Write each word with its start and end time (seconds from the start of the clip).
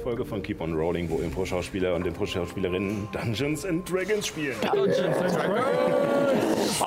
Folge 0.00 0.24
von 0.24 0.42
Keep 0.42 0.60
on 0.62 0.74
Rolling, 0.74 1.10
wo 1.10 1.18
Impro-Schauspieler 1.18 1.94
und 1.94 2.06
Impro-Schauspielerinnen 2.06 3.08
Dungeons 3.12 3.66
and 3.66 3.90
Dragons 3.90 4.26
spielen. 4.26 4.56
Dungeons 4.62 4.98
and 4.98 5.36
Dragons! 5.36 6.78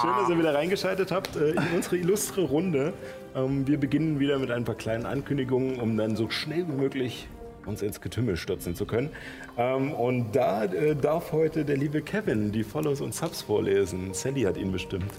Schön, 0.00 0.10
dass 0.18 0.30
ihr 0.30 0.38
wieder 0.38 0.54
reingeschaltet 0.54 1.10
habt 1.10 1.34
äh, 1.36 1.50
in 1.50 1.62
unsere 1.74 1.96
illustre 1.96 2.42
Runde. 2.42 2.92
Ähm, 3.34 3.66
wir 3.66 3.78
beginnen 3.78 4.20
wieder 4.20 4.38
mit 4.38 4.50
ein 4.50 4.64
paar 4.64 4.76
kleinen 4.76 5.04
Ankündigungen, 5.04 5.80
um 5.80 5.96
dann 5.96 6.14
so 6.14 6.30
schnell 6.30 6.66
wie 6.68 6.72
möglich 6.72 7.28
uns 7.66 7.82
ins 7.82 8.00
Getümmel 8.00 8.36
stürzen 8.36 8.74
zu 8.74 8.86
können. 8.86 9.10
Ähm, 9.58 9.92
und 9.92 10.32
da 10.36 10.64
äh, 10.64 10.94
darf 10.94 11.32
heute 11.32 11.64
der 11.64 11.76
liebe 11.76 12.02
Kevin 12.02 12.52
die 12.52 12.62
Follows 12.62 13.00
und 13.00 13.14
Subs 13.14 13.42
vorlesen. 13.42 14.14
Sally 14.14 14.42
hat 14.42 14.56
ihn 14.56 14.70
bestimmt. 14.70 15.12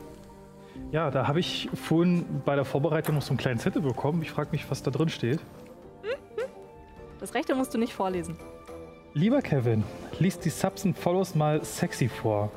Ja, 0.92 1.12
da 1.12 1.28
habe 1.28 1.40
ich 1.40 1.70
vorhin 1.74 2.26
bei 2.46 2.56
der 2.56 2.66
Vorbereitung 2.66 3.16
noch 3.16 3.22
so 3.22 3.32
einen 3.32 3.38
kleinen 3.38 3.60
Zettel 3.60 3.82
bekommen. 3.82 4.22
Ich 4.22 4.32
frage 4.32 4.50
mich, 4.52 4.70
was 4.70 4.84
da 4.84 4.92
drin 4.92 5.10
steht. 5.10 5.40
Das 7.22 7.34
rechte 7.34 7.56
musst 7.56 7.74
du 7.74 7.78
nicht 7.78 7.94
vorlesen. 7.94 8.36
Lieber 9.14 9.42
Kevin, 9.42 9.84
lies 10.20 10.38
die 10.40 10.50
Subs 10.50 10.84
und 10.86 10.98
Follows 10.98 11.36
mal 11.36 11.64
sexy 11.64 12.10
vor. 12.10 12.52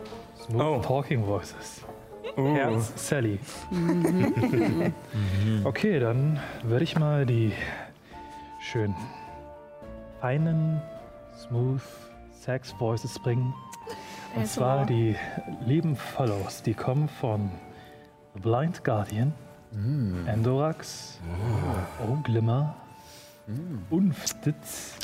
Smooth 0.46 0.60
Oh. 0.62 0.80
Talking 0.82 1.24
Voices. 1.26 1.82
Herz, 2.36 2.92
Sally. 2.96 3.38
okay, 5.64 5.98
dann 6.00 6.40
werde 6.64 6.84
ich 6.84 6.98
mal 6.98 7.24
die 7.26 7.52
schön 8.60 8.94
feinen, 10.20 10.80
smooth 11.46 11.82
Sex 12.32 12.72
Voices 12.78 13.18
bringen. 13.18 13.54
Und 14.34 14.40
Also- 14.42 14.60
zwar 14.60 14.86
die 14.86 15.14
lieben 15.66 15.96
Follows, 15.96 16.62
die 16.62 16.74
kommen 16.74 17.08
von 17.08 17.50
The 18.34 18.40
Blind 18.40 18.82
Guardian, 18.84 19.32
Endorax, 20.26 21.20
Oh 22.08 22.16
Glimmer, 22.22 22.74
Unfstitz, 23.90 24.98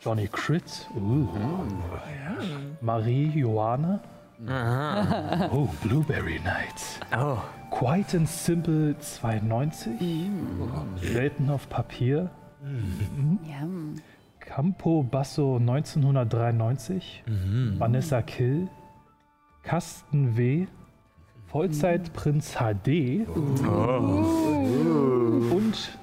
Johnny 0.00 0.28
Crit, 0.28 0.88
uh, 0.96 1.26
Marie 2.80 3.30
Joanne, 3.34 4.00
oh 5.52 5.68
Blueberry 5.82 6.38
Night, 6.40 7.00
Oh. 7.16 7.38
Quite 7.70 8.14
and 8.16 8.26
Simple 8.26 8.96
92, 8.98 10.00
Welten 11.02 11.50
auf 11.50 11.68
Papier, 11.68 12.30
Campo 14.40 15.02
Basso 15.02 15.56
1993, 15.58 17.24
Vanessa 17.78 18.22
Kill, 18.22 18.68
Kasten 19.62 20.36
W, 20.36 20.66
Vollzeitprinz 21.46 22.54
HD 22.56 23.26
und 25.50 25.98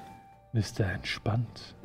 Mr. 0.56 0.86
Entspannt. 0.94 1.74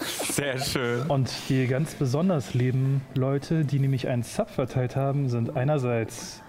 Sehr 0.00 0.58
schön. 0.58 1.02
Und 1.08 1.30
die 1.48 1.68
ganz 1.68 1.94
besonders 1.94 2.54
lieben 2.54 3.02
Leute, 3.14 3.64
die 3.64 3.78
nämlich 3.78 4.08
einen 4.08 4.24
Sub 4.24 4.50
verteilt 4.50 4.96
haben, 4.96 5.28
sind 5.28 5.56
einerseits 5.56 6.42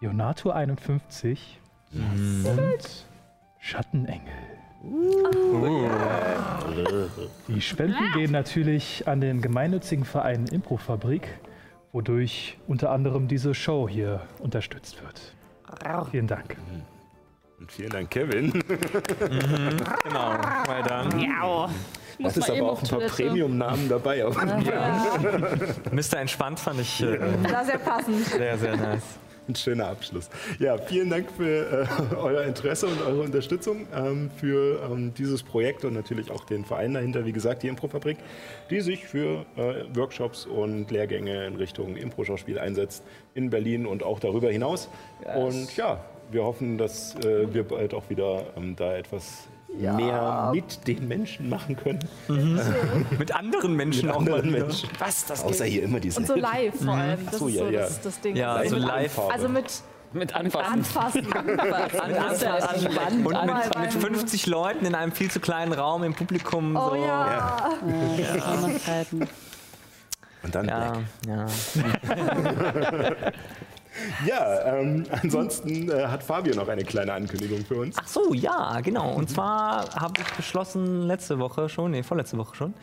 Leonato51 0.00 1.38
und 1.92 3.06
Schattenengel. 3.58 4.32
Die 7.48 7.60
Spenden 7.60 8.12
gehen 8.14 8.30
natürlich 8.30 9.08
an 9.08 9.20
den 9.20 9.40
gemeinnützigen 9.40 10.04
Verein 10.04 10.46
Improfabrik, 10.46 11.40
wodurch 11.90 12.56
unter 12.68 12.90
anderem 12.90 13.26
diese 13.26 13.52
Show 13.54 13.88
hier 13.88 14.20
unterstützt 14.38 15.02
wird. 15.02 15.34
Vielen 16.10 16.28
Dank. 16.28 16.56
Und 17.62 17.70
vielen 17.70 17.90
Dank, 17.90 18.10
Kevin. 18.10 18.50
Genau, 20.02 20.34
weil 20.66 20.82
dann 20.82 21.10
Das 22.18 22.36
ist 22.36 22.50
aber 22.50 22.72
auch 22.72 22.82
ein 22.82 22.88
paar. 22.88 23.00
Premium-Namen 23.02 23.88
dabei. 23.88 24.26
auf 24.26 24.34
Fall. 24.34 25.74
Mr. 25.92 26.18
Entspannt 26.18 26.58
fand 26.58 26.80
ich 26.80 27.00
äh, 27.00 27.20
ja 27.68 27.78
passend. 27.78 28.26
sehr, 28.26 28.58
sehr 28.58 28.76
nice. 28.76 29.04
Ein 29.48 29.54
schöner 29.54 29.86
Abschluss. 29.88 30.28
Ja, 30.58 30.76
vielen 30.76 31.10
Dank 31.10 31.30
für 31.30 31.86
äh, 32.10 32.14
euer 32.16 32.42
Interesse 32.42 32.88
und 32.88 33.00
eure 33.00 33.22
Unterstützung 33.22 33.86
ähm, 33.94 34.30
für 34.36 34.82
ähm, 34.90 35.14
dieses 35.14 35.44
Projekt 35.44 35.84
und 35.84 35.94
natürlich 35.94 36.32
auch 36.32 36.44
den 36.44 36.64
Verein 36.64 36.94
dahinter, 36.94 37.24
wie 37.26 37.32
gesagt, 37.32 37.62
die 37.62 37.68
Improfabrik, 37.68 38.18
die 38.70 38.80
sich 38.80 39.04
für 39.04 39.46
äh, 39.56 39.84
Workshops 39.94 40.46
und 40.46 40.90
Lehrgänge 40.90 41.46
in 41.46 41.56
Richtung 41.56 41.96
Impro-Schauspiel 41.96 42.58
einsetzt 42.58 43.04
in 43.34 43.50
Berlin 43.50 43.86
und 43.86 44.02
auch 44.02 44.18
darüber 44.18 44.50
hinaus. 44.50 44.88
Und 45.36 45.76
ja, 45.76 46.00
wir 46.32 46.44
hoffen, 46.44 46.78
dass 46.78 47.14
äh, 47.16 47.52
wir 47.52 47.64
bald 47.64 47.94
auch 47.94 48.08
wieder 48.08 48.44
ähm, 48.56 48.76
da 48.76 48.94
etwas 48.96 49.48
mehr 49.74 50.50
mit 50.52 50.86
den 50.86 51.08
Menschen 51.08 51.48
machen 51.48 51.76
können. 51.76 52.00
Mit 53.18 53.34
anderen 53.34 53.74
Menschen 53.74 54.06
Mit 54.06 54.14
auch 54.14 54.20
anderen 54.20 54.50
mal. 54.50 54.60
Menschen. 54.60 54.88
Was, 54.98 55.24
das 55.24 55.42
Außer 55.42 55.64
hier 55.64 55.82
immer 55.84 55.98
diese 55.98 56.20
Und 56.20 56.26
so 56.26 56.34
live 56.34 56.74
vor 56.84 56.94
allem. 56.94 57.24
Das 57.24 57.38
so, 57.38 57.48
ist 57.48 57.54
ja, 57.54 57.64
so 57.64 57.70
ja. 57.70 57.80
das, 57.80 58.00
das 58.02 58.20
Ding. 58.20 58.36
Ja, 58.36 58.54
also 58.54 58.76
live. 58.76 59.18
Also 59.18 59.48
mit 59.48 59.82
Mit 60.12 60.34
Anfassen. 60.34 60.72
Anfassen. 60.72 61.26
Ja 61.30 62.90
spannend. 62.90 63.26
Und 63.26 63.46
mit, 63.46 63.78
mit 63.80 63.92
50 63.92 64.46
Leuten 64.46 64.84
in 64.84 64.94
einem 64.94 65.12
viel 65.12 65.30
zu 65.30 65.40
kleinen 65.40 65.72
Raum 65.72 66.02
im 66.04 66.12
Publikum. 66.12 66.76
Oh 66.76 66.90
so. 66.90 66.96
ja. 66.96 67.70
Schwierigkeiten. 68.16 69.28
Und 70.42 70.54
dann 70.54 70.66
Ja, 70.68 70.98
Black. 71.24 72.00
ja. 72.06 73.32
Ja, 74.26 74.78
ähm, 74.78 75.04
ansonsten 75.10 75.90
äh, 75.90 76.06
hat 76.06 76.22
Fabio 76.22 76.54
noch 76.54 76.68
eine 76.68 76.84
kleine 76.84 77.12
Ankündigung 77.12 77.64
für 77.64 77.76
uns. 77.76 77.96
Ach 77.98 78.06
so, 78.06 78.32
ja, 78.34 78.80
genau. 78.80 79.12
Und 79.12 79.30
zwar 79.30 79.94
habe 79.94 80.14
ich 80.20 80.32
beschlossen, 80.34 81.02
letzte 81.02 81.38
Woche 81.38 81.68
schon, 81.68 81.90
nee, 81.90 82.02
vorletzte 82.02 82.38
Woche 82.38 82.54
schon, 82.56 82.74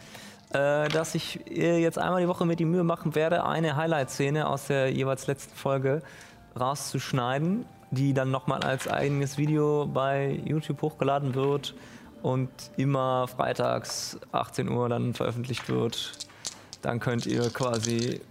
äh, 0.54 0.88
dass 0.90 1.16
ich 1.16 1.40
äh, 1.50 1.82
jetzt 1.82 1.98
einmal 1.98 2.22
die 2.22 2.28
Woche 2.28 2.46
mir 2.46 2.56
die 2.56 2.66
Mühe 2.66 2.84
machen 2.84 3.16
werde, 3.16 3.46
eine 3.46 3.76
Highlight-Szene 3.76 4.48
aus 4.48 4.68
der 4.68 4.92
jeweils 4.92 5.28
letzten 5.28 5.56
Folge 5.56 6.02
rauszuschneiden, 6.60 7.66
die 7.92 8.14
dann 8.14 8.32
nochmal 8.32 8.62
als 8.64 8.88
eigenes 8.88 9.38
Video 9.38 9.88
bei 9.88 10.40
YouTube 10.46 10.82
hochgeladen 10.82 11.36
wird 11.36 11.74
und 12.22 12.50
immer 12.78 13.28
freitags 13.28 14.20
18 14.32 14.70
Uhr 14.70 14.90
dann 14.90 15.14
veröffentlicht 15.14 15.70
wird. 15.70 16.12
Dann 16.82 17.00
könnt 17.00 17.26
ihr 17.26 17.50
quasi 17.50 18.22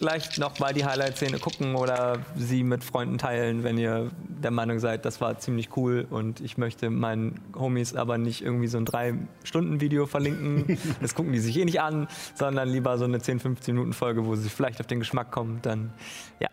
vielleicht 0.00 0.38
noch 0.38 0.58
mal 0.58 0.72
die 0.72 0.86
Highlight-Szene 0.86 1.38
gucken 1.38 1.74
oder 1.74 2.20
sie 2.34 2.64
mit 2.64 2.82
Freunden 2.82 3.18
teilen, 3.18 3.64
wenn 3.64 3.76
ihr 3.76 4.10
der 4.42 4.50
Meinung 4.50 4.78
seid, 4.78 5.04
das 5.04 5.20
war 5.20 5.38
ziemlich 5.38 5.76
cool 5.76 6.06
und 6.08 6.40
ich 6.40 6.56
möchte 6.56 6.88
meinen 6.88 7.38
Homies 7.54 7.94
aber 7.94 8.16
nicht 8.16 8.40
irgendwie 8.42 8.66
so 8.66 8.78
ein 8.78 8.86
3-Stunden-Video 8.86 10.06
verlinken. 10.06 10.78
Das 11.02 11.14
gucken 11.14 11.32
die 11.32 11.38
sich 11.38 11.56
eh 11.58 11.64
nicht 11.66 11.82
an, 11.82 12.08
sondern 12.34 12.68
lieber 12.68 12.96
so 12.96 13.04
eine 13.04 13.18
10-15-Minuten-Folge, 13.18 14.24
wo 14.24 14.36
sie 14.36 14.48
vielleicht 14.48 14.80
auf 14.80 14.86
den 14.86 15.00
Geschmack 15.00 15.30
kommen. 15.30 15.58
Dann, 15.62 15.92
ja. 16.40 16.48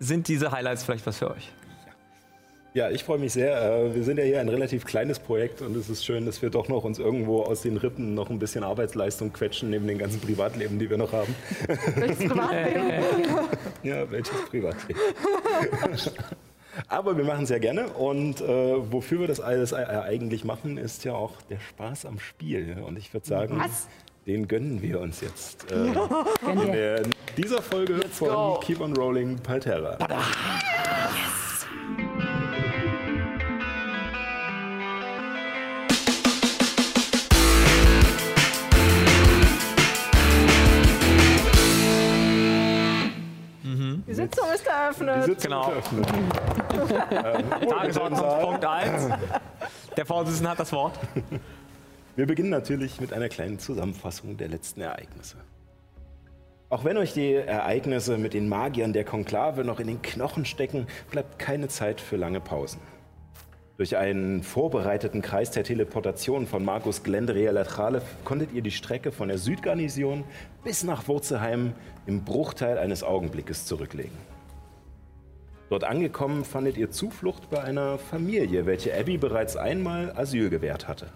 Sind 0.00 0.26
diese 0.26 0.50
Highlights 0.50 0.82
vielleicht 0.82 1.06
was 1.06 1.18
für 1.18 1.30
euch? 1.30 1.52
Ja, 2.74 2.90
ich 2.90 3.02
freue 3.02 3.18
mich 3.18 3.32
sehr. 3.32 3.60
Äh, 3.60 3.94
Wir 3.94 4.04
sind 4.04 4.18
ja 4.18 4.24
hier 4.24 4.40
ein 4.40 4.48
relativ 4.48 4.84
kleines 4.84 5.18
Projekt 5.18 5.62
und 5.62 5.76
es 5.76 5.88
ist 5.88 6.04
schön, 6.04 6.26
dass 6.26 6.42
wir 6.42 6.50
doch 6.50 6.68
noch 6.68 6.84
uns 6.84 6.98
irgendwo 6.98 7.42
aus 7.42 7.62
den 7.62 7.76
Rippen 7.76 8.14
noch 8.14 8.30
ein 8.30 8.38
bisschen 8.38 8.62
Arbeitsleistung 8.62 9.32
quetschen, 9.32 9.70
neben 9.70 9.86
den 9.86 9.98
ganzen 9.98 10.20
Privatleben, 10.20 10.78
die 10.78 10.88
wir 10.90 10.98
noch 10.98 11.12
haben. 11.12 11.34
Welches 11.96 12.18
Privatleben? 12.28 12.82
Ja, 13.82 14.10
welches 14.10 14.34
Privatleben? 14.50 15.00
Aber 16.88 17.16
wir 17.16 17.24
machen 17.24 17.44
es 17.44 17.50
ja 17.50 17.58
gerne 17.58 17.88
und 17.88 18.40
äh, 18.40 18.92
wofür 18.92 19.20
wir 19.20 19.26
das 19.26 19.40
alles 19.40 19.72
äh, 19.72 19.76
eigentlich 19.76 20.44
machen, 20.44 20.78
ist 20.78 21.04
ja 21.04 21.14
auch 21.14 21.32
der 21.50 21.58
Spaß 21.60 22.06
am 22.06 22.18
Spiel. 22.20 22.76
Und 22.86 22.98
ich 22.98 23.12
würde 23.12 23.26
sagen, 23.26 23.58
Was? 23.58 23.88
den 24.26 24.46
gönnen 24.46 24.80
wir 24.82 25.00
uns 25.00 25.20
jetzt 25.20 25.70
äh, 25.72 25.86
in 26.50 26.72
der, 26.72 27.02
dieser 27.36 27.62
Folge 27.62 28.00
von 28.10 28.28
go. 28.28 28.60
Keep 28.62 28.80
on 28.80 28.94
Rolling 28.96 29.36
Palterra. 29.38 29.98
Wir 29.98 30.18
so 44.08 44.22
Sitzung 44.22 44.46
ist 44.54 44.64
Die 44.64 44.68
eröffnet. 44.70 45.24
Sitzung 45.24 45.50
Genau. 45.50 45.72
ist 45.72 45.92
eröffnet. 45.92 46.08
Tagesordnungspunkt 47.70 48.64
1. 48.64 49.08
Der 49.96 50.06
Vorsitzende 50.06 50.50
hat 50.50 50.60
das 50.60 50.72
Wort. 50.72 50.98
Wir 52.16 52.26
beginnen 52.26 52.50
natürlich 52.50 53.00
mit 53.00 53.12
einer 53.12 53.28
kleinen 53.28 53.58
Zusammenfassung 53.58 54.36
der 54.36 54.48
letzten 54.48 54.80
Ereignisse. 54.80 55.36
Auch 56.70 56.84
wenn 56.84 56.96
euch 56.98 57.14
die 57.14 57.32
Ereignisse 57.32 58.18
mit 58.18 58.34
den 58.34 58.48
Magiern 58.48 58.92
der 58.92 59.04
Konklave 59.04 59.64
noch 59.64 59.80
in 59.80 59.86
den 59.86 60.02
Knochen 60.02 60.44
stecken, 60.44 60.86
bleibt 61.10 61.38
keine 61.38 61.68
Zeit 61.68 62.00
für 62.00 62.16
lange 62.16 62.40
Pausen. 62.40 62.80
Durch 63.78 63.96
einen 63.96 64.42
vorbereiteten 64.42 65.22
Kreis 65.22 65.52
der 65.52 65.62
Teleportation 65.62 66.48
von 66.48 66.64
Markus 66.64 67.04
Glendria 67.04 67.52
Latrale 67.52 68.02
konntet 68.24 68.52
ihr 68.52 68.60
die 68.60 68.72
Strecke 68.72 69.12
von 69.12 69.28
der 69.28 69.38
Südgarnison 69.38 70.24
bis 70.64 70.82
nach 70.82 71.06
Wurzelheim 71.06 71.74
im 72.04 72.24
Bruchteil 72.24 72.76
eines 72.76 73.04
Augenblickes 73.04 73.66
zurücklegen. 73.66 74.18
Dort 75.70 75.84
angekommen 75.84 76.44
fandet 76.44 76.76
ihr 76.76 76.90
Zuflucht 76.90 77.50
bei 77.50 77.62
einer 77.62 77.98
Familie, 77.98 78.66
welche 78.66 78.92
Abby 78.92 79.16
bereits 79.16 79.56
einmal 79.56 80.12
Asyl 80.16 80.50
gewährt 80.50 80.88
hatte. 80.88 81.06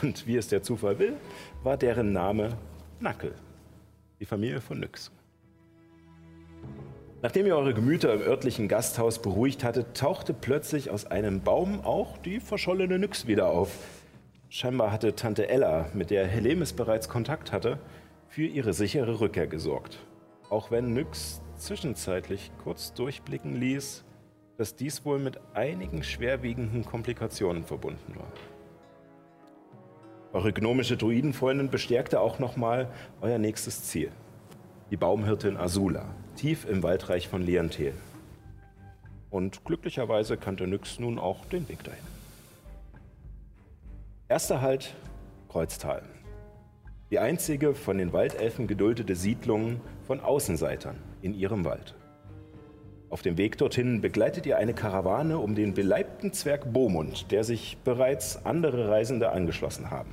Und 0.00 0.28
wie 0.28 0.36
es 0.36 0.46
der 0.46 0.62
Zufall 0.62 1.00
will, 1.00 1.14
war 1.64 1.76
deren 1.76 2.12
Name 2.12 2.56
Nackel, 3.00 3.34
die 4.20 4.26
Familie 4.26 4.60
von 4.60 4.78
Nyx. 4.78 5.10
Nachdem 7.24 7.46
ihr 7.46 7.56
eure 7.56 7.72
Gemüter 7.72 8.12
im 8.12 8.20
örtlichen 8.20 8.68
Gasthaus 8.68 9.18
beruhigt 9.18 9.64
hattet, 9.64 9.96
tauchte 9.96 10.34
plötzlich 10.34 10.90
aus 10.90 11.06
einem 11.06 11.40
Baum 11.40 11.80
auch 11.80 12.18
die 12.18 12.38
verschollene 12.38 12.98
Nyx 12.98 13.26
wieder 13.26 13.48
auf. 13.48 13.70
Scheinbar 14.50 14.92
hatte 14.92 15.14
Tante 15.14 15.48
Ella, 15.48 15.86
mit 15.94 16.10
der 16.10 16.26
Helemis 16.26 16.74
bereits 16.74 17.08
Kontakt 17.08 17.50
hatte, 17.50 17.78
für 18.28 18.44
ihre 18.44 18.74
sichere 18.74 19.20
Rückkehr 19.20 19.46
gesorgt. 19.46 20.00
Auch 20.50 20.70
wenn 20.70 20.92
Nyx 20.92 21.40
zwischenzeitlich 21.56 22.52
kurz 22.62 22.92
durchblicken 22.92 23.58
ließ, 23.58 24.04
dass 24.58 24.76
dies 24.76 25.06
wohl 25.06 25.18
mit 25.18 25.40
einigen 25.54 26.02
schwerwiegenden 26.02 26.84
Komplikationen 26.84 27.64
verbunden 27.64 28.16
war. 28.16 28.30
Eure 30.34 30.52
gnomische 30.52 30.98
Druidenfreundin 30.98 31.70
bestärkte 31.70 32.20
auch 32.20 32.38
nochmal 32.38 32.90
euer 33.22 33.38
nächstes 33.38 33.84
Ziel. 33.84 34.12
Die 34.90 34.98
Baumhirtin 34.98 35.56
Azula, 35.56 36.14
tief 36.34 36.66
im 36.68 36.82
Waldreich 36.82 37.28
von 37.28 37.42
Liantel. 37.42 37.94
Und 39.30 39.64
glücklicherweise 39.64 40.36
kannte 40.36 40.66
Nyx 40.66 40.98
nun 40.98 41.18
auch 41.18 41.44
den 41.46 41.68
Weg 41.68 41.82
dahin. 41.84 42.02
Erster 44.28 44.60
Halt, 44.60 44.94
Kreuztal. 45.48 46.02
Die 47.10 47.18
einzige 47.18 47.74
von 47.74 47.98
den 47.98 48.12
Waldelfen 48.12 48.66
geduldete 48.66 49.14
Siedlung 49.14 49.80
von 50.06 50.20
Außenseitern 50.20 50.96
in 51.22 51.34
ihrem 51.34 51.64
Wald. 51.64 51.94
Auf 53.10 53.22
dem 53.22 53.36
Weg 53.38 53.58
dorthin 53.58 54.00
begleitet 54.00 54.46
ihr 54.46 54.56
eine 54.56 54.74
Karawane 54.74 55.38
um 55.38 55.54
den 55.54 55.74
beleibten 55.74 56.32
Zwerg 56.32 56.72
Beaumont, 56.72 57.30
der 57.30 57.44
sich 57.44 57.76
bereits 57.84 58.44
andere 58.44 58.88
Reisende 58.88 59.30
angeschlossen 59.30 59.90
haben. 59.90 60.10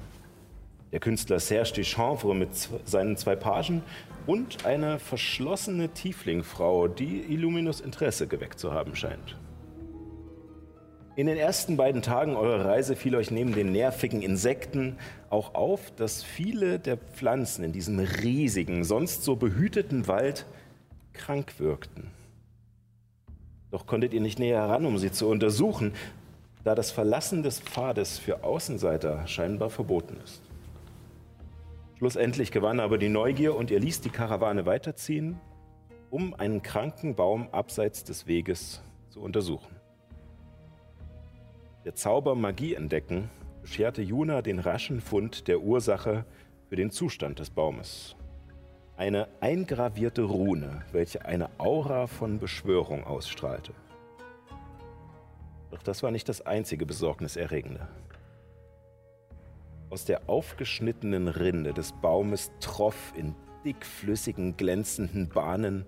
Der 0.91 0.99
Künstler 0.99 1.39
Serge 1.39 1.71
Deschamps 1.73 2.23
mit 2.25 2.49
seinen 2.85 3.15
zwei 3.15 3.35
Pagen 3.35 3.81
und 4.27 4.65
eine 4.65 4.99
verschlossene 4.99 5.89
Tieflingfrau, 5.89 6.87
die 6.87 7.21
Illuminus 7.21 7.79
Interesse 7.79 8.27
geweckt 8.27 8.59
zu 8.59 8.73
haben 8.73 8.95
scheint. 8.95 9.37
In 11.15 11.27
den 11.27 11.37
ersten 11.37 11.77
beiden 11.77 12.01
Tagen 12.01 12.35
eurer 12.35 12.65
Reise 12.65 12.95
fiel 12.95 13.15
euch 13.15 13.31
neben 13.31 13.53
den 13.53 13.71
nervigen 13.71 14.21
Insekten 14.21 14.97
auch 15.29 15.55
auf, 15.55 15.91
dass 15.95 16.23
viele 16.23 16.79
der 16.79 16.97
Pflanzen 16.97 17.63
in 17.63 17.71
diesem 17.71 17.99
riesigen, 17.99 18.83
sonst 18.83 19.23
so 19.23 19.35
behüteten 19.35 20.07
Wald 20.07 20.45
krank 21.13 21.59
wirkten. 21.59 22.11
Doch 23.71 23.85
konntet 23.85 24.13
ihr 24.13 24.21
nicht 24.21 24.39
näher 24.39 24.61
heran, 24.61 24.85
um 24.85 24.97
sie 24.97 25.11
zu 25.11 25.27
untersuchen, 25.27 25.93
da 26.63 26.75
das 26.75 26.91
Verlassen 26.91 27.43
des 27.43 27.59
Pfades 27.59 28.19
für 28.19 28.43
Außenseiter 28.43 29.27
scheinbar 29.27 29.69
verboten 29.69 30.17
ist. 30.23 30.41
Schlussendlich 32.01 32.49
gewann 32.49 32.79
aber 32.79 32.97
die 32.97 33.09
Neugier 33.09 33.55
und 33.55 33.69
ihr 33.69 33.79
ließ 33.79 34.01
die 34.01 34.09
Karawane 34.09 34.65
weiterziehen, 34.65 35.39
um 36.09 36.33
einen 36.33 36.63
kranken 36.63 37.13
Baum 37.13 37.47
abseits 37.51 38.03
des 38.03 38.25
Weges 38.25 38.81
zu 39.09 39.21
untersuchen. 39.21 39.75
Der 41.85 41.93
Zauber 41.93 42.33
Magie 42.33 42.73
entdecken 42.73 43.29
bescherte 43.61 44.01
Juna 44.01 44.41
den 44.41 44.57
raschen 44.57 44.99
Fund 44.99 45.47
der 45.47 45.61
Ursache 45.61 46.25
für 46.69 46.75
den 46.75 46.89
Zustand 46.89 47.37
des 47.37 47.51
Baumes. 47.51 48.15
Eine 48.97 49.27
eingravierte 49.39 50.23
Rune, 50.23 50.83
welche 50.91 51.23
eine 51.25 51.51
Aura 51.59 52.07
von 52.07 52.39
Beschwörung 52.39 53.03
ausstrahlte. 53.03 53.73
Doch 55.69 55.83
das 55.83 56.01
war 56.01 56.09
nicht 56.09 56.27
das 56.27 56.43
einzige 56.47 56.87
Besorgniserregende. 56.87 57.87
Aus 59.91 60.05
der 60.05 60.29
aufgeschnittenen 60.29 61.27
Rinde 61.27 61.73
des 61.73 61.91
Baumes 61.91 62.49
troff 62.61 63.13
in 63.15 63.35
dickflüssigen, 63.65 64.57
glänzenden 64.57 65.29
Bahnen 65.29 65.85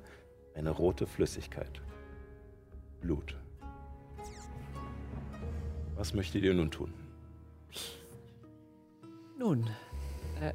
eine 0.55 0.69
rote 0.69 1.07
Flüssigkeit. 1.07 1.81
Blut. 3.01 3.35
Was 5.95 6.13
möchtet 6.13 6.43
ihr 6.43 6.53
nun 6.53 6.69
tun? 6.69 6.93
Nun, 9.39 9.69
äh, 10.41 10.53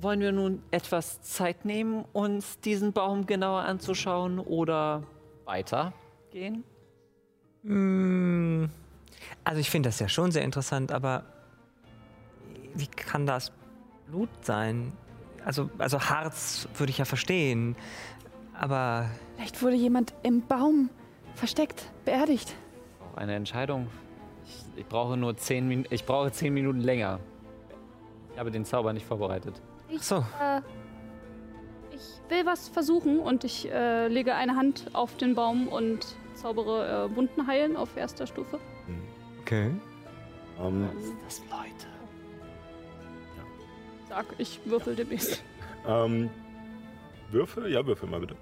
wollen 0.00 0.20
wir 0.20 0.32
nun 0.32 0.62
etwas 0.70 1.22
Zeit 1.22 1.64
nehmen, 1.64 2.04
uns 2.12 2.60
diesen 2.60 2.92
Baum 2.92 3.26
genauer 3.26 3.62
anzuschauen 3.62 4.38
oder 4.38 5.02
weitergehen? 5.46 6.64
Mm, 7.62 8.66
Also 9.42 9.60
ich 9.60 9.70
finde 9.70 9.88
das 9.88 9.98
ja 10.00 10.08
schon 10.08 10.32
sehr 10.32 10.42
interessant, 10.42 10.92
aber 10.92 11.24
wie 12.74 12.86
kann 12.86 13.26
das 13.26 13.52
Blut 14.06 14.28
sein? 14.42 14.92
Also, 15.44 15.70
also 15.78 16.00
Harz 16.00 16.68
würde 16.76 16.90
ich 16.90 16.98
ja 16.98 17.04
verstehen, 17.04 17.76
aber 18.58 19.08
Vielleicht 19.36 19.62
wurde 19.62 19.76
jemand 19.76 20.14
im 20.22 20.42
Baum 20.46 20.90
versteckt, 21.34 21.90
beerdigt. 22.04 22.54
Auch 23.12 23.16
eine 23.16 23.34
Entscheidung. 23.34 23.88
Ich, 24.46 24.64
ich 24.80 24.86
brauche 24.86 25.16
nur 25.16 25.36
zehn 25.36 25.66
Minuten. 25.68 25.92
Ich 25.92 26.04
brauche 26.04 26.30
zehn 26.32 26.54
Minuten 26.54 26.80
länger. 26.80 27.18
Ich 28.32 28.38
habe 28.38 28.50
den 28.50 28.64
Zauber 28.64 28.92
nicht 28.92 29.06
vorbereitet. 29.06 29.60
ach 29.96 30.02
so. 30.02 30.16
Äh, 30.40 30.60
ich 31.94 32.30
will 32.30 32.46
was 32.46 32.68
versuchen 32.68 33.20
und 33.20 33.44
ich 33.44 33.70
äh, 33.70 34.08
lege 34.08 34.34
eine 34.34 34.56
Hand 34.56 34.90
auf 34.92 35.16
den 35.16 35.34
Baum 35.34 35.68
und 35.68 36.06
zaubere 36.34 37.08
äh, 37.12 37.16
Wunden 37.16 37.46
heilen 37.46 37.76
auf 37.76 37.96
erster 37.96 38.26
Stufe. 38.26 38.58
Okay. 39.42 39.70
Ähm, 40.60 40.88
Das 41.24 41.40
Leute. 41.50 41.86
Sag, 44.14 44.26
ich 44.38 44.60
würfel 44.64 44.94
demnächst. 44.94 45.42
ähm, 45.88 46.30
Würfel? 47.32 47.68
Ja, 47.72 47.84
würfel 47.84 48.08
mal 48.08 48.20
bitte. 48.20 48.36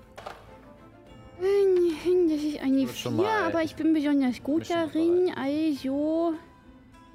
Das 1.39 2.43
ist 2.43 2.61
eine 2.61 2.87
Wird 2.87 2.97
schon 2.97 3.15
4, 3.15 3.25
mal 3.25 3.43
aber 3.45 3.63
ich 3.63 3.75
bin 3.75 3.95
besonders 3.95 4.43
gut 4.43 4.69
darin, 4.69 5.33
also 5.35 6.35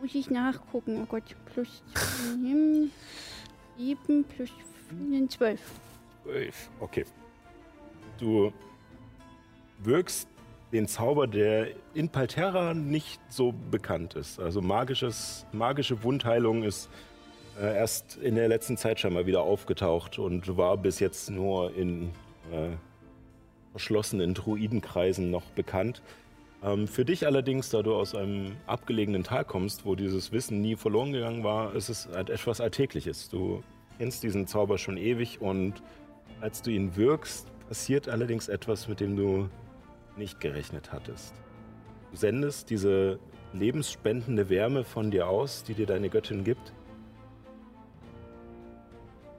muss 0.01 0.15
ich 0.15 0.31
nachgucken. 0.31 1.01
Oh 1.03 1.05
Gott, 1.05 1.23
plus 1.53 1.83
7 3.77 4.23
plus 4.23 4.49
5, 4.89 5.29
12. 5.29 5.61
Zwölf. 6.23 6.69
Okay. 6.79 7.05
Du 8.17 8.51
wirkst 9.77 10.27
den 10.73 10.87
Zauber, 10.87 11.27
der 11.27 11.67
in 11.93 12.09
Palterra 12.09 12.73
nicht 12.73 13.21
so 13.29 13.53
bekannt 13.69 14.15
ist. 14.15 14.39
Also 14.39 14.61
magisches, 14.61 15.45
magische 15.51 16.01
Wundheilung 16.01 16.63
ist 16.63 16.89
äh, 17.59 17.75
erst 17.75 18.17
in 18.17 18.35
der 18.35 18.47
letzten 18.47 18.77
Zeit 18.77 18.99
schon 18.99 19.13
mal 19.13 19.25
wieder 19.25 19.41
aufgetaucht 19.41 20.19
und 20.19 20.57
war 20.57 20.77
bis 20.77 20.99
jetzt 20.99 21.29
nur 21.29 21.75
in 21.75 22.09
äh, 22.51 22.75
verschlossenen 23.71 24.33
Druidenkreisen 24.33 25.29
noch 25.31 25.43
bekannt. 25.51 26.01
Ähm, 26.63 26.87
für 26.87 27.05
dich 27.05 27.25
allerdings, 27.25 27.69
da 27.69 27.83
du 27.83 27.95
aus 27.95 28.15
einem 28.15 28.55
abgelegenen 28.65 29.23
Tal 29.23 29.45
kommst, 29.45 29.85
wo 29.85 29.95
dieses 29.95 30.31
Wissen 30.31 30.61
nie 30.61 30.75
verloren 30.75 31.13
gegangen 31.13 31.43
war, 31.43 31.75
ist 31.75 31.89
es 31.89 32.09
halt 32.13 32.29
etwas 32.29 32.61
Alltägliches. 32.61 33.29
Du 33.29 33.63
kennst 33.97 34.23
diesen 34.23 34.47
Zauber 34.47 34.77
schon 34.77 34.97
ewig 34.97 35.41
und 35.41 35.81
als 36.41 36.61
du 36.61 36.71
ihn 36.71 36.95
wirkst, 36.95 37.47
passiert 37.67 38.09
allerdings 38.09 38.47
etwas, 38.47 38.87
mit 38.87 38.99
dem 38.99 39.15
du 39.15 39.49
nicht 40.15 40.39
gerechnet 40.39 40.91
hattest. 40.91 41.33
Du 42.11 42.17
sendest 42.17 42.69
diese 42.69 43.19
lebensspendende 43.53 44.49
Wärme 44.49 44.83
von 44.83 45.11
dir 45.11 45.27
aus, 45.27 45.63
die 45.63 45.73
dir 45.73 45.85
deine 45.85 46.09
Göttin 46.09 46.43
gibt. 46.43 46.73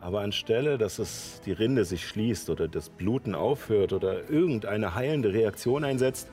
Aber 0.00 0.20
anstelle, 0.20 0.78
dass 0.78 0.98
es 0.98 1.40
die 1.44 1.52
Rinde 1.52 1.84
sich 1.84 2.06
schließt 2.06 2.50
oder 2.50 2.68
das 2.68 2.88
Bluten 2.88 3.34
aufhört 3.34 3.92
oder 3.92 4.30
irgendeine 4.30 4.94
heilende 4.94 5.32
Reaktion 5.32 5.82
einsetzt, 5.84 6.30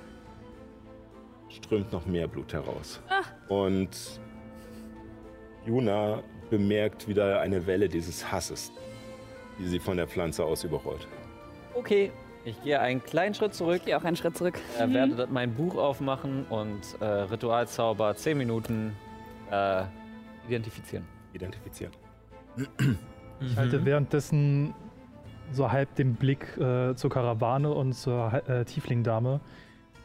strömt 1.49 1.91
noch 1.91 2.05
mehr 2.05 2.27
Blut 2.27 2.53
heraus. 2.53 3.01
Und 3.47 3.89
Juna 5.65 6.21
bemerkt 6.49 7.07
wieder 7.07 7.39
eine 7.41 7.65
Welle 7.65 7.89
dieses 7.89 8.31
Hasses, 8.31 8.71
die 9.57 9.67
sie 9.67 9.79
von 9.79 9.97
der 9.97 10.07
Pflanze 10.07 10.43
aus 10.43 10.63
überrollt. 10.63 11.07
Okay, 11.73 12.11
Ich 12.47 12.61
gehe 12.61 12.79
einen 12.79 13.03
kleinen 13.03 13.33
Schritt 13.33 13.55
zurück, 13.55 13.77
Ich 13.77 13.85
gehe 13.85 13.97
auch 13.97 14.03
einen 14.03 14.15
Schritt 14.15 14.37
zurück. 14.37 14.59
äh, 14.79 14.87
werde 14.93 15.15
das- 15.15 15.29
mein 15.31 15.55
Buch 15.55 15.75
aufmachen 15.75 16.45
und 16.49 16.81
äh, 17.01 17.03
Ritualzauber 17.05 18.15
10 18.15 18.37
Minuten 18.37 18.95
äh, 19.49 19.83
identifizieren. 20.47 21.07
Identifizieren. 21.33 21.91
Ich 23.41 23.57
halte 23.57 23.83
währenddessen 23.85 24.73
so 25.51 25.71
halb 25.71 25.93
den 25.95 26.15
Blick 26.15 26.57
äh, 26.57 26.95
zur 26.95 27.09
Karawane 27.09 27.71
und 27.71 27.93
zur 27.93 28.33
äh, 28.47 28.65
Tiefling-Dame, 28.65 29.39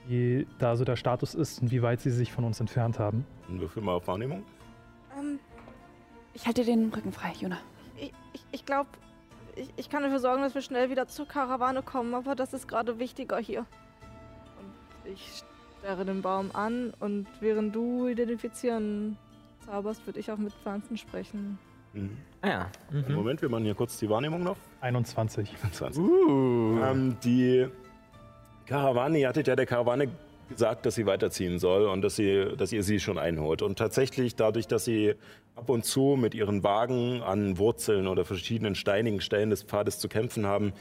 wie 0.07 0.47
da 0.59 0.77
so 0.77 0.85
der 0.85 0.97
Status 0.97 1.35
ist 1.35 1.63
und 1.63 1.71
wie 1.71 1.83
weit 1.83 2.01
sie 2.01 2.11
sich 2.11 2.33
von 2.33 2.45
uns 2.45 2.61
entfernt 2.61 2.99
haben. 2.99 3.25
Würfel 3.49 3.83
mal 3.83 3.95
auf 3.95 4.07
Wahrnehmung. 4.07 4.43
Ähm, 5.19 5.39
ich 6.35 6.47
halte 6.47 6.65
dir 6.65 6.75
den 6.75 6.93
Rücken 6.93 7.13
frei, 7.13 7.33
Juna. 7.39 7.59
Ich, 7.97 8.13
ich, 8.33 8.45
ich 8.53 8.67
glaube, 8.67 8.89
ich, 9.57 9.69
ich 9.77 9.91
kann 9.91 10.03
dafür 10.03 10.21
sorgen, 10.21 10.43
dass 10.43 10.55
wir 10.55 10.63
schnell 10.63 10.91
wieder 10.91 11.07
zur 11.09 11.27
Karawane 11.27 11.83
kommen, 11.83 12.15
aber 12.15 12.35
das 12.35 12.53
ist 12.53 12.69
gerade 12.69 12.99
wichtiger 12.99 13.39
hier. 13.39 13.61
Und 14.59 15.13
ich 15.13 15.43
starre 15.81 16.05
den 16.05 16.23
Baum 16.23 16.51
an 16.53 16.93
und 17.01 17.27
während 17.41 17.75
du 17.75 18.07
identifizieren 18.07 19.17
zauberst, 19.65 20.07
würde 20.07 20.21
ich 20.21 20.31
auch 20.31 20.37
mit 20.37 20.53
Pflanzen 20.53 20.97
sprechen. 20.97 21.59
Mhm. 21.93 22.17
Ah 22.43 22.49
ja. 22.49 22.71
Mhm. 22.91 23.15
Moment, 23.15 23.43
wir 23.43 23.49
machen 23.49 23.65
hier 23.65 23.75
kurz 23.75 23.99
die 23.99 24.09
Wahrnehmung 24.09 24.43
noch. 24.43 24.57
21. 24.81 25.55
20. 25.73 26.03
Uh. 26.03 26.81
Ähm, 26.83 27.17
die 27.23 27.67
Karawane, 28.67 29.19
ihr 29.19 29.29
hattet 29.29 29.47
ja 29.47 29.57
der 29.57 29.67
Karawane 29.67 30.09
gesagt, 30.49 30.87
dass 30.87 30.95
sie 30.95 31.07
weiterziehen 31.07 31.59
soll 31.59 31.87
und 31.87 32.03
dass, 32.03 32.17
sie, 32.17 32.55
dass 32.57 32.73
ihr 32.73 32.83
sie 32.83 33.01
schon 33.01 33.19
einholt. 33.19 33.63
Und 33.63 33.79
tatsächlich, 33.79 34.37
dadurch, 34.37 34.67
dass 34.67 34.85
sie 34.85 35.15
ab 35.55 35.69
und 35.69 35.85
zu 35.85 36.17
mit 36.19 36.35
ihren 36.35 36.63
Wagen 36.63 37.23
an 37.23 37.59
Wurzeln 37.59 38.07
oder 38.07 38.25
verschiedenen 38.25 38.75
steinigen 38.75 39.21
Stellen 39.21 39.51
des 39.51 39.63
Pfades 39.63 39.99
zu 39.99 40.09
kämpfen 40.09 40.47
haben, 40.47 40.73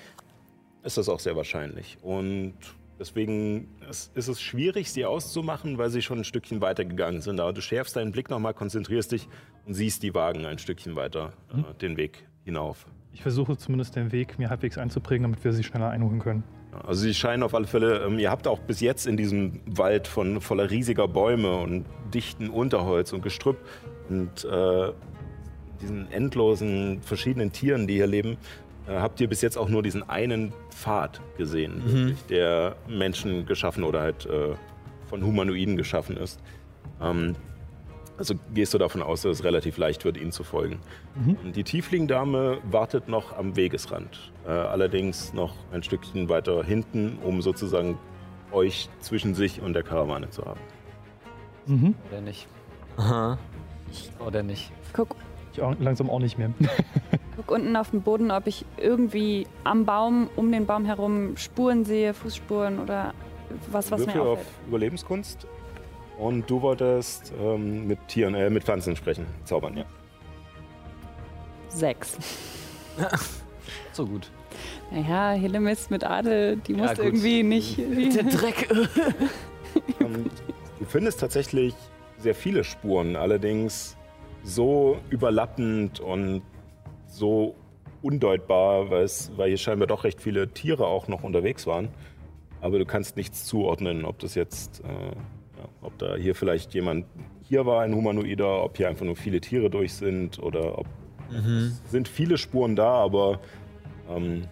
ist 0.83 0.97
das 0.97 1.09
auch 1.09 1.19
sehr 1.19 1.35
wahrscheinlich. 1.35 1.97
Und 2.01 2.53
deswegen 2.99 3.69
ist 3.89 4.15
es 4.15 4.41
schwierig, 4.41 4.91
sie 4.91 5.05
auszumachen, 5.05 5.77
weil 5.77 5.89
sie 5.89 6.01
schon 6.01 6.19
ein 6.19 6.23
Stückchen 6.23 6.61
weiter 6.61 6.85
gegangen 6.85 7.21
sind. 7.21 7.39
Aber 7.39 7.53
du 7.53 7.61
schärfst 7.61 7.95
deinen 7.95 8.11
Blick 8.11 8.29
nochmal, 8.29 8.53
konzentrierst 8.53 9.11
dich 9.11 9.27
und 9.65 9.73
siehst 9.73 10.03
die 10.03 10.13
Wagen 10.13 10.45
ein 10.45 10.59
Stückchen 10.59 10.95
weiter 10.95 11.33
äh, 11.51 11.73
den 11.81 11.97
Weg 11.97 12.25
hinauf. 12.43 12.85
Ich 13.13 13.21
versuche 13.21 13.57
zumindest 13.57 13.95
den 13.95 14.11
Weg 14.11 14.37
mir 14.37 14.49
halbwegs 14.49 14.77
einzuprägen, 14.77 15.23
damit 15.23 15.43
wir 15.43 15.53
sie 15.53 15.63
schneller 15.63 15.89
einholen 15.89 16.19
können. 16.19 16.43
Also 16.85 17.01
sie 17.01 17.13
scheinen 17.13 17.43
auf 17.43 17.55
alle 17.55 17.65
Fälle, 17.65 18.05
ähm, 18.05 18.19
ihr 18.19 18.29
habt 18.29 18.47
auch 18.47 18.59
bis 18.59 18.79
jetzt 18.79 19.07
in 19.07 19.17
diesem 19.17 19.59
Wald 19.65 20.07
von 20.07 20.39
voller 20.39 20.69
riesiger 20.69 21.07
Bäume 21.07 21.57
und 21.57 21.85
dichten 22.13 22.49
Unterholz 22.49 23.11
und 23.11 23.23
Gestrüpp 23.23 23.57
und 24.09 24.45
äh, 24.45 24.91
diesen 25.81 26.11
endlosen 26.11 27.01
verschiedenen 27.01 27.51
Tieren, 27.51 27.87
die 27.87 27.95
hier 27.95 28.07
leben, 28.07 28.33
äh, 28.33 28.68
habt 28.93 29.21
ihr 29.21 29.27
bis 29.27 29.41
jetzt 29.41 29.57
auch 29.57 29.69
nur 29.69 29.83
diesen 29.83 30.07
einen 30.09 30.53
Pfad 30.71 31.21
gesehen, 31.37 31.81
wirklich, 31.85 32.25
der 32.25 32.75
Menschen 32.87 33.45
geschaffen 33.45 33.83
oder 33.83 34.01
halt 34.01 34.25
äh, 34.25 34.55
von 35.07 35.23
Humanoiden 35.23 35.77
geschaffen 35.77 36.17
ist. 36.17 36.39
Ähm, 37.01 37.35
also 38.17 38.35
gehst 38.53 38.73
du 38.73 38.77
davon 38.77 39.01
aus, 39.01 39.21
dass 39.21 39.39
es 39.39 39.43
relativ 39.45 39.77
leicht 39.77 40.03
wird, 40.03 40.17
ihnen 40.17 40.33
zu 40.33 40.43
folgen. 40.43 40.79
Und 41.43 41.55
Die 41.55 41.63
Tiefling-Dame 41.63 42.57
wartet 42.69 43.07
noch 43.07 43.37
am 43.37 43.55
Wegesrand, 43.55 44.33
äh, 44.45 44.49
allerdings 44.49 45.33
noch 45.33 45.55
ein 45.71 45.83
Stückchen 45.83 46.27
weiter 46.27 46.63
hinten, 46.63 47.17
um 47.23 47.41
sozusagen 47.41 47.97
euch 48.51 48.89
zwischen 48.99 49.35
sich 49.35 49.61
und 49.61 49.73
der 49.73 49.83
Karawane 49.83 50.29
zu 50.31 50.43
haben. 50.43 50.59
Mhm. 51.65 51.95
Oder 52.09 52.21
nicht? 52.21 52.47
Aha. 52.97 53.37
Oder 54.25 54.43
nicht? 54.43 54.71
Guck, 54.91 55.15
Ich 55.59 55.65
auch 55.65 55.75
langsam 55.79 56.09
auch 56.09 56.19
nicht 56.19 56.37
mehr. 56.37 56.51
guck 57.35 57.51
unten 57.51 57.75
auf 57.75 57.91
den 57.91 58.01
Boden, 58.01 58.31
ob 58.31 58.47
ich 58.47 58.65
irgendwie 58.77 59.45
am 59.65 59.83
Baum, 59.85 60.29
um 60.37 60.51
den 60.53 60.65
Baum 60.65 60.85
herum 60.85 61.35
Spuren 61.35 61.83
sehe, 61.83 62.13
Fußspuren 62.13 62.79
oder 62.79 63.13
was, 63.69 63.91
was 63.91 63.99
mir 63.99 64.05
Würfel 64.07 64.21
auf 64.21 64.27
auffällt. 64.39 64.47
Überlebenskunst. 64.67 65.47
Und 66.17 66.49
du 66.49 66.61
wolltest 66.61 67.33
ähm, 67.41 67.87
mit 67.87 67.99
Tieren, 68.07 68.35
äh, 68.35 68.49
mit 68.49 68.63
Pflanzen 68.63 68.95
sprechen, 68.95 69.25
zaubern, 69.43 69.75
ja. 69.77 69.85
Sechs. 71.69 72.17
So 73.91 74.05
gut. 74.05 74.31
Naja, 74.91 75.31
Hillemis 75.33 75.89
mit 75.89 76.03
Adel, 76.03 76.57
die 76.57 76.71
Ja, 76.71 76.77
muss 76.79 76.91
gut. 76.91 76.99
irgendwie 77.05 77.43
nicht. 77.43 77.77
Der 77.77 78.23
Dreck. 78.23 78.69
Ähm, 80.01 80.25
du 80.79 80.85
findest 80.85 81.19
tatsächlich 81.19 81.75
sehr 82.17 82.33
viele 82.33 82.63
Spuren, 82.63 83.15
allerdings 83.15 83.95
so 84.43 84.97
überlappend 85.09 85.99
und 85.99 86.41
so 87.07 87.55
undeutbar, 88.01 88.89
weil, 88.89 89.03
es, 89.03 89.31
weil 89.35 89.49
hier 89.49 89.57
scheinbar 89.57 89.87
doch 89.87 90.03
recht 90.03 90.21
viele 90.21 90.49
Tiere 90.49 90.87
auch 90.87 91.07
noch 91.07 91.23
unterwegs 91.23 91.67
waren. 91.67 91.89
Aber 92.61 92.77
du 92.77 92.85
kannst 92.85 93.17
nichts 93.17 93.45
zuordnen, 93.45 94.05
ob 94.05 94.19
das 94.19 94.35
jetzt, 94.35 94.83
äh, 94.83 94.87
ja, 94.87 95.69
ob 95.81 95.97
da 95.97 96.15
hier 96.15 96.35
vielleicht 96.35 96.73
jemand 96.73 97.05
hier 97.41 97.65
war, 97.65 97.81
ein 97.81 97.95
Humanoider, 97.95 98.63
ob 98.63 98.77
hier 98.77 98.89
einfach 98.89 99.05
nur 99.05 99.15
viele 99.15 99.41
Tiere 99.41 99.69
durch 99.69 99.93
sind 99.93 100.39
oder 100.39 100.77
ob 100.77 100.87
es 101.31 101.91
sind 101.91 102.07
viele 102.07 102.37
Spuren 102.37 102.75
da, 102.75 102.91
aber 102.91 103.39
ähm, 104.09 104.45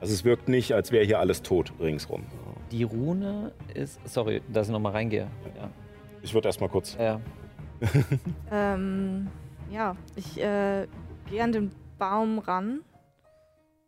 also 0.00 0.12
es 0.12 0.24
wirkt 0.24 0.48
nicht, 0.48 0.72
als 0.72 0.90
wäre 0.90 1.04
hier 1.04 1.20
alles 1.20 1.42
tot 1.42 1.72
ringsrum. 1.78 2.24
Die 2.72 2.82
Rune 2.82 3.52
ist. 3.74 4.00
Sorry, 4.08 4.42
dass 4.52 4.68
ich 4.68 4.72
nochmal 4.72 4.92
reingehe. 4.92 5.28
Ja. 5.56 5.70
Ich 6.22 6.34
würde 6.34 6.48
erstmal 6.48 6.68
kurz 6.68 6.96
ja. 6.98 7.20
Ähm, 8.52 9.28
ja, 9.70 9.96
ich 10.16 10.40
äh, 10.40 10.86
gehe 11.28 11.42
an 11.42 11.52
den 11.52 11.70
Baum 11.98 12.38
ran 12.38 12.80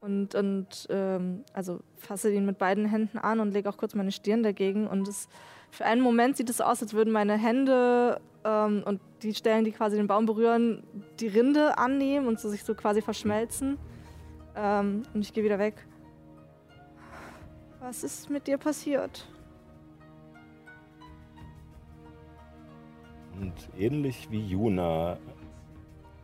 und, 0.00 0.34
und 0.34 0.86
ähm, 0.90 1.44
also 1.52 1.80
fasse 1.96 2.32
ihn 2.32 2.44
mit 2.44 2.58
beiden 2.58 2.86
Händen 2.86 3.18
an 3.18 3.40
und 3.40 3.52
lege 3.52 3.68
auch 3.68 3.76
kurz 3.76 3.94
meine 3.94 4.12
Stirn 4.12 4.42
dagegen. 4.42 4.86
Und 4.86 5.06
es, 5.06 5.28
für 5.70 5.84
einen 5.84 6.00
Moment 6.00 6.36
sieht 6.36 6.50
es 6.50 6.60
aus, 6.60 6.82
als 6.82 6.92
würden 6.92 7.12
meine 7.12 7.36
Hände 7.36 8.20
ähm, 8.44 8.82
und 8.84 9.00
die 9.22 9.34
Stellen, 9.34 9.64
die 9.64 9.72
quasi 9.72 9.96
den 9.96 10.08
Baum 10.08 10.26
berühren, 10.26 10.82
die 11.20 11.28
Rinde 11.28 11.78
annehmen 11.78 12.26
und 12.26 12.40
so 12.40 12.48
sich 12.48 12.64
so 12.64 12.74
quasi 12.74 13.00
verschmelzen. 13.00 13.78
Ähm, 14.56 15.04
und 15.14 15.20
ich 15.20 15.32
gehe 15.32 15.44
wieder 15.44 15.60
weg. 15.60 15.86
Was 17.80 18.04
ist 18.04 18.28
mit 18.28 18.46
dir 18.46 18.58
passiert? 18.58 19.26
Und 23.40 23.54
ähnlich 23.78 24.30
wie 24.30 24.46
Juna 24.46 25.18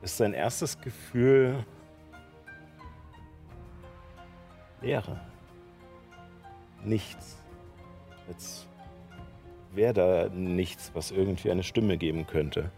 ist 0.02 0.16
sein 0.16 0.32
erstes 0.32 0.80
Gefühl 0.80 1.64
Leere. 4.80 5.20
Nichts. 6.84 7.36
Als 8.28 8.66
wäre 9.72 9.92
da 9.92 10.28
nichts, 10.28 10.92
was 10.94 11.10
irgendwie 11.10 11.50
eine 11.50 11.62
Stimme 11.62 11.98
geben 11.98 12.26
könnte. 12.26 12.70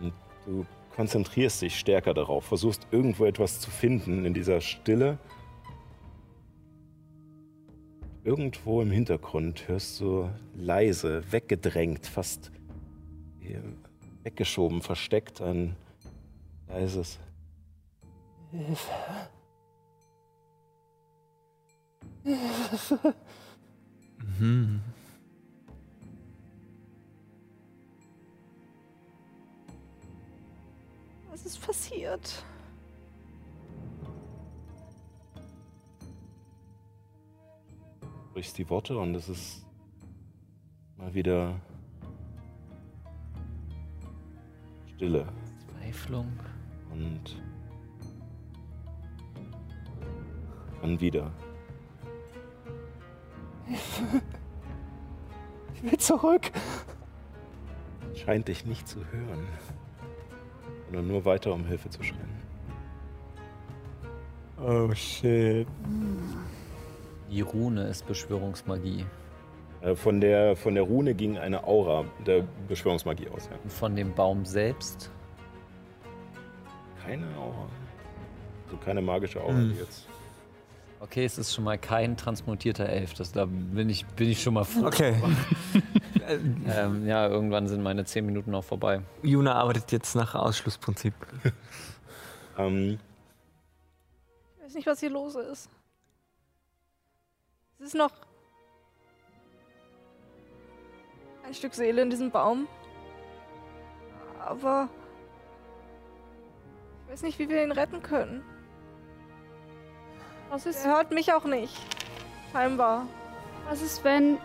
Und 0.00 0.12
du 0.44 0.66
konzentrierst 0.94 1.62
dich 1.62 1.78
stärker 1.78 2.14
darauf, 2.14 2.44
versuchst 2.44 2.86
irgendwo 2.90 3.24
etwas 3.24 3.60
zu 3.60 3.70
finden 3.70 4.24
in 4.24 4.34
dieser 4.34 4.60
Stille. 4.60 5.18
Irgendwo 8.24 8.82
im 8.82 8.90
Hintergrund 8.90 9.66
hörst 9.68 9.98
du 10.00 10.30
leise, 10.54 11.24
weggedrängt, 11.32 12.06
fast 12.06 12.52
weggeschoben, 14.22 14.82
versteckt 14.82 15.40
ein 15.40 15.76
leises 16.68 17.18
Hilfe. 18.50 18.90
Mhm. 24.38 24.80
Was 31.30 31.46
ist 31.46 31.60
passiert? 31.60 32.44
sprichst 38.32 38.56
die 38.56 38.70
Worte 38.70 38.96
und 38.96 39.14
es 39.14 39.28
ist 39.28 39.66
mal 40.96 41.12
wieder 41.12 41.60
Stille 45.02 45.26
Verzweiflung. 45.66 46.32
und 46.92 47.42
dann 50.80 51.00
wieder. 51.00 51.32
Ich 55.74 55.82
will 55.82 55.98
zurück. 55.98 56.52
Scheint 58.14 58.46
dich 58.46 58.64
nicht 58.64 58.86
zu 58.86 59.00
hören, 59.10 59.44
sondern 60.84 61.08
nur 61.08 61.24
weiter 61.24 61.52
um 61.52 61.66
Hilfe 61.66 61.90
zu 61.90 62.00
schreien. 62.04 62.40
Oh 64.64 64.94
shit. 64.94 65.66
Die 67.28 67.40
Rune 67.40 67.88
ist 67.88 68.06
Beschwörungsmagie. 68.06 69.04
Äh, 69.82 69.94
Von 69.96 70.20
der, 70.20 70.56
von 70.56 70.74
der 70.74 70.84
Rune 70.84 71.14
ging 71.14 71.38
eine 71.38 71.64
Aura 71.64 72.04
der 72.26 72.44
Beschwörungsmagie 72.68 73.28
aus. 73.28 73.48
Ja. 73.50 73.70
Von 73.70 73.96
dem 73.96 74.14
Baum 74.14 74.44
selbst. 74.44 75.10
Keine 77.04 77.26
Aura. 77.36 77.68
Also 78.66 78.76
keine 78.78 79.02
magische 79.02 79.40
Aura 79.42 79.52
Hm. 79.54 79.72
die 79.72 79.78
jetzt. 79.78 80.06
Okay, 81.00 81.24
es 81.24 81.36
ist 81.36 81.52
schon 81.52 81.64
mal 81.64 81.78
kein 81.78 82.16
transmutierter 82.16 82.88
Elf. 82.88 83.14
Das, 83.14 83.32
da 83.32 83.46
bin 83.46 83.90
ich, 83.90 84.06
bin 84.06 84.28
ich 84.30 84.40
schon 84.40 84.54
mal 84.54 84.64
froh. 84.64 84.86
Okay. 84.86 85.14
Ähm, 86.28 87.04
ja, 87.06 87.26
irgendwann 87.26 87.66
sind 87.66 87.82
meine 87.82 88.04
10 88.04 88.24
Minuten 88.24 88.54
auch 88.54 88.62
vorbei. 88.62 89.02
Juna 89.24 89.54
arbeitet 89.56 89.90
jetzt 89.90 90.14
nach 90.14 90.34
Ausschlussprinzip. 90.36 91.12
Ähm, 92.58 92.98
Ich 94.58 94.64
weiß 94.64 94.74
nicht, 94.74 94.86
was 94.86 95.00
hier 95.00 95.10
los 95.10 95.34
ist. 95.34 95.68
Es 97.80 97.86
ist 97.88 97.94
noch 97.96 98.12
ein 101.46 101.54
Stück 101.54 101.74
Seele 101.74 102.02
in 102.02 102.10
diesem 102.10 102.30
Baum. 102.30 102.66
Aber 104.44 104.88
ich 107.06 107.12
weiß 107.12 107.22
nicht, 107.22 107.38
wie 107.38 107.48
wir 107.48 107.62
ihn 107.62 107.72
retten 107.72 108.02
können. 108.02 108.42
Was 110.50 110.66
ist, 110.66 110.84
Er 110.84 110.96
hört 110.96 111.12
mich 111.12 111.32
auch 111.32 111.44
nicht. 111.44 111.74
Scheinbar. 112.52 113.06
was 113.68 113.80
ist 113.80 114.04
wenn 114.04 114.36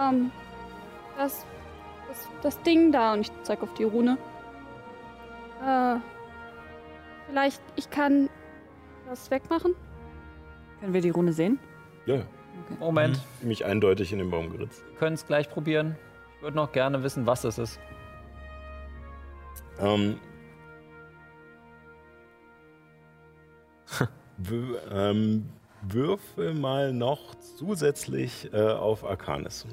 ähm, 0.00 0.30
das, 1.18 1.44
das, 2.08 2.28
das 2.42 2.62
Ding 2.62 2.90
da, 2.90 3.12
und 3.12 3.20
ich 3.20 3.30
zeig 3.42 3.62
auf 3.62 3.74
die 3.74 3.84
Rune, 3.84 4.16
äh, 5.62 5.96
vielleicht, 7.28 7.60
ich 7.76 7.90
kann 7.90 8.30
das 9.06 9.30
wegmachen? 9.30 9.74
Können 10.80 10.94
wir 10.94 11.00
die 11.02 11.10
Rune 11.10 11.32
sehen? 11.32 11.58
ja, 12.06 12.22
Moment, 12.80 13.20
ziemlich 13.40 13.64
eindeutig 13.64 14.12
in 14.12 14.18
den 14.18 14.30
Baum 14.30 14.50
geritzt. 14.50 14.84
wir 14.86 14.98
können 14.98 15.14
es 15.14 15.26
gleich 15.26 15.48
probieren. 15.50 15.96
Ich 16.36 16.42
würde 16.42 16.56
noch 16.56 16.72
gerne 16.72 17.02
wissen, 17.02 17.26
was 17.26 17.44
es 17.44 17.58
ist. 17.58 17.80
Ähm, 19.78 20.18
ähm, 24.92 25.48
würfel 25.82 26.54
mal 26.54 26.92
noch 26.92 27.34
zusätzlich 27.56 28.52
äh, 28.52 28.60
auf 28.60 29.04
Arcanis. 29.04 29.66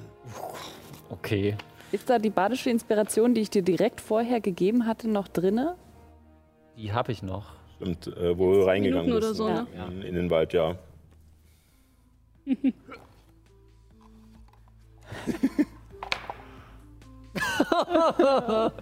Okay. 1.10 1.56
Ist 1.92 2.10
da 2.10 2.20
die 2.20 2.30
badische 2.30 2.70
Inspiration, 2.70 3.34
die 3.34 3.42
ich 3.42 3.50
dir 3.50 3.64
direkt 3.64 4.00
vorher 4.00 4.40
gegeben 4.40 4.86
hatte, 4.86 5.10
noch 5.10 5.28
drinne? 5.28 5.76
Die 6.78 6.94
habe 6.94 7.12
ich 7.12 7.22
noch. 7.22 7.54
Stimmt, 7.76 8.08
äh, 8.08 8.38
wo 8.38 8.54
du 8.54 8.64
reingegangen 8.64 9.08
Minuten 9.08 9.28
bist. 9.28 9.36
so, 9.36 9.50
ne? 9.50 9.68
In, 9.90 10.02
in 10.02 10.16
den 10.16 10.30
Wald, 10.30 10.54
ja. 10.54 10.78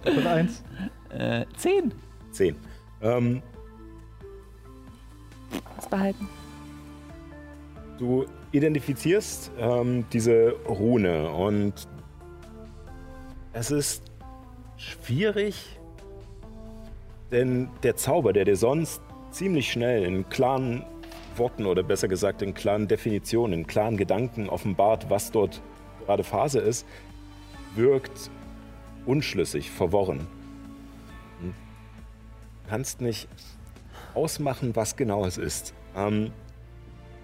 Und 0.04 0.26
eins. 0.26 0.62
Äh, 1.10 1.44
10. 1.56 1.92
Zehn. 2.30 2.56
Ähm, 3.02 3.42
Das 5.76 5.88
behalten. 5.88 6.28
Du 7.98 8.26
identifizierst 8.52 9.50
ähm, 9.58 10.04
diese 10.12 10.52
Rune 10.68 11.30
und 11.30 11.88
es 13.52 13.70
ist 13.70 14.02
schwierig, 14.76 15.78
denn 17.30 17.68
der 17.82 17.96
Zauber, 17.96 18.32
der 18.32 18.44
dir 18.44 18.56
sonst 18.56 19.02
ziemlich 19.30 19.70
schnell 19.70 20.04
in 20.04 20.28
klaren 20.28 20.84
Worten 21.40 21.66
oder 21.66 21.82
besser 21.82 22.06
gesagt 22.06 22.42
in 22.42 22.54
klaren 22.54 22.86
Definitionen, 22.86 23.60
in 23.60 23.66
klaren 23.66 23.96
Gedanken 23.96 24.48
offenbart, 24.48 25.10
was 25.10 25.32
dort 25.32 25.60
gerade 26.06 26.22
Phase 26.22 26.60
ist, 26.60 26.86
wirkt 27.74 28.30
unschlüssig, 29.06 29.70
verworren. 29.70 30.28
Du 31.42 31.52
kannst 32.68 33.00
nicht 33.00 33.26
ausmachen, 34.14 34.76
was 34.76 34.94
genau 34.94 35.24
es 35.24 35.38
ist. 35.38 35.74
Ähm, 35.96 36.30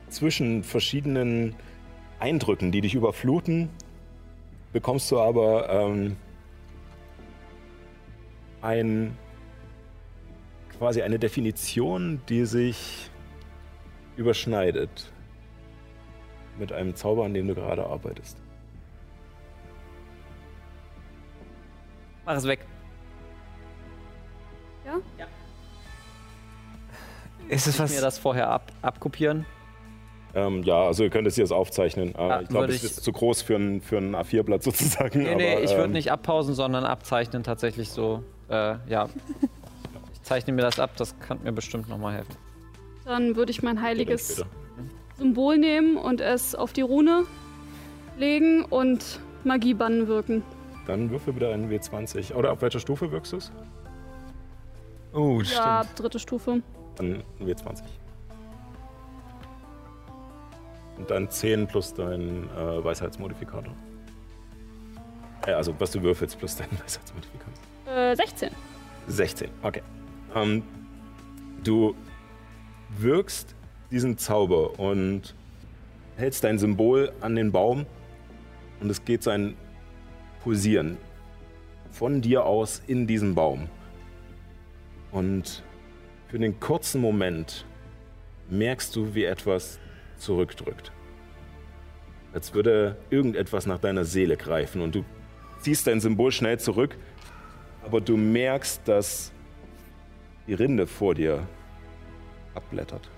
zwischen 0.09 0.65
verschiedenen 0.65 1.55
Eindrücken, 2.19 2.73
die 2.73 2.81
dich 2.81 2.95
überfluten, 2.95 3.69
bekommst 4.73 5.11
du 5.11 5.21
aber 5.21 5.69
ähm, 5.69 6.17
ein, 8.63 9.17
quasi 10.79 11.03
eine 11.03 11.19
Definition, 11.19 12.21
die 12.29 12.47
sich 12.47 13.11
überschneidet 14.17 15.13
mit 16.59 16.73
einem 16.73 16.95
Zauber, 16.95 17.25
an 17.25 17.35
dem 17.35 17.47
du 17.49 17.55
gerade 17.55 17.85
arbeitest. 17.85 18.37
Mach 22.25 22.35
es 22.37 22.45
weg. 22.45 22.61
Ist 27.49 27.67
es 27.67 27.75
Ich 27.75 27.81
mir 27.81 27.85
was? 27.87 28.01
das 28.01 28.19
vorher 28.19 28.51
ab, 28.51 28.73
abkopieren. 28.83 29.47
Ähm, 30.35 30.63
ja, 30.65 30.83
also 30.83 31.05
ihr 31.05 31.11
könnt 31.11 31.27
es 31.29 31.37
hier 31.37 31.51
aufzeichnen. 31.51 32.15
Äh, 32.15 32.29
Ja, 32.29 32.41
ich 32.43 32.49
glaube, 32.49 32.67
es 32.67 32.77
ich- 32.77 32.85
ist 32.85 33.05
zu 33.05 33.13
groß 33.13 33.43
für 33.43 33.55
ein, 33.57 33.81
für 33.81 33.99
ein 33.99 34.15
A4-Blatt 34.15 34.63
sozusagen. 34.65 35.23
Nee, 35.23 35.35
nee, 35.37 35.53
aber, 35.53 35.63
ich 35.63 35.71
würde 35.71 35.85
ähm, 35.85 35.93
nicht 35.93 36.11
abpausen, 36.11 36.55
sondern 36.55 36.85
abzeichnen 36.85 37.43
tatsächlich 37.43 37.91
so. 37.91 38.23
Äh, 38.49 38.77
ja. 38.89 39.09
Ich 40.13 40.29
zeichne 40.29 40.53
mir 40.55 40.63
das 40.63 40.81
ab, 40.81 40.91
das 40.97 41.17
kann 41.21 41.41
mir 41.45 41.53
bestimmt 41.53 41.89
nochmal 41.89 42.15
helfen. 42.15 42.35
Dann 43.07 43.37
würde 43.37 43.51
ich 43.53 43.63
mein 43.63 43.81
heiliges. 43.81 44.45
Symbol 45.17 45.57
nehmen 45.57 45.97
und 45.97 46.21
es 46.21 46.55
auf 46.55 46.75
die 46.75 46.83
Rune 46.83 47.25
legen 48.19 48.65
und 48.67 49.21
Magiebannen 49.45 50.09
wirken. 50.09 50.43
Dann 50.87 51.11
würfel 51.11 51.35
wieder 51.35 51.53
einen 51.55 51.71
W20. 51.71 52.35
Oder 52.35 52.53
auf 52.53 52.61
welcher 52.61 52.81
Stufe 52.81 53.11
wirkst 53.11 53.33
du 53.33 53.37
es? 53.39 53.51
Oh, 55.15 55.41
Ja, 55.41 55.83
stimmt. 55.85 55.99
dritte 56.01 56.19
Stufe. 56.19 56.63
Dann 56.97 57.23
ein 57.41 57.47
W20. 57.47 57.83
Und 60.99 61.11
dann 61.11 61.31
10 61.31 61.67
plus 61.67 61.95
dein 61.95 62.49
äh, 62.57 62.85
Weisheitsmodifikator. 62.85 63.73
Äh, 65.47 65.53
also 65.53 65.75
was 65.79 65.91
du 65.93 66.03
würfelst 66.03 66.39
plus 66.39 66.57
dein 66.57 66.69
Weisheitsmodifikator. 66.85 67.53
Äh, 67.95 68.17
16. 68.17 68.51
16, 69.09 69.49
okay. 69.63 69.83
Ähm, 70.35 70.63
du 71.65 71.95
wirkst 72.89 73.55
diesen 73.91 74.19
Zauber 74.19 74.79
und 74.79 75.35
hältst 76.17 76.45
dein 76.45 76.59
Symbol 76.59 77.13
an 77.21 77.37
den 77.37 77.53
Baum 77.53 77.87
und 78.81 78.91
es 78.91 79.05
geht 79.05 79.23
sein 79.23 79.55
Pulsieren 80.43 80.97
von 81.91 82.21
dir 82.21 82.45
aus 82.45 82.83
in 82.87 83.07
diesen 83.07 83.35
Baum. 83.35 83.69
Und 85.13 85.63
für 86.29 86.39
den 86.39 86.61
kurzen 86.61 87.01
Moment 87.01 87.65
merkst 88.51 88.95
du, 88.95 89.15
wie 89.15 89.25
etwas 89.25 89.79
zurückdrückt. 90.19 90.93
Als 92.33 92.55
würde 92.55 92.97
irgendetwas 93.11 93.67
nach 93.67 93.79
deiner 93.79 94.05
Seele 94.05 94.37
greifen 94.37 94.83
und 94.83 94.95
du 94.95 95.05
ziehst 95.61 95.87
dein 95.87 96.01
Symbol 96.01 96.33
schnell 96.33 96.59
zurück 96.59 96.97
aber 97.87 98.01
du 98.01 98.17
merkst, 98.17 98.83
dass 98.85 99.33
die 100.49 100.55
Rinde 100.55 100.89
vor 100.89 101.15
dir 101.15 101.47
abblättert. 102.57 103.09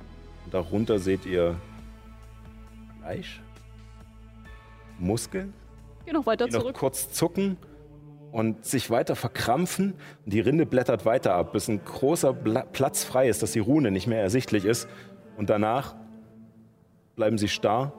Und 0.44 0.54
darunter 0.54 0.98
seht 0.98 1.24
ihr 1.26 1.56
Fleisch, 3.00 3.40
Muskeln, 4.98 5.54
Geh 6.04 6.12
noch 6.12 6.26
weiter 6.26 6.46
die 6.46 6.52
noch 6.52 6.62
zurück. 6.62 6.76
kurz 6.76 7.12
zucken 7.12 7.56
und 8.32 8.64
sich 8.64 8.90
weiter 8.90 9.14
verkrampfen. 9.14 9.94
Und 10.24 10.32
die 10.32 10.40
Rinde 10.40 10.66
blättert 10.66 11.04
weiter 11.04 11.34
ab, 11.34 11.52
bis 11.52 11.68
ein 11.68 11.84
großer 11.84 12.32
Bla 12.32 12.62
Platz 12.62 13.04
frei 13.04 13.28
ist, 13.28 13.42
dass 13.42 13.52
die 13.52 13.58
Rune 13.58 13.90
nicht 13.90 14.06
mehr 14.06 14.20
ersichtlich 14.20 14.64
ist. 14.64 14.88
Und 15.36 15.50
danach 15.50 15.94
bleiben 17.16 17.38
sie 17.38 17.48
starr 17.48 17.92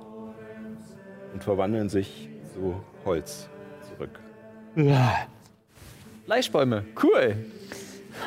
und 1.34 1.44
verwandeln 1.44 1.90
sich 1.90 2.30
zu 2.54 2.82
Holz 3.06 3.48
zurück. 3.88 4.20
Fleischbäume, 6.26 6.86
cool. 7.04 7.36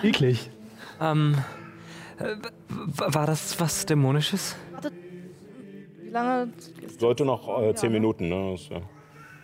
Eklig. 0.03 0.51
Ähm, 1.01 1.35
äh, 1.37 1.62
war 2.18 3.27
das 3.27 3.59
was 3.61 3.87
Dämonisches? 3.87 4.57
Wie 6.01 6.11
lange? 6.11 6.53
Sollte 6.98 7.25
noch 7.25 7.62
äh, 7.62 7.75
zehn 7.75 7.90
Ja? 7.90 7.98
Minuten, 7.98 8.29
ne? 8.29 8.53
Das, 8.53 8.68
ja. 8.68 8.81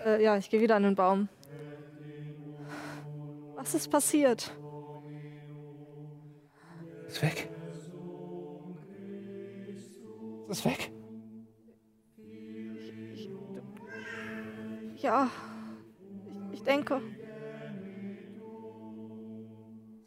Äh, 0.05 0.23
ja, 0.23 0.37
ich 0.37 0.51
gehe 0.51 0.61
wieder 0.61 0.77
an 0.77 0.83
den 0.83 0.95
Baum. 0.95 1.29
Was 3.57 3.75
ist 3.75 3.91
passiert? 3.91 4.53
Ist 7.07 7.23
weg. 7.23 7.49
Ist 10.49 10.65
weg. 10.65 10.91
Ja, 14.97 15.31
ich, 16.53 16.59
ich 16.59 16.63
denke. 16.63 17.01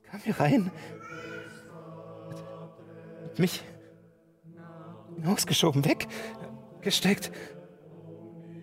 Kam 0.04 0.20
hier 0.22 0.40
rein. 0.40 0.72
Mich 3.38 3.64
hinausgeschoben, 5.16 5.84
weggesteckt. 5.86 7.32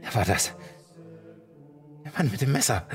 Wer 0.01 0.15
war 0.15 0.25
das? 0.25 0.55
Der 2.05 2.13
Mann 2.13 2.31
mit 2.31 2.41
dem 2.41 2.53
Messer. 2.53 2.87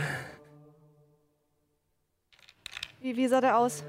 Wie, 3.01 3.15
wie 3.15 3.27
sah 3.27 3.41
der 3.41 3.57
aus? 3.57 3.83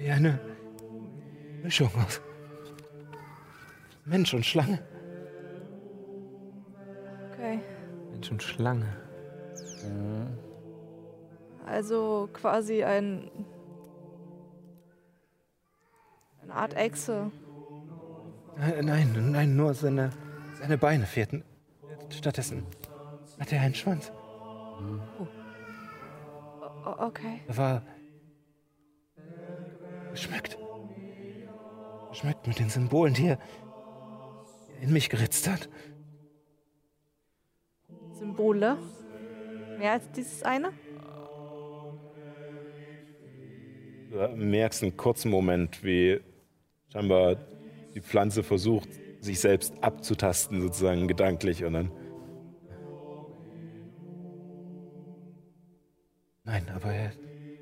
wie 0.00 0.10
eine 0.10 0.40
Mischung 1.62 1.90
aus 1.94 2.20
Mensch 4.06 4.32
und 4.34 4.44
Schlange. 4.44 4.82
Okay. 7.30 7.60
Mensch 8.10 8.30
und 8.30 8.42
Schlange. 8.42 9.09
Also 11.66 12.28
quasi 12.32 12.82
ein. 12.82 13.30
Eine 16.42 16.54
Art 16.54 16.74
Echse. 16.74 17.30
Nein, 18.56 18.84
nein, 18.84 19.30
nein, 19.30 19.56
nur 19.56 19.74
seine, 19.74 20.10
seine 20.58 20.76
Beine 20.76 21.06
fehlten. 21.06 21.44
Stattdessen 22.10 22.66
hatte 23.38 23.56
er 23.56 23.62
einen 23.62 23.74
Schwanz. 23.74 24.12
O 26.84 26.90
okay. 26.98 27.40
Er 27.46 27.56
war 27.56 27.82
geschmückt. 30.10 30.58
Geschmückt 32.10 32.46
mit 32.46 32.58
den 32.58 32.68
Symbolen, 32.68 33.14
die 33.14 33.28
er 33.28 33.38
in 34.80 34.92
mich 34.92 35.08
geritzt 35.08 35.48
hat. 35.48 35.68
Symbole. 38.12 38.76
Mehr 39.80 39.92
als 39.92 40.10
dieses 40.12 40.42
eine? 40.42 40.72
Du 44.10 44.36
merkst 44.36 44.82
einen 44.82 44.94
kurzen 44.94 45.30
Moment, 45.30 45.82
wie 45.82 46.20
scheinbar 46.92 47.36
die 47.94 48.02
Pflanze 48.02 48.42
versucht, 48.42 48.90
sich 49.20 49.40
selbst 49.40 49.72
abzutasten, 49.82 50.60
sozusagen 50.60 51.08
gedanklich 51.08 51.64
und 51.64 51.72
dann. 51.72 51.90
Nein, 56.44 56.68
aber 56.74 56.92
er. 56.92 57.12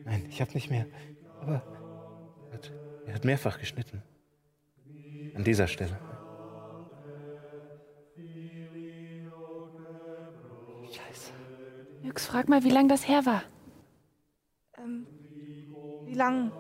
Nein, 0.05 0.27
ich 0.29 0.41
habe 0.41 0.53
nicht 0.55 0.71
mehr. 0.71 0.87
Aber 1.41 1.63
er 2.51 2.55
hat, 2.55 2.73
er 3.07 3.15
hat 3.15 3.25
mehrfach 3.25 3.61
geschnitten. 3.61 4.03
An 5.37 5.45
dieser 5.45 5.69
Stelle. 5.69 5.97
Jux, 12.09 12.25
frag 12.25 12.49
mal, 12.49 12.65
wie 12.65 12.71
lange 12.71 12.89
das 12.89 13.07
her 13.07 13.27
war. 13.27 13.43
Ähm, 14.79 15.07
wie 16.07 16.15
lang? 16.15 16.53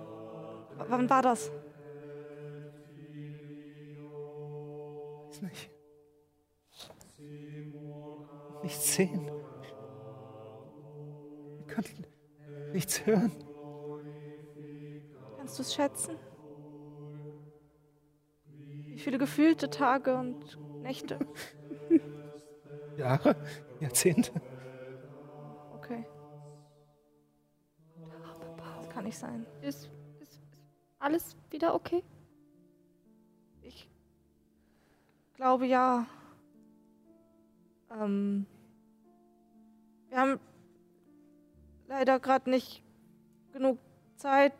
W 0.76 0.84
wann 0.88 1.08
war 1.08 1.22
das? 1.22 1.50
Weiß 5.30 5.40
nicht. 5.40 5.70
Nichts 8.62 8.94
sehen. 8.94 9.30
Ich 11.60 11.66
kann 11.66 11.84
nichts 12.74 13.06
hören. 13.06 13.32
Kannst 15.38 15.58
du 15.58 15.62
es 15.62 15.72
schätzen? 15.74 16.18
Wie 18.92 18.98
viele 18.98 19.16
gefühlte 19.16 19.70
Tage 19.70 20.14
und 20.14 20.58
Nächte? 20.82 21.18
Jahre, 22.98 23.34
Jahrzehnte. 23.80 24.57
Nicht 29.08 29.18
sein. 29.18 29.46
Ist, 29.62 29.88
ist, 30.20 30.38
ist 30.38 30.40
alles 30.98 31.36
wieder 31.50 31.74
okay? 31.74 32.04
Ich 33.62 33.88
glaube 35.34 35.66
ja. 35.66 36.06
Ähm, 37.90 38.46
wir 40.10 40.18
haben 40.18 40.40
leider 41.86 42.20
gerade 42.20 42.50
nicht 42.50 42.82
genug 43.52 43.78
Zeit, 44.16 44.52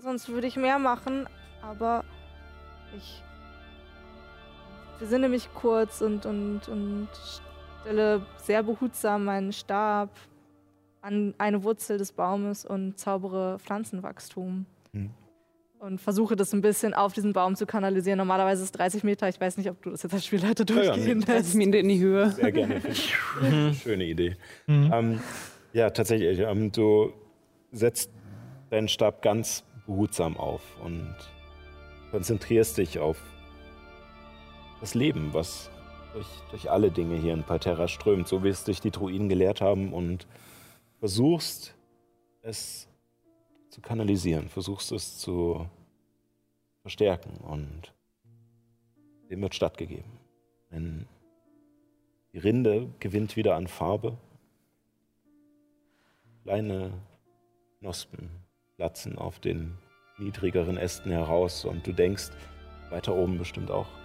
sonst 0.00 0.28
würde 0.28 0.48
ich 0.48 0.56
mehr 0.56 0.80
machen, 0.80 1.28
aber 1.62 2.04
ich 2.96 3.22
besinne 4.98 5.28
mich 5.28 5.54
kurz 5.54 6.00
und, 6.00 6.26
und, 6.26 6.66
und 6.66 7.08
stelle 7.82 8.26
sehr 8.38 8.64
behutsam 8.64 9.26
meinen 9.26 9.52
Stab 9.52 10.10
an 11.08 11.34
eine 11.38 11.64
Wurzel 11.64 11.98
des 11.98 12.12
Baumes 12.12 12.64
und 12.64 12.98
zaubere 12.98 13.58
Pflanzenwachstum. 13.58 14.66
Hm. 14.92 15.10
Und 15.78 16.00
versuche 16.00 16.34
das 16.36 16.52
ein 16.52 16.60
bisschen 16.60 16.92
auf 16.92 17.12
diesen 17.12 17.32
Baum 17.32 17.54
zu 17.54 17.64
kanalisieren. 17.64 18.18
Normalerweise 18.18 18.62
ist 18.62 18.70
es 18.70 18.72
30 18.72 19.04
Meter. 19.04 19.28
Ich 19.28 19.40
weiß 19.40 19.56
nicht, 19.56 19.70
ob 19.70 19.80
du 19.80 19.90
das 19.90 20.02
jetzt 20.02 20.12
als 20.12 20.26
Spielleiter 20.26 20.64
Ja, 20.68 20.82
ja, 20.82 20.92
durchgehen 20.92 21.18
nee. 21.20 21.32
lässt. 21.32 21.54
Minute 21.54 21.78
in 21.78 21.88
die 21.88 22.00
Höhe. 22.00 22.30
Sehr 22.30 22.52
gerne. 22.52 22.82
ich. 22.88 23.14
Schöne 23.82 24.04
Idee. 24.04 24.36
Mhm. 24.66 24.90
Ähm, 24.92 25.20
ja, 25.72 25.90
tatsächlich. 25.90 26.40
Ähm, 26.40 26.72
du 26.72 27.12
setzt 27.70 28.10
deinen 28.70 28.88
Stab 28.88 29.22
ganz 29.22 29.64
behutsam 29.86 30.36
auf 30.36 30.62
und 30.84 31.14
konzentrierst 32.10 32.76
dich 32.78 32.98
auf 32.98 33.18
das 34.80 34.94
Leben, 34.94 35.30
was 35.32 35.70
durch, 36.12 36.26
durch 36.50 36.70
alle 36.70 36.90
Dinge 36.90 37.16
hier 37.16 37.34
in 37.34 37.44
Parterra 37.44 37.86
strömt, 37.86 38.26
so 38.26 38.42
wie 38.42 38.48
es 38.48 38.64
dich 38.64 38.80
die 38.80 38.90
Druiden 38.90 39.28
gelehrt 39.28 39.60
haben 39.60 39.92
und 39.92 40.26
versuchst 40.98 41.74
es 42.42 42.88
zu 43.70 43.80
kanalisieren, 43.80 44.48
versuchst 44.48 44.92
es 44.92 45.18
zu 45.18 45.68
verstärken 46.82 47.36
und 47.38 47.94
dem 49.30 49.42
wird 49.42 49.54
stattgegeben. 49.54 50.10
Denn 50.70 51.06
die 52.32 52.38
Rinde 52.38 52.88
gewinnt 52.98 53.36
wieder 53.36 53.56
an 53.56 53.68
Farbe. 53.68 54.16
Kleine 56.42 56.92
Knospen 57.78 58.30
platzen 58.76 59.18
auf 59.18 59.38
den 59.38 59.76
niedrigeren 60.18 60.76
Ästen 60.76 61.10
heraus 61.10 61.64
und 61.64 61.86
du 61.86 61.92
denkst, 61.92 62.30
weiter 62.90 63.14
oben 63.14 63.38
bestimmt 63.38 63.70
auch. 63.70 63.97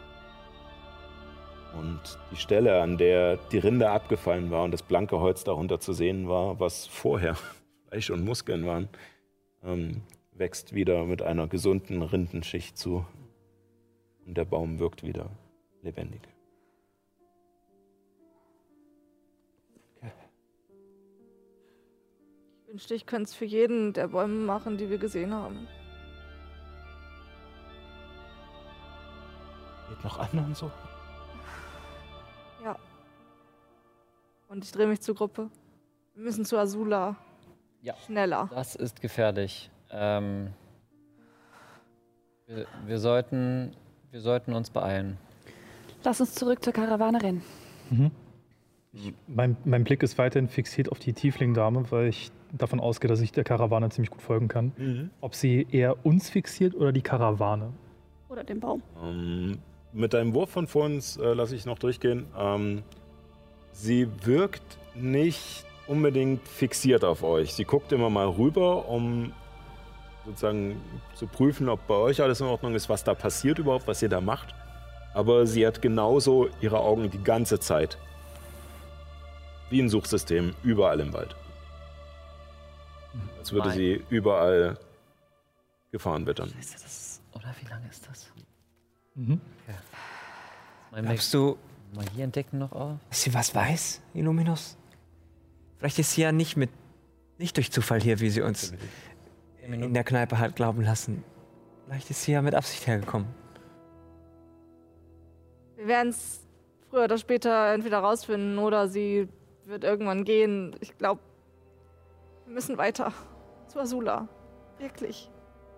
Und 1.77 2.19
die 2.31 2.35
Stelle, 2.35 2.81
an 2.81 2.97
der 2.97 3.37
die 3.51 3.57
Rinde 3.57 3.89
abgefallen 3.89 4.51
war 4.51 4.63
und 4.63 4.71
das 4.71 4.83
blanke 4.83 5.19
Holz 5.19 5.43
darunter 5.43 5.79
zu 5.79 5.93
sehen 5.93 6.29
war, 6.29 6.59
was 6.59 6.85
vorher 6.85 7.35
Fleisch 7.89 8.09
und 8.11 8.23
Muskeln 8.23 8.65
waren, 8.65 8.89
ähm, 9.63 10.01
wächst 10.33 10.73
wieder 10.73 11.05
mit 11.05 11.21
einer 11.21 11.47
gesunden 11.47 12.01
Rindenschicht 12.01 12.77
zu. 12.77 13.05
Und 14.25 14.37
der 14.37 14.45
Baum 14.45 14.79
wirkt 14.79 15.03
wieder 15.03 15.29
lebendig. 15.81 16.21
Ich 22.65 22.69
wünschte, 22.69 22.95
ich 22.95 23.05
könnte 23.05 23.29
es 23.29 23.35
für 23.35 23.45
jeden 23.45 23.93
der 23.93 24.07
Bäume 24.07 24.45
machen, 24.45 24.77
die 24.77 24.89
wir 24.89 24.97
gesehen 24.97 25.33
haben. 25.33 25.67
Geht 29.89 30.03
noch 30.03 30.17
anderen 30.17 30.55
so? 30.55 30.71
Und 34.53 34.63
ich 34.63 34.71
drehe 34.71 34.85
mich 34.85 35.01
zur 35.01 35.15
Gruppe. 35.15 35.49
Wir 36.13 36.23
müssen 36.23 36.45
zu 36.45 36.59
Azula. 36.59 37.15
Ja. 37.81 37.95
Schneller. 38.05 38.51
Das 38.53 38.75
ist 38.75 39.01
gefährlich. 39.01 39.71
Ähm, 39.89 40.49
wir, 42.45 42.67
wir, 42.85 42.99
sollten, 42.99 43.75
wir 44.11 44.21
sollten 44.21 44.53
uns 44.53 44.69
beeilen. 44.69 45.17
Lass 46.03 46.21
uns 46.21 46.35
zurück 46.35 46.63
zur 46.63 46.71
Karawane 46.71 47.23
rennen. 47.23 47.41
Mhm. 47.89 48.11
Ich, 48.91 49.11
mein, 49.25 49.57
mein 49.65 49.83
Blick 49.85 50.03
ist 50.03 50.19
weiterhin 50.19 50.47
fixiert 50.47 50.91
auf 50.91 50.99
die 50.99 51.13
Tiefling-Dame, 51.13 51.89
weil 51.89 52.09
ich 52.09 52.31
davon 52.51 52.79
ausgehe, 52.79 53.09
dass 53.09 53.21
ich 53.21 53.31
der 53.31 53.43
Karawane 53.43 53.89
ziemlich 53.89 54.11
gut 54.11 54.21
folgen 54.21 54.49
kann. 54.49 55.09
Ob 55.19 55.33
sie 55.33 55.65
eher 55.71 56.05
uns 56.05 56.29
fixiert 56.29 56.75
oder 56.75 56.91
die 56.91 57.01
Karawane. 57.01 57.73
Oder 58.29 58.43
den 58.43 58.59
Baum. 58.59 58.83
Ähm, 59.03 59.57
mit 59.93 60.13
deinem 60.13 60.35
Wurf 60.35 60.51
von 60.51 60.67
vorhin 60.67 61.01
äh, 61.19 61.33
lasse 61.33 61.55
ich 61.55 61.65
noch 61.65 61.79
durchgehen. 61.79 62.27
Ähm, 62.37 62.83
sie 63.73 64.07
wirkt 64.25 64.77
nicht 64.95 65.65
unbedingt 65.87 66.47
fixiert 66.47 67.03
auf 67.03 67.23
euch. 67.23 67.53
Sie 67.53 67.65
guckt 67.65 67.91
immer 67.91 68.09
mal 68.09 68.27
rüber, 68.27 68.87
um 68.87 69.33
sozusagen 70.25 70.81
zu 71.15 71.27
prüfen, 71.27 71.67
ob 71.67 71.85
bei 71.87 71.95
euch 71.95 72.21
alles 72.21 72.39
in 72.39 72.47
Ordnung 72.47 72.75
ist, 72.75 72.87
was 72.87 73.03
da 73.03 73.13
passiert 73.13 73.59
überhaupt, 73.59 73.87
was 73.87 74.01
ihr 74.01 74.09
da 74.09 74.21
macht. 74.21 74.53
Aber 75.13 75.45
sie 75.45 75.67
hat 75.67 75.81
genauso 75.81 76.49
ihre 76.61 76.79
Augen 76.79 77.09
die 77.11 77.21
ganze 77.23 77.59
Zeit. 77.59 77.97
Wie 79.69 79.81
ein 79.81 79.89
Suchsystem, 79.89 80.55
überall 80.63 80.99
im 80.99 81.11
Wald. 81.13 81.35
Als 83.39 83.51
würde 83.51 83.69
Mein- 83.69 83.77
sie 83.77 84.03
überall 84.09 84.77
Gefahren 85.91 86.25
wittern. 86.25 86.49
Scheiße, 86.55 86.73
das, 86.81 87.21
oder 87.33 87.53
wie 87.61 87.67
lange 87.69 87.87
ist 87.89 88.07
das? 88.07 88.31
Mhm. 89.15 89.41
Mein 90.91 91.05
Glaubst 91.05 91.33
du, 91.33 91.57
Magie 91.93 92.21
entdecken 92.21 92.59
noch 92.59 92.71
auf? 92.71 92.97
dass 93.09 93.21
sie 93.21 93.33
was 93.33 93.53
weiß, 93.53 94.01
Illuminus? 94.13 94.77
Vielleicht 95.77 95.99
ist 95.99 96.11
sie 96.13 96.21
ja 96.21 96.31
nicht 96.31 96.57
mit, 96.57 96.69
nicht 97.37 97.57
durch 97.57 97.71
Zufall 97.71 98.01
hier, 98.01 98.19
wie 98.19 98.29
sie 98.29 98.41
uns 98.41 98.73
in 99.61 99.93
der 99.93 100.03
Kneipe 100.03 100.39
hat 100.39 100.55
glauben 100.55 100.81
lassen. 100.81 101.23
Vielleicht 101.85 102.09
ist 102.09 102.23
sie 102.23 102.31
ja 102.31 102.41
mit 102.41 102.55
Absicht 102.55 102.87
hergekommen. 102.87 103.27
Wir 105.75 105.87
werden 105.87 106.09
es 106.09 106.41
früher 106.89 107.05
oder 107.05 107.17
später 107.17 107.73
entweder 107.73 107.99
rausfinden 107.99 108.57
oder 108.57 108.87
sie 108.87 109.27
wird 109.65 109.83
irgendwann 109.83 110.23
gehen. 110.23 110.75
Ich 110.79 110.97
glaube, 110.97 111.21
wir 112.45 112.53
müssen 112.53 112.77
weiter. 112.77 113.13
Zu 113.67 113.79
Azula. 113.79 114.27
Wirklich. 114.79 115.29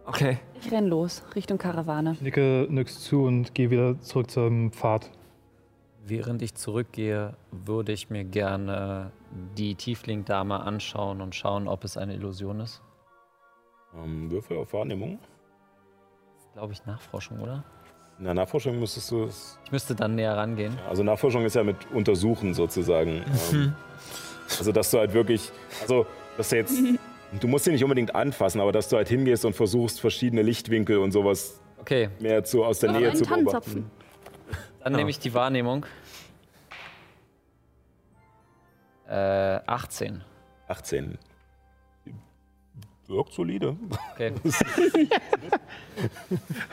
Okay. 0.06 0.38
Ich 0.60 0.72
renn 0.72 0.88
los, 0.88 1.24
Richtung 1.36 1.58
Karawane. 1.58 2.14
Ich 2.14 2.22
nicke 2.22 2.68
nix 2.70 3.00
zu 3.00 3.24
und 3.24 3.56
gehe 3.56 3.70
wieder 3.72 4.00
zurück 4.02 4.30
zum 4.30 4.72
Pfad. 4.72 5.10
Während 6.08 6.44
ich 6.44 6.54
zurückgehe, 6.54 7.34
würde 7.52 7.92
ich 7.92 8.12
mir 8.12 8.24
gerne 8.26 9.12
die 9.58 9.74
Tiefling-Dame 9.74 10.60
anschauen 10.60 11.20
und 11.20 11.34
schauen, 11.34 11.68
ob 11.68 11.84
es 11.84 11.98
eine 11.98 12.14
Illusion 12.14 12.60
ist. 12.60 12.84
Ähm, 13.96 14.30
Würfel 14.30 14.58
auf 14.58 14.72
Wahrnehmung. 14.74 15.18
Glaube 16.54 16.74
ich, 16.74 16.86
Nachforschung, 16.86 17.40
oder? 17.40 17.64
In 18.20 18.26
der 18.26 18.36
Nachforschung 18.36 18.80
müsstest 18.80 19.10
du 19.10 19.24
es. 19.24 19.58
Ich 19.66 19.72
müsste 19.72 19.96
dann 19.96 20.14
näher 20.14 20.38
rangehen. 20.38 20.78
Also 20.88 21.02
Nachforschung 21.02 21.44
ist 21.44 21.56
ja 21.56 21.64
mit 21.64 21.78
Untersuchen 21.92 22.54
sozusagen. 22.54 23.26
ähm, 23.52 23.74
also 24.60 24.72
dass 24.72 24.92
du 24.92 25.00
halt 25.00 25.12
wirklich, 25.14 25.52
also 25.82 26.06
dass 26.38 26.50
du 26.50 26.58
jetzt, 26.58 26.78
du 27.40 27.48
musst 27.48 27.66
sie 27.66 27.72
nicht 27.72 27.84
unbedingt 27.84 28.14
anfassen, 28.14 28.62
aber 28.62 28.72
dass 28.72 28.90
du 28.90 28.98
halt 28.98 29.10
hingehst 29.10 29.44
und 29.44 29.56
versuchst 29.56 30.00
verschiedene 30.00 30.44
Lichtwinkel 30.44 31.00
und 31.00 31.14
sowas 31.14 31.62
Okay, 31.80 32.10
mehr 32.20 32.44
zu 32.44 32.64
aus 32.64 32.80
der 32.80 32.92
Nähe 32.92 33.08
einen 33.08 33.16
zu 33.16 33.26
Tannenzapfen. 33.26 33.90
Dann 34.86 34.98
nehme 34.98 35.10
ich 35.10 35.18
die 35.18 35.34
Wahrnehmung. 35.34 35.86
Äh, 39.08 39.14
18. 39.66 40.24
18. 40.68 41.18
Wirkt 43.08 43.34
solide. 43.34 43.76
Okay. 44.14 44.32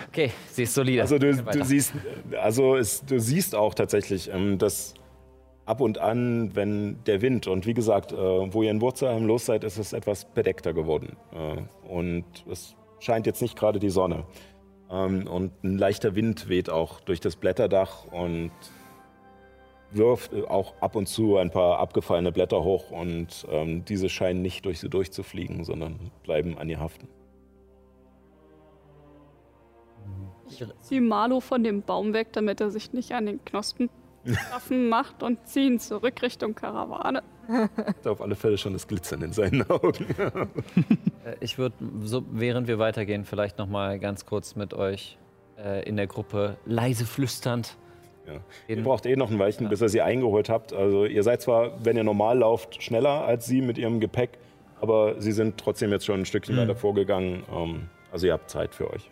okay, 0.09 0.31
sie 0.51 0.63
ist 0.65 0.75
solide. 0.75 1.03
Also 1.03 1.19
du, 1.19 1.35
du 1.35 1.65
siehst, 1.65 1.95
also 2.39 2.77
es, 2.77 3.03
du 3.05 3.19
siehst 3.19 3.55
auch 3.55 3.75
tatsächlich, 3.75 4.31
ähm, 4.31 4.59
dass 4.59 4.93
ab 5.65 5.81
und 5.81 5.97
an, 5.99 6.55
wenn 6.55 7.03
der 7.05 7.23
Wind 7.23 7.47
und 7.47 7.67
wie 7.67 7.75
gesagt, 7.75 8.13
äh, 8.13 8.17
wo 8.17 8.63
ihr 8.63 8.71
in 8.71 8.83
Wurzelheim 8.83 9.27
los 9.27 9.47
seid, 9.47 9.65
ist 9.65 9.79
es 9.79 9.95
etwas 9.95 10.27
bedeckter 10.27 10.75
geworden 10.75 11.17
äh, 11.33 11.63
und 11.91 12.25
es 12.51 12.75
scheint 13.01 13.27
jetzt 13.27 13.41
nicht 13.41 13.57
gerade 13.57 13.79
die 13.79 13.91
Sonne 13.91 14.25
ähm, 14.93 15.27
und 15.27 15.65
ein 15.65 15.79
leichter 15.79 16.15
Wind 16.15 16.49
weht 16.49 16.71
auch 16.71 17.01
durch 17.01 17.21
das 17.21 17.37
Blätterdach 17.37 18.05
und 18.05 18.53
wirft 19.91 20.35
auch 20.35 20.75
ab 20.81 20.97
und 20.97 21.07
zu 21.07 21.37
ein 21.37 21.51
paar 21.51 21.79
abgefallene 21.79 22.33
Blätter 22.33 22.63
hoch 22.63 22.91
und 22.91 23.47
ähm, 23.51 23.85
diese 23.85 24.09
scheinen 24.09 24.43
nicht 24.43 24.65
durch 24.65 24.81
sie 24.81 24.89
durchzufliegen, 24.89 25.65
sondern 25.65 26.11
bleiben 26.23 26.57
an 26.59 26.69
ihr 26.69 26.81
haften. 26.81 27.09
Zieh 30.81 31.01
Marlo 31.01 31.41
von 31.41 31.65
dem 31.65 31.83
Baum 31.83 32.13
weg, 32.13 32.29
damit 32.33 32.61
er 32.61 32.71
sich 32.71 32.93
nicht 32.93 33.13
an 33.13 33.27
den 33.27 33.45
Knospen 33.45 33.89
Waffen 34.53 34.89
macht 34.89 35.23
und 35.23 35.47
zieh 35.47 35.67
ihn 35.67 35.79
zurück 35.79 36.23
Richtung 36.23 36.55
Karawane. 36.55 37.23
Hat 37.49 38.07
auf 38.07 38.21
alle 38.21 38.35
Fälle 38.35 38.57
schon 38.59 38.73
das 38.73 38.87
Glitzern 38.87 39.23
in 39.23 39.33
seinen 39.33 39.69
Augen. 39.71 40.07
Äh, 41.25 41.37
Ich 41.41 41.57
würde, 41.59 41.75
so, 42.03 42.25
während 42.33 42.67
wir 42.69 42.79
weitergehen, 42.81 43.25
vielleicht 43.25 43.59
noch 43.59 43.69
mal 43.69 43.99
ganz 44.01 44.27
kurz 44.27 44.57
mit 44.57 44.75
euch 44.75 45.19
äh, 45.57 45.83
in 45.89 45.97
der 45.97 46.07
Gruppe 46.09 46.57
leise 46.67 47.07
flüsternd. 47.07 47.77
Ja. 48.27 48.35
Ihr 48.69 48.83
braucht 48.83 49.07
eh 49.07 49.15
noch 49.17 49.31
ein 49.31 49.39
Weilchen, 49.39 49.69
bis 49.69 49.81
ihr 49.83 49.89
sie 49.89 50.01
eingeholt 50.03 50.49
habt. 50.49 50.73
Also 50.73 51.05
ihr 51.05 51.23
seid 51.23 51.41
zwar, 51.43 51.85
wenn 51.85 51.97
ihr 51.97 52.05
normal 52.05 52.39
lauft, 52.39 52.83
schneller 52.83 53.25
als 53.25 53.47
sie 53.47 53.61
mit 53.63 53.79
ihrem 53.79 54.01
Gepäck, 54.01 54.39
aber 54.81 55.21
sie 55.21 55.33
sind 55.33 55.59
trotzdem 55.59 55.91
jetzt 55.91 56.07
schon 56.07 56.21
ein 56.21 56.27
Stückchen 56.27 56.57
Mhm. 56.57 56.61
weiter 56.61 56.75
vorgegangen. 56.77 57.45
Ähm, 57.53 57.89
also 58.11 58.27
ihr 58.27 58.33
habt 58.33 58.51
Zeit 58.51 58.75
für 58.75 58.91
euch. 58.93 59.09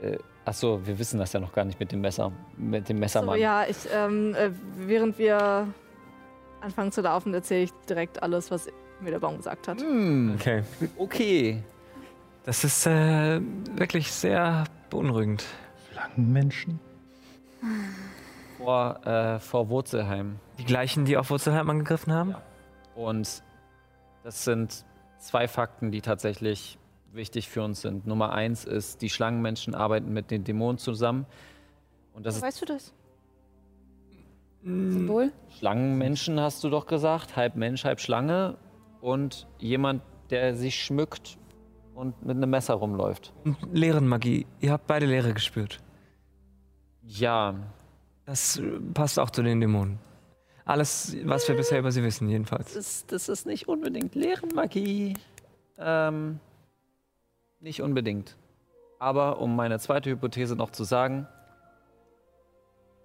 Äh, 0.00 0.16
achso, 0.44 0.80
wir 0.86 0.98
wissen 0.98 1.18
das 1.18 1.32
ja 1.32 1.40
noch 1.40 1.52
gar 1.52 1.64
nicht 1.64 1.80
mit 1.80 1.92
dem 1.92 2.00
Messer, 2.00 2.32
mit 2.56 2.88
dem 2.88 2.96
So, 2.96 3.00
Messermann. 3.00 3.38
ja, 3.38 3.64
ich, 3.68 3.76
ähm, 3.92 4.34
äh, 4.34 4.50
während 4.78 5.18
wir 5.18 5.68
anfangen 6.60 6.92
zu 6.92 7.00
laufen, 7.00 7.32
erzähle 7.34 7.64
ich 7.64 7.72
direkt 7.88 8.22
alles, 8.22 8.50
was 8.50 8.68
mir 9.00 9.10
der 9.10 9.20
Baum 9.20 9.36
gesagt 9.36 9.68
hat. 9.68 9.80
Hm, 9.80 10.34
Okay. 10.34 10.62
okay. 10.96 11.62
Das 12.44 12.64
ist 12.64 12.86
äh, 12.86 13.40
wirklich 13.76 14.10
sehr 14.10 14.64
beunruhigend. 14.90 15.44
Schlangenmenschen? 15.92 16.80
Vor, 18.56 19.06
äh, 19.06 19.38
vor 19.38 19.68
Wurzelheim. 19.68 20.38
Die 20.58 20.64
gleichen, 20.64 21.04
die 21.04 21.16
auf 21.16 21.30
Wurzelheim 21.30 21.68
angegriffen 21.68 22.12
haben? 22.12 22.34
Und 22.94 23.42
das 24.24 24.44
sind 24.44 24.84
zwei 25.18 25.46
Fakten, 25.46 25.90
die 25.92 26.00
tatsächlich 26.00 26.78
wichtig 27.12 27.48
für 27.48 27.62
uns 27.62 27.80
sind. 27.82 28.06
Nummer 28.06 28.32
eins 28.32 28.64
ist, 28.64 29.02
die 29.02 29.10
Schlangenmenschen 29.10 29.74
arbeiten 29.74 30.12
mit 30.12 30.30
den 30.30 30.44
Dämonen 30.44 30.78
zusammen. 30.78 31.26
Und 32.14 32.26
das 32.26 32.36
ist 32.36 32.42
Weißt 32.42 32.60
du 32.62 32.66
das? 32.66 32.92
Symbol? 34.62 35.32
Schlangenmenschen, 35.58 36.40
hast 36.40 36.62
du 36.64 36.70
doch 36.70 36.86
gesagt. 36.86 37.36
Halb 37.36 37.56
Mensch, 37.56 37.84
halb 37.84 38.00
Schlange. 38.00 38.56
Und 39.00 39.46
jemand, 39.58 40.02
der 40.30 40.54
sich 40.56 40.82
schmückt 40.82 41.38
und 41.94 42.20
mit 42.24 42.36
einem 42.36 42.50
Messer 42.50 42.74
rumläuft. 42.74 43.32
Und 43.44 43.56
Leerenmagie. 43.72 44.46
Ihr 44.60 44.72
habt 44.72 44.86
beide 44.86 45.06
Leere 45.06 45.32
gespürt. 45.32 45.80
Ja, 47.02 47.54
Das 48.26 48.60
passt 48.92 49.18
auch 49.18 49.30
zu 49.30 49.42
den 49.42 49.60
Dämonen. 49.60 49.98
Alles, 50.66 51.16
was 51.24 51.48
wir 51.48 51.56
bisher 51.56 51.78
über 51.78 51.90
sie 51.92 52.02
wissen, 52.02 52.28
jedenfalls. 52.28 52.74
das 52.74 52.76
ist, 52.76 53.12
das 53.12 53.28
ist 53.30 53.46
nicht 53.46 53.68
unbedingt 53.68 54.14
Leerenmagie. 54.14 55.14
Ähm, 55.78 56.40
nicht 57.60 57.80
unbedingt. 57.80 58.36
Aber 58.98 59.40
um 59.40 59.56
meine 59.56 59.78
zweite 59.78 60.10
Hypothese 60.10 60.56
noch 60.56 60.70
zu 60.70 60.84
sagen, 60.84 61.26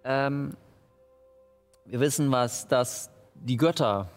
ähm, 0.04 0.58
wir 1.86 2.00
wissen 2.00 2.32
was, 2.32 2.68
dass 2.68 3.10
die 3.36 3.58
Götter 3.58 4.10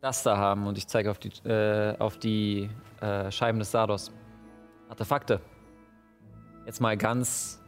das 0.00 0.22
da 0.22 0.36
haben 0.36 0.66
und 0.66 0.78
ich 0.78 0.86
zeige 0.86 1.10
auf 1.10 1.18
die, 1.18 1.30
äh, 1.48 1.96
auf 1.98 2.18
die 2.18 2.68
äh, 3.00 3.30
Scheiben 3.30 3.58
des 3.58 3.70
Sardos. 3.70 4.12
Artefakte. 4.88 5.40
Jetzt 6.66 6.80
mal 6.80 6.96
ganz 6.96 7.60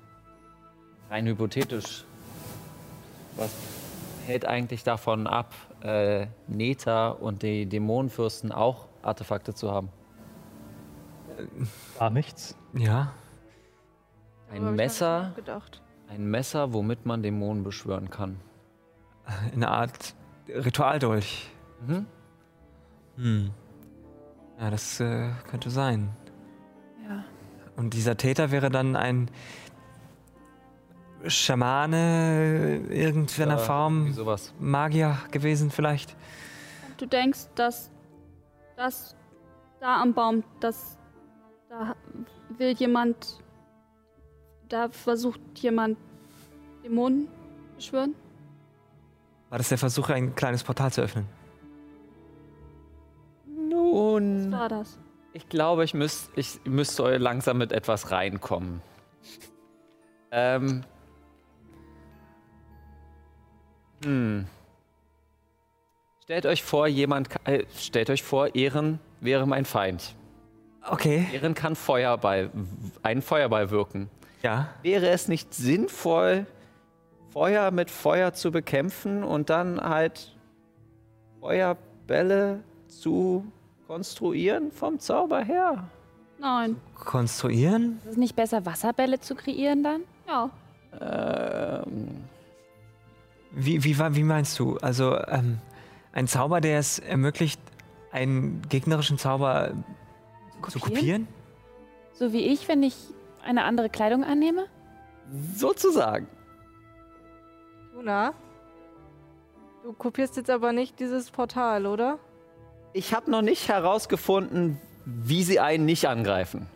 rein 1.11 1.27
hypothetisch. 1.27 2.05
Was 3.37 3.51
hält 4.27 4.45
eigentlich 4.45 4.85
davon 4.85 5.27
ab, 5.27 5.55
äh, 5.83 6.27
Neta 6.47 7.09
und 7.09 7.43
die 7.43 7.67
Dämonenfürsten 7.67 8.53
auch 8.53 8.89
Artefakte 9.03 9.55
zu 9.55 9.71
haben? 9.71 9.89
Gar 11.99 12.11
nichts. 12.11 12.57
Ja. 12.73 13.13
Ein 14.51 14.75
Messer, 14.75 15.33
ein 16.09 16.31
Messer, 16.31 16.73
womit 16.73 17.05
man 17.05 17.23
Dämonen 17.23 17.65
beschwören 17.65 18.11
kann. 18.11 18.41
Eine 19.53 19.69
Art 19.69 20.15
Ritualdolch. 20.49 21.51
Mhm. 21.87 22.07
Hm. 23.17 23.51
Ja, 24.59 24.71
das 24.71 25.01
äh, 25.01 25.31
könnte 25.51 25.71
sein. 25.71 26.11
Ja. 27.09 27.25
Und 27.77 27.95
dieser 27.95 28.17
Täter 28.17 28.51
wäre 28.51 28.71
dann 28.71 28.97
ein 28.97 29.31
Schamane 31.27 32.83
irgendeiner 32.89 33.57
Ja, 33.57 33.59
Form, 33.59 34.13
sowas. 34.13 34.55
Magier 34.59 35.19
gewesen 35.31 35.71
vielleicht. 35.71 36.17
Du 36.99 37.07
denkst, 37.07 37.49
dass 37.55 37.91
das 38.77 39.17
da 39.81 40.01
am 40.01 40.15
Baum, 40.15 40.45
dass 40.61 40.99
da 41.69 41.95
will 42.57 42.73
jemand, 42.73 43.43
da 44.69 44.89
versucht 44.89 45.41
jemand 45.57 45.99
Dämonen 46.83 47.29
beschwören? 47.75 48.15
War 49.57 49.61
das 49.61 49.71
der 49.71 49.79
Versuch, 49.79 50.11
ein 50.11 50.35
kleines 50.35 50.63
Portal 50.63 50.93
zu 50.93 51.01
öffnen? 51.01 51.27
Was 53.47 53.71
Nun, 53.71 54.53
war 54.53 54.69
das? 54.69 54.99
ich 55.33 55.49
glaube, 55.49 55.83
ich, 55.83 55.95
müsst, 55.95 56.29
ich 56.37 56.61
müsste 56.67 57.17
langsam 57.17 57.57
mit 57.57 57.73
etwas 57.73 58.11
reinkommen. 58.11 58.83
Ähm. 60.31 60.85
Hm. 64.05 64.47
Stellt 66.25 66.45
euch 66.45 66.63
vor, 66.63 66.87
jemand, 66.87 67.31
äh, 67.47 67.65
stellt 67.79 68.11
euch 68.11 68.23
vor, 68.23 68.55
Ehren 68.55 69.01
wäre 69.23 69.47
mein 69.47 69.65
Feind. 69.65 70.15
Okay. 70.87 71.29
Ehren 71.33 71.55
kann 71.55 71.77
Feuerball, 71.77 72.51
einen 73.03 73.23
Feuerball 73.23 73.71
wirken. 73.71 74.11
Ja. 74.43 74.69
Wäre 74.83 75.09
es 75.09 75.29
nicht 75.29 75.55
sinnvoll, 75.55 76.45
Feuer 77.37 77.71
mit 77.71 77.91
Feuer 77.91 78.33
zu 78.33 78.51
bekämpfen 78.51 79.23
und 79.23 79.51
dann 79.51 79.79
halt 79.79 80.35
Feuerbälle 81.39 82.61
zu 82.89 83.45
konstruieren 83.87 84.73
vom 84.73 84.99
Zauber 84.99 85.45
her? 85.45 85.87
Nein. 86.39 86.81
Konstruieren? 86.95 87.99
Ist 88.07 88.13
es 88.13 88.17
nicht 88.17 88.37
besser, 88.37 88.65
Wasserbälle 88.65 89.21
zu 89.21 89.35
kreieren 89.35 89.85
dann? 89.85 90.01
Ja. 90.27 90.49
Ähm, 90.99 92.25
Wie, 93.51 93.85
wie, 93.85 93.99
wie 93.99 94.23
meinst 94.23 94.59
du? 94.59 94.79
Also 94.79 95.19
ähm, 95.29 95.59
ein 96.13 96.29
Zauber, 96.29 96.63
der 96.63 96.79
es 96.79 97.01
ermöglicht, 97.01 97.61
einen 98.13 98.63
gegnerischen 98.71 99.19
Zauber 99.19 99.73
zu 100.69 100.81
kopieren? 100.81 101.29
So 102.15 102.33
wie 102.33 102.47
ich, 102.47 102.67
wenn 102.67 102.83
ich 102.83 102.97
eine 103.45 103.65
andere 103.65 103.91
Kleidung 103.91 104.25
annehme? 104.25 104.65
sozusagen. 105.55 106.29
Luna? 107.97 108.35
Du 109.83 109.95
kopierst 109.95 110.37
jetzt 110.37 110.51
aber 110.51 110.73
nicht 110.73 111.01
dieses 111.01 111.31
Portal, 111.31 111.87
oder? 111.87 112.19
Ich 112.93 113.15
habe 113.15 113.31
noch 113.31 113.41
nicht 113.41 113.69
herausgefunden, 113.69 114.79
wie 115.07 115.43
sie 115.43 115.61
einen 115.61 115.87
nicht 115.87 116.07
angreifen. 116.07 116.67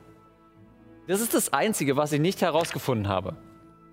Das 1.09 1.21
ist 1.21 1.35
das 1.35 1.53
Einzige, 1.53 1.99
was 1.99 2.13
ich 2.13 2.21
nicht 2.21 2.41
herausgefunden 2.41 3.09
habe. 3.09 3.37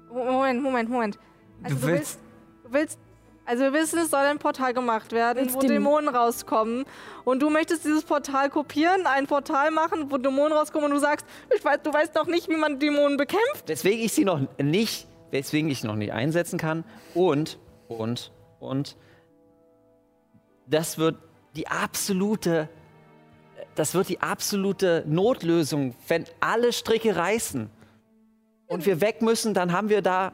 Moment, 0.09 0.61
Moment, 0.63 0.89
Moment. 0.89 1.19
Also 1.63 1.75
Du 1.75 1.81
du 1.81 1.87
willst, 1.87 2.19
du 2.63 2.71
willst, 2.71 2.97
also 3.45 3.63
wir 3.63 3.73
wissen, 3.73 3.99
es 3.99 4.09
soll 4.09 4.21
ein 4.21 4.39
Portal 4.39 4.73
gemacht 4.73 5.11
werden, 5.11 5.53
wo 5.53 5.59
Dämonen 5.59 6.07
rauskommen. 6.07 6.85
Und 7.25 7.41
du 7.41 7.49
möchtest 7.49 7.83
dieses 7.83 8.03
Portal 8.05 8.49
kopieren, 8.49 9.05
ein 9.05 9.27
Portal 9.27 9.71
machen, 9.71 10.09
wo 10.11 10.17
Dämonen 10.17 10.53
rauskommen 10.53 10.85
und 10.85 10.91
du 10.95 10.99
sagst, 11.01 11.25
ich 11.53 11.63
weiß, 11.65 11.79
du 11.83 11.91
weißt 11.91 12.15
noch 12.15 12.27
nicht, 12.27 12.47
wie 12.47 12.55
man 12.55 12.79
Dämonen 12.79 13.17
bekämpft. 13.17 13.67
Weswegen 13.67 14.05
ich 14.05 14.13
sie 14.13 14.23
noch 14.23 14.39
nicht, 14.61 15.07
weswegen 15.31 15.69
ich 15.69 15.83
noch 15.83 15.95
nicht 15.95 16.13
einsetzen 16.13 16.57
kann. 16.57 16.83
Und, 17.13 17.59
und, 17.87 18.31
und, 18.59 18.97
das 20.67 20.97
wird 20.97 21.17
die 21.55 21.67
absolute, 21.67 22.69
das 23.75 23.93
wird 23.93 24.09
die 24.09 24.21
absolute 24.21 25.03
Notlösung, 25.07 25.95
wenn 26.07 26.25
alle 26.39 26.73
Stricke 26.73 27.15
reißen 27.15 27.69
und 28.67 28.85
wir 28.85 29.01
weg 29.01 29.21
müssen, 29.21 29.53
dann 29.53 29.71
haben 29.71 29.89
wir 29.89 30.01
da 30.01 30.33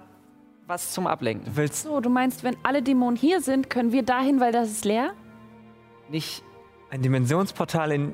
was 0.66 0.92
zum 0.92 1.08
Ablenken. 1.08 1.46
Du 1.46 1.58
willst 1.58 1.84
So, 1.84 2.00
du 2.00 2.10
meinst, 2.10 2.44
wenn 2.44 2.56
alle 2.64 2.82
Dämonen 2.82 3.18
hier 3.18 3.42
sind, 3.42 3.70
können 3.70 3.92
wir 3.92 4.04
dahin, 4.04 4.40
weil 4.40 4.52
das 4.52 4.70
ist 4.70 4.86
leer? 4.86 5.14
Nicht, 6.10 6.44
ein 6.90 7.02
Dimensionsportal 7.02 7.92
in, 7.92 8.14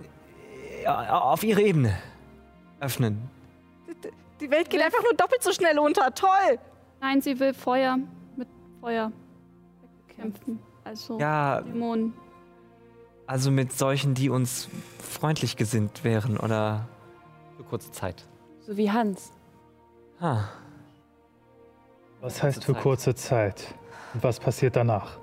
ja, 0.83 1.19
auf 1.19 1.43
ihre 1.43 1.61
Ebene 1.61 1.97
öffnen. 2.79 3.29
Die 4.39 4.49
Welt 4.49 4.69
geht 4.69 4.81
einfach 4.81 5.03
nur 5.03 5.13
doppelt 5.13 5.43
so 5.43 5.51
schnell 5.51 5.77
unter. 5.79 6.13
Toll! 6.13 6.59
Nein, 7.01 7.21
sie 7.21 7.39
will 7.39 7.53
Feuer 7.53 7.97
mit 8.35 8.47
Feuer 8.81 9.11
bekämpfen. 10.07 10.59
Also 10.83 11.19
Ja, 11.19 11.61
Dämonen. 11.61 12.13
also 13.27 13.51
mit 13.51 13.71
solchen, 13.73 14.13
die 14.13 14.29
uns 14.29 14.69
freundlich 14.99 15.55
gesinnt 15.57 16.03
wären, 16.03 16.37
oder? 16.37 16.87
für 17.57 17.63
kurze 17.63 17.91
Zeit. 17.91 18.25
So 18.61 18.77
wie 18.77 18.89
Hans. 18.89 19.31
Ah, 20.21 20.43
Was 22.21 22.41
heißt 22.41 22.63
für 22.63 22.73
kurze 22.73 23.15
Zeit? 23.15 23.73
Und 24.13 24.23
was 24.23 24.39
passiert 24.39 24.75
danach? 24.75 25.19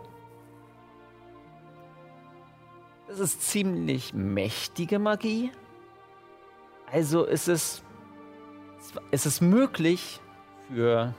Das 3.09 3.19
ist 3.21 3.43
ziemlich 3.43 4.13
mächtige 4.15 4.99
Magie. 4.99 5.51
Also 6.93 7.25
ist 7.25 7.49
es, 7.49 7.83
es 9.11 9.27
ist 9.27 9.41
möglich 9.41 10.21
für, 10.69 11.15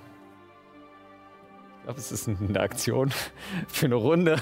glaube, 1.88 2.02
es 2.02 2.12
ist 2.12 2.28
eine 2.28 2.60
Aktion 2.60 3.13
für 3.69 3.86
eine 3.86 3.95
Runde, 3.95 4.36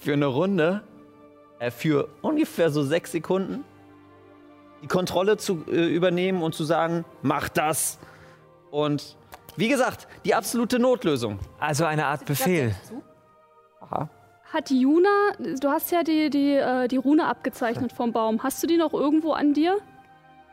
für 0.00 0.12
eine 0.12 0.26
Runde, 0.26 0.82
äh, 1.58 1.70
für 1.70 2.08
ungefähr 2.20 2.68
so 2.70 2.82
sechs 2.82 3.12
Sekunden 3.12 3.64
die 4.82 4.86
Kontrolle 4.86 5.38
zu 5.38 5.64
äh, 5.66 5.86
übernehmen 5.86 6.42
und 6.42 6.54
zu 6.54 6.64
sagen, 6.64 7.06
mach 7.22 7.48
das. 7.48 7.98
Und 8.70 9.16
wie 9.56 9.68
gesagt, 9.68 10.06
die 10.26 10.34
absolute 10.34 10.78
Notlösung. 10.78 11.38
also 11.58 11.86
eine 11.86 12.04
Art 12.04 12.26
Befehl. 12.26 12.74
Aha. 13.80 14.10
Hat 14.52 14.70
Juna, 14.70 15.08
du 15.38 15.70
hast 15.70 15.90
ja 15.90 16.02
die, 16.02 16.28
die, 16.28 16.52
äh, 16.52 16.86
die 16.86 16.98
Rune 16.98 17.26
abgezeichnet 17.26 17.92
vom 17.92 18.12
Baum. 18.12 18.42
Hast 18.42 18.62
du 18.62 18.66
die 18.66 18.76
noch 18.76 18.92
irgendwo 18.92 19.32
an 19.32 19.54
dir? 19.54 19.78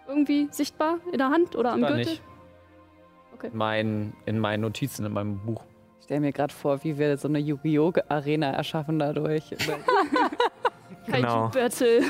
Irgendwie 0.08 0.48
sichtbar 0.50 1.00
in 1.12 1.18
der 1.18 1.30
Hand 1.30 1.58
oder 1.58 1.74
am 1.74 1.82
Gürtel? 1.82 1.98
nicht. 1.98 2.22
Mein, 3.54 4.14
in 4.26 4.40
meinen 4.40 4.62
Notizen, 4.62 5.06
in 5.06 5.14
meinem 5.14 5.40
Buch. 5.40 5.64
Ich 6.00 6.06
stelle 6.06 6.22
mir 6.22 6.32
gerade 6.32 6.54
vor, 6.54 6.84
wie 6.84 6.98
wir 6.98 7.18
so 7.18 7.28
eine 7.28 7.40
Yu-Gi-Oh! 7.40 7.94
Arena 8.10 8.52
erschaffen 8.52 9.00
dadurch. 9.00 9.44
Genau. 11.08 11.50
Kaiju-Battle. 11.50 12.02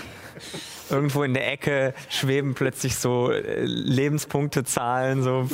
Irgendwo 0.90 1.24
in 1.24 1.34
der 1.34 1.52
Ecke 1.52 1.94
schweben 2.10 2.54
plötzlich 2.54 2.96
so 2.96 3.32
äh, 3.32 3.64
Lebenspunktezahlen, 3.64 5.24
so. 5.24 5.48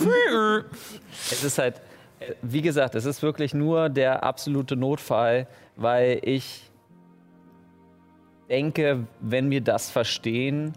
Es 1.31 1.43
ist 1.43 1.57
halt, 1.57 1.81
äh, 2.19 2.33
wie 2.41 2.61
gesagt, 2.61 2.95
es 2.95 3.05
ist 3.05 3.21
wirklich 3.21 3.53
nur 3.53 3.89
der 3.89 4.23
absolute 4.23 4.75
Notfall, 4.75 5.47
weil 5.75 6.19
ich 6.23 6.63
denke, 8.49 9.05
wenn 9.19 9.51
wir 9.51 9.61
das 9.61 9.91
verstehen, 9.91 10.73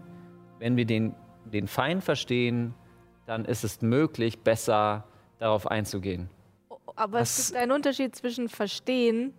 wenn 0.59 0.77
wir 0.77 0.85
den, 0.85 1.15
den 1.45 1.67
Feind 1.67 2.03
verstehen, 2.03 2.73
dann 3.25 3.45
ist 3.45 3.63
es 3.63 3.81
möglich, 3.81 4.39
besser 4.39 5.05
darauf 5.39 5.67
einzugehen. 5.67 6.29
Aber 6.95 7.19
Was- 7.21 7.39
es 7.39 7.47
gibt 7.47 7.59
einen 7.61 7.71
Unterschied 7.71 8.15
zwischen 8.15 8.49
verstehen 8.49 9.33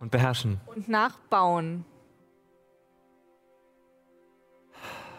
Und 0.00 0.10
beherrschen. 0.10 0.60
und 0.66 0.88
nachbauen. 0.88 1.84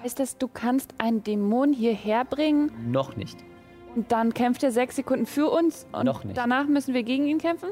Heißt 0.04 0.20
das, 0.20 0.38
du 0.38 0.48
kannst 0.48 0.94
einen 1.00 1.24
Dämon 1.24 1.74
hierher 1.74 2.26
bringen 2.26 2.91
Noch 2.91 3.15
nicht. 3.15 3.38
und 3.96 4.12
dann 4.12 4.34
kämpft 4.34 4.62
er 4.63 4.72
sechs 4.72 4.96
Sekunden 4.96 5.26
für 5.26 5.50
uns 5.50 5.88
und 5.91 6.06
Noch 6.06 6.24
nicht. 6.24 6.38
danach 6.38 6.65
müssen 6.68 6.94
wir 6.94 7.04
gegen 7.04 7.26
ihn 7.28 7.39
kämpfen? 7.39 7.70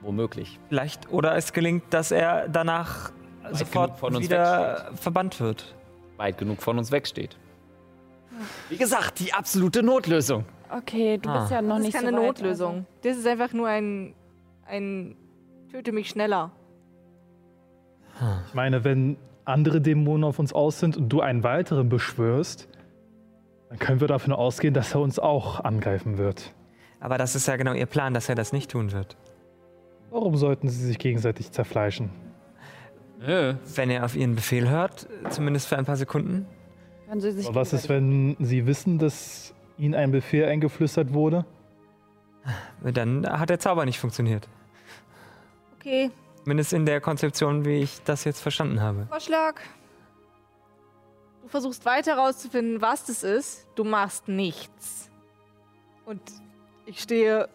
Womöglich. 0.00 0.58
Vielleicht, 0.68 1.10
oder 1.12 1.34
es 1.36 1.52
gelingt, 1.52 1.84
dass 1.90 2.10
er 2.10 2.48
danach 2.48 3.12
genug 3.42 3.56
sofort 3.58 3.98
von 3.98 4.16
uns 4.16 4.24
wieder 4.24 4.90
verbannt 4.94 5.40
wird. 5.40 5.74
Weit 6.16 6.38
genug 6.38 6.62
von 6.62 6.78
uns 6.78 6.90
wegsteht. 6.90 7.36
Wie 8.68 8.76
gesagt, 8.76 9.20
die 9.20 9.32
absolute 9.32 9.82
Notlösung. 9.82 10.44
Okay, 10.70 11.18
du 11.18 11.28
Ah. 11.28 11.40
bist 11.40 11.52
ja 11.52 11.62
noch 11.62 11.76
Das 11.76 11.78
ist 11.78 11.84
nicht 11.84 11.94
keine 11.96 12.10
so 12.10 12.16
weit, 12.16 12.22
Notlösung. 12.26 12.86
Das 13.02 13.16
ist 13.16 13.26
einfach 13.26 13.52
nur 13.52 13.68
ein, 13.68 14.14
ein 14.66 15.16
Töte 15.70 15.92
mich 15.92 16.08
schneller. 16.08 16.50
Ich 18.48 18.54
meine, 18.54 18.84
wenn 18.84 19.16
andere 19.44 19.80
Dämonen 19.80 20.24
auf 20.24 20.38
uns 20.38 20.52
aus 20.52 20.78
sind 20.80 20.96
und 20.96 21.08
du 21.08 21.20
einen 21.20 21.42
weiteren 21.42 21.88
beschwörst, 21.88 22.68
dann 23.68 23.78
können 23.78 24.00
wir 24.00 24.08
davon 24.08 24.32
ausgehen, 24.32 24.72
dass 24.72 24.94
er 24.94 25.00
uns 25.00 25.18
auch 25.18 25.60
angreifen 25.64 26.16
wird. 26.18 26.54
Aber 27.00 27.18
das 27.18 27.34
ist 27.34 27.46
ja 27.48 27.56
genau 27.56 27.72
ihr 27.74 27.86
Plan, 27.86 28.14
dass 28.14 28.28
er 28.28 28.34
das 28.34 28.52
nicht 28.52 28.70
tun 28.70 28.92
wird. 28.92 29.16
Warum 30.10 30.36
sollten 30.36 30.68
sie 30.68 30.84
sich 30.86 30.98
gegenseitig 30.98 31.50
zerfleischen? 31.50 32.10
Wenn 33.18 33.90
er 33.90 34.04
auf 34.04 34.16
ihren 34.16 34.34
Befehl 34.34 34.68
hört, 34.68 35.08
zumindest 35.30 35.66
für 35.66 35.76
ein 35.78 35.84
paar 35.86 35.96
Sekunden. 35.96 36.46
Können 37.14 37.22
sie 37.22 37.30
sich 37.30 37.46
Aber 37.46 37.60
was 37.60 37.72
ist, 37.72 37.88
wenn 37.88 38.36
sie 38.40 38.66
wissen, 38.66 38.98
dass 38.98 39.54
ihnen 39.78 39.94
ein 39.94 40.10
Befehl 40.10 40.46
eingeflüstert 40.46 41.12
wurde? 41.12 41.44
Dann 42.82 43.24
hat 43.24 43.50
der 43.50 43.60
Zauber 43.60 43.84
nicht 43.84 44.00
funktioniert. 44.00 44.48
Okay, 45.78 46.10
Zumindest 46.42 46.72
in 46.72 46.86
der 46.86 47.00
Konzeption, 47.00 47.64
wie 47.64 47.76
ich 47.82 48.02
das 48.02 48.24
jetzt 48.24 48.40
verstanden 48.40 48.80
habe. 48.80 49.06
Vorschlag. 49.08 49.60
Du 51.42 51.46
versuchst 51.46 51.86
weiter 51.86 52.16
herauszufinden, 52.16 52.82
was 52.82 53.04
das 53.04 53.22
ist. 53.22 53.68
Du 53.76 53.84
machst 53.84 54.26
nichts. 54.26 55.08
Und 56.06 56.20
ich 56.84 56.98
stehe, 56.98 57.48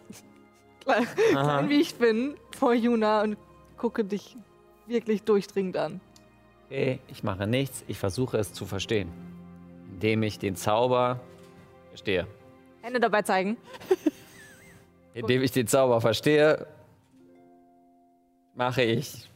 klein 0.86 1.68
wie 1.68 1.82
ich 1.82 1.96
bin, 1.96 2.34
vor 2.56 2.72
Juna 2.72 3.24
und 3.24 3.36
gucke 3.76 4.06
dich 4.06 4.38
wirklich 4.86 5.22
durchdringend 5.22 5.76
an. 5.76 6.00
Okay, 6.64 6.98
ich 7.08 7.22
mache 7.22 7.46
nichts, 7.46 7.84
ich 7.88 7.98
versuche 7.98 8.38
es 8.38 8.54
zu 8.54 8.64
verstehen. 8.64 9.29
Indem 10.00 10.22
ich 10.22 10.38
den 10.38 10.56
Zauber 10.56 11.20
verstehe. 11.90 12.26
Hände 12.80 13.00
dabei 13.00 13.20
zeigen. 13.20 13.58
Indem 15.14 15.42
ich 15.42 15.52
den 15.52 15.66
Zauber 15.66 16.00
verstehe, 16.00 16.66
mache 18.54 18.80
ich 18.80 19.28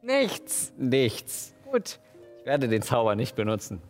Nichts. 0.00 0.72
nichts. 0.78 1.52
Gut. 1.70 1.98
Ich 2.40 2.46
werde 2.46 2.68
den 2.68 2.80
Zauber 2.80 3.16
nicht 3.16 3.36
benutzen. 3.36 3.82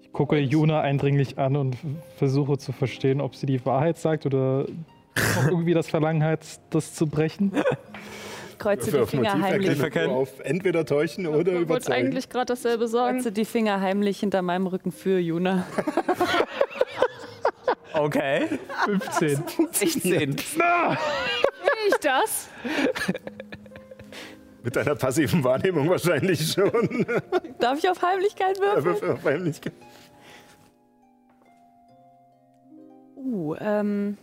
Ich 0.00 0.10
gucke 0.14 0.38
Juna 0.38 0.80
eindringlich 0.80 1.36
an 1.38 1.56
und 1.56 1.76
versuche 2.16 2.56
zu 2.56 2.72
verstehen, 2.72 3.20
ob 3.20 3.34
sie 3.36 3.44
die 3.44 3.62
Wahrheit 3.66 3.98
sagt 3.98 4.24
oder 4.24 4.64
irgendwie 5.50 5.74
das 5.74 5.86
Verlangen 5.90 6.24
hat, 6.24 6.46
das 6.70 6.94
zu 6.94 7.06
brechen. 7.06 7.52
kreuze 8.62 8.90
Für 8.90 8.96
die 8.98 9.02
auf 9.02 9.10
Finger 9.10 9.40
heimlich. 9.40 9.96
Auf 10.08 10.40
entweder 10.40 10.84
täuschen 10.86 11.26
oder 11.26 11.38
Ich 11.40 11.46
wollte 11.46 11.60
überzeugen. 11.62 11.92
eigentlich 12.06 12.28
gerade 12.28 12.46
dasselbe 12.46 12.86
sagen. 12.88 13.16
Kreuze 13.18 13.32
die 13.32 13.44
Finger 13.44 13.80
heimlich 13.80 14.20
hinter 14.20 14.42
meinem 14.42 14.66
Rücken 14.66 14.92
für 14.92 15.18
Juna. 15.18 15.66
Okay. 17.94 18.48
15. 18.86 19.42
16. 19.70 20.36
ich 21.88 21.94
das? 22.00 22.48
Mit 24.62 24.74
deiner 24.76 24.94
passiven 24.94 25.44
Wahrnehmung 25.44 25.90
wahrscheinlich 25.90 26.52
schon. 26.52 27.04
Darf 27.58 27.78
ich 27.78 27.90
auf 27.90 28.00
Heimlichkeit 28.00 28.58
würfeln? 28.58 29.12
Auf 29.12 29.26
einmal 29.26 29.40
nicht- 29.46 29.70
Uh, 33.14 33.54
ähm. 33.60 34.16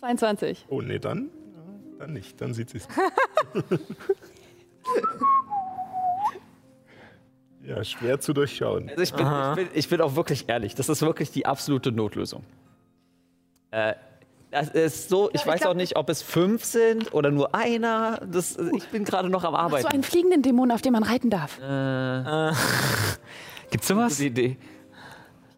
22. 0.00 0.66
oh 0.68 0.82
nee, 0.82 0.98
dann? 0.98 1.30
Dann 2.00 2.14
nicht, 2.14 2.40
dann 2.40 2.54
sieht 2.54 2.70
sie 2.70 2.78
es. 2.78 2.88
ja, 7.66 7.84
schwer 7.84 8.18
zu 8.20 8.32
durchschauen. 8.32 8.88
Also 8.88 9.02
ich 9.02 9.12
bin, 9.12 9.26
ich, 9.26 9.54
bin, 9.54 9.68
ich 9.74 9.88
bin 9.90 10.00
auch 10.00 10.16
wirklich 10.16 10.48
ehrlich, 10.48 10.74
das 10.74 10.88
ist 10.88 11.02
wirklich 11.02 11.30
die 11.30 11.44
absolute 11.44 11.92
Notlösung. 11.92 12.42
Äh, 13.70 13.94
Das 14.50 14.70
ist 14.70 15.10
so, 15.10 15.28
ich 15.28 15.42
ich 15.42 15.46
weiß 15.46 15.60
glaub- 15.60 15.72
auch 15.72 15.76
nicht, 15.76 15.96
ob 15.96 16.08
es 16.08 16.22
fünf 16.22 16.64
sind 16.64 17.12
oder 17.12 17.30
nur 17.30 17.54
einer. 17.54 18.18
Das, 18.26 18.56
ich 18.56 18.88
bin 18.88 19.04
gerade 19.04 19.28
noch 19.28 19.44
am 19.44 19.52
So 19.52 19.58
Arbeiten. 19.58 19.86
einen 19.88 20.02
fliegenden 20.02 20.40
Dämon, 20.42 20.70
auf 20.70 20.80
dem 20.80 20.94
man 20.94 21.02
reiten 21.02 21.28
darf. 21.28 21.58
äh, 21.60 22.48
Äh, 22.48 22.52
gibt's 23.70 23.88
sowas? 23.88 24.14
gute 24.16 24.24
Idee. 24.24 24.56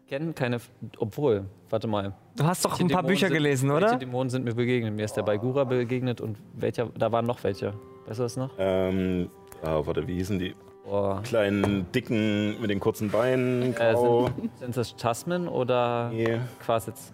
Ich 0.05 0.09
kenne 0.09 0.33
keine. 0.33 0.57
Obwohl, 0.97 1.45
warte 1.69 1.87
mal. 1.87 2.13
Du 2.35 2.43
hast 2.43 2.65
doch 2.65 2.71
Welche 2.71 2.83
ein 2.83 2.87
paar 2.89 3.01
Dämonen 3.01 3.07
Bücher 3.15 3.27
sind, 3.27 3.33
gelesen, 3.37 3.69
Welche 3.69 3.85
oder? 3.87 3.95
Dämonen 3.97 4.29
sind 4.29 4.45
mir 4.45 4.53
begegnet? 4.53 4.93
Mir 4.93 5.05
ist 5.05 5.13
der 5.15 5.23
Baigura 5.23 5.63
begegnet 5.63 6.19
und 6.21 6.37
welcher, 6.53 6.87
da 6.97 7.11
waren 7.11 7.25
noch 7.25 7.43
welche. 7.43 7.73
Weißt 8.05 8.19
du 8.19 8.23
das 8.23 8.35
noch? 8.37 8.51
Ähm, 8.57 9.29
ah, 9.63 9.81
warte, 9.83 10.05
wie 10.07 10.15
hießen 10.15 10.37
die? 10.39 10.55
Boah. 10.83 11.21
Kleinen, 11.23 11.89
dicken, 11.93 12.59
mit 12.59 12.69
den 12.69 12.81
kurzen 12.81 13.09
Beinen, 13.09 13.71
Äh, 13.71 13.93
grau. 13.93 14.25
sind, 14.35 14.57
sind 14.59 14.77
das 14.77 14.95
Tasman 14.97 15.47
oder 15.47 16.09
nee, 16.09 16.39
Quasitz? 16.59 17.13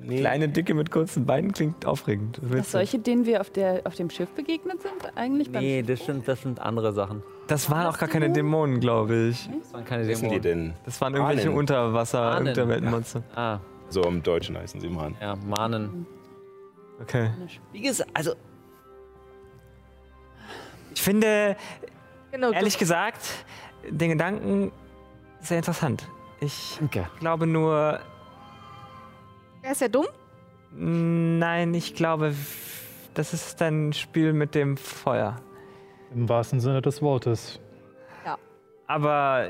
Nee. 0.00 0.20
Kleine 0.20 0.48
Dicke 0.48 0.74
mit 0.74 0.90
kurzen 0.90 1.26
Beinen 1.26 1.52
klingt 1.52 1.86
aufregend. 1.86 2.40
Das 2.50 2.72
solche, 2.72 2.98
denen 2.98 3.26
wir 3.26 3.40
auf, 3.40 3.50
der, 3.50 3.82
auf 3.84 3.94
dem 3.94 4.10
Schiff 4.10 4.28
begegnet 4.30 4.80
sind, 4.82 5.16
eigentlich 5.16 5.50
beim 5.50 5.62
Nee, 5.62 5.82
das 5.82 6.04
sind, 6.06 6.26
das 6.28 6.42
sind 6.42 6.60
andere 6.60 6.92
Sachen. 6.92 7.22
Das 7.46 7.70
waren 7.70 7.86
auch 7.86 7.98
gar 7.98 8.08
keine 8.08 8.30
Dämonen, 8.30 8.80
glaube 8.80 9.28
ich. 9.28 9.48
Das 9.62 9.72
waren 9.72 9.84
keine 9.84 10.08
Was 10.08 10.18
sind 10.18 10.30
die 10.32 10.40
Dämonen. 10.40 10.68
denn? 10.70 10.84
Das 10.84 11.00
waren 11.00 11.14
irgendwelche 11.14 11.48
Ahnen. 11.48 11.58
Unterwasser, 11.58 12.20
Ahnen. 12.22 12.48
Unterweltenmonster. 12.48 13.22
Ah, 13.34 13.58
So 13.88 14.02
im 14.02 14.22
Deutschen 14.22 14.56
heißen 14.58 14.80
sie 14.80 14.88
Mann. 14.88 15.16
ja, 15.20 15.36
Mahnen. 15.36 16.06
Okay. 17.00 17.30
Wie 17.72 17.82
gesagt, 17.82 18.10
also 18.14 18.32
Ich 20.94 21.02
finde, 21.02 21.56
Genau, 22.32 22.50
ehrlich 22.52 22.76
gesagt, 22.78 23.20
den 23.88 24.10
Gedanken 24.10 24.72
sehr 25.40 25.58
interessant. 25.58 26.08
Ich 26.40 26.76
Danke. 26.80 27.06
glaube 27.20 27.46
nur, 27.46 28.00
er 29.66 29.72
ist 29.72 29.80
ja 29.80 29.88
dumm. 29.88 30.06
nein, 30.70 31.74
ich 31.74 31.94
glaube, 31.94 32.34
das 33.14 33.34
ist 33.34 33.60
ein 33.62 33.92
Spiel 33.92 34.32
mit 34.32 34.54
dem 34.54 34.76
Feuer. 34.76 35.36
Im 36.14 36.28
wahrsten 36.28 36.60
Sinne 36.60 36.80
des 36.80 37.02
Wortes. 37.02 37.60
Aber 38.86 39.48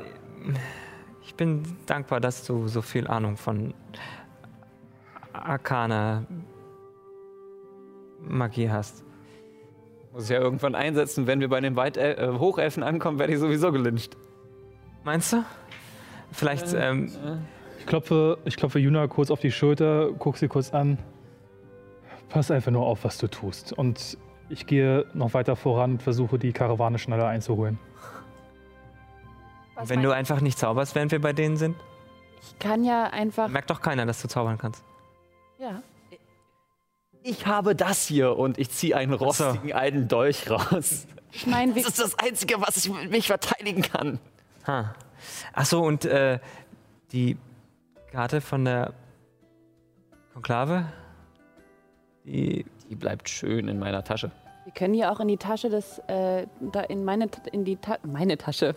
ich 1.22 1.34
bin 1.34 1.76
dankbar, 1.84 2.20
dass 2.20 2.46
du 2.46 2.66
so 2.66 2.80
viel 2.80 3.06
Ahnung 3.06 3.36
von 3.36 3.74
Arkana 5.34 6.24
Magie 8.22 8.70
hast. 8.70 9.04
Muss 10.14 10.24
ich 10.24 10.30
ja 10.30 10.38
irgendwann 10.38 10.74
einsetzen, 10.74 11.26
wenn 11.26 11.40
wir 11.40 11.50
bei 11.50 11.60
den 11.60 11.76
Weit 11.76 11.98
äh, 11.98 12.32
Hochelfen 12.38 12.82
ankommen, 12.82 13.18
werde 13.18 13.34
ich 13.34 13.38
sowieso 13.38 13.70
gelyncht. 13.70 14.16
Meinst 15.04 15.34
du? 15.34 15.44
Vielleicht, 16.32 16.72
ähm, 16.72 17.12
Ich 17.86 17.90
klopfe, 17.90 18.38
ich 18.44 18.56
klopfe 18.56 18.80
Juna 18.80 19.06
kurz 19.06 19.30
auf 19.30 19.38
die 19.38 19.52
Schulter, 19.52 20.10
guck 20.18 20.38
sie 20.38 20.48
kurz 20.48 20.72
an. 20.74 20.98
Pass 22.28 22.50
einfach 22.50 22.72
nur 22.72 22.84
auf, 22.84 23.04
was 23.04 23.16
du 23.16 23.28
tust. 23.28 23.72
Und 23.72 24.18
ich 24.48 24.66
gehe 24.66 25.06
noch 25.14 25.34
weiter 25.34 25.54
voran 25.54 25.92
und 25.92 26.02
versuche, 26.02 26.36
die 26.36 26.52
Karawane 26.52 26.98
schneller 26.98 27.28
einzuholen. 27.28 27.78
Was 29.76 29.88
wenn 29.88 30.02
du 30.02 30.10
einfach 30.10 30.40
nicht 30.40 30.58
zauberst, 30.58 30.96
während 30.96 31.12
wir 31.12 31.20
bei 31.20 31.32
denen 31.32 31.56
sind, 31.56 31.76
Ich 32.42 32.58
kann 32.58 32.82
ja 32.82 33.04
einfach. 33.04 33.46
merkt 33.46 33.70
doch 33.70 33.80
keiner, 33.80 34.04
dass 34.04 34.20
du 34.20 34.26
zaubern 34.26 34.58
kannst. 34.58 34.82
Ja. 35.60 35.80
Ich 37.22 37.46
habe 37.46 37.76
das 37.76 38.04
hier 38.04 38.36
und 38.36 38.58
ich 38.58 38.68
ziehe 38.70 38.96
einen 38.96 39.12
rostigen 39.12 39.72
alten 39.72 40.08
Dolch 40.08 40.50
raus. 40.50 41.06
Ich 41.30 41.46
meine, 41.46 41.72
Das 41.72 41.84
ist 41.86 42.00
das 42.00 42.18
Einzige, 42.18 42.60
was 42.60 42.78
ich 42.78 42.90
mit 42.92 43.12
mich 43.12 43.28
verteidigen 43.28 43.82
kann. 43.82 44.18
Ha. 44.66 44.92
Ach 45.52 45.66
so, 45.66 45.84
und 45.84 46.04
äh, 46.04 46.40
die 47.12 47.36
Karte 48.16 48.40
von 48.40 48.64
der 48.64 48.94
Konklave, 50.32 50.86
die 52.24 52.64
Die 52.88 52.94
bleibt 52.94 53.28
schön 53.28 53.68
in 53.68 53.78
meiner 53.78 54.04
Tasche. 54.04 54.30
wir 54.64 54.72
können 54.72 54.94
ja 54.94 55.12
auch 55.12 55.20
in 55.20 55.28
die 55.28 55.36
Tasche 55.36 55.68
des, 55.68 55.98
äh, 56.06 56.46
da 56.72 56.80
in 56.80 57.04
meine, 57.04 57.28
in 57.52 57.66
die 57.66 57.76
Ta 57.76 57.98
meine 58.04 58.38
Tasche, 58.38 58.74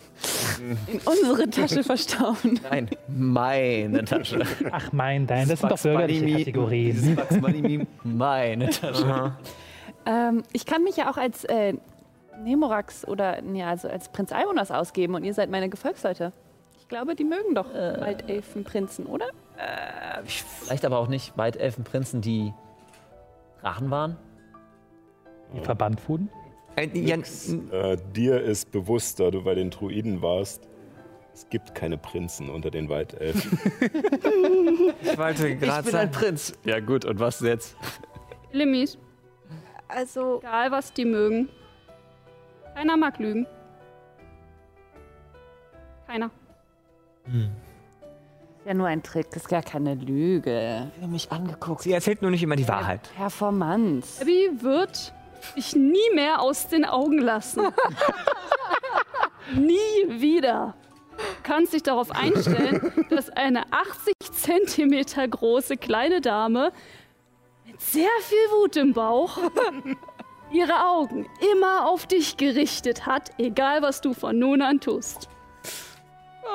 in 0.88 1.00
unsere 1.06 1.48
Tasche 1.48 1.82
verstauen. 1.82 2.60
Nein, 2.70 2.90
meine 3.08 4.04
Tasche. 4.04 4.42
Ach 4.72 4.92
mein, 4.92 5.26
dein, 5.26 5.48
das 5.48 5.60
sind 5.60 5.72
doch 5.72 5.80
bürgerliche 5.80 6.36
Kategorien. 6.36 7.18
Meme, 7.40 7.86
meine 8.04 8.68
Tasche. 8.80 9.36
Ähm, 10.04 10.42
ich 10.52 10.66
kann 10.66 10.84
mich 10.84 10.98
ja 10.98 11.10
auch 11.10 11.16
als 11.16 11.44
äh, 11.44 11.72
Nemorax 12.44 13.08
oder 13.08 13.40
nee, 13.40 13.64
also 13.64 13.88
als 13.88 14.10
Prinz 14.10 14.32
Albonas 14.32 14.70
ausgeben 14.70 15.14
und 15.14 15.24
ihr 15.24 15.32
seid 15.32 15.48
meine 15.48 15.70
Gefolgsleute. 15.70 16.34
Ich 16.90 16.96
glaube, 16.96 17.14
die 17.14 17.22
mögen 17.22 17.54
doch 17.54 17.72
Waldelfenprinzen, 17.72 19.06
oder? 19.06 19.26
Vielleicht 20.24 20.84
aber 20.84 20.98
auch 20.98 21.06
nicht 21.06 21.38
Waldelfenprinzen, 21.38 22.20
die 22.20 22.52
Drachen 23.62 23.92
waren. 23.92 24.16
Die 25.54 25.60
verbannt 25.60 26.08
wurden? 26.08 26.30
äh, 26.74 26.88
ja, 26.98 27.16
Äh, 27.70 27.96
dir 28.16 28.40
ist 28.40 28.72
bewusst, 28.72 29.20
da 29.20 29.30
du 29.30 29.44
bei 29.44 29.54
den 29.54 29.70
Druiden 29.70 30.20
warst, 30.20 30.68
es 31.32 31.48
gibt 31.48 31.76
keine 31.76 31.96
Prinzen 31.96 32.50
unter 32.50 32.72
den 32.72 32.88
Waldelfen. 32.88 33.60
ich 35.00 35.16
wollte 35.16 35.56
gerade 35.58 35.88
sagen, 35.88 36.10
Prinz. 36.10 36.54
Ja 36.64 36.80
gut, 36.80 37.04
und 37.04 37.20
was 37.20 37.38
jetzt? 37.38 37.76
Limmis, 38.50 38.98
Also, 39.86 40.38
egal 40.40 40.72
was 40.72 40.92
die 40.92 41.04
mögen. 41.04 41.50
Keiner 42.74 42.96
mag 42.96 43.16
lügen. 43.20 43.46
Keiner. 46.08 46.32
Ist 47.26 48.66
ja 48.66 48.74
nur 48.74 48.86
ein 48.86 49.02
Trick, 49.02 49.30
das 49.30 49.42
ist 49.42 49.48
gar 49.48 49.62
keine 49.62 49.94
Lüge. 49.94 50.90
Ich 50.96 51.02
habe 51.02 51.12
mich 51.12 51.32
angeguckt. 51.32 51.82
sie 51.82 51.92
erzählt 51.92 52.22
nur 52.22 52.30
nicht 52.30 52.42
immer 52.42 52.56
die 52.56 52.68
Wahrheit. 52.68 53.08
Performance. 53.16 54.20
Abby 54.20 54.50
wird 54.60 55.12
dich 55.56 55.74
nie 55.74 56.14
mehr 56.14 56.40
aus 56.40 56.68
den 56.68 56.84
Augen 56.84 57.18
lassen. 57.18 57.62
nie 59.54 60.20
wieder. 60.20 60.74
Du 61.16 61.24
kannst 61.42 61.72
dich 61.72 61.82
darauf 61.82 62.10
einstellen, 62.10 62.92
dass 63.10 63.30
eine 63.30 63.64
80 63.72 64.14
Zentimeter 64.32 65.26
große 65.26 65.76
kleine 65.76 66.20
Dame 66.20 66.72
mit 67.66 67.80
sehr 67.80 68.08
viel 68.22 68.38
Wut 68.58 68.76
im 68.76 68.92
Bauch 68.92 69.38
ihre 70.52 70.86
Augen 70.86 71.28
immer 71.52 71.88
auf 71.88 72.06
dich 72.06 72.36
gerichtet 72.36 73.06
hat, 73.06 73.30
egal 73.38 73.82
was 73.82 74.00
du 74.00 74.14
von 74.14 74.38
nun 74.38 74.62
an 74.62 74.80
tust. 74.80 75.28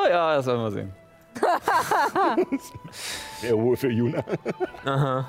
Oh 0.03 0.07
ja, 0.09 0.35
das 0.35 0.45
werden 0.45 0.61
wir 0.61 0.71
sehen. 0.71 0.93
Sehr 3.41 3.57
wohl 3.57 3.75
für 3.75 3.89
Juna. 3.89 4.23
Aha. 4.85 5.27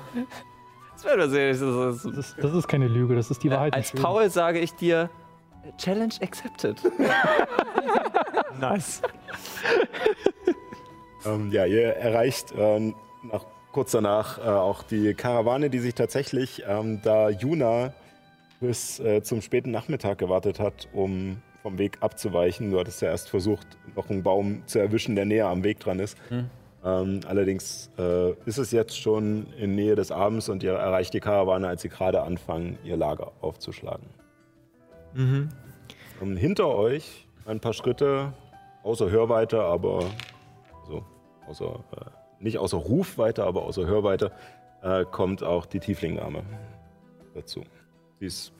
Das 0.93 1.05
werden 1.05 1.19
wir 1.19 1.29
sehen. 1.29 1.51
Das 1.51 1.95
ist, 1.95 2.05
Das 2.05 2.15
ist, 2.29 2.35
das 2.43 2.53
ist 2.53 2.67
keine 2.67 2.87
Lüge, 2.87 3.15
das 3.15 3.29
ist 3.29 3.43
die 3.43 3.51
Wahrheit. 3.51 3.73
als 3.73 3.91
Paul 3.91 4.29
sage 4.29 4.59
ich 4.59 4.73
dir, 4.73 5.09
Challenge 5.77 6.13
accepted. 6.21 6.81
Nice. 8.59 9.01
Ähm, 11.25 11.51
ja, 11.51 11.65
ihr 11.65 11.93
erreicht 11.95 12.53
ähm, 12.57 12.95
nach, 13.21 13.45
kurz 13.71 13.91
danach 13.91 14.39
äh, 14.39 14.41
auch 14.49 14.81
die 14.81 15.13
Karawane, 15.13 15.69
die 15.69 15.77
sich 15.79 15.93
tatsächlich, 15.93 16.63
ähm, 16.67 16.99
da 17.03 17.29
Juna 17.29 17.93
bis 18.59 18.99
äh, 18.99 19.21
zum 19.21 19.41
späten 19.41 19.69
Nachmittag 19.69 20.17
gewartet 20.17 20.59
hat, 20.59 20.87
um 20.93 21.41
vom 21.67 21.77
Weg 21.77 21.97
abzuweichen. 21.99 22.71
Du 22.71 22.79
hattest 22.79 23.01
ja 23.01 23.09
erst 23.09 23.29
versucht, 23.29 23.67
noch 23.93 24.09
einen 24.09 24.23
Baum 24.23 24.63
zu 24.67 24.79
erwischen, 24.79 25.17
der 25.17 25.25
näher 25.25 25.47
am 25.47 25.65
Weg 25.65 25.81
dran 25.81 25.99
ist. 25.99 26.17
Ähm, 26.31 27.19
allerdings 27.27 27.91
äh, 27.97 28.31
ist 28.45 28.57
es 28.57 28.71
jetzt 28.71 28.97
schon 28.97 29.47
in 29.59 29.75
Nähe 29.75 29.95
des 29.95 30.09
Abends 30.09 30.47
und 30.47 30.63
ihr 30.63 30.71
erreicht 30.71 31.13
die 31.13 31.19
Karawane, 31.19 31.67
als 31.67 31.81
sie 31.81 31.89
gerade 31.89 32.21
anfangen, 32.21 32.77
ihr 32.85 32.95
Lager 32.95 33.33
aufzuschlagen. 33.41 34.07
Mhm. 35.13 35.49
Ähm, 36.21 36.37
hinter 36.37 36.69
euch 36.69 37.27
ein 37.45 37.59
paar 37.59 37.73
Schritte, 37.73 38.31
außer 38.83 39.11
Hörweite, 39.11 39.61
aber 39.61 40.05
also 40.83 41.03
außer, 41.49 41.83
äh, 41.97 42.05
nicht 42.39 42.59
außer 42.59 42.77
Rufweite, 42.77 43.43
aber 43.43 43.63
außer 43.63 43.85
Hörweite, 43.85 44.31
äh, 44.83 45.03
kommt 45.03 45.43
auch 45.43 45.65
die 45.65 45.81
Tieflingdame 45.81 46.43
dazu. 47.33 47.65
Sie 48.21 48.25
ist 48.27 48.53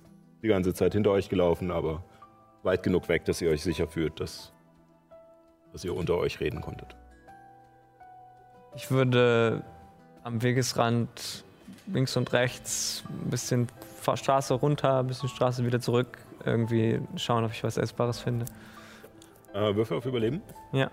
die 0.44 0.50
ganze 0.50 0.74
Zeit 0.74 0.92
hinter 0.92 1.12
euch 1.12 1.30
gelaufen, 1.30 1.72
aber 1.72 2.04
weit 2.68 2.84
genug 2.84 3.10
weg, 3.10 3.26
dass 3.26 3.42
ihr 3.42 3.50
euch 3.50 3.64
sicher 3.64 3.88
fühlt, 3.88 4.20
dass, 4.20 4.52
dass 5.72 5.84
ihr 5.84 5.96
unter 5.96 6.18
euch 6.18 6.40
reden 6.40 6.62
konntet. 6.62 6.96
Ich 8.76 8.92
würde 8.92 9.64
am 10.24 10.44
Wegesrand 10.44 11.44
links 11.88 12.16
und 12.16 12.32
rechts 12.34 13.04
ein 13.10 13.32
bisschen 13.32 13.68
Straße 14.16 14.54
runter, 14.54 15.00
ein 15.00 15.08
bisschen 15.08 15.28
Straße 15.28 15.66
wieder 15.66 15.82
zurück, 15.82 16.18
irgendwie 16.46 17.02
schauen, 17.16 17.44
ob 17.44 17.52
ich 17.52 17.64
was 17.64 17.78
Essbares 17.78 18.20
finde. 18.20 18.46
Äh, 19.54 19.76
Würfel 19.76 19.98
auf 19.98 20.06
Überleben? 20.06 20.42
Ja. 20.72 20.92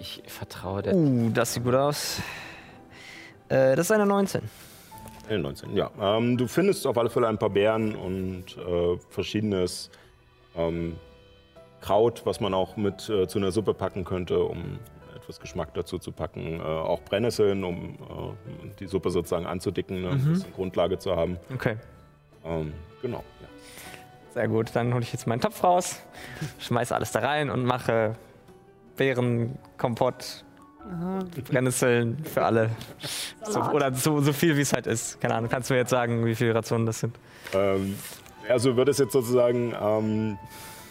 Ich, 0.00 0.22
ich 0.24 0.32
vertraue 0.32 0.82
der. 0.82 0.94
Uh, 0.94 1.30
das 1.30 1.54
sieht 1.54 1.64
gut 1.64 1.74
aus. 1.74 2.20
Äh, 3.48 3.76
das 3.76 3.86
ist 3.86 3.92
eine 3.92 4.06
19. 4.06 4.42
Äh, 5.28 5.38
19, 5.38 5.76
ja. 5.76 5.90
Ähm, 6.00 6.36
du 6.36 6.46
findest 6.46 6.86
auf 6.86 6.98
alle 6.98 7.10
Fälle 7.10 7.28
ein 7.28 7.38
paar 7.38 7.50
Beeren 7.50 7.94
und 7.94 8.56
äh, 8.56 8.98
verschiedenes 9.10 9.90
ähm, 10.56 10.96
Kraut, 11.80 12.24
was 12.24 12.40
man 12.40 12.54
auch 12.54 12.76
mit 12.76 13.08
äh, 13.08 13.26
zu 13.26 13.38
einer 13.38 13.50
Suppe 13.50 13.74
packen 13.74 14.04
könnte, 14.04 14.42
um 14.42 14.78
etwas 15.16 15.40
Geschmack 15.40 15.74
dazu 15.74 15.98
zu 15.98 16.12
packen. 16.12 16.60
Äh, 16.60 16.62
auch 16.62 17.00
Brennnesseln, 17.02 17.64
um 17.64 17.94
äh, 17.94 18.68
die 18.78 18.86
Suppe 18.86 19.10
sozusagen 19.10 19.46
anzudicken, 19.46 20.02
ne? 20.02 20.10
ein 20.10 20.24
bisschen 20.24 20.52
Grundlage 20.52 20.98
zu 20.98 21.16
haben. 21.16 21.38
Okay. 21.52 21.76
Ähm, 22.44 22.72
genau. 23.00 23.24
Ja. 23.40 23.48
Sehr 24.32 24.48
gut, 24.48 24.70
dann 24.74 24.94
hole 24.94 25.02
ich 25.02 25.12
jetzt 25.12 25.26
meinen 25.26 25.40
Topf 25.40 25.62
raus, 25.62 26.00
schmeiße 26.58 26.94
alles 26.94 27.12
da 27.12 27.20
rein 27.20 27.50
und 27.50 27.64
mache 27.64 28.16
Beerenkompott, 28.96 30.44
Brennnesseln 31.48 32.24
für 32.24 32.44
alle. 32.44 32.70
So, 33.44 33.60
oder 33.60 33.92
so, 33.94 34.20
so 34.20 34.32
viel, 34.32 34.56
wie 34.56 34.60
es 34.62 34.72
halt 34.72 34.86
ist. 34.86 35.20
Keine 35.20 35.34
Ahnung, 35.34 35.50
kannst 35.50 35.70
du 35.70 35.74
mir 35.74 35.80
jetzt 35.80 35.90
sagen, 35.90 36.24
wie 36.26 36.34
viele 36.34 36.54
Rationen 36.54 36.86
das 36.86 37.00
sind? 37.00 37.16
Ähm, 37.54 37.96
also 38.48 38.76
wird 38.76 38.88
es 38.88 38.98
jetzt 38.98 39.12
sozusagen 39.12 39.74
ähm, 39.80 40.38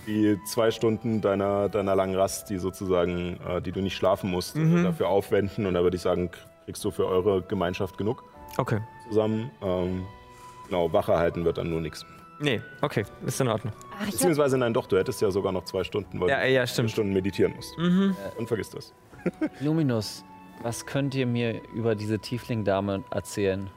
die 0.07 0.37
zwei 0.45 0.71
Stunden 0.71 1.21
deiner, 1.21 1.69
deiner 1.69 1.95
langen 1.95 2.15
Rast, 2.15 2.49
die 2.49 2.57
sozusagen, 2.57 3.39
äh, 3.47 3.61
die 3.61 3.71
du 3.71 3.81
nicht 3.81 3.95
schlafen 3.95 4.29
musst, 4.31 4.55
äh, 4.55 4.83
dafür 4.83 5.07
aufwenden. 5.09 5.65
Und 5.65 5.73
da 5.73 5.83
würde 5.83 5.95
ich 5.95 6.01
sagen, 6.01 6.31
kriegst 6.65 6.83
du 6.83 6.91
für 6.91 7.05
eure 7.07 7.41
Gemeinschaft 7.41 7.97
genug 7.97 8.23
Okay. 8.57 8.79
zusammen. 9.09 9.51
Ähm, 9.61 10.05
genau, 10.67 10.91
Wache 10.93 11.17
halten 11.17 11.45
wird 11.45 11.57
dann 11.57 11.69
nur 11.69 11.81
nichts. 11.81 12.05
Nee, 12.39 12.59
okay, 12.81 13.05
ist 13.25 13.39
in 13.39 13.47
Ordnung. 13.49 13.71
Ach, 14.01 14.05
Beziehungsweise 14.07 14.57
nein, 14.57 14.73
doch, 14.73 14.87
du 14.87 14.97
hättest 14.97 15.21
ja 15.21 15.29
sogar 15.29 15.51
noch 15.51 15.63
zwei 15.65 15.83
Stunden, 15.83 16.19
weil 16.19 16.29
Ja, 16.29 16.39
du 16.41 16.49
ja, 16.49 16.61
zwei 16.63 16.67
stimmt. 16.73 16.91
Stunden 16.91 17.13
meditieren 17.13 17.53
musst. 17.55 17.77
Mhm. 17.77 18.15
Und 18.37 18.47
vergiss 18.47 18.71
das. 18.71 18.93
Luminus, 19.59 20.23
was 20.61 20.85
könnt 20.85 21.15
ihr 21.15 21.25
mir 21.25 21.61
über 21.73 21.95
diese 21.95 22.19
Tiefling-Dame 22.19 23.03
erzählen? 23.11 23.69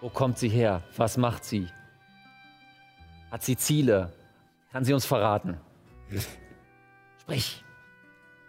Wo 0.00 0.08
kommt 0.08 0.38
sie 0.38 0.48
her? 0.48 0.82
Was 0.96 1.16
macht 1.16 1.44
sie? 1.44 1.68
Hat 3.30 3.42
sie 3.42 3.56
Ziele? 3.56 4.12
Kann 4.72 4.84
sie 4.84 4.94
uns 4.94 5.04
verraten? 5.04 5.58
Sprich. 7.20 7.64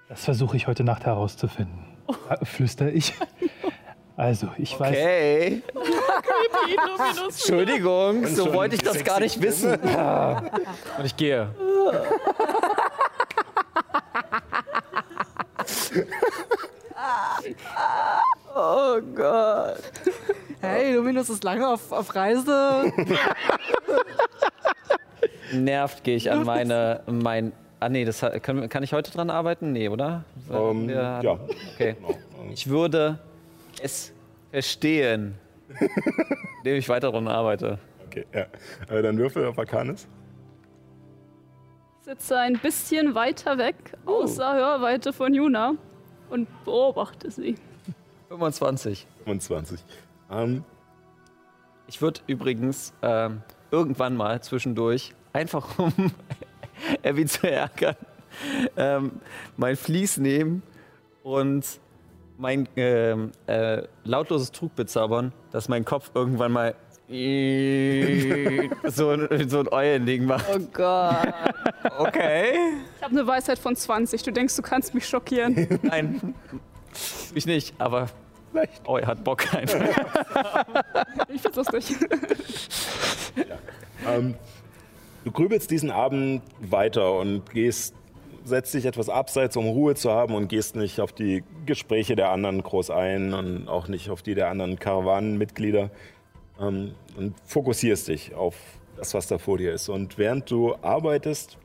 Das 0.08 0.24
versuche 0.26 0.58
ich 0.58 0.68
heute 0.68 0.84
Nacht 0.84 1.06
herauszufinden. 1.06 1.86
Äh, 2.30 2.46
Flüster 2.46 2.92
ich. 2.92 3.14
Also, 4.18 4.50
ich 4.58 4.78
weiß. 4.80 4.90
Okay. 4.92 5.64
Entschuldigung, 7.24 8.28
so 8.28 8.54
wollte 8.54 8.76
ich 8.76 8.82
das 8.82 9.04
gar 9.04 9.20
nicht 9.20 9.42
wissen. 9.42 9.74
Und 9.74 11.06
ich 11.06 11.16
gehe. 11.16 11.50
Oh 18.56 19.02
Gott. 19.16 19.82
Hey, 20.62 20.94
Luminus 20.96 21.30
ist 21.30 21.44
lange 21.44 21.68
auf, 21.68 21.92
auf 21.92 22.14
Reise. 22.16 22.92
Nervt 25.54 26.04
gehe 26.04 26.16
ich 26.16 26.32
an 26.32 26.44
meine, 26.46 27.02
mein, 27.08 27.52
ah 27.80 27.90
nee, 27.90 28.06
das 28.06 28.24
können, 28.42 28.70
kann 28.70 28.84
ich 28.84 28.94
heute 28.94 29.12
dran 29.12 29.30
arbeiten? 29.30 29.72
Nee, 29.72 29.90
oder? 29.90 30.24
Ähm, 30.52 30.88
Wir- 30.88 31.20
ja, 31.24 31.40
Okay. 31.74 31.96
genau. 32.00 32.10
Ähm, 32.42 32.52
Ich 32.54 32.70
würde 32.70 33.20
es 33.82 34.14
verstehen, 34.52 35.36
indem 36.60 36.78
ich 36.78 36.88
weiter 36.90 37.12
daran 37.12 37.28
arbeite. 37.28 37.80
Okay, 38.08 38.26
ja. 38.34 38.46
Äh, 38.96 39.02
dann 39.02 39.18
würfel 39.18 39.46
auf 39.46 39.58
Arcanis. 39.58 40.08
Sitze 42.12 42.38
ein 42.38 42.60
bisschen 42.60 43.16
weiter 43.16 43.58
weg, 43.58 43.94
außer 44.06 44.54
Hörweite 44.54 45.14
von 45.14 45.34
Juna, 45.34 45.76
und 46.30 46.46
beobachte 46.66 47.32
sie. 47.32 47.56
25. 48.28 49.08
25. 49.24 49.80
Ähm, 50.30 50.66
Ich 51.88 52.02
würde 52.02 52.20
übrigens 52.28 52.92
ähm, 53.02 53.44
irgendwann 53.72 54.18
mal 54.18 54.44
zwischendurch, 54.44 55.14
einfach 55.32 55.80
um 55.80 55.94
Abby 57.02 57.26
zu 57.26 57.50
ärgern, 57.50 57.96
ähm, 58.76 59.22
mein 59.56 59.78
Vlies 59.78 60.18
nehmen 60.18 60.64
und 61.24 61.80
mein 62.38 62.68
ähm, 62.76 63.32
äh, 63.48 63.84
lautloses 64.04 64.52
Trug 64.52 64.76
bezaubern, 64.76 65.32
dass 65.52 65.70
mein 65.70 65.86
Kopf 65.86 66.12
irgendwann 66.14 66.52
mal 66.52 66.76
so, 68.86 69.10
ein- 69.10 69.50
so 69.50 69.60
ein 69.60 69.68
Eulending 69.72 70.26
macht. 70.26 70.46
Oh 70.56 70.60
Gott. 70.72 71.34
Okay. 72.00 72.54
Ich 72.98 73.04
habe 73.04 73.12
eine 73.20 73.28
Weisheit 73.28 73.60
von 73.60 73.76
20. 73.76 74.24
Du 74.24 74.32
denkst, 74.32 74.56
du 74.56 74.62
kannst 74.62 74.94
mich 74.94 75.06
schockieren. 75.08 75.68
Nein, 75.82 76.34
ich 77.36 77.46
nicht, 77.46 77.74
aber 77.80 78.08
Vielleicht. 78.52 78.82
Oh, 78.86 78.98
er 78.98 79.08
hat 79.08 79.24
Bock 79.24 79.54
einfach. 79.54 79.80
Ich 81.34 81.42
find's 81.42 81.56
lustig. 81.58 81.96
Ähm, 84.06 84.36
du 85.24 85.32
grübelst 85.32 85.72
diesen 85.72 85.90
Abend 85.92 86.42
weiter 86.60 87.14
und 87.18 87.50
gehst, 87.52 87.94
setzt 88.44 88.74
dich 88.74 88.86
etwas 88.86 89.08
abseits, 89.08 89.56
um 89.56 89.68
Ruhe 89.68 89.96
zu 89.96 90.12
haben 90.12 90.36
und 90.36 90.50
gehst 90.50 90.76
nicht 90.76 91.00
auf 91.00 91.14
die 91.14 91.44
Gespräche 91.66 92.16
der 92.18 92.30
anderen 92.32 92.62
groß 92.62 92.90
ein 92.90 93.34
und 93.34 93.68
auch 93.70 93.88
nicht 93.88 94.10
auf 94.10 94.22
die 94.22 94.36
der 94.36 94.50
anderen 94.50 94.78
Karawanenmitglieder 94.80 95.90
ähm, 96.62 96.96
und 97.18 97.36
fokussierst 97.46 98.08
dich 98.08 98.34
auf 98.34 98.56
das, 98.96 99.14
was 99.14 99.28
da 99.28 99.38
vor 99.38 99.58
dir 99.58 99.74
ist. 99.74 99.90
Und 99.90 100.18
während 100.18 100.50
du 100.52 100.76
arbeitest, 100.76 101.58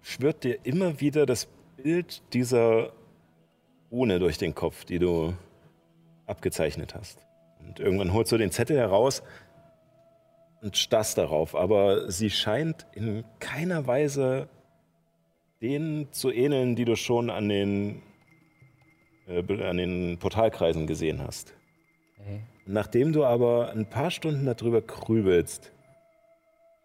schwirrt 0.00 0.44
dir 0.44 0.58
immer 0.64 1.00
wieder 1.00 1.26
das 1.26 1.48
Bild 1.76 2.22
dieser 2.32 2.92
Rune 3.90 4.18
durch 4.18 4.38
den 4.38 4.54
Kopf, 4.54 4.84
die 4.84 4.98
du 4.98 5.34
abgezeichnet 6.26 6.94
hast. 6.94 7.26
Und 7.60 7.80
irgendwann 7.80 8.12
holst 8.12 8.32
du 8.32 8.38
den 8.38 8.50
Zettel 8.50 8.76
heraus 8.76 9.22
und 10.60 10.76
starrst 10.76 11.18
darauf, 11.18 11.54
aber 11.54 12.10
sie 12.10 12.30
scheint 12.30 12.86
in 12.92 13.24
keiner 13.38 13.86
Weise 13.86 14.48
denen 15.60 16.12
zu 16.12 16.30
ähneln, 16.30 16.76
die 16.76 16.84
du 16.84 16.96
schon 16.96 17.30
an 17.30 17.48
den, 17.48 18.02
an 19.28 19.76
den 19.76 20.18
Portalkreisen 20.18 20.86
gesehen 20.86 21.20
hast. 21.20 21.54
Okay. 22.18 22.40
Nachdem 22.66 23.12
du 23.12 23.24
aber 23.24 23.70
ein 23.70 23.88
paar 23.88 24.10
Stunden 24.10 24.46
darüber 24.46 24.80
grübelst, 24.80 25.72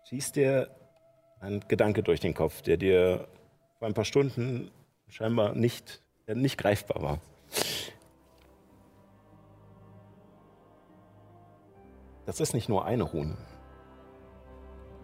schießt 0.10 0.36
dir 0.36 0.70
ein 1.40 1.62
Gedanke 1.68 2.04
durch 2.04 2.20
den 2.20 2.34
Kopf, 2.34 2.62
der 2.62 2.78
dir 2.78 3.28
vor 3.80 3.88
ein 3.88 3.94
paar 3.94 4.06
Stunden 4.06 4.72
scheinbar 5.10 5.56
nicht, 5.56 6.02
nicht 6.28 6.58
greifbar 6.58 7.02
war. 7.02 7.20
Das 12.26 12.40
ist 12.40 12.54
nicht 12.54 12.70
nur 12.70 12.86
eine 12.86 13.04
Rune. 13.04 13.38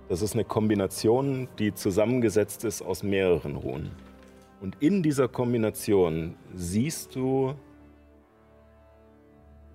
Das 0.08 0.22
ist 0.22 0.34
eine 0.34 0.46
Kombination, 0.46 1.50
die 1.60 1.74
zusammengesetzt 1.74 2.64
ist 2.64 2.82
aus 2.82 3.04
mehreren 3.04 3.58
Runen. 3.58 4.09
Und 4.62 4.76
in 4.82 5.02
dieser 5.02 5.28
Kombination 5.28 6.36
siehst 6.54 7.16
du 7.16 7.56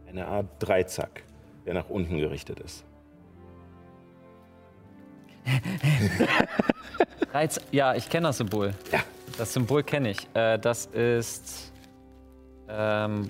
eine 0.08 0.26
Art 0.26 0.46
Dreizack, 0.58 1.22
der 1.64 1.74
nach 1.74 1.88
unten 1.88 2.18
gerichtet 2.18 2.60
ist. 2.60 2.84
Reiz, 7.32 7.60
ja, 7.72 7.94
ich 7.94 8.08
kenne 8.08 8.28
das 8.28 8.38
Symbol. 8.38 8.72
Ja. 8.92 9.00
Das 9.36 9.52
Symbol 9.52 9.82
kenne 9.82 10.10
ich. 10.10 10.28
Äh, 10.34 10.58
das 10.58 10.86
ist. 10.86 11.72
Ähm, 12.68 13.28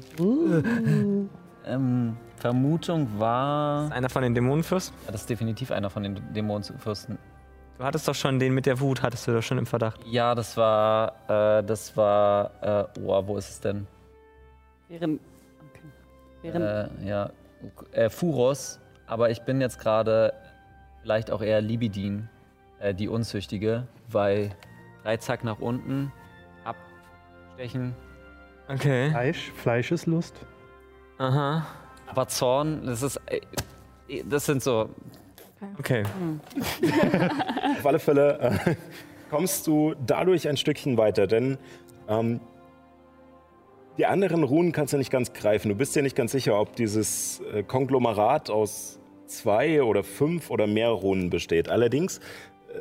ähm, 1.67 2.17
Vermutung 2.37 3.09
war. 3.19 3.91
Einer 3.91 4.11
von 4.11 4.23
den 4.23 4.35
Dämonenfürsten? 4.35 4.95
Das 5.07 5.23
ist 5.23 5.31
definitiv 5.31 5.71
einer 5.71 5.89
von 5.91 6.03
den 6.03 6.21
Dämonenfürsten. 6.35 7.19
Du 7.79 7.85
hattest 7.85 8.07
doch 8.07 8.15
schon 8.15 8.39
den 8.39 8.55
mit 8.55 8.67
der 8.67 8.79
Wut, 8.79 9.03
hattest 9.03 9.27
du 9.27 9.33
doch 9.33 9.43
schon 9.43 9.59
im 9.59 9.67
Verdacht. 9.67 10.01
Ja, 10.07 10.35
das 10.35 10.57
war. 10.57 11.59
Äh, 11.59 11.65
das 11.65 11.97
war. 11.97 12.51
Äh, 12.95 13.01
oh, 13.01 13.27
wo 13.27 13.37
ist 13.37 13.51
es 13.51 13.61
denn? 13.61 13.87
Während. 14.89 15.21
Okay. 15.71 15.81
Während. 16.43 16.65
Äh, 17.03 17.07
ja. 17.07 17.31
Äh, 17.93 18.11
Furos. 18.11 18.79
Aber 19.07 19.31
ich 19.31 19.43
bin 19.43 19.61
jetzt 19.61 19.79
gerade 19.79 20.33
vielleicht 21.03 21.31
auch 21.31 21.43
eher 21.43 21.61
Libidin, 21.61 22.29
äh, 22.79 22.95
die 22.95 23.09
Unzüchtige, 23.09 23.87
weil 24.09 24.51
Dreizack 25.03 25.45
nach 25.45 25.59
unten, 25.59 26.13
abstechen. 26.65 27.95
Okay. 28.69 29.11
Fleisch, 29.11 29.53
Fleischeslust. 29.57 30.35
Aha. 31.19 31.67
Aber 32.07 32.29
Zorn, 32.29 32.87
das 32.87 33.03
ist. 33.03 33.21
Äh, 33.27 33.41
das 34.25 34.47
sind 34.47 34.63
so. 34.63 34.91
Okay. 35.79 36.03
Auf 37.79 37.87
alle 37.87 37.99
Fälle 37.99 38.39
äh, 38.67 38.75
kommst 39.31 39.67
du 39.67 39.95
dadurch 40.07 40.49
ein 40.49 40.57
Stückchen 40.57 40.97
weiter, 40.97 41.27
denn 41.27 41.59
ähm, 42.09 42.41
die 43.97 44.07
anderen 44.07 44.43
Runen 44.43 44.73
kannst 44.73 44.93
du 44.93 44.99
nicht 44.99 45.11
ganz 45.11 45.33
greifen. 45.33 45.69
Du 45.69 45.75
bist 45.75 45.95
dir 45.95 46.03
nicht 46.03 46.17
ganz 46.17 46.33
sicher, 46.33 46.61
ob 46.61 46.75
dieses 46.77 47.41
äh, 47.53 47.63
Konglomerat 47.63 48.51
aus 48.51 48.99
zwei 49.27 49.83
oder 49.83 50.03
fünf 50.03 50.51
oder 50.51 50.67
mehr 50.67 50.91
Runen 50.91 51.31
besteht. 51.31 51.69
Allerdings 51.69 52.19
äh, 52.73 52.81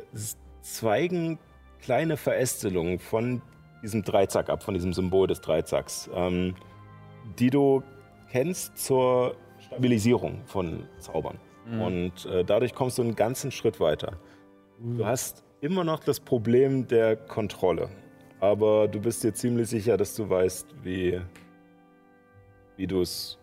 zweigen 0.62 1.38
kleine 1.80 2.16
Verästelungen 2.16 2.98
von 2.98 3.42
diesem 3.82 4.02
Dreizack 4.02 4.48
ab, 4.48 4.62
von 4.62 4.74
diesem 4.74 4.92
Symbol 4.92 5.26
des 5.26 5.40
Dreizacks, 5.40 6.10
ähm, 6.14 6.54
die 7.38 7.50
du 7.50 7.82
kennst 8.30 8.78
zur 8.78 9.36
Stabilisierung 9.60 10.40
von 10.46 10.88
Zaubern. 10.98 11.38
Und 11.70 12.26
äh, 12.26 12.44
dadurch 12.44 12.74
kommst 12.74 12.98
du 12.98 13.02
einen 13.02 13.16
ganzen 13.16 13.50
Schritt 13.50 13.80
weiter. 13.80 14.18
Du 14.78 15.06
hast 15.06 15.44
immer 15.60 15.82
noch 15.84 16.00
das 16.00 16.20
Problem 16.20 16.86
der 16.86 17.16
Kontrolle. 17.16 17.88
Aber 18.40 18.86
du 18.88 19.00
bist 19.00 19.24
dir 19.24 19.32
ziemlich 19.32 19.68
sicher, 19.68 19.96
dass 19.96 20.14
du 20.14 20.28
weißt, 20.28 20.66
wie, 20.82 21.20
wie 22.76 22.86
du 22.86 23.00
es 23.00 23.38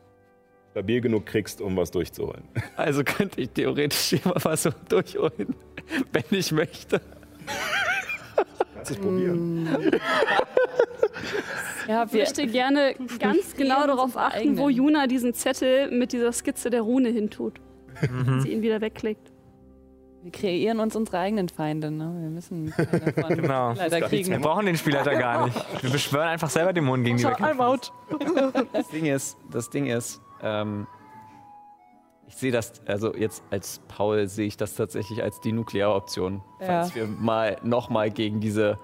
stabil 0.71 1.01
genug 1.01 1.25
kriegst, 1.25 1.61
um 1.61 1.75
was 1.75 1.89
durchzuholen. 1.91 2.43
Also 2.75 3.03
könnte 3.03 3.41
ich 3.41 3.49
theoretisch 3.49 4.13
immer 4.13 4.35
was 4.43 4.63
so 4.63 4.69
durchholen, 4.87 5.55
wenn 6.11 6.23
ich 6.29 6.51
möchte. 6.51 7.01
Kannst 8.75 8.91
du 8.91 8.93
es 8.95 8.99
probieren? 8.99 9.67
Ja, 11.87 12.05
Ich 12.05 12.13
möchte 12.13 12.45
gerne 12.45 12.95
ganz 13.19 13.55
genau 13.55 13.85
darauf 13.87 14.15
achten, 14.15 14.57
wo. 14.57 14.69
Juna 14.69 15.07
diesen 15.07 15.33
Zettel 15.33 15.89
mit 15.89 16.13
dieser 16.13 16.31
Skizze 16.31 16.69
der 16.69 16.81
Rune 16.81 17.09
hintut. 17.09 17.59
Wenn 18.01 18.41
sie 18.41 18.49
ihn 18.53 18.61
wieder 18.61 18.81
wegklickt. 18.81 19.31
Wir 20.23 20.31
kreieren 20.31 20.79
uns 20.79 20.95
unsere 20.95 21.17
eigenen 21.17 21.49
Feinde. 21.49 21.89
Ne? 21.89 22.13
Wir 22.21 22.29
müssen 22.29 22.71
davon 22.77 23.35
Genau. 23.41 23.73
leider 23.73 24.01
Wir 24.01 24.07
kriegen. 24.07 24.39
brauchen 24.41 24.67
den 24.67 24.77
Spielleiter 24.77 25.15
gar 25.19 25.45
nicht. 25.45 25.83
Wir 25.83 25.89
beschwören 25.89 26.27
einfach 26.27 26.49
selber 26.49 26.73
Dämonen 26.73 27.03
gegen 27.03 27.17
die 27.17 27.25
I'm 27.25 27.31
Wegkämpfer. 27.31 27.67
out. 27.67 27.91
Das 28.73 28.87
Ding 28.89 29.05
ist, 29.07 29.35
das 29.51 29.69
Ding 29.71 29.87
ist, 29.87 30.21
ähm, 30.43 30.85
ich 32.27 32.35
sehe 32.35 32.51
das, 32.51 32.73
also 32.85 33.15
jetzt 33.15 33.43
als 33.49 33.81
Paul 33.87 34.27
sehe 34.27 34.45
ich 34.47 34.57
das 34.57 34.75
tatsächlich 34.75 35.23
als 35.23 35.41
die 35.41 35.51
Nuklearoption. 35.53 36.41
Ja. 36.59 36.65
Falls 36.67 36.95
wir 36.95 37.07
mal 37.07 37.57
nochmal 37.63 38.11
gegen 38.11 38.39
diese, 38.39 38.77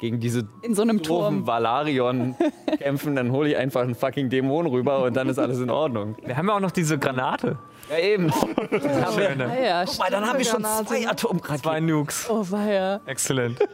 gegen 0.00 0.20
diese 0.20 0.48
In 0.62 0.74
so 0.76 0.82
einem 0.82 1.02
Turm. 1.02 1.44
Valarion 1.46 2.36
kämpfen, 2.78 3.16
dann 3.16 3.32
hole 3.32 3.48
ich 3.50 3.56
einfach 3.56 3.82
einen 3.82 3.94
fucking 3.96 4.30
Dämon 4.30 4.66
rüber 4.66 5.02
und 5.04 5.16
dann 5.16 5.28
ist 5.28 5.38
alles 5.40 5.58
in 5.58 5.70
Ordnung. 5.70 6.14
Wir 6.24 6.36
haben 6.36 6.46
ja 6.46 6.54
auch 6.54 6.60
noch 6.60 6.70
diese 6.70 6.98
Granate. 7.00 7.58
Ja, 7.90 7.98
eben. 7.98 8.32
Schöne. 9.14 9.46
Ah, 9.50 9.62
ja, 9.64 9.84
Guck 9.84 9.98
mal, 9.98 10.10
dann 10.10 10.26
haben 10.26 10.38
wir 10.38 10.44
schon 10.44 10.64
zwei? 10.64 11.06
Atomraketen. 11.08 11.62
Zwei 11.62 11.80
Nukes. 11.80 12.26
Oh, 12.30 12.44
weia. 12.50 13.00
Exzellent. 13.06 13.58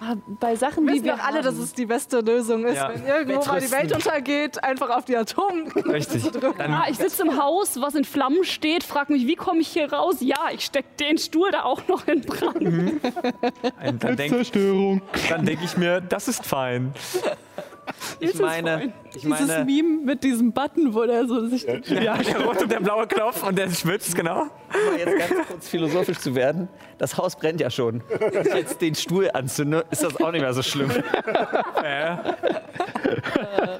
Ah, 0.00 0.14
Bei 0.38 0.54
Sachen, 0.54 0.86
Wir 0.86 0.92
die 0.92 0.98
wissen 1.00 1.04
wir 1.06 1.16
doch 1.16 1.24
alle, 1.24 1.38
haben. 1.38 1.44
dass 1.44 1.56
es 1.58 1.72
die 1.72 1.84
beste 1.84 2.20
Lösung 2.20 2.64
ist, 2.64 2.76
Ja. 2.76 2.88
wenn 2.94 3.04
irgendwo 3.04 3.44
mal 3.44 3.60
die. 3.60 3.70
Welt 3.72 3.92
untergeht, 3.92 4.62
einfach 4.62 4.90
auf 4.90 5.04
die 5.06 5.16
Atom. 5.16 5.66
Richtig. 5.74 6.22
Ah, 6.58 6.84
ich 6.88 6.98
sitze 6.98 7.22
im 7.24 7.36
Haus, 7.36 7.80
was 7.80 7.96
in 7.96 8.04
Flammen 8.04 8.44
steht, 8.44 8.84
frag 8.84 9.10
mich, 9.10 9.26
wie 9.26 9.34
komme 9.34 9.58
ich 9.60 9.66
hier 9.68 9.92
raus? 9.92 10.18
Ja, 10.20 10.36
ich 10.54 10.64
steck 10.64 10.96
den 10.98 11.18
Stuhl 11.18 11.50
da 11.50 11.64
auch 11.64 11.82
noch 11.88 12.06
in 12.06 12.20
Brand. 12.20 13.02
dann 14.00 14.16
denke 14.16 14.36
Zerstörung. 14.36 15.02
dann 15.28 15.44
denk 15.44 15.64
ich 15.64 15.76
mir, 15.76 16.00
das 16.00 16.28
ist 16.28 16.46
fein. 16.46 16.94
Ich 18.20 18.34
meine, 18.38 18.92
ich 19.14 19.22
Dieses 19.22 19.28
meine, 19.28 19.64
Meme 19.64 20.04
mit 20.04 20.24
diesem 20.24 20.52
Button, 20.52 20.94
wo 20.94 21.04
der 21.04 21.26
so 21.26 21.46
sich. 21.46 21.64
Ja, 21.64 22.16
der 22.16 22.44
rote 22.44 22.64
und 22.64 22.72
der 22.72 22.80
blaue 22.80 23.06
Knopf 23.06 23.46
und 23.46 23.56
der 23.56 23.70
schwitzt, 23.70 24.14
genau. 24.14 24.42
um 24.42 24.48
mal 24.48 24.98
jetzt 24.98 25.18
ganz 25.18 25.48
kurz 25.48 25.68
philosophisch 25.68 26.18
zu 26.18 26.34
werden, 26.34 26.68
das 26.98 27.16
Haus 27.16 27.36
brennt 27.36 27.60
ja 27.60 27.70
schon. 27.70 28.02
Wenn 28.18 28.46
ich 28.46 28.54
jetzt 28.54 28.80
den 28.80 28.94
Stuhl 28.94 29.30
anzünde, 29.32 29.84
ist 29.90 30.02
das 30.02 30.20
auch 30.20 30.32
nicht 30.32 30.40
mehr 30.42 30.54
so 30.54 30.62
schlimm. 30.62 30.90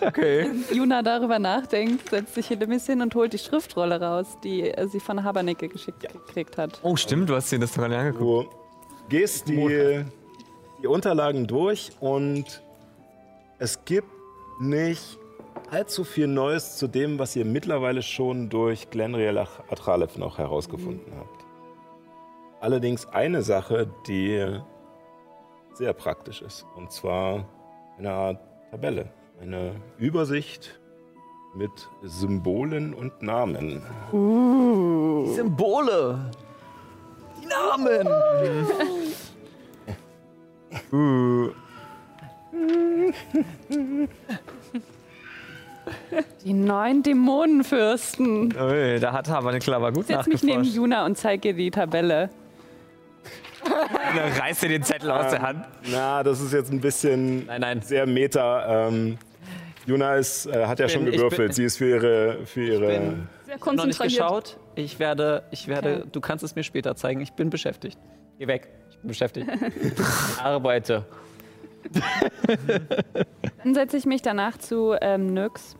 Okay. 0.00 0.50
Juna 0.72 1.02
darüber 1.02 1.38
nachdenkt, 1.38 2.08
setzt 2.10 2.34
sich 2.34 2.48
hin 2.48 2.62
ein 2.62 2.68
bisschen 2.68 3.00
und 3.02 3.14
holt 3.14 3.32
die 3.32 3.38
Schriftrolle 3.38 4.00
raus, 4.00 4.38
die 4.42 4.70
äh, 4.70 4.88
sie 4.88 5.00
von 5.00 5.22
Habernicke 5.24 5.68
geschickt 5.68 6.00
gekriegt 6.00 6.56
hat. 6.56 6.80
Oh, 6.82 6.96
stimmt, 6.96 7.28
du 7.28 7.34
hast 7.34 7.50
dir 7.50 7.58
das 7.58 7.72
doch 7.72 7.82
gar 7.82 7.88
nicht 7.88 7.98
angeguckt. 7.98 8.52
Du 8.52 9.08
gehst 9.08 9.48
die, 9.48 10.04
die 10.82 10.86
Unterlagen 10.86 11.46
durch 11.46 11.90
und 12.00 12.62
es 13.58 13.84
gibt 13.84 14.08
nicht 14.60 15.18
allzu 15.70 16.04
viel 16.04 16.26
Neues 16.26 16.76
zu 16.76 16.86
dem, 16.86 17.18
was 17.18 17.36
ihr 17.36 17.44
mittlerweile 17.44 18.02
schon 18.02 18.48
durch 18.48 18.90
Glenriel 18.90 19.38
Atralev 19.38 20.16
noch 20.16 20.38
herausgefunden 20.38 21.12
habt. 21.16 21.44
Allerdings 22.60 23.06
eine 23.06 23.42
Sache, 23.42 23.88
die 24.06 24.60
sehr 25.74 25.92
praktisch 25.92 26.42
ist, 26.42 26.66
und 26.76 26.90
zwar 26.90 27.44
eine 27.98 28.10
Art 28.10 28.40
Tabelle, 28.70 29.10
eine 29.40 29.76
Übersicht 29.98 30.80
mit 31.54 31.70
Symbolen 32.02 32.94
und 32.94 33.22
Namen. 33.22 33.82
Symbole. 35.34 36.30
Die 37.40 37.46
Namen. 37.46 38.08
Uh, 40.92 41.50
Die 46.44 46.52
neun 46.52 47.02
Dämonenfürsten. 47.02 48.54
ui, 48.58 49.00
da 49.00 49.12
hat 49.12 49.28
aber 49.30 49.50
eine 49.50 49.58
Klaver 49.58 49.90
gut 49.92 50.08
Ich 50.08 50.14
setz 50.16 50.26
mich 50.26 50.42
neben. 50.42 50.62
Juna 50.64 51.04
und 51.06 51.16
zeige 51.16 51.48
ihr 51.48 51.54
die 51.54 51.70
Tabelle. 51.70 52.30
Dann 53.64 54.32
reißt 54.40 54.62
dir 54.62 54.68
den 54.68 54.82
Zettel 54.82 55.10
aus 55.10 55.30
der 55.30 55.42
Hand. 55.42 55.64
Na, 55.90 56.22
das 56.22 56.40
ist 56.40 56.52
jetzt 56.52 56.70
ein 56.72 56.80
bisschen 56.80 57.46
Nein, 57.46 57.60
nein. 57.60 57.82
sehr 57.82 58.06
meta. 58.06 58.88
Ähm, 58.88 59.18
Juna 59.86 60.14
ist, 60.16 60.46
äh, 60.46 60.66
hat 60.66 60.78
ja 60.78 60.86
bin- 60.86 60.94
schon 60.94 61.06
ich 61.08 61.14
gewürfelt. 61.16 61.48
bin- 61.48 61.52
Sie 61.52 61.64
ist 61.64 61.78
für 61.78 61.88
ihre, 61.88 62.46
für 62.46 62.62
ihre 62.64 62.86
bin- 62.86 63.28
Sehr 63.46 63.56
Ich 63.56 63.60
habe 63.62 63.76
noch 63.76 63.86
nicht 63.86 63.98
konzentriert. 63.98 64.10
geschaut. 64.10 64.56
Ich 64.74 64.98
werde, 64.98 65.42
ich 65.50 65.66
werde, 65.68 65.96
Okay. 66.00 66.08
du 66.12 66.20
kannst 66.20 66.44
es 66.44 66.54
mir 66.54 66.62
später 66.62 66.94
zeigen. 66.96 67.20
Ich 67.20 67.32
bin 67.32 67.48
beschäftigt. 67.50 67.98
Geh 68.38 68.46
weg. 68.46 68.68
Ich 68.90 68.98
bin 68.98 69.08
beschäftigt. 69.08 69.46
Ich 69.50 70.40
arbeite. 70.42 71.04
Dann 73.62 73.74
setze 73.74 73.96
ich 73.96 74.06
mich 74.06 74.22
danach 74.22 74.58
zu 74.58 74.94
ähm, 75.00 75.32
Nyx. 75.32 75.76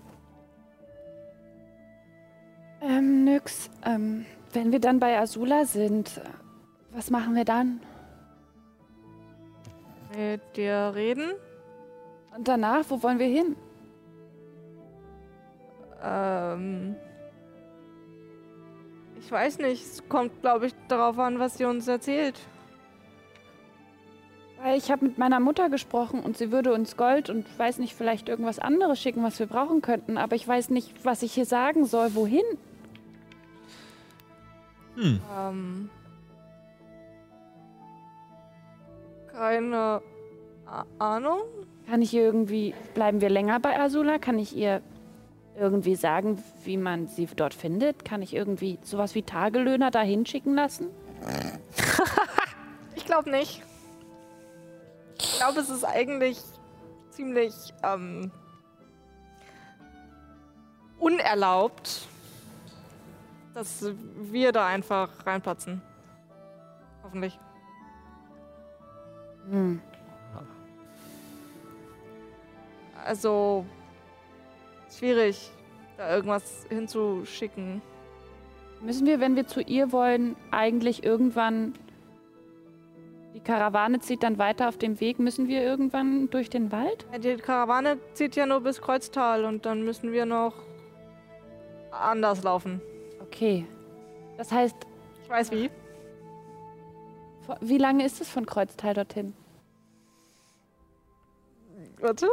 Ähm, 2.80 3.24
Nyx, 3.24 3.70
ähm, 3.84 4.24
wenn 4.53 4.72
wir 4.72 4.80
dann 4.80 5.01
bei 5.01 5.18
Azula 5.18 5.64
sind, 5.64 6.20
was 6.92 7.11
machen 7.11 7.34
wir 7.34 7.44
dann? 7.44 7.80
Mit 10.16 10.57
dir 10.57 10.92
reden? 10.94 11.32
Und 12.36 12.49
danach, 12.49 12.84
wo 12.88 13.03
wollen 13.03 13.18
wir 13.18 13.26
hin? 13.26 13.57
Ähm. 16.03 16.96
Ich 19.20 19.30
weiß 19.30 19.59
nicht. 19.59 19.84
Es 19.84 20.09
kommt, 20.09 20.40
glaube 20.40 20.66
ich, 20.66 20.74
darauf 20.86 21.18
an, 21.18 21.38
was 21.38 21.59
sie 21.59 21.64
uns 21.64 21.88
erzählt. 21.88 22.38
Weil 24.61 24.76
ich 24.76 24.90
habe 24.90 25.06
mit 25.06 25.18
meiner 25.18 25.38
Mutter 25.38 25.68
gesprochen 25.68 26.20
und 26.20 26.36
sie 26.36 26.50
würde 26.50 26.72
uns 26.72 26.96
Gold 26.96 27.30
und 27.30 27.46
weiß 27.59 27.78
nicht, 27.78 27.94
vielleicht 27.94 28.28
irgendwas 28.28 28.59
anderes 28.59 29.00
schicken, 29.00 29.22
was 29.22 29.38
wir 29.38 29.46
brauchen 29.46 29.82
könnten. 29.82 30.18
Aber 30.18 30.34
ich 30.34 30.46
weiß 30.46 30.70
nicht, 30.70 31.04
was 31.04 31.22
ich 31.22 31.32
hier 31.32 31.46
sagen 31.46 31.84
soll. 31.84 32.14
Wohin? 32.16 32.42
Ähm. 34.98 35.90
Keine 39.32 40.02
Ahnung. 40.98 41.38
Kann 41.88 42.02
ich 42.02 42.12
ihr 42.12 42.22
irgendwie, 42.22 42.74
bleiben 42.94 43.20
wir 43.20 43.30
länger 43.30 43.61
bei 43.61 43.78
Azula? 43.78 44.18
Kann 44.18 44.38
ich 44.38 44.56
ihr 44.56 44.82
irgendwie 45.59 45.94
sagen, 45.94 46.42
wie 46.64 46.76
man 46.76 47.06
sie 47.06 47.26
dort 47.26 47.54
findet? 47.54 48.04
Kann 48.04 48.22
ich 48.22 48.34
irgendwie 48.34 48.78
sowas 48.82 49.14
wie 49.14 49.22
Tagelöhner 49.22 49.90
dahin 49.90 50.26
schicken 50.26 50.54
lassen? 50.54 50.88
Ich 52.94 53.04
glaube 53.04 53.30
nicht. 53.30 53.62
Ich 55.20 55.36
glaube, 55.36 55.60
es 55.60 55.68
ist 55.68 55.84
eigentlich 55.84 56.38
ziemlich 57.10 57.54
ähm, 57.82 58.30
unerlaubt, 60.98 62.06
dass 63.54 63.84
wir 64.30 64.52
da 64.52 64.66
einfach 64.66 65.10
reinplatzen. 65.26 65.82
Hoffentlich. 67.02 67.38
Hm. 69.50 69.80
Also 73.04 73.64
schwierig, 74.96 75.50
da 75.96 76.14
irgendwas 76.14 76.66
hinzuschicken. 76.68 77.80
Müssen 78.80 79.06
wir, 79.06 79.18
wenn 79.18 79.34
wir 79.34 79.46
zu 79.46 79.60
ihr 79.60 79.92
wollen, 79.92 80.36
eigentlich 80.50 81.04
irgendwann. 81.04 81.74
Die 83.39 83.45
Karawane 83.45 84.01
zieht 84.01 84.24
dann 84.24 84.36
weiter 84.36 84.68
auf 84.68 84.78
dem 84.78 84.99
Weg. 84.99 85.20
Müssen 85.20 85.47
wir 85.47 85.62
irgendwann 85.62 86.28
durch 86.28 86.51
den 86.51 86.72
Wald? 86.72 87.07
Die 87.22 87.36
Karawane 87.36 87.97
zieht 88.14 88.34
ja 88.34 88.47
nur 88.47 88.62
bis 88.62 88.80
Kreuztal 88.80 89.45
und 89.45 89.64
dann 89.64 89.84
müssen 89.84 90.11
wir 90.11 90.26
noch 90.26 90.55
anders 91.93 92.43
laufen. 92.43 92.82
Okay. 93.22 93.64
Das 94.36 94.51
heißt, 94.51 94.74
Ich 95.22 95.30
weiß 95.30 95.53
wie. 95.53 95.70
wie 97.61 97.78
lange 97.78 98.05
ist 98.05 98.20
es 98.20 98.28
von 98.28 98.45
Kreuztal 98.45 98.95
dorthin? 98.95 99.32
Warte. 102.01 102.26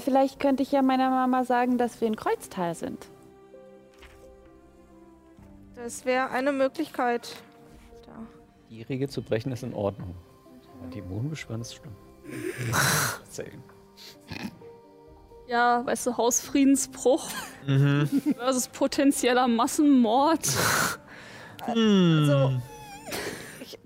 Vielleicht 0.00 0.40
könnte 0.40 0.64
ich 0.64 0.72
ja 0.72 0.82
meiner 0.82 1.10
Mama 1.10 1.44
sagen, 1.44 1.78
dass 1.78 2.00
wir 2.00 2.08
in 2.08 2.16
Kreuztal 2.16 2.74
sind. 2.74 3.06
Das 5.76 6.04
wäre 6.04 6.30
eine 6.30 6.50
Möglichkeit. 6.50 7.36
Die 8.72 8.80
Regel 8.80 9.06
zu 9.06 9.20
brechen 9.20 9.52
ist 9.52 9.62
in 9.64 9.74
Ordnung. 9.74 10.14
Dämonen 10.94 11.28
beschwören 11.28 11.60
ist 11.60 11.74
schlimm. 11.74 11.92
Ja, 15.46 15.84
weißt 15.84 16.06
du, 16.06 16.16
Hausfriedensbruch 16.16 17.28
versus 18.36 18.68
potenzieller 18.68 19.46
Massenmord. 19.46 20.48
Also, 21.60 22.52
ich, 23.60 23.78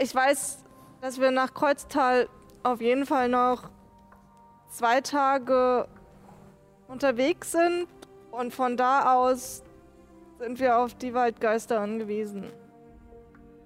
ich 0.00 0.14
weiß, 0.14 0.58
dass 1.00 1.18
wir 1.18 1.32
nach 1.32 1.52
Kreuztal 1.52 2.28
auf 2.62 2.80
jeden 2.80 3.06
Fall 3.06 3.28
noch 3.28 3.68
zwei 4.70 5.00
Tage 5.00 5.88
unterwegs 6.86 7.50
sind 7.50 7.88
und 8.30 8.54
von 8.54 8.76
da 8.76 9.16
aus 9.16 9.64
sind 10.38 10.60
wir 10.60 10.78
auf 10.78 10.94
die 10.94 11.12
Waldgeister 11.12 11.80
angewiesen. 11.80 12.52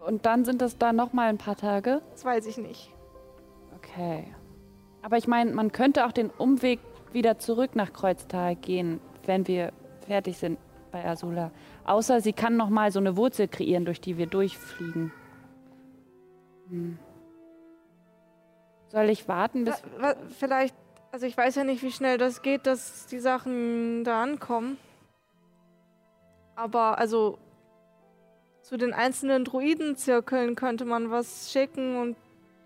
Und 0.07 0.26
dann 0.26 0.44
sind 0.44 0.61
es 0.62 0.78
da 0.78 0.92
noch 0.92 1.12
mal 1.12 1.28
ein 1.28 1.38
paar 1.38 1.57
Tage? 1.57 2.03
Das 2.12 2.24
weiß 2.24 2.46
ich 2.46 2.59
nicht. 2.59 2.92
Okay. 3.76 4.24
Aber 5.03 5.16
ich 5.16 5.26
meine, 5.28 5.53
man 5.53 5.72
könnte 5.72 6.07
auch 6.07 6.12
den 6.12 6.30
Umweg 6.30 6.80
wieder 7.12 7.38
zurück 7.38 7.76
nach 7.76 7.92
Kreuztal 7.92 8.57
gehen, 8.57 9.00
wenn 9.26 9.46
wir 9.46 9.72
fertig 10.07 10.38
sind 10.38 10.59
bei 10.90 11.05
Azula. 11.05 11.50
Außer 11.84 12.20
sie 12.20 12.32
kann 12.32 12.57
noch 12.57 12.68
mal 12.68 12.90
so 12.90 12.98
eine 12.98 13.16
Wurzel 13.16 13.48
kreieren, 13.48 13.84
durch 13.84 14.00
die 14.00 14.18
wir 14.18 14.26
durchfliegen. 14.26 15.12
Hm. 16.68 16.98
Soll 18.88 19.11
ich 19.11 19.26
warten, 19.28 19.64
bis... 19.64 19.82
Wa- 19.98 20.16
Vielleicht, 20.38 20.74
also 21.11 21.26
ich 21.26 21.36
weiß 21.36 21.55
ja 21.57 21.64
nicht, 21.64 21.82
wie 21.82 21.92
schnell 21.92 22.18
das 22.18 22.42
geht, 22.42 22.66
dass 22.66 23.07
die 23.07 23.20
Sachen 23.20 24.05
da 24.05 24.22
ankommen. 24.22 24.78
Aber 26.55 26.98
also 26.98 27.38
zu 28.63 28.77
den 28.77 28.93
einzelnen 28.93 29.45
Druidenzirkeln 29.45 30.55
könnte 30.55 30.85
man 30.85 31.11
was 31.11 31.53
schicken 31.53 31.97
und 31.97 32.17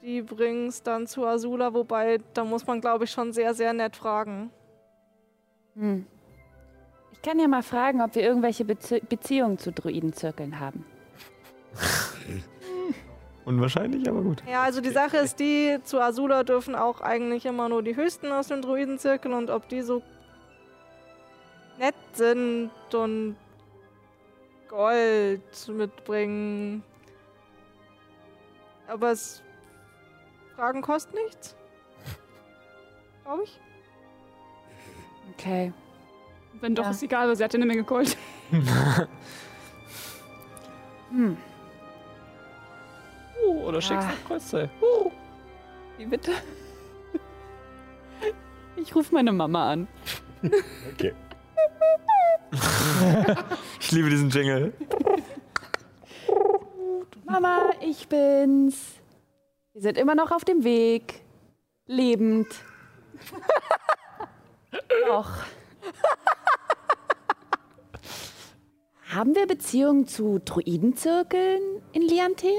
die 0.03 0.23
bringen 0.23 0.69
es 0.69 0.83
dann 0.83 1.07
zu 1.07 1.27
Azula, 1.27 1.75
wobei 1.75 2.19
da 2.35 2.45
muss 2.45 2.67
man, 2.67 2.81
glaube 2.81 3.05
ich, 3.05 3.11
schon 3.11 3.33
sehr, 3.33 3.55
sehr 3.55 3.73
nett 3.73 3.97
fragen. 3.97 4.51
Hm. 5.75 6.07
Ich 7.13 7.23
kann 7.23 7.41
ja 7.41 7.49
mal 7.49 7.63
fragen, 7.63 8.03
ob 8.03 8.15
wir 8.15 8.23
irgendwelche 8.23 8.65
Bezie 8.65 9.01
Beziehungen 9.01 9.59
zu 9.59 9.73
Druidenzirkeln 9.73 10.61
haben. 10.61 10.85
Unwahrscheinlich, 13.45 14.09
aber 14.09 14.23
gut. 14.23 14.43
Ja, 14.51 14.63
also 14.63 14.81
die 14.81 14.91
Sache 14.91 15.17
ist 15.19 15.41
die, 15.41 15.79
zu 15.83 16.01
Azula 16.01 16.45
dürfen 16.45 16.75
auch 16.75 17.01
eigentlich 17.01 17.47
immer 17.47 17.69
nur 17.69 17.83
die 17.83 17.97
Höchsten 17.97 18.31
aus 18.33 18.49
dem 18.49 18.61
Druidenzirkel 18.61 19.33
und 19.33 19.51
ob 19.51 19.69
die 19.69 19.83
so 19.83 20.03
nett 21.79 21.95
sind 22.13 22.71
und 22.93 23.37
Gold 24.69 25.69
mitbringen. 25.69 26.83
Aber 28.89 29.11
es 29.13 29.43
Fragen 30.55 30.81
kosten 30.83 31.17
nichts. 31.25 31.57
Glaube 33.25 33.43
ich. 33.45 33.61
Okay. 35.35 35.73
Wenn 36.61 36.75
doch, 36.75 36.85
Ja. 36.85 36.91
ist 36.91 37.03
egal, 37.03 37.29
weil 37.29 37.37
sie 37.37 37.45
hat 37.45 37.53
ja 37.53 37.59
eine 37.59 37.67
Menge 37.67 37.85
Gold. 37.85 38.17
Hm. 41.11 41.37
Uh, 43.47 43.63
oder 43.65 43.81
schickst 43.81 44.07
Ah. 44.09 44.11
nach 44.11 44.25
Kreuzteil. 44.27 44.69
Wie 45.99 46.05
bitte? 46.07 46.33
Ich 48.77 48.95
rufe 48.95 49.15
meine 49.15 49.33
Mama 49.33 49.71
an. 49.73 49.89
Okay. 50.93 51.15
Ich 53.81 53.93
liebe 53.93 54.11
diesen 54.11 54.31
Jingle. 54.31 54.73
Mama, 57.25 57.71
ich 57.81 58.09
bin's. 58.09 58.95
Wir 59.73 59.83
sind 59.83 59.99
immer 59.99 60.15
noch 60.15 60.31
auf 60.33 60.45
dem 60.45 60.65
Weg. 60.65 61.23
Lebend. 61.87 62.49
Doch. 65.07 65.31
Haben 69.09 69.35
wir 69.35 69.47
Beziehungen 69.47 70.07
zu 70.07 70.41
Druidenzirkeln 70.41 71.61
in 71.93 72.03
Liantel? 72.03 72.51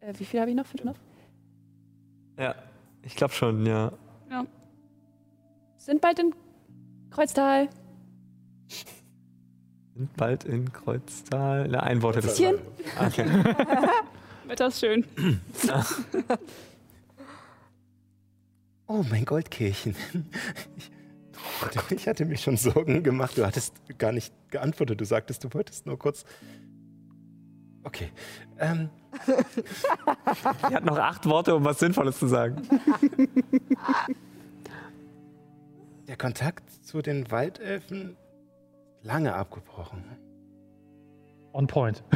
Äh, 0.00 0.12
wie 0.16 0.24
viel 0.24 0.40
habe 0.40 0.50
ich 0.50 0.56
noch? 0.56 0.66
Fünf 0.66 0.84
noch? 0.84 0.96
Ja, 2.38 2.54
ich 3.02 3.16
glaube 3.16 3.32
schon, 3.32 3.64
ja. 3.64 3.92
Sind 5.78 6.00
bald 6.00 6.18
in 6.18 6.34
Kreuztal. 7.16 7.70
Sind 9.94 10.14
bald 10.18 10.44
in 10.44 10.70
Kreuztal. 10.70 11.66
Na, 11.66 11.80
ein 11.80 12.02
Wort 12.02 12.16
hätte 12.16 12.26
es. 12.26 12.36
Bisschen. 12.36 12.58
Okay. 13.00 13.24
Wetter 14.46 14.66
ist 14.66 14.80
schön. 14.80 15.04
Oh, 18.88 19.04
mein 19.10 19.24
Goldkehlchen. 19.24 19.96
Ich 21.72 21.76
hatte, 21.76 21.94
ich 21.96 22.06
hatte 22.06 22.24
mir 22.24 22.36
schon 22.36 22.56
Sorgen 22.56 23.02
gemacht. 23.02 23.36
Du 23.36 23.44
hattest 23.44 23.74
gar 23.98 24.12
nicht 24.12 24.32
geantwortet. 24.50 25.00
Du 25.00 25.04
sagtest, 25.04 25.42
du 25.42 25.52
wolltest 25.52 25.86
nur 25.86 25.98
kurz. 25.98 26.24
Okay. 27.82 28.12
Ähm, 28.60 28.90
Die 30.70 30.74
hat 30.74 30.84
noch 30.84 30.98
acht 30.98 31.26
Worte, 31.26 31.56
um 31.56 31.64
was 31.64 31.80
Sinnvolles 31.80 32.16
zu 32.16 32.28
sagen. 32.28 32.62
Der 36.06 36.16
Kontakt 36.16 36.70
zu 36.84 37.02
den 37.02 37.30
Waldelfen 37.30 38.10
ist 38.10 38.26
lange 39.06 39.34
abgebrochen. 39.34 40.04
On 41.52 41.66
point. 41.66 42.02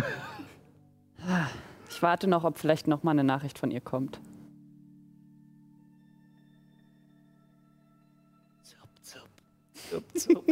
Ich 1.91 2.01
warte 2.03 2.29
noch, 2.29 2.45
ob 2.45 2.57
vielleicht 2.57 2.87
noch 2.87 3.03
mal 3.03 3.11
eine 3.11 3.25
Nachricht 3.25 3.59
von 3.59 3.73
ihr 3.73 3.81
kommt. 3.81 4.21
Jetzt 10.15 10.29
habe 10.29 10.45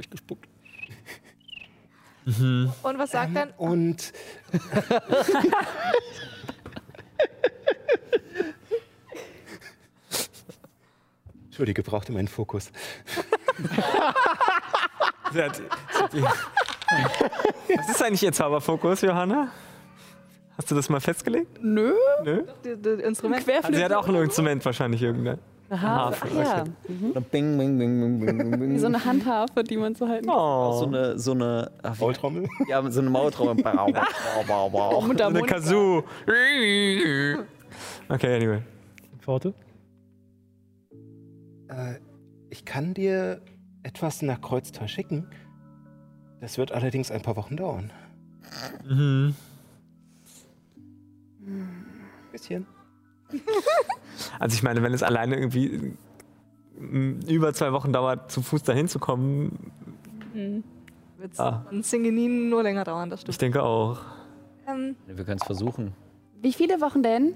ich 0.00 0.10
gespuckt. 0.10 0.48
Mhm. 2.26 2.72
Und 2.82 2.98
was 2.98 3.12
sagt 3.12 3.36
denn? 3.36 3.50
Und 3.56 4.12
Entschuldige, 11.54 11.84
brauchte 11.84 12.10
meinen 12.10 12.26
Fokus. 12.26 12.72
Was 15.32 15.60
ist 17.88 18.02
eigentlich 18.02 18.24
Ihr 18.24 18.32
Zauberfokus, 18.32 19.02
Johanna? 19.02 19.52
Hast 20.58 20.72
du 20.72 20.74
das 20.74 20.88
mal 20.88 20.98
festgelegt? 20.98 21.58
Nö. 21.62 21.92
Nö? 22.24 22.42
Die, 22.64 22.74
die 22.76 22.88
Instrument. 23.04 23.48
Also 23.48 23.72
sie 23.72 23.84
hat 23.84 23.92
auch 23.92 24.08
ein 24.08 24.16
Instrument 24.16 24.64
wahrscheinlich 24.64 25.00
irgendein. 25.00 25.38
Aha, 25.70 25.86
Harfe, 25.86 26.26
ach 26.28 26.34
ja. 26.34 26.64
Bing, 27.30 27.56
bing, 27.56 27.58
bing, 27.78 27.78
bing, 27.78 28.00
bing, 28.00 28.18
bing, 28.36 28.50
bing. 28.50 28.74
Wie 28.74 28.78
so 28.80 28.88
eine 28.88 29.04
Handharfe, 29.04 29.62
die 29.62 29.76
man 29.76 29.94
so 29.94 30.08
halten 30.08 30.26
kann. 30.26 30.34
Oh, 30.36 30.80
so 30.80 30.86
eine, 30.86 31.16
so 31.20 31.34
eine, 31.34 31.70
ach, 31.84 31.96
Maultrommel? 32.00 32.48
ja, 32.66 32.82
so 32.90 33.00
eine 33.00 33.10
Maultrommel. 33.10 33.54
Bau, 33.62 33.86
bau, 33.92 34.02
bau, 34.48 34.70
bau. 34.70 35.00
so 35.02 35.24
eine 35.24 35.42
Kazoo. 35.42 36.02
Okay, 38.08 38.36
anyway. 38.36 38.60
Worte? 39.24 39.54
Äh, 41.74 42.00
ich 42.50 42.64
kann 42.64 42.94
dir 42.94 43.42
etwas 43.82 44.22
nach 44.22 44.40
Kreuztal 44.40 44.88
schicken. 44.88 45.26
Das 46.40 46.58
wird 46.58 46.72
allerdings 46.72 47.10
ein 47.10 47.22
paar 47.22 47.36
Wochen 47.36 47.56
dauern. 47.56 47.90
Mhm. 48.88 49.34
Bisschen. 52.32 52.66
Also 54.38 54.54
ich 54.54 54.62
meine, 54.62 54.82
wenn 54.82 54.92
es 54.94 55.02
alleine 55.02 55.36
irgendwie 55.36 55.92
mm, 56.78 57.20
über 57.28 57.52
zwei 57.52 57.72
Wochen 57.72 57.92
dauert, 57.92 58.30
zu 58.30 58.42
Fuß 58.42 58.62
dahin 58.62 58.88
zu 58.88 58.98
kommen, 58.98 59.72
Wird's 61.18 61.38
Ah. 61.40 61.64
von 61.68 61.82
Singenin 61.82 62.48
nur 62.48 62.62
länger 62.62 62.84
dauern, 62.84 63.10
das 63.10 63.20
ich 63.20 63.24
stimmt. 63.34 63.42
denke 63.42 63.62
auch. 63.62 64.00
Ähm, 64.66 64.96
Wir 65.06 65.24
können 65.24 65.38
es 65.40 65.46
versuchen. 65.46 65.92
Wie 66.42 66.52
viele 66.52 66.80
Wochen 66.80 67.02
denn? 67.02 67.34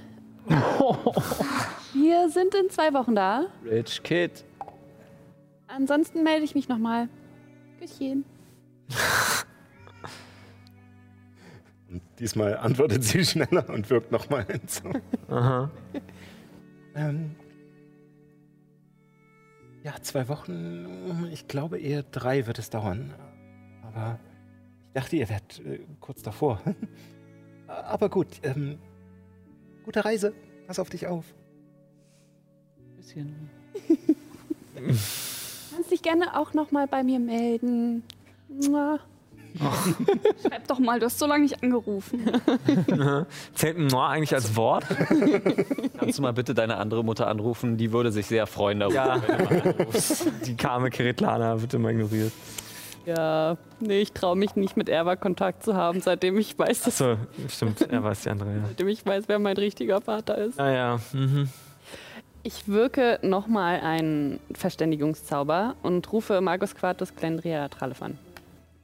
Wir 1.92 2.28
sind 2.30 2.55
in 2.55 2.70
zwei 2.70 2.92
Wochen 2.94 3.14
da. 3.14 3.46
Rich 3.64 4.03
Kid. 4.03 4.44
Ansonsten 5.66 6.22
melde 6.22 6.44
ich 6.44 6.55
mich 6.55 6.68
nochmal. 6.68 7.09
Küsschen. 7.78 8.24
Und 11.90 12.03
diesmal 12.18 12.57
antwortet 12.57 13.05
sie 13.05 13.24
schneller 13.24 13.68
und 13.68 13.88
wirkt 13.90 14.11
nochmal 14.11 14.44
hinzu. 14.44 14.90
Aha. 15.28 15.70
Ähm, 16.94 17.36
ja, 19.84 19.94
zwei 20.03 20.28
Wochen, 20.28 21.28
ich 21.32 21.46
glaube 21.46 21.78
eher 21.78 22.03
drei 22.03 22.46
wird 22.46 22.59
es 22.59 22.70
dauern. 22.70 23.14
Aber 23.82 24.18
ich 24.88 24.92
dachte, 24.94 25.16
ihr 25.16 25.28
wärt 25.28 25.61
äh, 25.61 25.80
kurz 26.01 26.22
davor. 26.22 26.61
Aber 27.66 28.09
gut, 28.09 28.40
ähm, 28.42 28.78
gute 29.89 30.05
Reise. 30.05 30.34
Pass 30.66 30.78
auf 30.78 30.91
dich 30.91 31.07
auf. 31.07 31.24
Bisschen. 32.99 33.49
Kannst 34.76 35.91
dich 35.91 36.03
gerne 36.03 36.39
auch 36.39 36.53
nochmal 36.53 36.86
bei 36.86 37.03
mir 37.03 37.18
melden. 37.18 38.03
Mua. 38.49 38.99
Schreib 40.47 40.68
doch 40.68 40.78
mal, 40.78 41.01
du 41.01 41.07
hast 41.07 41.18
so 41.18 41.24
lange 41.24 41.45
nicht 41.45 41.62
angerufen. 41.62 42.20
Zählt 43.55 43.78
Noir 43.78 44.09
eigentlich 44.09 44.34
als 44.34 44.55
Wort? 44.57 44.84
Kannst 45.99 46.18
du 46.18 46.22
mal 46.22 46.34
bitte 46.34 46.53
deine 46.53 46.76
andere 46.76 47.03
Mutter 47.03 47.26
anrufen? 47.26 47.78
Die 47.78 47.91
würde 47.91 48.12
sich 48.12 48.26
sehr 48.26 48.47
freuen 48.47 48.80
darüber. 48.80 48.95
Ja. 48.95 49.22
Die 50.45 50.55
karme 50.55 50.91
Kiritlana 50.91 51.62
wird 51.62 51.72
immer 51.72 51.89
ignoriert. 51.89 52.32
Ja, 53.09 53.56
nee, 53.80 54.00
ich 54.02 54.12
traue 54.12 54.36
mich 54.36 54.54
nicht 54.54 54.76
mit 54.76 54.90
Erwa 54.90 55.16
Kontakt 55.16 55.62
zu 55.64 55.74
haben, 55.74 56.02
seitdem 56.02 56.36
ich 56.36 56.59
weiß, 56.59 56.82
dass, 56.82 56.98
So, 56.98 57.16
stimmt, 57.48 57.80
er 57.80 58.04
weiß 58.04 58.20
die 58.20 58.28
andere, 58.28 58.50
ja. 58.50 58.61
seitdem 58.66 58.88
ich 58.88 59.06
weiß, 59.06 59.24
wer 59.28 59.38
mein 59.38 59.56
richtiger 59.56 60.02
Vater 60.02 60.36
ist. 60.36 60.59
Naja, 60.59 61.00
mhm. 61.14 61.48
Ich 62.42 62.68
wirke 62.68 63.18
nochmal 63.22 63.80
einen 63.80 64.40
Verständigungszauber 64.52 65.74
und 65.82 66.12
rufe 66.12 66.42
Magus 66.42 66.74
Quartus 66.74 67.16
Glendria 67.16 67.68
Tralef 67.68 68.02
an. 68.02 68.18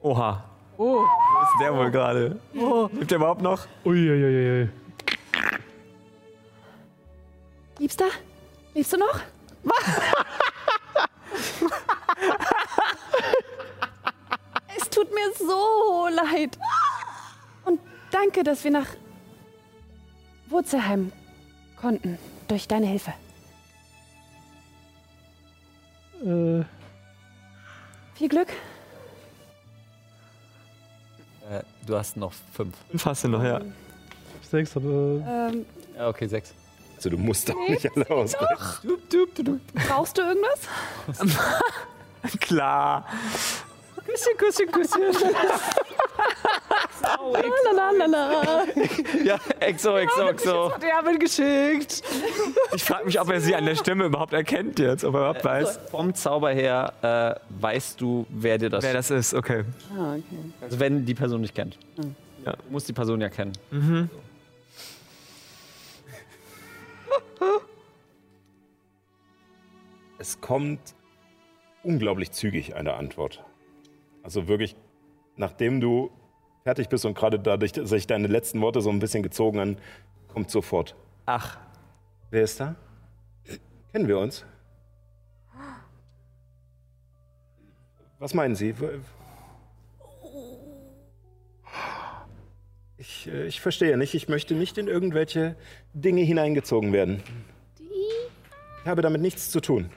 Oha. 0.01 0.43
Oh. 0.79 1.01
Wo 1.01 1.03
ist 1.43 1.61
der 1.61 1.77
wohl 1.77 1.91
gerade? 1.91 2.39
Oh. 2.57 2.89
Lebt 2.95 3.11
der 3.11 3.19
überhaupt 3.19 3.43
noch? 3.43 3.67
Uiuiui. 3.85 4.71
Liebster? 7.79 8.07
Lebst 8.73 8.95
du 8.95 8.97
noch? 8.97 9.21
es 11.35 11.63
tut 14.95 15.11
mir 15.13 15.33
so 15.39 16.09
leid. 16.09 16.59
Und 17.65 17.81
danke, 18.11 18.43
dass 18.43 18.65
wir 18.65 18.71
nach 18.71 18.87
Wurzelheim 20.49 21.13
konnten. 21.81 22.19
Durch 22.49 22.69
deine 22.69 22.87
Hilfe. 22.87 23.13
Äh, 26.23 26.65
Viel 28.15 28.29
Glück. 28.29 28.49
Äh, 31.51 31.63
du 31.87 31.97
hast 31.97 32.17
noch 32.17 32.33
fünf. 32.53 32.75
Fast 32.97 33.25
noch, 33.25 33.43
ja. 33.43 33.61
sechs, 34.51 34.77
aber. 34.77 35.51
Ähm, 35.51 35.67
Ja, 35.97 36.09
okay, 36.09 36.27
sechs. 36.27 36.55
Also 36.97 37.11
du 37.11 37.19
musst 37.19 37.51
auch 37.51 37.69
nicht 37.69 37.91
alle 37.95 38.09
ausrechnen. 38.11 38.49
brauchst 39.75 40.17
du 40.17 40.23
irgendwas? 40.23 40.61
Klar. 42.41 43.07
Küsschen, 44.15 44.37
Küsschen, 44.37 44.71
Küsschen. 44.71 45.35
Lalalala. 47.75 48.65
Ja, 49.25 49.41
exo, 49.59 49.97
exo, 49.97 50.29
exo. 50.29 50.73
Hat 50.73 50.85
Erwin 50.85 51.19
geschickt. 51.19 52.03
Ich 52.75 52.85
frage 52.85 53.07
mich, 53.07 53.21
ob 53.21 53.29
er 53.31 53.41
sie 53.41 53.55
an 53.57 53.65
der 53.67 53.75
Stimme 53.75 54.05
überhaupt 54.05 54.33
erkennt 54.33 54.79
jetzt, 54.79 55.05
ob 55.05 55.15
er 55.15 55.21
überhaupt 55.21 55.45
weiß, 55.45 55.81
Vom 55.91 56.15
Zauber 56.15 56.51
her 56.51 56.93
äh, 57.03 57.61
weißt 57.61 58.01
du, 58.01 58.27
wer 58.29 58.59
dir 58.59 58.71
das, 58.71 58.85
wer 58.85 58.93
das 58.93 59.11
ist. 59.11 59.35
Okay. 59.35 59.65
Ah, 59.99 60.13
okay. 60.13 60.23
Also 60.61 60.79
wenn 60.79 61.05
die 61.05 61.15
Person 61.15 61.41
nicht 61.41 61.55
kennt. 61.55 61.77
Ja. 62.45 62.53
Du 62.53 62.71
musst 62.71 62.89
die 62.89 62.93
Person 62.93 63.21
ja 63.21 63.29
kennen. 63.29 63.53
Mhm. 63.71 64.11
Es 70.19 70.41
kommt 70.41 70.81
unglaublich 71.83 72.31
zügig 72.33 72.77
eine 72.77 72.95
Antwort. 72.95 73.43
Also 74.25 74.49
wirklich, 74.49 74.75
nachdem 75.37 75.81
du 75.81 76.11
fertig 76.65 76.89
bist 76.89 77.05
und 77.05 77.15
gerade 77.17 77.39
dadurch, 77.39 77.71
dass 77.71 77.91
sich 77.91 78.09
deine 78.09 78.27
letzten 78.27 78.61
Worte 78.61 78.81
so 78.81 78.91
ein 78.91 78.99
bisschen 78.99 79.23
gezogen 79.23 79.61
haben, 79.61 79.77
kommt 80.27 80.51
sofort. 80.51 80.97
Ach, 81.27 81.59
Wer 82.35 82.43
ist 82.43 82.59
da? 82.59 82.75
Kennen 83.93 84.09
wir 84.09 84.19
uns? 84.19 84.45
Was 88.19 88.35
meinen 88.35 88.57
Sie? 88.57 88.75
Ich, 92.97 93.29
äh, 93.29 93.47
ich 93.47 93.61
verstehe 93.61 93.97
nicht. 93.97 94.15
Ich 94.15 94.29
möchte 94.29 94.55
nicht 94.55 94.79
in 94.79 94.89
irgendwelche 94.89 95.55
Dinge 95.93 96.23
hineingezogen 96.23 96.93
werden. 96.93 97.23
Ich 97.79 98.89
habe 98.89 99.01
damit 99.01 99.21
nichts 99.21 99.53
zu 99.53 99.61
tun. 99.61 99.91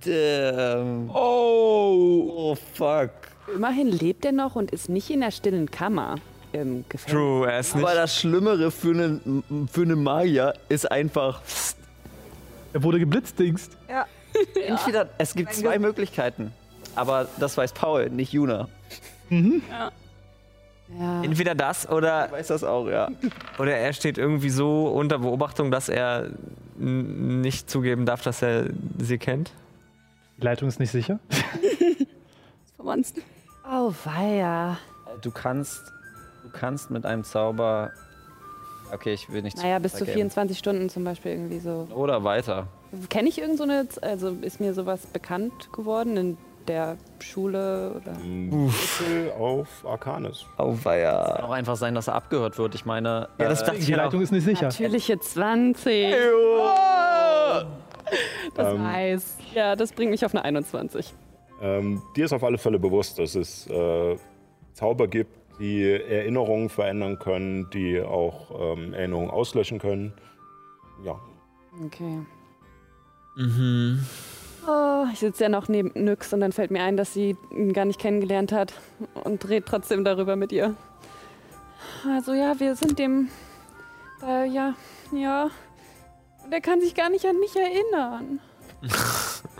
Damn. 0.00 1.10
Oh. 1.10 2.32
Oh, 2.34 2.54
fuck. 2.54 3.10
Immerhin 3.54 3.88
lebt 3.88 4.24
er 4.24 4.32
noch 4.32 4.56
und 4.56 4.70
ist 4.70 4.88
nicht 4.88 5.10
in 5.10 5.20
der 5.20 5.30
stillen 5.30 5.70
Kammer 5.70 6.16
im 6.52 6.84
Gefängnis. 6.88 7.12
true, 7.12 7.50
er 7.50 7.60
ist 7.60 7.74
nicht. 7.74 7.84
Aber 7.84 7.94
das 7.94 8.16
Schlimmere 8.16 8.70
für 8.70 8.90
einen, 8.90 9.68
für 9.70 9.82
einen 9.82 10.02
Magier 10.02 10.54
ist 10.68 10.90
einfach. 10.90 11.42
Er 12.72 12.82
wurde 12.82 12.98
geblitzdingst. 12.98 13.76
Entweder, 14.66 15.08
es 15.18 15.34
gibt 15.34 15.54
zwei 15.54 15.78
Möglichkeiten. 15.78 16.52
Aber 16.94 17.28
das 17.38 17.56
weiß 17.56 17.72
Paul, 17.72 18.10
nicht 18.10 18.32
Juna. 18.32 18.68
Ja. 19.30 19.92
Entweder 21.22 21.54
das 21.54 21.88
oder, 21.88 22.26
Ich 22.26 22.32
weiß 22.32 22.48
das 22.48 22.64
auch, 22.64 22.86
ja. 22.86 23.08
oder 23.58 23.74
er 23.74 23.92
steht 23.94 24.18
irgendwie 24.18 24.50
so 24.50 24.88
unter 24.88 25.18
Beobachtung, 25.18 25.70
dass 25.70 25.88
er 25.88 26.30
nicht 26.76 27.70
zugeben 27.70 28.04
darf, 28.04 28.22
dass 28.22 28.42
er 28.42 28.66
sie 28.98 29.16
kennt. 29.16 29.52
Die 30.36 30.44
Leitung 30.44 30.68
ist 30.68 30.80
nicht 30.80 30.90
sicher. 30.90 31.18
Verwandten. 32.82 33.22
Oh, 33.64 33.92
weia. 34.04 34.76
Du 35.20 35.30
kannst, 35.30 35.92
du 36.42 36.50
kannst 36.50 36.90
mit 36.90 37.06
einem 37.06 37.22
Zauber. 37.22 37.92
Okay, 38.92 39.12
ich 39.14 39.30
will 39.30 39.42
nicht 39.42 39.56
Naja, 39.56 39.78
bis 39.78 39.92
zu 39.92 39.98
vergeben. 39.98 40.16
24 40.30 40.58
Stunden 40.58 40.88
zum 40.90 41.04
Beispiel 41.04 41.32
irgendwie 41.32 41.60
so. 41.60 41.86
Oder 41.94 42.24
weiter. 42.24 42.66
Kenne 43.08 43.28
ich 43.28 43.38
irgend 43.40 43.56
so 43.56 43.62
eine, 43.64 43.86
also 44.02 44.30
ist 44.42 44.60
mir 44.60 44.74
sowas 44.74 45.06
bekannt 45.06 45.72
geworden 45.72 46.16
in 46.16 46.38
der 46.68 46.96
Schule 47.20 47.92
oder? 48.02 48.16
Würfel 48.20 49.32
auf 49.38 49.68
Arcanis. 49.86 50.44
Oh, 50.58 50.76
weia. 50.82 51.36
Kann 51.36 51.44
auch 51.44 51.50
einfach 51.52 51.76
sein, 51.76 51.94
dass 51.94 52.08
er 52.08 52.16
abgehört 52.16 52.58
wird. 52.58 52.74
Ich 52.74 52.84
meine. 52.84 53.28
Ja, 53.38 53.48
das 53.48 53.62
äh, 53.62 53.78
Die. 53.78 53.92
Leitung 53.94 54.20
ist 54.20 54.32
nicht 54.32 54.44
sicher. 54.44 54.66
Natürliche 54.66 55.18
20. 55.18 56.14
Das 58.54 58.74
Ähm, 58.74 58.84
heiß. 58.86 59.36
Ja, 59.54 59.74
das 59.76 59.92
bringt 59.92 60.10
mich 60.10 60.24
auf 60.26 60.34
eine 60.34 60.44
21. 60.44 61.14
Ähm, 61.62 62.02
dir 62.16 62.24
ist 62.24 62.32
auf 62.32 62.44
alle 62.44 62.58
Fälle 62.58 62.78
bewusst, 62.78 63.18
dass 63.18 63.34
es 63.34 63.66
äh, 63.68 64.16
Zauber 64.74 65.08
gibt, 65.08 65.34
die 65.58 65.82
Erinnerungen 65.84 66.68
verändern 66.68 67.18
können, 67.18 67.70
die 67.70 68.00
auch 68.00 68.76
ähm, 68.76 68.92
Erinnerungen 68.92 69.30
auslöschen 69.30 69.78
können. 69.78 70.12
Ja, 71.04 71.18
Okay. 71.80 72.26
Mhm. 73.36 74.04
Oh, 74.68 75.04
ich 75.12 75.18
sitze 75.18 75.44
ja 75.44 75.48
noch 75.48 75.68
neben 75.68 75.90
Nyx 75.94 76.32
und 76.32 76.40
dann 76.40 76.52
fällt 76.52 76.70
mir 76.70 76.82
ein, 76.82 76.96
dass 76.96 77.14
sie 77.14 77.36
ihn 77.50 77.72
gar 77.72 77.84
nicht 77.84 77.98
kennengelernt 77.98 78.52
hat 78.52 78.74
und 79.24 79.42
dreht 79.42 79.66
trotzdem 79.66 80.04
darüber 80.04 80.36
mit 80.36 80.52
ihr. 80.52 80.76
Also 82.06 82.34
ja, 82.34 82.58
wir 82.60 82.76
sind 82.76 82.98
dem. 82.98 83.28
Äh, 84.22 84.46
ja, 84.48 84.74
ja. 85.12 85.50
Und 86.44 86.52
er 86.52 86.60
kann 86.60 86.80
sich 86.80 86.94
gar 86.94 87.08
nicht 87.08 87.24
an 87.24 87.38
mich 87.40 87.56
erinnern. 87.56 88.40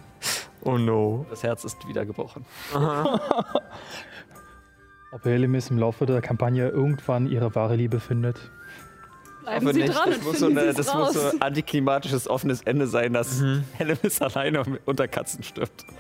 Oh 0.65 0.79
no. 0.79 1.27
das 1.31 1.43
Herz 1.43 1.65
ist 1.65 1.87
wieder 1.89 2.05
gebrochen. 2.07 2.45
Ob 5.13 5.25
Helimis 5.25 5.71
im 5.71 5.79
Laufe 5.79 6.07
der 6.07 6.21
Kampagne 6.23 6.69
irgendwann 6.69 7.27
ihre 7.27 7.55
wahre 7.55 7.77
Liebe 7.77 8.01
findet. 8.01 8.37
Bleiben 9.43 9.67
Aber 9.67 9.75
Sie 9.75 9.83
nicht. 9.83 9.95
dran 9.95 10.09
Das 10.11 10.19
und 10.19 10.25
muss, 10.25 10.39
so, 10.39 10.47
eine, 10.47 10.73
das 10.73 10.87
muss 10.87 10.95
raus. 10.95 11.13
so 11.15 11.29
ein 11.31 11.43
antiklimatisches 11.43 12.29
offenes 12.29 12.63
Ende 12.63 12.87
sein, 12.87 13.13
dass 13.13 13.41
Mhm. 13.41 13.65
Hellemis 13.77 14.23
alleine 14.23 14.63
unter 14.87 15.09
Katzen 15.09 15.43
stirbt. 15.43 15.85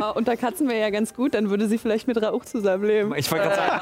Ah, 0.00 0.10
unter 0.10 0.36
Katzen 0.36 0.68
wäre 0.68 0.78
ja 0.80 0.90
ganz 0.90 1.12
gut, 1.12 1.34
dann 1.34 1.50
würde 1.50 1.66
sie 1.66 1.76
vielleicht 1.76 2.06
mit 2.06 2.22
Rauch 2.22 2.44
zusammenleben. 2.44 3.12
Ich 3.16 3.28
wollte 3.32 3.48
gerade 3.48 3.56
sagen, 3.56 3.80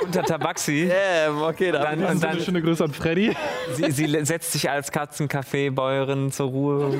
unter 0.04 0.22
Tabaxi. 0.24 0.90
Damn, 0.90 1.40
okay, 1.42 1.70
da 1.70 1.84
Dann, 1.84 2.00
und 2.00 2.06
Dann 2.06 2.20
dann, 2.20 2.40
schöne 2.40 2.60
Grüße 2.60 2.82
an 2.82 2.92
Freddy. 2.92 3.36
sie, 3.74 3.88
sie 3.92 4.24
setzt 4.24 4.50
sich 4.50 4.68
als 4.68 4.90
Katzenkaffeebäuerin 4.90 6.32
zur 6.32 6.48
Ruhe. 6.48 6.90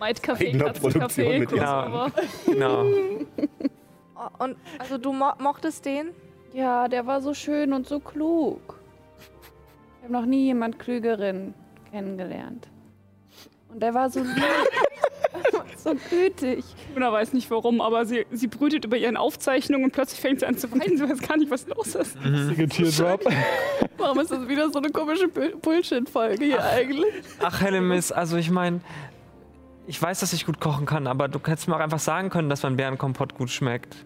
Might 0.00 0.20
Café, 0.22 0.48
Eigener 0.48 0.72
Produktion 0.72 1.02
Katzencafé, 1.02 1.38
mit 1.38 1.48
Crossover. 1.50 2.12
Genau. 2.46 2.84
Oh, 4.16 4.44
Und 4.44 4.56
also 4.78 4.98
du 4.98 5.12
mo 5.12 5.32
mochtest 5.38 5.84
den? 5.84 6.08
Ja, 6.52 6.88
der 6.88 7.06
war 7.06 7.20
so 7.20 7.32
schön 7.34 7.72
und 7.72 7.86
so 7.86 8.00
klug. 8.00 8.78
Ich 9.98 10.04
habe 10.04 10.12
noch 10.12 10.26
nie 10.26 10.44
jemand 10.46 10.78
Klügeren 10.78 11.54
kennengelernt. 11.90 12.68
Und 13.68 13.82
er 13.82 13.94
war 13.94 14.10
so 14.10 14.20
lieb. 14.20 14.34
so 15.76 15.94
gütig. 16.10 16.64
Luna 16.94 17.12
weiß 17.12 17.32
nicht 17.34 17.48
warum, 17.50 17.80
aber 17.80 18.04
sie, 18.04 18.26
sie 18.32 18.48
brütet 18.48 18.84
über 18.84 18.96
ihren 18.96 19.16
Aufzeichnungen 19.16 19.84
und 19.84 19.92
plötzlich 19.92 20.20
fängt 20.20 20.40
sie 20.40 20.46
an 20.46 20.56
zu 20.58 20.70
weinen. 20.72 20.96
Sie 20.96 21.08
weiß 21.08 21.20
gar 21.20 21.36
nicht, 21.36 21.50
was 21.50 21.66
los 21.68 21.94
ist. 21.94 22.16
Richtige 22.24 22.68
Teardrop. 22.68 23.24
Warum 23.96 24.18
ist 24.20 24.30
das 24.30 24.48
wieder 24.48 24.70
so 24.70 24.78
eine 24.78 24.88
komische 24.90 25.28
Bu- 25.28 25.56
Bullshit-Folge 25.60 26.44
hier 26.46 26.64
eigentlich? 26.64 27.12
Ach, 27.42 27.60
Hellemis, 27.60 28.10
also 28.10 28.38
ich 28.38 28.50
meine, 28.50 28.80
ich 29.90 30.00
weiß, 30.00 30.20
dass 30.20 30.32
ich 30.32 30.46
gut 30.46 30.60
kochen 30.60 30.86
kann, 30.86 31.08
aber 31.08 31.26
du 31.26 31.40
hättest 31.40 31.66
mir 31.66 31.74
auch 31.74 31.80
einfach 31.80 31.98
sagen 31.98 32.30
können, 32.30 32.48
dass 32.48 32.62
mein 32.62 32.76
Bärenkompott 32.76 33.34
gut 33.34 33.50
schmeckt. 33.50 33.96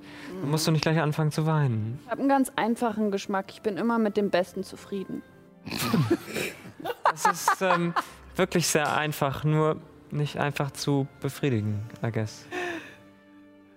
Dann 0.41 0.51
musst 0.51 0.67
du 0.67 0.71
nicht 0.71 0.81
gleich 0.81 0.99
anfangen 0.99 1.31
zu 1.31 1.45
weinen. 1.45 2.01
Ich 2.03 2.11
habe 2.11 2.21
einen 2.21 2.31
ganz 2.31 2.51
einfachen 2.57 3.11
Geschmack. 3.11 3.51
Ich 3.51 3.61
bin 3.61 3.77
immer 3.77 3.99
mit 3.99 4.17
dem 4.17 4.31
Besten 4.31 4.65
zufrieden. 4.65 5.23
Das 7.05 7.25
ist 7.27 7.63
ähm, 7.63 7.95
wirklich 8.37 8.67
sehr 8.67 8.95
einfach, 8.95 9.45
nur 9.45 9.77
nicht 10.11 10.37
einfach 10.37 10.71
zu 10.73 11.07
befriedigen, 11.21 11.81
I 12.03 12.11
guess. 12.11 12.45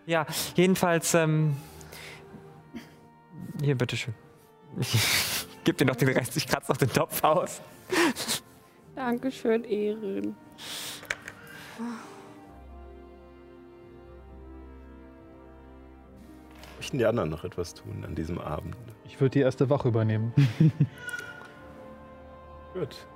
Ja, 0.06 0.26
jedenfalls, 0.56 1.14
ähm, 1.14 1.56
hier, 3.62 3.76
bitteschön. 3.76 4.16
Ich 4.80 5.48
geb 5.64 5.78
dir 5.78 5.86
noch 5.86 5.96
den 5.96 6.10
Rest, 6.10 6.36
ich 6.36 6.48
kratze 6.48 6.72
noch 6.72 6.78
den 6.78 6.92
Topf 6.92 7.24
aus. 7.24 7.62
Dankeschön, 8.96 9.64
Ehren. 9.66 10.36
Möchten 16.78 16.98
die 16.98 17.06
anderen 17.06 17.30
noch 17.30 17.44
etwas 17.44 17.74
tun 17.74 18.04
an 18.06 18.16
diesem 18.16 18.40
Abend? 18.40 18.76
Ich 19.06 19.20
würde 19.20 19.32
die 19.32 19.40
erste 19.42 19.70
Wache 19.70 19.88
übernehmen. 19.88 20.34
Gut. 22.74 23.08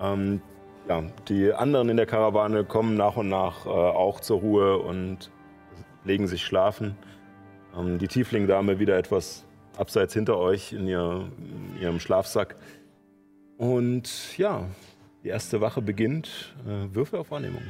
Ähm, 0.00 0.40
ja, 0.88 1.02
die 1.28 1.52
anderen 1.52 1.88
in 1.88 1.96
der 1.96 2.06
Karawane 2.06 2.64
kommen 2.64 2.96
nach 2.96 3.16
und 3.16 3.28
nach 3.28 3.66
äh, 3.66 3.68
auch 3.68 4.20
zur 4.20 4.40
Ruhe 4.40 4.78
und 4.78 5.30
legen 6.04 6.26
sich 6.26 6.44
schlafen. 6.44 6.96
Ähm, 7.76 7.98
die 7.98 8.08
Tiefling-Dame 8.08 8.78
wieder 8.78 8.96
etwas 8.96 9.44
abseits 9.76 10.14
hinter 10.14 10.38
euch 10.38 10.72
in, 10.72 10.86
ihr, 10.86 11.28
in 11.38 11.82
ihrem 11.82 12.00
Schlafsack. 12.00 12.56
Und 13.56 14.36
ja, 14.38 14.66
die 15.24 15.28
erste 15.28 15.60
Wache 15.60 15.82
beginnt. 15.82 16.54
Äh, 16.66 16.94
Würfel 16.94 17.18
auf 17.18 17.30
Wahrnehmung. 17.30 17.62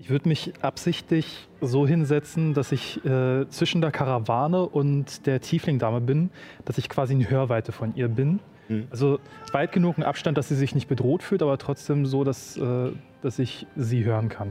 Ich 0.00 0.10
würde 0.10 0.28
mich 0.28 0.52
absichtlich 0.62 1.48
so 1.60 1.86
hinsetzen, 1.86 2.54
dass 2.54 2.70
ich 2.70 3.04
äh, 3.04 3.48
zwischen 3.48 3.80
der 3.80 3.90
Karawane 3.90 4.64
und 4.64 5.26
der 5.26 5.40
Tiefling-Dame 5.40 6.00
bin, 6.00 6.30
dass 6.64 6.78
ich 6.78 6.88
quasi 6.88 7.14
in 7.14 7.28
Hörweite 7.28 7.72
von 7.72 7.94
ihr 7.96 8.08
bin. 8.08 8.38
Mhm. 8.68 8.86
Also 8.90 9.18
weit 9.52 9.72
genug 9.72 9.98
im 9.98 10.04
Abstand, 10.04 10.38
dass 10.38 10.48
sie 10.48 10.54
sich 10.54 10.74
nicht 10.74 10.86
bedroht 10.86 11.24
fühlt, 11.24 11.42
aber 11.42 11.58
trotzdem 11.58 12.06
so, 12.06 12.22
dass, 12.22 12.56
äh, 12.56 12.92
dass 13.22 13.40
ich 13.40 13.66
sie 13.74 14.04
hören 14.04 14.28
kann. 14.28 14.50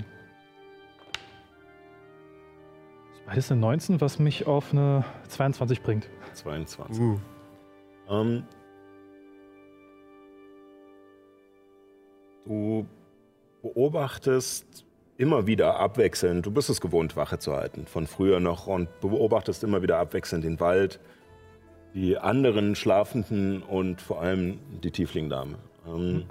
Das 3.27 3.37
ist 3.37 3.51
eine 3.51 3.61
19, 3.61 4.01
was 4.01 4.19
mich 4.19 4.47
auf 4.47 4.73
eine 4.73 5.05
22 5.29 5.81
bringt. 5.81 6.09
22. 6.33 7.01
Uh. 7.01 7.19
Ähm, 8.09 8.43
du 12.45 12.85
beobachtest 13.61 14.86
immer 15.17 15.47
wieder 15.47 15.79
abwechselnd, 15.79 16.45
du 16.45 16.51
bist 16.51 16.69
es 16.69 16.79
gewohnt, 16.79 17.15
Wache 17.15 17.39
zu 17.39 17.55
halten, 17.55 17.87
von 17.87 18.07
früher 18.07 18.39
noch, 18.39 18.67
und 18.67 18.87
beobachtest 19.01 19.63
immer 19.63 19.81
wieder 19.81 19.97
abwechselnd 19.97 20.43
den 20.43 20.59
Wald, 20.59 20.99
die 21.93 22.17
anderen 22.17 22.75
Schlafenden 22.75 23.63
und 23.63 24.01
vor 24.01 24.21
allem 24.21 24.59
die 24.83 24.91
Tieflingdame. 24.91 25.55
Ähm, 25.87 26.25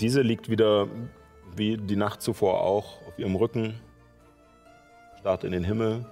Diese 0.00 0.22
liegt 0.22 0.48
wieder, 0.48 0.88
wie 1.54 1.76
die 1.76 1.96
Nacht 1.96 2.22
zuvor 2.22 2.62
auch, 2.62 2.98
auf 3.06 3.18
ihrem 3.18 3.36
Rücken, 3.36 3.74
starrt 5.18 5.44
in 5.44 5.52
den 5.52 5.64
Himmel. 5.64 6.06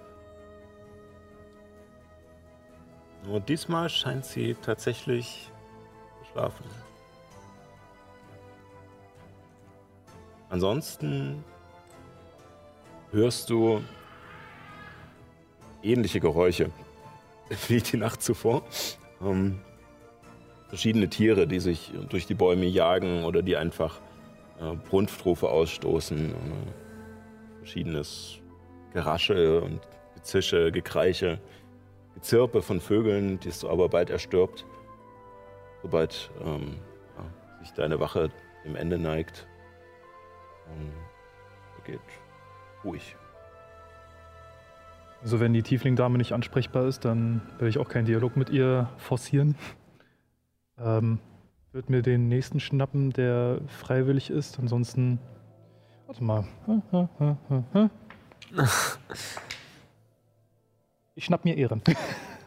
Nur 3.25 3.41
diesmal 3.41 3.89
scheint 3.89 4.27
sie 4.27 4.55
tatsächlich 4.61 5.51
zu 6.19 6.33
schlafen. 6.33 6.65
Ansonsten 10.51 11.45
hörst 13.13 13.51
du 13.51 13.83
ähnliche 15.83 16.21
Geräusche 16.21 16.71
wie 17.69 17.81
die 17.81 17.97
Nacht 17.97 18.23
zuvor. 18.23 18.63
Ähm, 19.23 19.61
verschiedene 20.69 21.09
Tiere, 21.09 21.47
die 21.47 21.61
sich 21.61 21.93
durch 22.09 22.27
die 22.27 22.35
Bäume 22.35 22.67
jagen 22.67 23.25
oder 23.25 23.43
die 23.43 23.57
einfach 23.57 24.01
äh, 24.61 24.75
Brunftrufe 24.75 25.49
ausstoßen. 25.49 26.31
Äh, 26.31 26.35
verschiedenes 27.59 28.39
Gerasche 28.93 29.61
und 29.61 29.81
Gezische, 30.15 30.73
Gekreiche, 30.73 31.39
Gezirpe 32.15 32.63
von 32.63 32.81
Vögeln, 32.81 33.39
die 33.41 33.51
du 33.61 33.69
aber 33.69 33.89
bald 33.89 34.11
erstirbt, 34.11 34.65
sobald 35.83 36.31
ähm, 36.45 36.77
ja, 37.17 37.61
sich 37.63 37.73
deine 37.73 38.01
Wache 38.01 38.31
dem 38.65 38.75
Ende 38.75 38.99
neigt. 38.99 39.47
Ähm, 40.69 40.93
geht 41.85 42.01
ruhig. 42.85 43.17
Also 45.23 45.41
wenn 45.41 45.53
die 45.53 45.63
Tiefling-Dame 45.63 46.17
nicht 46.19 46.33
ansprechbar 46.33 46.87
ist, 46.87 47.05
dann 47.05 47.43
werde 47.59 47.69
ich 47.69 47.79
auch 47.79 47.89
keinen 47.89 48.05
Dialog 48.07 48.37
mit 48.37 48.51
ihr 48.51 48.89
forcieren. 48.99 49.57
Ähm, 50.79 51.19
würde 51.73 51.91
mir 51.91 52.03
den 52.03 52.29
nächsten 52.29 52.61
schnappen, 52.61 53.13
der 53.13 53.59
freiwillig 53.67 54.31
ist. 54.31 54.59
Ansonsten. 54.61 55.19
Warte 56.07 56.23
mal. 56.25 56.45
Ich 61.15 61.25
schnapp 61.25 61.45
mir 61.45 61.57
Ehren. 61.57 61.83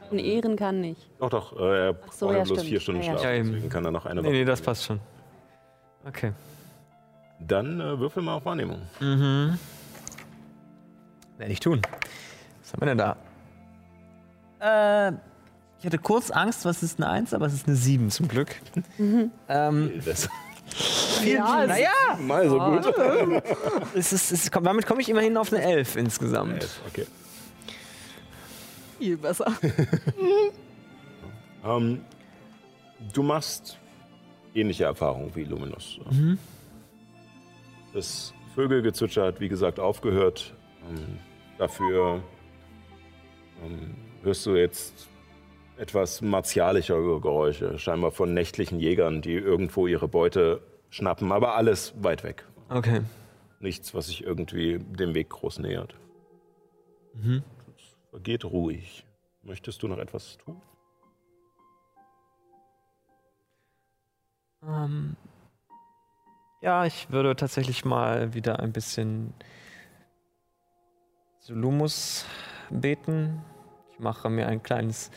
Und 0.10 0.20
Ehren 0.20 0.56
kann 0.56 0.82
nicht. 0.82 1.10
Doch, 1.20 1.30
doch, 1.30 1.58
äh, 1.60 1.88
er 1.88 1.96
Ach 2.08 2.12
so, 2.12 2.28
braucht 2.28 2.38
ja, 2.38 2.44
bloß 2.44 2.58
stimmt. 2.58 2.70
vier 2.70 2.80
Stunden 2.80 3.02
Ja, 3.02 3.08
ja, 3.14 3.20
Schlaf, 3.20 3.32
stimmt. 3.34 3.48
deswegen 3.56 3.70
kann 3.70 3.86
er 3.86 3.92
noch 3.92 4.06
eine 4.06 4.22
Nee, 4.22 4.28
Woche. 4.28 4.34
nee, 4.38 4.46
das 4.46 4.60
nehmen. 4.60 4.66
passt 4.66 4.84
schon. 4.86 5.00
Okay. 6.08 6.32
Dann 7.40 7.80
äh, 7.80 8.00
würfel 8.00 8.24
mal 8.24 8.36
auf 8.36 8.46
Wahrnehmung. 8.46 8.82
Mhm. 9.00 9.58
Werde 11.42 11.54
ich 11.54 11.60
tun. 11.60 11.82
Was 12.62 12.72
haben 12.72 12.82
wir 12.82 12.86
denn 12.86 13.00
da? 13.00 13.18
Äh, 15.10 15.14
ich 15.80 15.86
hatte 15.88 15.98
kurz 15.98 16.30
Angst, 16.30 16.66
was 16.66 16.84
ist 16.84 17.02
eine 17.02 17.10
1, 17.10 17.34
aber 17.34 17.48
es 17.48 17.54
ist 17.54 17.68
eine 17.68 17.76
7 17.76 18.12
zum 18.12 18.28
Glück. 18.28 18.62
ähm, 19.50 19.92
Das 20.06 20.30
Ja, 21.26 21.66
naja, 21.66 21.90
mal 22.20 22.48
so 22.48 22.60
gut. 22.60 22.94
es 23.96 24.14
ist, 24.14 24.32
es 24.32 24.52
kommt, 24.52 24.68
damit 24.68 24.86
komme 24.86 25.02
ich 25.02 25.10
immerhin 25.10 25.36
auf 25.36 25.52
eine 25.52 25.64
11 25.64 25.96
insgesamt. 25.96 26.68
Okay. 26.88 27.08
viel 29.00 29.18
besser. 29.18 29.52
Ähm, 31.64 32.02
du 33.14 33.22
machst 33.22 33.78
ähnliche 34.56 34.86
Erfahrungen 34.86 35.30
wie 35.36 35.44
Luminous. 35.44 36.00
Mhm. 36.10 36.40
Das 37.94 38.34
Vögelgezwitscher 38.56 39.26
hat, 39.26 39.40
wie 39.40 39.48
gesagt, 39.48 39.80
aufgehört. 39.80 40.56
Ähm, 40.90 41.20
dafür 41.62 42.24
ähm, 43.64 43.96
hörst 44.24 44.48
du 44.48 44.56
jetzt 44.56 45.08
etwas 45.78 46.22
martialischere 46.22 47.22
Geräusche, 47.22 47.78
scheinbar 47.78 48.12
von 48.12 48.34
nächtlichen 48.34 48.80
Jägern, 48.80 49.22
die 49.22 49.34
irgendwo 49.34 49.86
ihre 49.86 50.08
Beute 50.08 50.62
schnappen, 50.90 51.32
aber 51.32 51.56
alles 51.56 51.94
weit 52.04 52.24
weg. 52.24 52.46
Okay. 52.70 53.02
Nichts, 53.60 53.94
was 53.94 54.08
sich 54.08 54.24
irgendwie 54.24 54.80
dem 54.80 55.14
Weg 55.14 55.30
groß 55.30 55.60
nähert. 55.60 55.96
Mhm. 57.14 57.44
Vergeht 58.10 58.44
ruhig. 58.44 59.06
Möchtest 59.44 59.84
du 59.84 59.88
noch 59.88 60.00
etwas 60.00 60.38
tun? 60.38 60.62
Ähm, 64.68 65.16
ja, 66.62 66.86
ich 66.86 67.12
würde 67.12 67.36
tatsächlich 67.36 67.86
mal 67.86 68.34
wieder 68.34 68.60
ein 68.60 68.72
bisschen 68.72 69.34
zu 71.42 71.56
Lumus 71.56 72.26
beten. 72.70 73.42
Ich 73.92 74.00
mache 74.00 74.30
mir 74.30 74.48
ein 74.48 74.62
kleines 74.62 75.10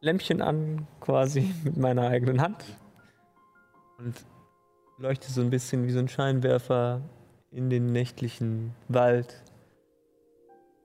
Lämpchen 0.00 0.40
an, 0.40 0.86
quasi 1.00 1.54
mit 1.64 1.76
meiner 1.76 2.08
eigenen 2.08 2.40
Hand. 2.40 2.64
Und 3.98 4.24
leuchte 4.96 5.30
so 5.30 5.42
ein 5.42 5.50
bisschen 5.50 5.86
wie 5.86 5.90
so 5.90 5.98
ein 5.98 6.08
Scheinwerfer 6.08 7.02
in 7.50 7.68
den 7.68 7.86
nächtlichen 7.86 8.74
Wald. 8.88 9.42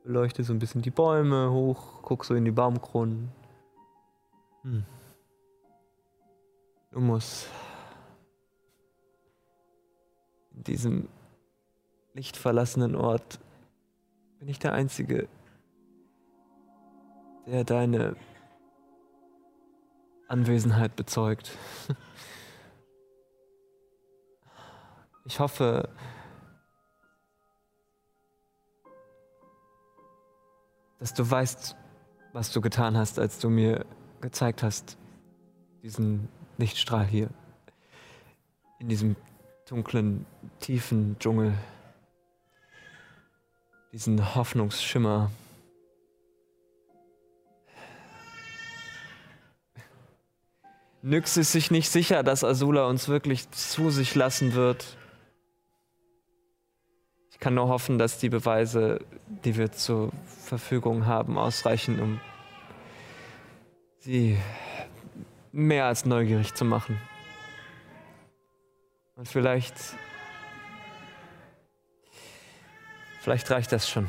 Beleuchte 0.04 0.44
so 0.44 0.54
ein 0.54 0.60
bisschen 0.60 0.82
die 0.82 0.92
Bäume 0.92 1.52
hoch, 1.52 2.02
guck 2.02 2.26
so 2.26 2.36
in 2.36 2.44
die 2.44 2.52
Baumkronen. 2.52 3.32
Hm. 4.64 4.84
Lumus. 6.92 7.48
In 10.54 10.64
diesem 10.64 11.08
lichtverlassenen 12.14 12.96
Ort 12.96 13.40
bin 14.46 14.52
ich 14.52 14.60
der 14.60 14.74
Einzige, 14.74 15.28
der 17.48 17.64
deine 17.64 18.16
Anwesenheit 20.28 20.96
bezeugt. 20.96 21.58
Ich 25.28 25.40
hoffe, 25.40 25.90
dass 31.00 31.16
du 31.16 31.28
weißt, 31.28 31.76
was 32.32 32.52
du 32.52 32.62
getan 32.62 32.96
hast, 32.96 33.18
als 33.18 33.40
du 33.40 33.50
mir 33.50 33.88
gezeigt 34.22 34.62
hast, 34.62 35.00
diesen 35.82 36.30
Lichtstrahl 36.60 37.08
hier. 37.08 37.32
In 38.78 38.88
diesem 38.88 39.16
dunklen, 39.68 40.28
tiefen 40.60 41.18
Dschungel. 41.18 41.56
Diesen 43.96 44.36
Hoffnungsschimmer. 44.36 45.32
Nyx 51.02 51.38
ist 51.38 51.54
sich 51.54 51.72
nicht 51.72 51.90
sicher, 51.90 52.22
dass 52.22 52.44
Azula 52.44 52.88
uns 52.88 53.08
wirklich 53.08 53.50
zu 53.52 53.92
sich 53.92 54.14
lassen 54.14 54.54
wird. 54.54 54.98
Ich 57.30 57.40
kann 57.40 57.54
nur 57.54 57.70
hoffen, 57.70 57.98
dass 57.98 58.18
die 58.18 58.28
Beweise, 58.28 59.00
die 59.46 59.56
wir 59.56 59.72
zur 59.72 60.12
Verfügung 60.26 61.06
haben, 61.06 61.38
ausreichen, 61.38 62.02
um 62.02 62.20
sie 64.00 64.38
mehr 65.54 65.86
als 65.86 66.04
neugierig 66.04 66.54
zu 66.54 66.66
machen. 66.66 67.00
Und 69.16 69.30
vielleicht. 69.30 69.74
Vielleicht 73.26 73.50
reicht 73.50 73.72
das 73.72 73.90
schon. 73.90 74.08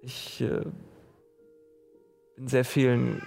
Ich 0.00 0.40
äh, 0.40 0.62
bin 2.34 2.48
sehr 2.48 2.64
vielen 2.64 3.20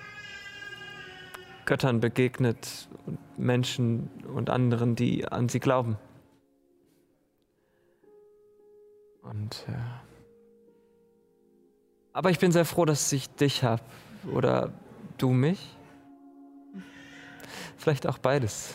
Göttern 1.65 1.99
begegnet 1.99 2.89
und 3.05 3.19
Menschen 3.37 4.09
und 4.33 4.49
anderen, 4.49 4.95
die 4.95 5.27
an 5.27 5.47
sie 5.47 5.59
glauben. 5.59 5.99
Und 9.21 9.67
äh, 9.67 9.73
aber 12.13 12.31
ich 12.31 12.39
bin 12.39 12.51
sehr 12.51 12.65
froh, 12.65 12.85
dass 12.85 13.11
ich 13.11 13.29
dich 13.29 13.63
habe. 13.63 13.83
Oder 14.33 14.73
du 15.19 15.29
mich. 15.29 15.77
Vielleicht 17.77 18.07
auch 18.07 18.17
beides. 18.17 18.73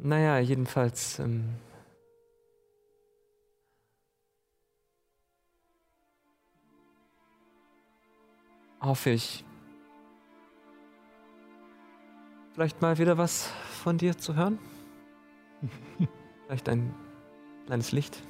Naja, 0.00 0.38
jedenfalls. 0.38 1.18
Ähm, 1.18 1.56
hoffe 8.80 9.10
ich, 9.10 9.44
vielleicht 12.52 12.80
mal 12.80 12.98
wieder 12.98 13.18
was 13.18 13.50
von 13.82 13.98
dir 13.98 14.16
zu 14.16 14.36
hören. 14.36 14.60
vielleicht 16.46 16.68
ein 16.68 16.94
kleines 17.66 17.90
Licht. 17.90 18.22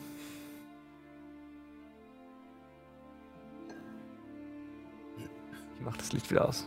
Ich 5.74 5.80
mach 5.82 5.98
das 5.98 6.12
Licht 6.14 6.30
wieder 6.30 6.48
aus. 6.48 6.66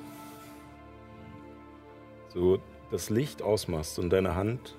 So 2.30 2.62
das 2.92 3.10
Licht 3.10 3.42
ausmachst 3.42 3.98
und 3.98 4.12
deine 4.12 4.36
Hand 4.36 4.76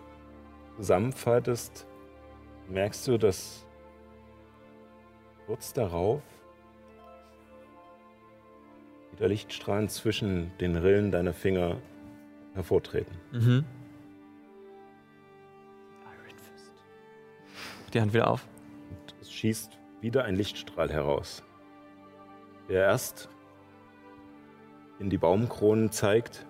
zusammenfaltest, 0.83 1.87
merkst 2.69 3.07
du, 3.07 3.17
dass 3.17 3.65
kurz 5.47 5.73
darauf 5.73 6.21
wieder 9.13 9.29
Lichtstrahlen 9.29 9.89
zwischen 9.89 10.51
den 10.59 10.75
Rillen 10.75 11.13
deiner 11.13 11.35
Finger 11.35 11.77
hervortreten. 12.55 13.15
Mhm. 13.31 13.65
Die 17.95 18.01
Hand 18.01 18.13
wieder 18.13 18.29
auf. 18.29 18.49
Und 18.91 19.15
es 19.21 19.31
schießt 19.31 19.79
wieder 20.01 20.25
ein 20.25 20.35
Lichtstrahl 20.35 20.91
heraus, 20.91 21.45
der 22.69 22.87
erst 22.87 23.29
in 24.99 25.11
die 25.11 25.19
Baumkronen 25.19 25.93
zeigt 25.93 26.45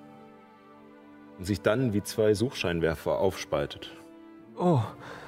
und 1.36 1.44
sich 1.44 1.60
dann 1.60 1.92
wie 1.92 2.02
zwei 2.02 2.32
Suchscheinwerfer 2.32 3.18
aufspaltet 3.18 3.90
Oh, 4.64 4.80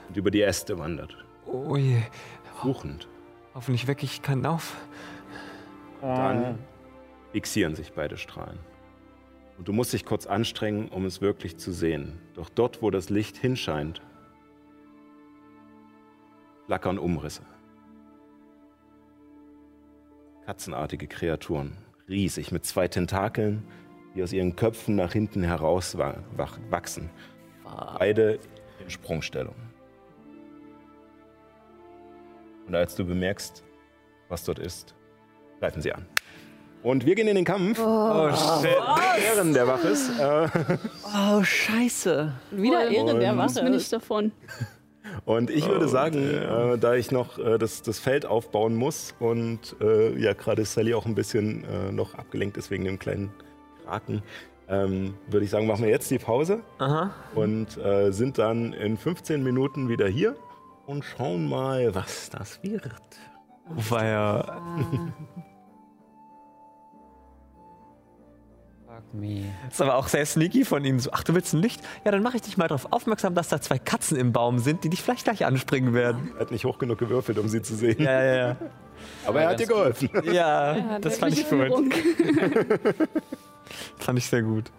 und 0.08 0.16
über 0.16 0.30
die 0.30 0.42
Äste 0.42 0.78
wandert. 0.78 1.16
oh 1.46 1.76
je. 1.76 2.00
Suchend. 2.62 3.08
Hoffentlich 3.52 3.88
wecke 3.88 4.04
ich 4.04 4.22
keinen 4.22 4.46
auf. 4.46 4.76
Dann 6.00 6.58
fixieren 7.32 7.74
sich 7.74 7.92
beide 7.94 8.16
Strahlen. 8.16 8.58
Und 9.58 9.66
du 9.66 9.72
musst 9.72 9.92
dich 9.92 10.04
kurz 10.04 10.26
anstrengen, 10.26 10.88
um 10.88 11.04
es 11.04 11.20
wirklich 11.20 11.56
zu 11.56 11.72
sehen. 11.72 12.20
Doch 12.34 12.48
dort, 12.48 12.80
wo 12.80 12.90
das 12.90 13.10
Licht 13.10 13.36
hinscheint, 13.36 14.02
flackern 16.66 16.98
Umrisse. 16.98 17.42
Katzenartige 20.46 21.06
Kreaturen, 21.08 21.76
riesig 22.08 22.52
mit 22.52 22.64
zwei 22.64 22.86
Tentakeln, 22.86 23.66
die 24.14 24.22
aus 24.22 24.32
ihren 24.32 24.54
Köpfen 24.56 24.94
nach 24.94 25.12
hinten 25.12 25.42
heraus 25.42 25.98
wa- 25.98 26.22
wach- 26.36 26.58
wachsen. 26.70 27.10
Beide 27.98 28.38
in 28.82 28.90
Sprungstellung. 28.90 29.54
Und 32.66 32.74
als 32.74 32.94
du 32.94 33.04
bemerkst, 33.04 33.62
was 34.28 34.44
dort 34.44 34.58
ist, 34.58 34.94
greifen 35.60 35.82
sie 35.82 35.92
an. 35.92 36.06
Und 36.82 37.06
wir 37.06 37.14
gehen 37.14 37.28
in 37.28 37.36
den 37.36 37.44
Kampf. 37.44 37.78
Oh, 37.80 38.30
shit. 38.60 38.76
Ehren 39.24 39.54
der 39.54 39.66
wach 39.66 39.82
ist. 39.84 40.10
Äh, 40.18 40.48
Oh, 41.16 41.42
scheiße. 41.42 42.32
Wieder 42.50 42.90
Ehre 42.90 43.18
der 43.18 43.32
Und- 43.32 43.38
Wache. 43.38 43.62
bin 43.62 43.72
ich 43.74 43.88
davon. 43.88 44.32
Und 45.24 45.50
ich 45.50 45.66
würde 45.66 45.88
sagen, 45.88 46.18
äh, 46.18 46.78
da 46.78 46.94
ich 46.94 47.10
noch 47.10 47.38
äh, 47.38 47.56
das, 47.58 47.82
das 47.82 47.98
Feld 48.00 48.26
aufbauen 48.26 48.74
muss 48.74 49.14
und 49.18 49.76
äh, 49.80 50.18
ja 50.18 50.32
gerade 50.32 50.64
Sally 50.64 50.92
auch 50.94 51.06
ein 51.06 51.14
bisschen 51.14 51.64
äh, 51.64 51.92
noch 51.92 52.14
abgelenkt 52.14 52.56
ist 52.56 52.70
wegen 52.70 52.84
dem 52.84 52.98
kleinen 52.98 53.30
Kraken, 53.84 54.22
ähm, 54.68 55.14
würde 55.28 55.44
ich 55.44 55.50
sagen, 55.50 55.66
machen 55.66 55.84
wir 55.84 55.90
jetzt 55.90 56.10
die 56.10 56.18
Pause 56.18 56.60
Aha. 56.78 57.10
und 57.34 57.76
äh, 57.76 58.12
sind 58.12 58.38
dann 58.38 58.72
in 58.72 58.96
15 58.96 59.42
Minuten 59.42 59.88
wieder 59.88 60.08
hier 60.08 60.36
und 60.86 61.04
schauen 61.04 61.48
mal, 61.48 61.94
was 61.94 62.30
das 62.30 62.62
wird. 62.62 62.90
Ja. 63.90 64.60
Fuck 68.86 69.14
me. 69.14 69.44
Ist 69.68 69.80
aber 69.80 69.96
auch 69.96 70.08
sehr 70.08 70.24
sneaky 70.24 70.64
von 70.64 70.84
ihm. 70.84 71.00
So, 71.00 71.10
ach, 71.12 71.24
du 71.24 71.34
willst 71.34 71.52
ein 71.52 71.60
Licht? 71.60 71.80
Ja, 72.04 72.12
dann 72.12 72.22
mache 72.22 72.36
ich 72.36 72.42
dich 72.42 72.56
mal 72.56 72.68
darauf 72.68 72.92
aufmerksam, 72.92 73.34
dass 73.34 73.48
da 73.48 73.60
zwei 73.60 73.78
Katzen 73.78 74.16
im 74.16 74.32
Baum 74.32 74.58
sind, 74.58 74.84
die 74.84 74.88
dich 74.88 75.02
vielleicht 75.02 75.24
gleich 75.24 75.44
anspringen 75.44 75.94
werden. 75.94 76.32
Er 76.34 76.42
hat 76.42 76.50
nicht 76.50 76.64
hoch 76.64 76.78
genug 76.78 76.98
gewürfelt, 76.98 77.38
um 77.38 77.48
sie 77.48 77.62
zu 77.62 77.74
sehen. 77.74 78.00
Ja, 78.00 78.22
ja, 78.22 78.36
ja. 78.36 78.56
Aber 79.26 79.40
er 79.40 79.48
hat 79.50 79.60
dir 79.60 79.66
geholfen. 79.66 80.10
Ja, 80.30 80.98
das 81.00 81.18
fand 81.18 81.36
ich 81.36 81.48
gut. 81.48 81.92
Fand 83.98 84.18
ich 84.18 84.26
sehr 84.26 84.42
gut. 84.42 84.70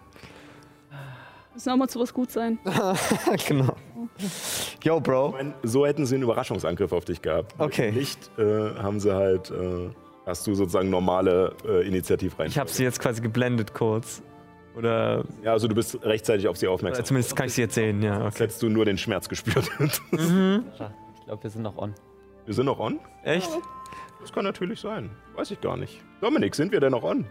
Müssen 1.54 1.70
auch 1.70 1.76
mal 1.76 1.88
zu 1.88 1.98
was 2.00 2.12
gut 2.12 2.30
sein. 2.30 2.58
genau. 3.48 3.74
Yo, 4.84 5.00
Bro. 5.00 5.28
Ich 5.28 5.32
meine, 5.34 5.54
so 5.62 5.86
hätten 5.86 6.04
sie 6.04 6.16
einen 6.16 6.24
Überraschungsangriff 6.24 6.92
auf 6.92 7.04
dich 7.06 7.22
gehabt. 7.22 7.54
Okay. 7.58 7.86
Mit 7.86 7.94
Licht 7.96 8.30
äh, 8.38 8.42
haben 8.74 9.00
sie 9.00 9.14
halt, 9.14 9.50
äh, 9.50 9.88
hast 10.26 10.46
du 10.46 10.54
sozusagen 10.54 10.90
normale 10.90 11.54
äh, 11.66 11.86
Initiativ 11.88 12.38
rein. 12.38 12.48
Ich 12.48 12.58
habe 12.58 12.68
sie 12.68 12.82
jetzt 12.84 13.00
quasi 13.00 13.22
geblendet 13.22 13.72
kurz. 13.72 14.22
Oder 14.76 15.24
Ja, 15.42 15.52
also 15.52 15.66
du 15.68 15.74
bist 15.74 15.98
rechtzeitig 16.02 16.46
auf 16.46 16.58
sie 16.58 16.66
äh, 16.66 16.68
aufmerksam. 16.68 17.06
zumindest 17.06 17.34
kann 17.34 17.46
ich 17.46 17.54
sie 17.54 17.62
jetzt 17.62 17.74
sehen, 17.74 18.02
ja. 18.02 18.18
Als 18.20 18.34
Okay. 18.34 18.44
hättest 18.44 18.62
du 18.62 18.68
nur 18.68 18.84
den 18.84 18.98
Schmerz 18.98 19.28
gespürt. 19.28 19.70
Ich 20.10 21.28
glaube, 21.28 21.42
wir 21.42 21.50
sind 21.50 21.62
noch 21.62 21.76
on. 21.78 21.92
wir 22.44 22.54
sind 22.54 22.66
noch 22.66 22.78
on? 22.78 23.00
Echt? 23.24 23.50
Das 24.20 24.32
kann 24.32 24.44
natürlich 24.44 24.78
sein. 24.78 25.10
Weiß 25.34 25.50
ich 25.50 25.60
gar 25.60 25.76
nicht. 25.76 26.00
Dominik, 26.20 26.54
sind 26.54 26.70
wir 26.70 26.78
denn 26.78 26.92
noch 26.92 27.02
on? 27.02 27.24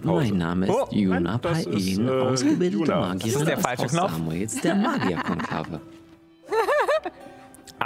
Pause. 0.00 0.30
mein 0.30 0.38
Name 0.38 0.66
ist 0.66 0.72
Oh, 0.74 0.86
Juna 0.90 1.38
Pain, 1.38 2.08
äh, 2.08 2.10
ausgebildete. 2.10 2.92
Magierin 2.94 3.18
Das 3.18 3.40
ist 3.40 3.46
der 3.46 3.58
aus. 3.58 4.12
Samuels, 4.12 4.60
der 4.60 4.74
Magierkonklave. 4.74 5.80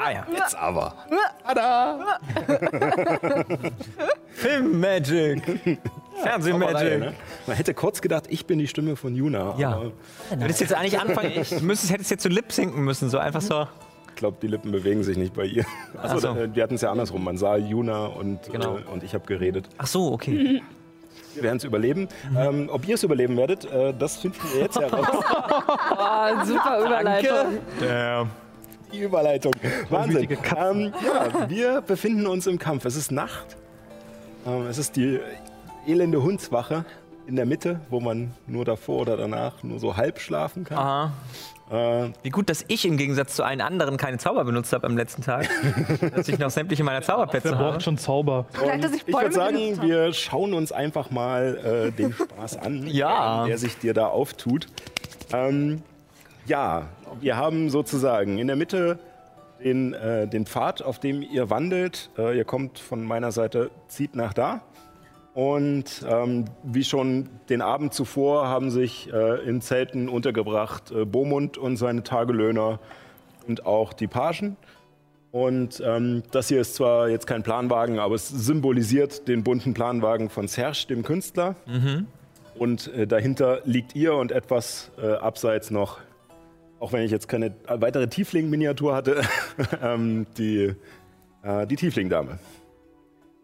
Ah 0.00 0.12
ja. 0.12 0.24
Jetzt 0.32 0.56
aber. 0.56 0.94
Film 4.30 4.80
Magic. 4.80 5.42
Fernseh 6.22 6.50
Zauberei, 6.52 6.72
Magic. 6.72 6.98
ne? 7.00 7.12
Man 7.46 7.56
hätte 7.56 7.74
kurz 7.74 8.00
gedacht, 8.00 8.24
ich 8.28 8.46
bin 8.46 8.58
die 8.58 8.68
Stimme 8.68 8.96
von 8.96 9.14
Juna. 9.14 9.54
Ja. 9.58 9.72
aber 9.72 9.92
Du 10.30 10.40
hättest 10.40 10.60
jetzt 10.60 10.74
eigentlich 10.74 11.00
anfangen, 11.00 11.32
du 11.50 11.64
müsstest, 11.64 11.92
hättest 11.92 12.10
jetzt 12.10 12.22
so 12.22 12.28
lip 12.28 12.52
sinken 12.52 12.82
müssen, 12.84 13.08
so 13.10 13.18
einfach 13.18 13.40
so. 13.40 13.66
Ich 14.10 14.14
glaube, 14.16 14.36
die 14.42 14.48
Lippen 14.48 14.72
bewegen 14.72 15.02
sich 15.04 15.16
nicht 15.16 15.34
bei 15.34 15.44
ihr. 15.44 15.64
Ach 15.96 16.04
Achso, 16.04 16.18
so. 16.18 16.28
äh, 16.36 16.54
wir 16.54 16.62
hatten 16.62 16.74
es 16.74 16.80
ja 16.82 16.90
andersrum. 16.90 17.22
Man 17.24 17.36
sah 17.36 17.56
Juna 17.56 18.06
und, 18.06 18.50
Genau. 18.52 18.78
äh, 18.78 18.82
und 18.92 19.02
ich 19.04 19.14
habe 19.14 19.24
geredet. 19.26 19.68
Ach 19.78 19.86
so, 19.86 20.12
okay. 20.12 20.62
Wir 21.34 21.42
werden 21.44 21.58
es 21.58 21.64
überleben. 21.64 22.08
Ähm, 22.36 22.68
ob 22.72 22.86
ihr 22.88 22.96
es 22.96 23.04
überleben 23.04 23.36
werdet, 23.36 23.64
äh, 23.70 23.94
das 23.96 24.16
finden 24.16 24.38
wir 24.52 24.62
jetzt 24.62 24.78
heraus. 24.78 25.06
Oh, 26.00 26.44
super 26.44 26.80
Überleitung. 26.84 27.58
Damn. 27.80 28.30
Die 28.93 29.01
Überleitung. 29.01 29.52
Wahnsinn. 29.90 30.28
Ähm, 30.56 30.93
ja, 31.05 31.48
wir 31.48 31.81
befinden 31.82 32.27
uns 32.27 32.47
im 32.47 32.59
Kampf. 32.59 32.85
Es 32.85 32.97
ist 32.97 33.10
Nacht. 33.12 33.56
Ähm, 34.47 34.66
es 34.66 34.78
ist 34.78 34.97
die 34.97 35.20
elende 35.86 36.23
Hundswache 36.23 36.85
in 37.27 37.36
der 37.36 37.47
Mitte, 37.47 37.81
wo 37.90 38.01
man 38.01 38.32
nur 38.47 38.65
davor 38.65 39.01
oder 39.02 39.16
danach 39.16 39.62
nur 39.62 39.78
so 39.78 39.97
halb 39.97 40.19
schlafen 40.20 40.65
kann. 40.65 40.78
Aha. 40.78 41.12
Äh, 41.70 42.10
Wie 42.23 42.31
gut, 42.31 42.48
dass 42.48 42.65
ich 42.69 42.86
im 42.86 42.97
Gegensatz 42.97 43.35
zu 43.36 43.43
allen 43.44 43.60
anderen 43.60 43.98
keine 43.98 44.16
Zauber 44.16 44.43
benutzt 44.44 44.73
habe 44.73 44.86
am 44.86 44.97
letzten 44.97 45.20
Tag. 45.20 45.47
dass 46.16 46.27
ich 46.28 46.39
noch 46.39 46.48
sämtliche 46.48 46.82
meiner 46.82 47.02
Zauberplätze 47.02 47.51
habe. 47.59 47.73
braucht 47.73 47.82
schon 47.82 47.98
Zauber? 47.98 48.47
Dass 48.81 48.93
ich 48.94 49.06
würde 49.06 49.32
sagen, 49.32 49.82
wir 49.82 50.15
schauen 50.15 50.55
uns 50.55 50.73
einfach 50.73 51.10
mal 51.10 51.89
äh, 51.89 51.93
den 51.93 52.15
Spaß 52.15 52.56
an, 52.59 52.86
Ja. 52.86 53.44
der 53.44 53.59
sich 53.59 53.77
dir 53.77 53.93
da 53.93 54.06
auftut. 54.06 54.66
Ähm, 55.35 55.82
ja, 56.47 56.86
wir 57.20 57.36
haben 57.36 57.70
sozusagen 57.70 58.39
in 58.39 58.47
der 58.47 58.56
Mitte 58.56 58.98
den, 59.62 59.93
äh, 59.94 60.28
den 60.28 60.47
Pfad, 60.47 60.82
auf 60.82 60.98
dem 60.98 61.22
ihr 61.22 61.51
wandelt. 61.51 62.10
Äh, 62.16 62.36
ihr 62.36 62.44
kommt 62.44 62.78
von 62.78 63.05
meiner 63.05 63.32
Seite, 63.32 63.70
zieht 63.89 64.14
nach 64.14 64.32
da. 64.32 64.62
Und 65.35 66.05
ähm, 66.09 66.47
wie 66.64 66.82
schon 66.82 67.28
den 67.48 67.62
Abend 67.62 67.94
zuvor 67.94 68.48
haben 68.48 68.70
sich 68.70 69.12
äh, 69.12 69.48
in 69.48 69.60
Zelten 69.60 70.09
untergebracht 70.09 70.90
äh, 70.90 71.05
Bomund 71.05 71.59
und 71.59 71.76
seine 71.76 72.02
Tagelöhner 72.02 72.80
und 73.47 73.64
auch 73.64 73.93
die 73.93 74.09
Pagen. 74.09 74.56
Und 75.30 75.82
ähm, 75.85 76.22
das 76.32 76.48
hier 76.48 76.60
ist 76.60 76.74
zwar 76.74 77.09
jetzt 77.09 77.26
kein 77.26 77.43
Planwagen, 77.43 77.98
aber 77.98 78.14
es 78.14 78.28
symbolisiert 78.28 79.28
den 79.28 79.44
bunten 79.44 79.74
Planwagen 79.74 80.30
von 80.30 80.48
Serge, 80.48 80.86
dem 80.89 81.02
Künstler. 81.02 81.55
Und 82.59 82.93
äh, 82.94 83.06
dahinter 83.06 83.60
liegt 83.64 83.94
ihr 83.94 84.14
und 84.14 84.32
etwas 84.32 84.90
äh, 85.01 85.12
abseits 85.12 85.70
noch, 85.70 85.98
auch 86.80 86.92
wenn 86.92 87.02
ich 87.02 87.10
jetzt 87.10 87.28
keine 87.28 87.55
weitere 87.68 88.06
Tiefling-Miniatur 88.09 88.94
hatte, 88.94 89.22
ähm, 89.82 90.26
die, 90.36 90.74
äh, 91.42 91.66
die 91.66 91.76
Tiefling-Dame. 91.76 92.38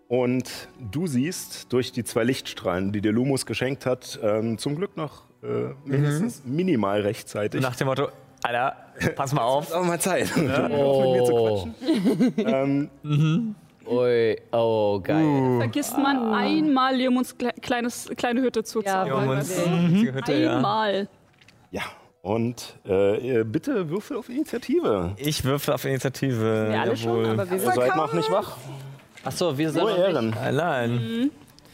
Und 0.09 0.69
du 0.93 1.07
siehst 1.07 1.73
durch 1.73 1.91
die 1.93 2.05
zwei 2.05 2.25
Lichtstrahlen, 2.25 2.93
die 2.93 3.01
dir 3.01 3.13
Lumus 3.13 3.47
geschenkt 3.47 3.87
hat, 3.87 4.19
ähm, 4.23 4.59
zum 4.59 4.77
Glück 4.77 4.97
noch 4.97 5.23
äh, 5.43 5.73
mindestens 5.85 6.43
minimal 6.45 7.01
rechtzeitig. 7.01 7.61
Nach 7.63 7.75
dem 7.75 7.87
Motto, 7.89 8.09
Alter, 8.43 8.77
pass 9.17 9.33
mal 9.33 9.43
auf. 9.43 9.73
Auch 9.75 9.83
mal 9.85 9.99
Zeit, 9.99 10.31
um 10.37 10.43
mit 10.43 10.51
mir 10.59 11.25
zu 11.25 11.33
quatschen. 11.35 12.95
ähm, 13.07 13.55
Ui, 13.87 14.37
oh, 14.53 15.01
geil. 15.03 15.57
Vergisst 15.59 15.97
man 15.99 16.33
einmal 16.33 16.95
Leomunds 16.97 17.37
kle 17.37 17.53
kleines, 17.61 18.09
kleine 18.17 18.41
Hütte 18.43 18.63
zu 18.65 18.81
Ja, 18.83 19.05
zaubern. 19.07 19.27
Jungs, 19.29 19.67
Mhm. 19.67 19.95
die 20.01 20.13
Hütte, 20.13 20.35
ja. 20.35 20.57
Einmal. 20.57 21.09
ja, 21.71 21.83
und 22.25 22.75
äh, 22.89 23.45
bitte 23.45 23.91
würfel 23.91 24.17
auf 24.17 24.31
Initiative. 24.31 25.13
Ich 25.19 25.45
würfel 25.45 25.75
auf 25.75 25.85
Initiative. 25.85 26.69
Wir 26.71 26.81
alle 26.81 26.97
schon, 26.97 27.27
aber 27.27 27.49
wir 27.51 27.59
Ihr 27.59 27.71
seid 27.71 27.95
noch 27.97 28.15
nicht 28.15 28.31
wach. 28.31 28.57
Achso, 29.25 29.57
wir 29.59 29.71
sind 29.71 29.83
Nur 29.83 29.91
noch 29.91 29.99
nicht- 29.99 30.07
Ehren. 30.15 30.35
Allein. 30.35 31.31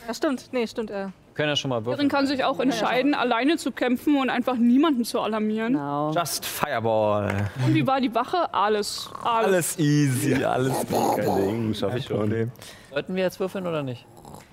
Ja, 0.07 0.13
stimmt. 0.13 0.49
Nee, 0.53 0.67
stimmt. 0.67 0.91
Äh. 0.91 1.07
können 1.35 1.51
ja 1.51 1.57
schon 1.57 1.69
mal 1.69 1.77
Erin 1.77 1.87
würfeln. 1.87 2.09
kann 2.09 2.27
sich 2.27 2.43
auch 2.43 2.59
entscheiden, 2.59 3.15
alleine 3.15 3.59
zu 3.59 3.71
kämpfen 3.71 4.17
und 4.21 4.29
einfach 4.29 4.57
niemanden 4.57 5.05
zu 5.05 5.21
alarmieren. 5.21 5.75
Genau. 5.75 6.13
Just 6.13 6.45
Fireball. 6.45 7.49
Und 7.65 7.73
wie 7.75 7.87
war 7.87 8.01
die 8.01 8.13
Wache? 8.13 8.53
Alles. 8.53 9.09
Alles. 9.23 9.47
Alles 9.47 9.79
easy, 9.79 10.43
alles 10.45 10.75
Kein 11.17 11.37
Ding, 11.37 11.75
schaffe 11.75 11.99
ich 11.99 12.07
schon. 12.07 12.51
Sollten 12.91 13.15
wir 13.15 13.23
jetzt 13.23 13.39
würfeln 13.39 13.69
oder 13.69 13.85
nicht? 13.85 14.05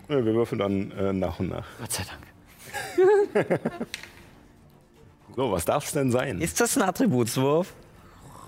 Ja, 0.09 0.23
wir 0.23 0.33
würfeln 0.35 0.59
dann 0.59 0.91
äh, 0.91 1.11
nach 1.11 1.39
und 1.39 1.49
nach. 1.49 1.65
Gott 1.79 1.91
sei 1.91 2.03
Dank. 2.07 3.59
So, 5.38 5.51
was 5.51 5.65
darf 5.65 5.85
es 5.85 5.91
denn 5.91 6.09
sein? 6.09 6.41
Ist 6.41 6.59
das 6.59 6.76
ein 6.77 6.81
Attributswurf? 6.81 7.72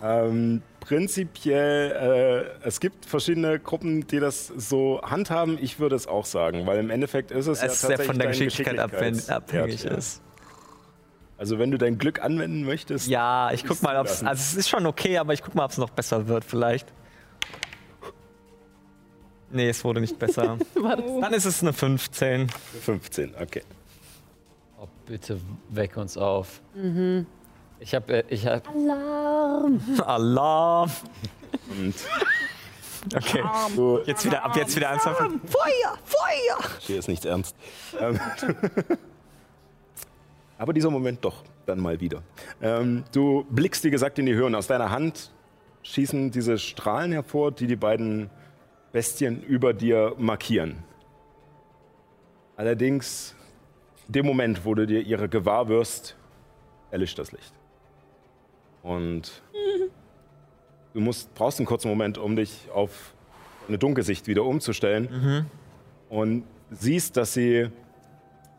Ähm, 0.02 0.64
prinzipiell, 0.80 2.50
äh, 2.64 2.68
es 2.68 2.80
gibt 2.80 3.06
verschiedene 3.06 3.60
Gruppen, 3.60 4.08
die 4.08 4.20
das 4.20 4.48
so 4.48 5.00
handhaben. 5.04 5.60
Ich 5.62 5.80
würde 5.80 5.96
es 5.96 6.08
auch 6.08 6.26
sagen, 6.26 6.66
weil 6.66 6.80
im 6.80 6.90
Endeffekt 6.90 7.30
ist 7.30 7.46
es, 7.46 7.62
Es 7.62 7.74
ist 7.74 7.84
ja 7.84 7.90
tatsächlich 7.90 8.08
von 8.08 8.18
der 8.18 8.28
Geschicklichkeit 8.30 8.80
abhängig 9.30 9.84
ja. 9.84 9.92
ist. 9.92 10.24
Also 11.38 11.60
wenn 11.60 11.70
du 11.70 11.78
dein 11.78 12.00
Glück 12.00 12.24
anwenden 12.24 12.64
möchtest, 12.64 13.08
Ja, 13.08 13.52
ich 13.52 13.66
guck 13.66 13.84
mal, 13.84 13.96
ob 13.98 14.08
es. 14.08 14.24
Also 14.24 14.42
es 14.42 14.56
ist 14.56 14.68
schon 14.70 14.88
okay, 14.88 15.20
aber 15.20 15.34
ich 15.34 15.44
guck 15.44 15.54
mal, 15.54 15.66
ob 15.66 15.72
es 15.72 15.78
noch 15.78 15.92
besser 15.92 16.28
wird, 16.28 16.44
vielleicht. 16.44 16.92
Nee, 19.52 19.70
es 19.70 19.84
wurde 19.84 20.02
nicht 20.02 20.18
besser. 20.18 20.58
Dann 21.22 21.34
ist 21.34 21.46
es 21.46 21.62
eine 21.62 21.72
15. 21.72 22.48
15, 22.82 23.36
okay. 23.40 23.62
Bitte 25.10 25.42
weck 25.70 25.98
uns 25.98 26.18
auf. 26.18 26.62
Ich 27.80 27.96
habe, 27.96 28.14
äh, 28.14 28.24
ich 28.30 28.46
hab, 28.46 28.68
Alarm! 30.08 30.92
Und 31.70 31.96
Okay. 33.16 33.42
du, 33.76 34.02
Jetzt 34.06 34.26
wieder, 34.26 34.44
ab 34.44 34.56
jetzt 34.56 34.76
wieder 34.76 34.88
ernsthaft. 34.90 35.20
Feuer! 35.20 35.98
Feuer! 36.04 36.70
hier 36.80 37.00
ist 37.00 37.08
nichts 37.08 37.26
ernst. 37.26 37.56
Ähm, 38.00 38.20
Aber 40.60 40.74
dieser 40.74 40.92
Moment 40.92 41.26
doch, 41.26 41.44
dann 41.66 41.80
mal 41.80 42.00
wieder. 42.00 42.22
Ähm, 42.62 43.04
du 43.12 43.46
blickst, 43.50 43.84
wie 43.86 43.90
gesagt, 43.90 44.20
in 44.20 44.28
die 44.28 44.36
Höhe 44.36 44.46
und 44.46 44.54
aus 44.54 44.68
deiner 44.68 44.92
Hand 44.92 45.32
schießen 45.84 46.30
diese 46.30 46.60
Strahlen 46.60 47.14
hervor, 47.14 47.52
die 47.52 47.66
die 47.66 47.78
beiden 47.78 48.30
Bestien 48.92 49.42
über 49.42 49.74
dir 49.74 50.14
markieren. 50.18 50.84
Allerdings, 52.58 53.34
in 53.34 53.39
dem 54.10 54.26
Moment, 54.26 54.66
wo 54.66 54.76
du 54.76 54.86
dir 54.86 55.02
ihre 55.02 55.30
gewahr 55.30 55.70
wirst, 55.70 56.16
erlischt 56.92 57.18
das 57.20 57.32
Licht. 57.32 57.54
Und 58.84 59.42
du 60.94 61.00
musst, 61.00 61.34
brauchst 61.36 61.60
einen 61.60 61.68
kurzen 61.68 61.88
Moment, 61.88 62.18
um 62.18 62.36
dich 62.36 62.68
auf 62.74 63.14
eine 63.68 63.78
Dunkelsicht 63.78 64.28
wieder 64.28 64.44
umzustellen. 64.44 65.46
Und 66.10 66.44
siehst, 66.72 67.18
dass 67.18 67.34
sie 67.34 67.70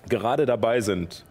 gerade 0.08 0.46
dabei 0.46 0.80
sind, 0.80 1.24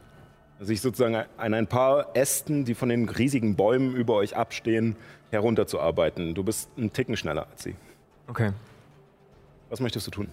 sich 0.60 0.82
sozusagen 0.82 1.16
an 1.38 1.54
ein 1.54 1.68
paar 1.68 2.16
Ästen, 2.16 2.66
die 2.66 2.76
von 2.76 2.90
den 2.90 3.08
riesigen 3.08 3.56
Bäumen 3.56 3.96
über 3.96 4.16
euch 4.16 4.36
abstehen, 4.36 4.98
herunterzuarbeiten. 5.32 6.36
Du 6.36 6.44
bist 6.44 6.70
einen 6.78 6.92
Ticken 6.92 7.16
schneller 7.16 7.48
als 7.50 7.64
sie. 7.64 7.76
Okay. 8.28 8.52
Was 9.70 9.80
möchtest 9.80 10.08
du 10.08 10.12
tun? 10.12 10.28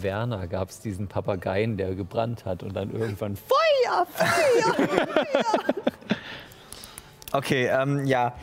Werner 0.00 0.46
gab 0.46 0.70
es 0.70 0.80
diesen 0.80 1.08
Papageien, 1.08 1.76
der 1.76 1.94
gebrannt 1.94 2.44
hat 2.44 2.62
und 2.62 2.74
dann 2.74 2.92
irgendwann 2.92 3.36
Okay, 7.32 7.66
ähm, 7.66 8.06
ja. 8.06 8.34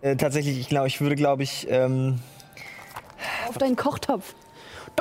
Äh, 0.00 0.16
tatsächlich, 0.16 0.58
ich 0.58 0.68
glaube, 0.68 0.88
ich 0.88 1.00
würde, 1.00 1.14
glaube 1.14 1.42
ich. 1.42 1.66
Ähm, 1.70 2.20
Auf 3.48 3.58
deinen 3.58 3.76
Kochtopf. 3.76 4.34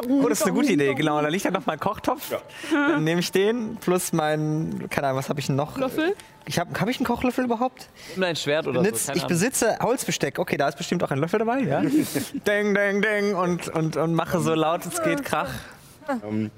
Oh, 0.07 0.29
das 0.29 0.39
ist 0.39 0.45
eine 0.45 0.53
gute 0.53 0.71
Idee, 0.73 0.93
genau. 0.93 1.21
Da 1.21 1.27
liegt 1.27 1.45
ja 1.45 1.51
noch 1.51 1.65
mein 1.65 1.79
Kochtopf. 1.79 2.33
Dann 2.71 3.03
nehme 3.03 3.19
ich 3.19 3.31
den 3.31 3.77
plus 3.77 4.13
mein. 4.13 4.87
Keine 4.89 5.07
Ahnung, 5.07 5.19
was 5.19 5.29
habe 5.29 5.39
ich 5.39 5.49
noch? 5.49 5.77
Löffel? 5.77 6.15
Ich 6.47 6.59
habe 6.59 6.79
hab 6.79 6.87
ich 6.87 6.97
einen 6.97 7.05
Kochlöffel 7.05 7.45
überhaupt? 7.45 7.89
nimm 8.13 8.21
dein 8.21 8.35
Schwert 8.35 8.67
oder 8.67 8.81
Benutzt, 8.81 9.05
so. 9.05 9.11
keine 9.11 9.21
ich 9.21 9.27
besitze 9.27 9.77
Holzbesteck. 9.81 10.37
Okay, 10.37 10.57
da 10.57 10.67
ist 10.67 10.77
bestimmt 10.77 11.03
auch 11.03 11.11
ein 11.11 11.17
Löffel 11.17 11.39
dabei, 11.39 11.59
ja? 11.61 11.81
deng, 12.47 12.75
deng, 12.75 13.01
deng 13.01 13.35
und, 13.35 13.67
und, 13.69 13.97
und 13.97 14.13
mache 14.13 14.39
so 14.39 14.53
laut 14.53 14.85
es 14.85 15.01
geht 15.01 15.23
Krach. 15.23 15.49
Ähm, 16.23 16.51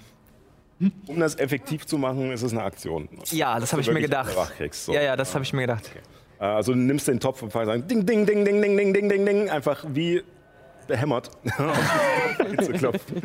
um 1.07 1.19
das 1.19 1.35
effektiv 1.35 1.85
zu 1.85 1.97
machen, 1.97 2.31
ist 2.31 2.41
es 2.43 2.51
eine 2.51 2.63
Aktion. 2.63 3.07
Ja, 3.31 3.59
das 3.59 3.71
habe 3.71 3.81
ich 3.81 3.89
mir 3.89 4.01
gedacht. 4.01 4.35
So. 4.71 4.93
Ja, 4.93 5.01
ja, 5.01 5.15
das 5.15 5.33
habe 5.33 5.43
ich 5.43 5.53
mir 5.53 5.61
gedacht. 5.61 5.89
Äh, 6.39 6.45
Also 6.45 6.73
du 6.73 6.79
nimmst 6.79 7.07
den 7.07 7.19
Topf 7.19 7.41
und 7.41 7.51
fängst 7.51 7.69
an, 7.69 7.87
ding, 7.87 8.05
ding, 8.05 8.25
ding, 8.25 8.45
ding, 8.45 8.61
ding, 8.61 8.77
ding, 8.77 8.93
ding, 8.93 9.09
ding, 9.09 9.25
ding, 9.25 9.49
einfach 9.49 9.85
wie 9.87 10.21
behämmert 10.87 11.29
auf 11.57 12.37
die 12.51 12.57
zu 12.65 12.71
klopfen. 12.73 13.21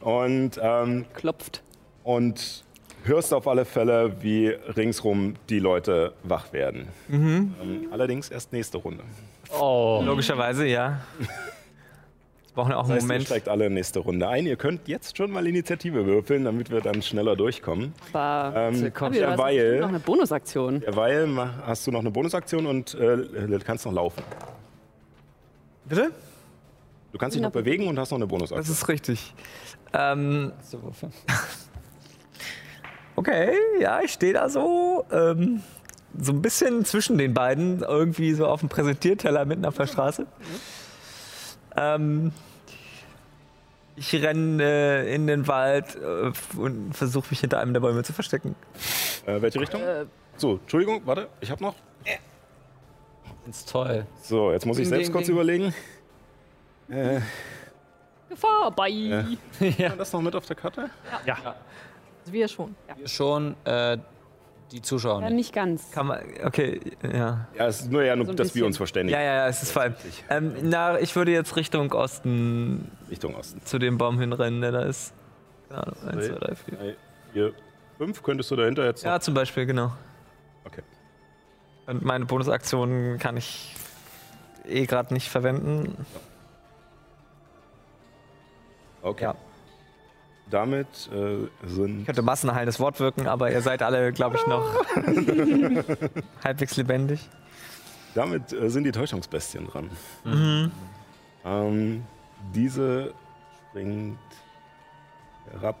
Und, 0.00 0.60
ähm, 0.62 1.04
Klopft. 1.14 1.62
und 2.02 2.64
hörst 3.04 3.32
auf 3.34 3.46
alle 3.48 3.64
Fälle, 3.64 4.16
wie 4.22 4.48
ringsrum 4.48 5.34
die 5.48 5.58
Leute 5.58 6.12
wach 6.22 6.52
werden. 6.52 6.88
Ähm, 7.10 7.54
allerdings 7.90 8.28
erst 8.30 8.52
nächste 8.52 8.78
Runde. 8.78 9.02
Oh, 9.58 10.02
Logischerweise, 10.04 10.66
ja. 10.66 11.00
Wir 12.56 12.62
brauchen 12.62 12.70
ja 12.70 12.76
auch 12.76 12.82
Das 12.82 12.90
einen 12.90 12.96
heißt, 12.98 13.02
ihr 13.04 13.08
Moment. 13.08 13.26
steigt 13.26 13.48
alle 13.48 13.68
nächste 13.68 13.98
Runde 13.98 14.28
ein. 14.28 14.46
Ihr 14.46 14.54
könnt 14.56 14.86
jetzt 14.86 15.16
schon 15.16 15.32
mal 15.32 15.44
Initiative 15.44 16.06
würfeln, 16.06 16.44
damit 16.44 16.70
wir 16.70 16.80
dann 16.80 17.02
schneller 17.02 17.34
durchkommen. 17.34 17.92
Aber 18.12 18.56
Ähm, 18.56 18.74
hast 18.74 18.80
bestimmt 18.80 19.00
noch 19.00 19.10
derweil, 19.36 19.82
eine 19.84 19.98
Bonusaktion. 19.98 20.80
derweil 20.80 21.50
hast 21.66 21.84
du 21.84 21.90
noch 21.90 21.98
eine 21.98 22.12
Bonusaktion 22.12 22.66
und 22.66 22.94
äh, 22.94 23.58
kannst 23.64 23.86
noch 23.86 23.92
laufen. 23.92 24.22
Bitte? 25.86 26.12
Du 27.14 27.18
kannst 27.18 27.36
dich 27.36 27.42
noch 27.42 27.52
bewegen 27.52 27.86
und 27.86 27.96
hast 27.96 28.10
noch 28.10 28.18
eine 28.18 28.24
Das 28.24 28.30
Bonusaktion. 28.30 28.74
ist 28.74 28.88
richtig. 28.88 29.34
Ähm, 29.92 30.50
okay, 33.16 33.54
ja, 33.78 34.00
ich 34.00 34.12
stehe 34.12 34.32
da 34.32 34.48
so. 34.48 35.04
Ähm, 35.12 35.62
so 36.18 36.32
ein 36.32 36.42
bisschen 36.42 36.84
zwischen 36.84 37.16
den 37.16 37.32
beiden, 37.32 37.82
irgendwie 37.82 38.34
so 38.34 38.48
auf 38.48 38.58
dem 38.58 38.68
Präsentierteller 38.68 39.44
mitten 39.44 39.64
auf 39.64 39.76
der 39.76 39.86
Straße. 39.86 40.26
Ähm, 41.76 42.32
ich 43.94 44.12
renne 44.12 44.60
äh, 44.60 45.14
in 45.14 45.28
den 45.28 45.46
Wald 45.46 45.94
äh, 45.94 46.32
und 46.58 46.94
versuche 46.94 47.28
mich 47.30 47.38
hinter 47.38 47.60
einem 47.60 47.74
der 47.74 47.80
Bäume 47.80 48.02
zu 48.02 48.12
verstecken. 48.12 48.56
Äh, 49.24 49.40
welche 49.40 49.60
Richtung? 49.60 49.80
So, 50.36 50.54
Entschuldigung, 50.54 51.02
warte, 51.04 51.28
ich 51.40 51.52
habe 51.52 51.62
noch. 51.62 51.76
Ist 53.48 53.70
toll. 53.70 54.04
So, 54.20 54.50
jetzt 54.50 54.66
muss 54.66 54.78
ich 54.78 54.88
selbst 54.88 55.12
kurz 55.12 55.28
überlegen. 55.28 55.72
Äh, 56.88 57.20
Gefahr 58.28 58.70
bei. 58.70 58.90
Hat 59.60 59.78
man 59.90 59.98
das 59.98 60.12
noch 60.12 60.20
mit 60.22 60.34
auf 60.34 60.46
der 60.46 60.56
Karte? 60.56 60.90
Also 61.24 62.32
wir 62.32 62.48
schon. 62.48 62.74
Wir 62.96 63.08
schon 63.08 63.54
äh, 63.64 63.98
die 64.72 64.82
Zuschauer 64.82 65.20
Ja, 65.20 65.26
nicht. 65.28 65.36
nicht 65.36 65.54
ganz. 65.54 65.90
Kann 65.92 66.06
man, 66.06 66.20
okay, 66.44 66.80
ja. 67.02 67.46
Ja, 67.56 67.66
es 67.66 67.82
ist 67.82 67.92
nur 67.92 68.02
ja 68.02 68.16
nur, 68.16 68.26
So 68.26 68.32
dass 68.32 68.54
wir 68.54 68.66
uns 68.66 68.76
verständigen. 68.76 69.18
Ja, 69.18 69.24
ja, 69.24 69.34
ja, 69.36 69.48
es 69.48 69.62
ist 69.62 69.76
allem. 69.76 69.94
Ähm, 70.30 70.54
na, 70.62 70.98
ich 70.98 71.14
würde 71.14 71.32
jetzt 71.32 71.54
Richtung 71.56 71.92
Osten 71.92 72.90
Richtung 73.10 73.34
Osten. 73.34 73.60
zu 73.64 73.78
dem 73.78 73.98
Baum 73.98 74.18
hinrennen, 74.18 74.60
der 74.62 74.72
da 74.72 74.82
ist. 74.82 75.12
Keine 75.68 75.82
Ahnung, 75.86 75.96
eins, 76.08 76.26
zwei, 76.26 76.34
drei, 76.34 76.54
vier. 76.54 76.76
Drei, 76.78 76.96
vier, 77.32 77.52
fünf. 77.98 78.22
Könntest 78.22 78.50
du 78.50 78.56
dahinter 78.56 78.84
jetzt 78.86 79.04
noch? 79.04 79.10
Ja, 79.12 79.20
zum 79.20 79.34
Beispiel, 79.34 79.66
genau. 79.66 79.92
Okay. 80.64 80.82
Und 81.86 82.02
meine 82.04 82.24
Bonusaktionen 82.24 83.18
kann 83.18 83.36
ich 83.36 83.74
eh 84.66 84.86
gerade 84.86 85.12
nicht 85.12 85.28
verwenden. 85.28 86.06
Okay. 89.04 89.24
Ja. 89.24 89.34
Damit 90.50 91.10
äh, 91.12 91.48
sind. 91.66 92.00
Ich 92.00 92.06
könnte 92.06 92.22
massenheilendes 92.22 92.80
Wort 92.80 93.00
wirken, 93.00 93.26
aber 93.26 93.50
ihr 93.50 93.60
seid 93.62 93.82
alle, 93.82 94.12
glaube 94.12 94.36
ich, 94.36 94.46
noch 94.46 94.64
halbwegs 96.44 96.76
lebendig. 96.76 97.28
Damit 98.14 98.52
äh, 98.52 98.68
sind 98.70 98.84
die 98.84 98.92
Täuschungsbestien 98.92 99.66
dran. 99.66 99.90
Mhm. 100.24 100.70
Ähm, 101.44 102.04
diese 102.54 103.12
springt 103.70 104.18
herab. 105.50 105.76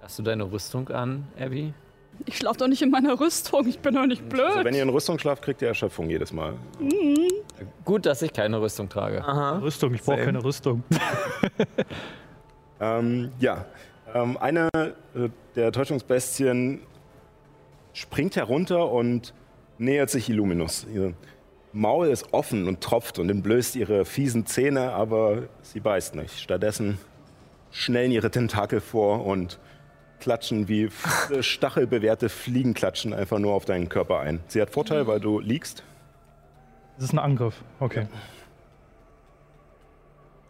Hast 0.00 0.18
du 0.18 0.22
deine 0.22 0.44
Rüstung 0.44 0.88
an, 0.90 1.26
Abby? 1.38 1.74
Ich 2.24 2.38
schlaf 2.38 2.56
doch 2.56 2.68
nicht 2.68 2.82
in 2.82 2.90
meiner 2.90 3.20
Rüstung. 3.20 3.66
Ich 3.68 3.78
bin 3.78 3.94
doch 3.94 4.06
nicht 4.06 4.28
blöd. 4.28 4.46
Also 4.46 4.64
wenn 4.64 4.74
ihr 4.74 4.82
in 4.82 4.88
Rüstung 4.88 5.18
schlaft, 5.18 5.42
kriegt 5.42 5.62
ihr 5.62 5.68
Erschöpfung 5.68 6.08
jedes 6.08 6.32
Mal. 6.32 6.54
Gut, 7.84 8.06
dass 8.06 8.22
ich 8.22 8.32
keine 8.32 8.60
Rüstung 8.60 8.88
trage. 8.88 9.22
Aha. 9.22 9.58
Rüstung, 9.58 9.94
ich 9.94 10.02
brauche 10.02 10.24
keine 10.24 10.42
Rüstung. 10.42 10.82
Ähm, 12.80 13.30
ja, 13.38 13.64
ähm, 14.14 14.36
eine 14.36 14.68
äh, 14.74 15.28
der 15.54 15.72
Täuschungsbestien 15.72 16.80
springt 17.92 18.36
herunter 18.36 18.90
und 18.90 19.32
nähert 19.78 20.10
sich 20.10 20.28
Illuminus. 20.28 20.86
Ihr 20.92 21.14
Maul 21.72 22.08
ist 22.08 22.32
offen 22.32 22.68
und 22.68 22.80
tropft 22.80 23.18
und 23.18 23.30
entblößt 23.30 23.76
ihre 23.76 24.04
fiesen 24.04 24.46
Zähne, 24.46 24.92
aber 24.92 25.44
sie 25.62 25.80
beißt 25.80 26.14
nicht. 26.14 26.38
Stattdessen 26.38 26.98
schnellen 27.70 28.12
ihre 28.12 28.30
Tentakel 28.30 28.80
vor 28.80 29.24
und 29.26 29.58
klatschen 30.20 30.68
wie 30.68 30.88
stachelbewehrte 31.40 32.28
Fliegen 32.28 32.74
klatschen 32.74 33.12
einfach 33.14 33.38
nur 33.38 33.52
auf 33.54 33.64
deinen 33.64 33.88
Körper 33.88 34.20
ein. 34.20 34.40
Sie 34.48 34.60
hat 34.60 34.70
Vorteil, 34.70 35.06
weil 35.06 35.20
du 35.20 35.40
liegst. 35.40 35.82
Das 36.96 37.06
ist 37.06 37.12
ein 37.12 37.18
Angriff. 37.18 37.62
Okay. 37.80 38.06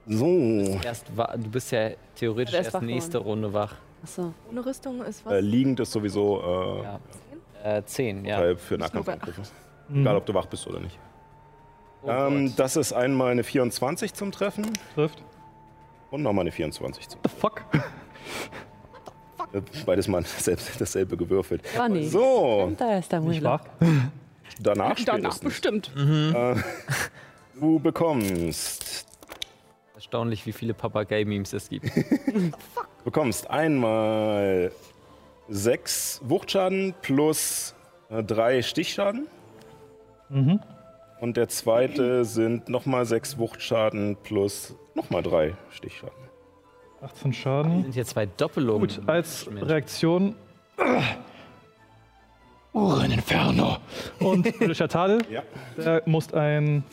So, 0.06 0.78
Erst 0.84 1.16
wa- 1.16 1.36
du 1.36 1.50
bist 1.50 1.72
ja 1.72 1.90
theoretisch 2.14 2.54
Er 2.54 2.60
erst 2.62 2.74
wach 2.74 2.80
nächste 2.80 3.18
Runde 3.18 3.52
wach. 3.52 3.74
Achso. 4.04 4.32
Ohne 4.48 4.64
Rüstung 4.64 5.02
ist 5.02 5.24
was. 5.26 5.32
äh, 5.32 5.40
liegend 5.40 5.80
ist 5.80 5.90
sowieso 5.90 6.40
äh, 6.40 6.82
Ja. 6.84 7.00
Äh, 7.78 7.82
zehn, 7.84 8.24
ja. 8.24 8.36
Vorteil 8.36 8.56
für 8.56 8.78
Nahkampfangriffe. 8.78 9.42
Mhm. 9.88 10.00
Egal, 10.02 10.16
ob 10.16 10.26
du 10.26 10.34
wach 10.34 10.46
bist 10.46 10.64
oder 10.68 10.78
nicht. 10.78 10.96
Oh 12.02 12.08
Ähm, 12.10 12.54
das 12.54 12.76
ist 12.76 12.92
einmal 12.92 13.32
eine 13.32 13.42
24 13.42 14.14
zum 14.14 14.30
Treffen 14.30 14.66
Trifft. 14.94 15.20
und 16.12 16.22
nochmal 16.22 16.42
eine 16.42 16.52
24 16.52 17.08
zum 17.08 17.20
The 17.24 17.30
fuck? 17.40 17.62
äh, 19.58 19.84
Beides 19.84 20.08
mal 20.08 20.24
selbst, 20.38 20.80
dasselbe 20.80 21.16
gewürfelt. 21.16 21.62
Oh 21.78 21.88
nee. 21.88 22.06
So, 22.08 22.72
Da 22.76 22.98
ist 22.98 23.12
der 23.12 23.20
Nicht 23.20 23.42
wahr? 23.42 23.60
danach 24.60 24.96
Danach 25.04 25.38
bestimmt. 25.38 25.90
Du 27.58 27.78
bekommst, 27.78 29.06
Erstaunlich, 29.94 30.44
wie 30.44 30.52
viele 30.52 30.74
Papagei-Memes 30.74 31.54
es 31.54 31.70
gibt. 31.70 31.90
bekommst 33.04 33.48
einmal 33.48 34.70
sechs 35.48 36.20
Wuchtschaden 36.22 36.94
plus 37.00 37.74
äh, 38.10 38.22
drei 38.22 38.60
Stichschaden. 38.62 39.26
Mhm. 40.28 40.60
Und 41.20 41.36
der 41.38 41.48
zweite 41.48 42.24
sind 42.24 42.68
nochmal 42.68 43.06
sechs 43.06 43.38
Wuchtschaden 43.38 44.16
plus 44.22 44.74
nochmal 44.94 45.22
drei 45.22 45.54
Stichschaden. 45.70 46.25
18 47.02 47.32
Schaden. 47.32 47.82
sind 47.82 47.94
hier 47.94 48.04
zwei 48.04 48.26
Doppelungen. 48.26 48.80
Gut, 48.80 49.00
als 49.06 49.48
Mensch. 49.50 49.68
Reaktion. 49.68 50.34
Uren 52.72 53.10
Inferno. 53.10 53.78
Und 54.20 54.46
Felicia 54.56 54.86
Tadel, 54.86 55.22
Ja. 55.30 55.42
der 55.78 56.02
muss 56.04 56.32
ein 56.34 56.84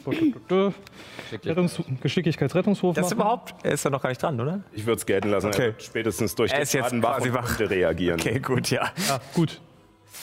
Schicklich. 1.29 1.49
Rettungs 1.51 1.81
Geschicklichkeitsrettungswurf 2.01 2.95
Das 2.95 3.05
machen. 3.07 3.13
überhaupt? 3.15 3.55
Er 3.65 3.73
ist 3.73 3.83
ja 3.83 3.89
noch 3.91 4.01
gar 4.01 4.09
nicht 4.09 4.21
dran, 4.21 4.39
oder? 4.39 4.61
Ich 4.71 4.85
würde 4.85 4.97
es 4.99 5.05
gelten 5.05 5.29
lassen. 5.29 5.47
Okay. 5.47 5.73
Er 5.77 5.83
spätestens 5.83 6.35
durch 6.35 6.51
Er 6.51 6.59
den 6.59 6.63
ist 6.63 6.73
jetzt 6.73 6.83
Schaden 6.85 7.03
wach 7.03 7.17
quasi 7.17 7.33
wach. 7.33 7.59
reagieren. 7.59 8.19
Okay, 8.19 8.39
gut, 8.39 8.69
ja. 8.69 8.91
Ja, 9.09 9.19
gut. 9.33 9.59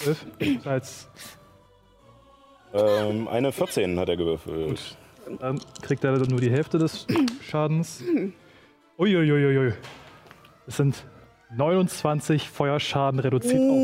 12. 0.03 0.27
Als, 0.67 1.09
Ähm, 2.73 3.27
eine 3.29 3.53
14 3.53 3.99
hat 3.99 4.09
er 4.09 4.17
gewürfelt. 4.17 4.97
dann 5.41 5.61
kriegt 5.83 6.05
er 6.05 6.13
nur 6.13 6.41
die 6.41 6.51
Hälfte 6.51 6.79
des 6.79 7.07
Schadens. 7.43 8.03
Uiuiuiui. 9.01 9.73
Es 10.67 10.77
sind 10.77 11.05
29 11.57 12.51
Feuerschaden 12.51 13.19
reduziert 13.19 13.59
auf 13.59 13.79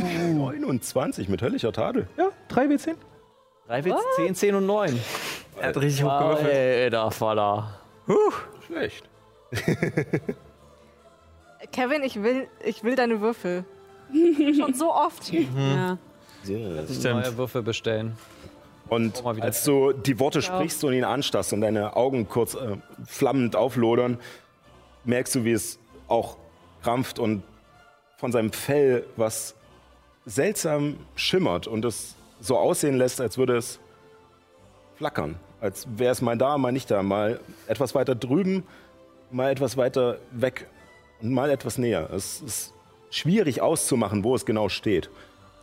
14. 0.00 0.36
29 0.36 1.28
mit 1.28 1.40
höllischer 1.42 1.72
Tadel. 1.72 2.08
Ja, 2.16 2.30
3 2.48 2.66
W10. 2.66 2.94
3 3.68 3.84
Witz, 3.84 3.94
10, 4.16 4.34
10 4.34 4.54
und 4.56 4.66
9. 4.66 4.98
Er 5.60 5.68
hat 5.68 5.76
richtig 5.76 6.02
hoch 6.02 6.18
gewürfelt. 6.18 6.92
Alter, 6.92 7.10
Vater. 7.12 7.80
Schlecht. 8.66 9.08
Kevin, 11.70 12.02
ich 12.02 12.20
will, 12.20 12.48
ich 12.64 12.82
will 12.82 12.96
deine 12.96 13.20
Würfel. 13.20 13.64
Schon 14.58 14.74
so 14.74 14.92
oft. 14.92 15.32
Ja. 15.32 15.98
Neue 16.48 17.36
Würfel 17.36 17.62
bestellen. 17.62 18.16
Und 18.88 19.24
als 19.24 19.64
du 19.64 19.92
die 19.92 20.18
Worte 20.18 20.42
sprichst 20.42 20.84
und 20.84 20.92
ihn 20.92 21.04
anstarrst 21.04 21.52
und 21.52 21.62
deine 21.62 21.96
Augen 21.96 22.28
kurz 22.28 22.54
äh, 22.54 22.76
flammend 23.06 23.56
auflodern, 23.56 24.18
merkst 25.04 25.34
du, 25.34 25.44
wie 25.44 25.52
es 25.52 25.78
auch 26.08 26.36
krampft 26.82 27.18
und 27.18 27.42
von 28.16 28.32
seinem 28.32 28.52
Fell 28.52 29.04
was 29.16 29.54
seltsam 30.26 30.96
schimmert 31.14 31.66
und 31.66 31.84
es 31.84 32.14
so 32.40 32.58
aussehen 32.58 32.96
lässt, 32.96 33.20
als 33.20 33.38
würde 33.38 33.56
es 33.56 33.80
flackern. 34.96 35.36
Als 35.60 35.86
wäre 35.96 36.12
es 36.12 36.20
mal 36.20 36.36
da, 36.36 36.58
mal 36.58 36.72
nicht 36.72 36.90
da, 36.90 37.02
mal 37.02 37.40
etwas 37.66 37.94
weiter 37.94 38.14
drüben, 38.14 38.64
mal 39.30 39.50
etwas 39.50 39.76
weiter 39.76 40.18
weg 40.32 40.66
und 41.20 41.32
mal 41.32 41.50
etwas 41.50 41.78
näher. 41.78 42.10
Es 42.12 42.40
ist 42.40 42.74
schwierig 43.10 43.60
auszumachen, 43.60 44.24
wo 44.24 44.34
es 44.34 44.44
genau 44.44 44.68
steht. 44.68 45.08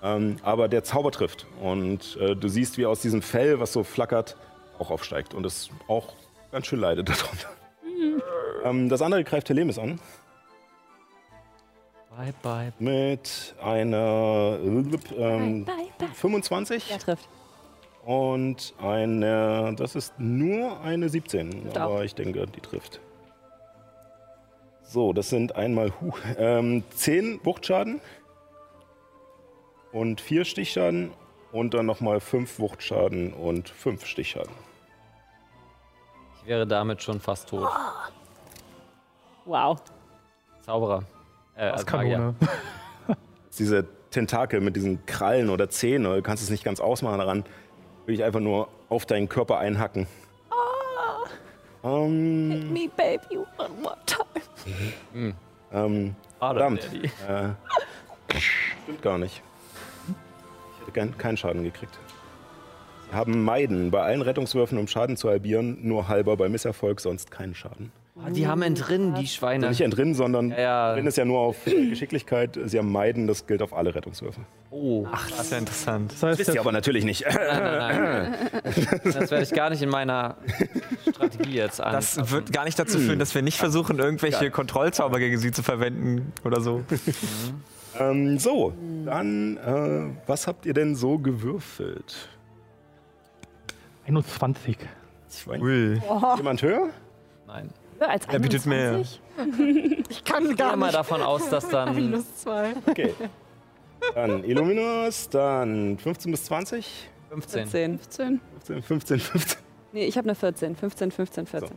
Ähm, 0.01 0.37
aber 0.43 0.67
der 0.67 0.83
Zauber 0.83 1.11
trifft. 1.11 1.45
Und 1.61 2.17
äh, 2.17 2.35
du 2.35 2.47
siehst, 2.47 2.77
wie 2.77 2.85
aus 2.85 3.01
diesem 3.01 3.21
Fell, 3.21 3.59
was 3.59 3.73
so 3.73 3.83
flackert, 3.83 4.37
auch 4.77 4.91
aufsteigt. 4.91 5.33
Und 5.33 5.45
es 5.45 5.69
auch 5.87 6.13
ganz 6.51 6.67
schön 6.67 6.79
leidet 6.79 7.09
darunter. 7.09 7.49
ähm, 8.63 8.89
das 8.89 9.01
andere 9.01 9.23
greift 9.23 9.47
Telemis 9.47 9.77
an. 9.77 9.99
Bye, 12.15 12.33
bye. 12.41 12.73
mit 12.79 13.55
einer 13.61 14.57
ähm, 14.61 15.65
25 16.15 16.87
Der 16.89 16.99
trifft. 16.99 17.29
und 18.03 18.73
eine, 18.81 19.73
das 19.77 19.95
ist 19.95 20.19
nur 20.19 20.81
eine 20.81 21.07
17, 21.07 21.49
Trifft 21.49 21.77
aber 21.77 22.03
ich 22.03 22.15
denke, 22.15 22.45
die 22.45 22.59
trifft. 22.59 22.99
So, 24.83 25.13
das 25.13 25.29
sind 25.29 25.55
einmal 25.55 25.93
huh, 26.01 26.11
ähm, 26.37 26.83
10 26.93 27.39
Wuchtschaden 27.45 28.01
und 29.91 30.21
4 30.21 30.45
Stichschaden 30.45 31.11
und 31.51 31.73
dann 31.73 31.85
nochmal 31.85 32.19
5 32.19 32.59
Wuchtschaden 32.59 33.33
und 33.33 33.69
5 33.69 34.05
Stichschaden. 34.05 34.51
Ich 36.41 36.47
wäre 36.47 36.65
damit 36.67 37.01
schon 37.03 37.19
fast 37.19 37.49
tot. 37.49 37.69
Wow. 39.45 39.79
Zauberer. 40.61 41.03
Äh, 41.55 41.71
Das 41.71 41.81
als. 41.81 41.85
Kanone. 41.85 42.35
Diese 43.57 43.85
Tentakel 44.11 44.61
mit 44.61 44.75
diesen 44.75 45.05
Krallen 45.05 45.49
oder 45.49 45.69
Zähnen, 45.69 46.03
du 46.11 46.21
kannst 46.21 46.41
es 46.43 46.49
nicht 46.49 46.63
ganz 46.63 46.79
ausmachen 46.79 47.19
daran, 47.19 47.43
will 48.05 48.15
ich 48.15 48.23
einfach 48.23 48.39
nur 48.39 48.69
auf 48.89 49.05
deinen 49.05 49.27
Körper 49.29 49.57
einhacken. 49.59 50.07
Ähm, 51.83 52.73
Me 52.73 52.89
baby 52.95 53.37
one 53.57 53.69
more 53.81 53.97
time. 54.05 55.35
ähm, 55.71 56.15
Vater, 56.39 56.59
verdammt. 56.59 56.89
Äh, 57.27 58.37
stimmt 58.39 59.01
gar 59.01 59.17
nicht. 59.17 59.41
Keinen 60.89 61.37
Schaden 61.37 61.63
gekriegt. 61.63 61.97
Sie 63.09 63.15
haben 63.15 63.43
Meiden. 63.43 63.89
Bei 63.91 64.01
allen 64.01 64.21
Rettungswürfen, 64.21 64.77
um 64.77 64.87
Schaden 64.87 65.17
zu 65.17 65.29
halbieren, 65.29 65.79
nur 65.81 66.07
halber 66.07 66.37
bei 66.37 66.47
Misserfolg, 66.49 66.99
sonst 67.01 67.31
keinen 67.31 67.55
Schaden. 67.55 67.91
Oh, 68.15 68.29
die 68.31 68.47
haben 68.47 68.61
entrinnen, 68.63 69.13
die 69.13 69.21
Also 69.21 69.27
Schweine. 69.33 69.69
nicht 69.69 69.79
entrinnen, 69.79 70.13
sondern 70.13 70.49
Ja, 70.51 70.95
ja. 70.95 70.95
ist 70.95 71.17
ja 71.17 71.23
nur 71.23 71.39
auf 71.39 71.65
äh, 71.67 71.87
Geschicklichkeit. 71.89 72.59
Sie 72.65 72.77
haben 72.77 72.91
Meiden, 72.91 73.27
das 73.27 73.47
gilt 73.47 73.61
auf 73.61 73.73
alle 73.73 73.95
Rettungswürfe. 73.95 74.41
Oh, 74.71 75.07
Ach, 75.09 75.29
das 75.31 75.39
ist 75.43 75.51
ja 75.53 75.57
interessant. 75.57 76.11
Das 76.11 76.21
heißt, 76.23 76.39
Wisst 76.39 76.53
ihr 76.53 76.59
aber 76.59 76.73
natürlich 76.73 77.05
nicht. 77.05 77.23
nein, 77.25 77.37
nein, 77.47 78.31
nein. 78.61 79.01
Das 79.05 79.31
werde 79.31 79.43
ich 79.43 79.53
gar 79.53 79.69
nicht 79.69 79.81
in 79.81 79.89
meiner 79.89 80.35
Strategie 81.09 81.53
jetzt 81.55 81.79
an. 81.79 81.93
Das 81.93 82.29
wird 82.29 82.51
gar 82.51 82.65
nicht 82.65 82.77
dazu 82.77 82.99
führen, 82.99 83.19
dass 83.19 83.33
wir 83.33 83.41
nicht 83.41 83.57
versuchen, 83.57 83.97
irgendwelche 83.99 84.51
Kontrollzauber 84.51 85.17
gegen 85.19 85.37
sie 85.37 85.51
zu 85.51 85.63
verwenden 85.63 86.33
oder 86.43 86.59
so. 86.59 86.83
Ähm, 87.99 88.39
so, 88.39 88.73
dann, 89.05 89.57
äh, 89.57 90.09
was 90.27 90.47
habt 90.47 90.65
ihr 90.65 90.73
denn 90.73 90.95
so 90.95 91.17
gewürfelt? 91.17 92.15
21. 94.07 94.77
Schwein. 95.31 95.61
Ui. 95.61 96.01
Jemand 96.37 96.61
höher? 96.61 96.89
Nein. 97.47 97.69
Höher 97.99 98.09
als 98.09 98.25
Er 98.27 98.39
bietet 98.39 98.65
mehr. 98.65 98.91
21? 99.37 100.05
Ich 100.09 100.23
kann 100.23 100.43
Ich 100.43 100.47
gehe 100.49 100.55
gar 100.57 100.75
mal 100.75 100.87
nicht. 100.87 100.95
davon 100.97 101.21
aus, 101.21 101.49
dass 101.49 101.69
dann. 101.69 101.95
Minus 101.95 102.37
zwei. 102.37 102.73
Okay. 102.87 103.13
Dann 104.15 104.43
Illuminus, 104.43 105.29
dann 105.29 105.97
15 105.97 106.31
bis 106.31 106.45
20. 106.45 107.09
15. 107.29 107.67
14. 107.67 107.99
15. 107.99 108.41
15, 108.65 108.81
15, 108.83 109.19
15. 109.19 109.59
Nee, 109.91 110.05
ich 110.05 110.17
habe 110.17 110.25
eine 110.27 110.35
14. 110.35 110.75
15, 110.75 111.11
15, 111.11 111.45
14. 111.45 111.69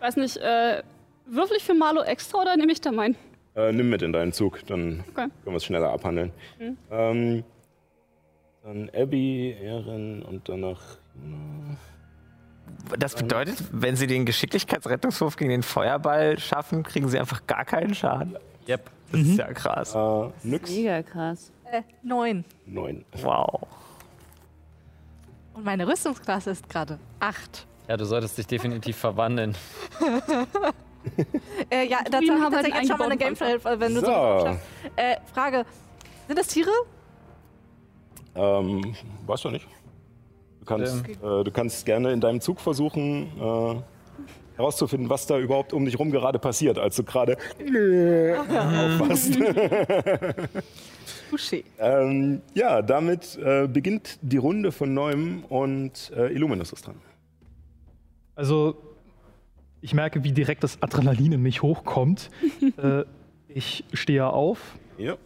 Weiß 0.00 0.16
nicht, 0.16 0.36
äh, 0.38 0.82
würfel 1.26 1.56
ich 1.56 1.64
für 1.64 1.74
Marlo 1.74 2.02
extra 2.02 2.38
oder 2.42 2.56
nehme 2.56 2.72
ich 2.72 2.80
da 2.80 2.90
meinen? 2.92 3.16
Äh, 3.58 3.72
nimm 3.72 3.90
mit 3.90 4.02
in 4.02 4.12
deinen 4.12 4.32
Zug, 4.32 4.64
dann 4.66 5.00
Okay. 5.10 5.14
können 5.14 5.32
wir 5.44 5.56
es 5.56 5.64
schneller 5.64 5.90
abhandeln. 5.90 6.30
Ähm, 6.92 7.42
dann 8.62 8.88
Abby, 8.94 9.56
Erin 9.60 10.22
und 10.22 10.48
danach. 10.48 10.80
Das 12.98 13.16
bedeutet, 13.16 13.56
wenn 13.72 13.96
sie 13.96 14.06
den 14.06 14.24
Geschicklichkeitsrettungswurf 14.26 15.36
gegen 15.36 15.50
den 15.50 15.64
Feuerball 15.64 16.38
schaffen, 16.38 16.84
kriegen 16.84 17.08
sie 17.08 17.18
einfach 17.18 17.46
gar 17.48 17.64
keinen 17.64 17.94
Schaden. 17.96 18.36
Yep, 18.68 18.90
das 19.10 19.20
ist 19.22 19.38
ja 19.38 19.52
krass. 19.52 19.94
Äh, 19.94 20.30
nix. 20.46 20.70
Mega 20.70 21.02
krass. 21.02 21.50
Äh, 21.72 21.82
neun. 22.04 22.44
Neun. 22.64 23.04
Wow. 23.22 23.66
Und 25.54 25.64
meine 25.64 25.88
Rüstungsklasse 25.88 26.50
ist 26.50 26.68
gerade 26.68 27.00
acht. 27.18 27.66
Ja, 27.88 27.96
du 27.96 28.04
solltest 28.04 28.38
dich 28.38 28.46
definitiv 28.46 28.96
verwandeln. 28.96 29.56
Äh, 31.70 31.86
ja, 31.86 31.98
dazu 32.04 32.26
Druiden 32.26 32.30
habe 32.30 32.38
ich 32.38 32.42
haben 32.42 32.42
halt 32.42 32.52
tatsächlich 32.52 32.74
einen 32.74 32.82
jetzt 32.82 32.88
schon 32.88 32.98
mal 32.98 33.04
eine 33.04 33.16
Gameplay, 33.16 33.80
wenn 33.80 33.94
du 33.94 34.00
So. 34.00 34.58
Äh, 34.96 35.16
Frage. 35.32 35.64
Sind 36.26 36.38
das 36.38 36.46
Tiere? 36.46 36.70
Ähm, 38.34 38.94
weißt 39.26 39.44
du 39.44 39.50
nicht. 39.50 39.66
Du 40.60 40.64
kannst, 40.64 41.08
äh, 41.08 41.44
du 41.44 41.50
kannst 41.50 41.84
gerne 41.86 42.12
in 42.12 42.20
deinem 42.20 42.40
Zug 42.40 42.60
versuchen, 42.60 43.32
äh, 43.40 43.76
herauszufinden, 44.56 45.08
was 45.08 45.26
da 45.26 45.38
überhaupt 45.38 45.72
um 45.72 45.84
dich 45.84 45.98
rum 45.98 46.10
gerade 46.10 46.38
passiert, 46.38 46.78
als 46.78 46.96
du 46.96 47.04
gerade. 47.04 47.36
Touché. 51.30 51.64
ähm, 51.78 52.40
ja, 52.54 52.82
damit 52.82 53.36
äh, 53.36 53.68
beginnt 53.68 54.18
die 54.22 54.38
Runde 54.38 54.72
von 54.72 54.94
neuem 54.94 55.44
und 55.44 56.10
äh, 56.16 56.32
Illuminus 56.32 56.72
ist 56.72 56.86
dran. 56.86 56.96
Also, 58.34 58.76
ich 59.80 59.94
merke, 59.94 60.24
wie 60.24 60.32
direkt 60.32 60.62
das 60.64 60.82
Adrenalin 60.82 61.32
in 61.32 61.42
mich 61.42 61.62
hochkommt. 61.62 62.30
äh, 62.76 63.04
ich 63.48 63.84
stehe 63.92 64.26
auf, 64.28 64.76
Ja. 64.98 65.16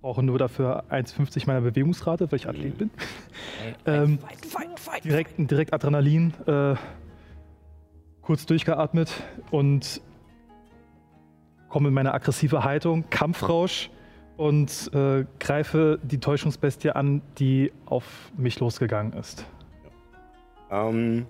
brauche 0.00 0.22
nur 0.22 0.38
dafür 0.38 0.84
1,50 0.90 1.46
meiner 1.46 1.60
Bewegungsrate, 1.62 2.30
weil 2.30 2.36
ich 2.38 2.48
Athlet 2.48 2.78
bin. 2.78 2.90
ähm, 3.86 4.18
direkt, 5.04 5.34
direkt 5.50 5.72
Adrenalin, 5.72 6.32
äh, 6.46 6.74
kurz 8.22 8.46
durchgeatmet 8.46 9.12
und 9.50 10.00
komme 11.68 11.88
in 11.88 11.94
meine 11.94 12.12
aggressive 12.14 12.64
Haltung, 12.64 13.04
Kampfrausch 13.10 13.90
und 14.36 14.90
äh, 14.94 15.24
greife 15.38 15.98
die 16.02 16.18
Täuschungsbestie 16.18 16.90
an, 16.90 17.22
die 17.38 17.72
auf 17.86 18.30
mich 18.36 18.58
losgegangen 18.60 19.12
ist. 19.14 19.44
Ähm, 20.70 21.26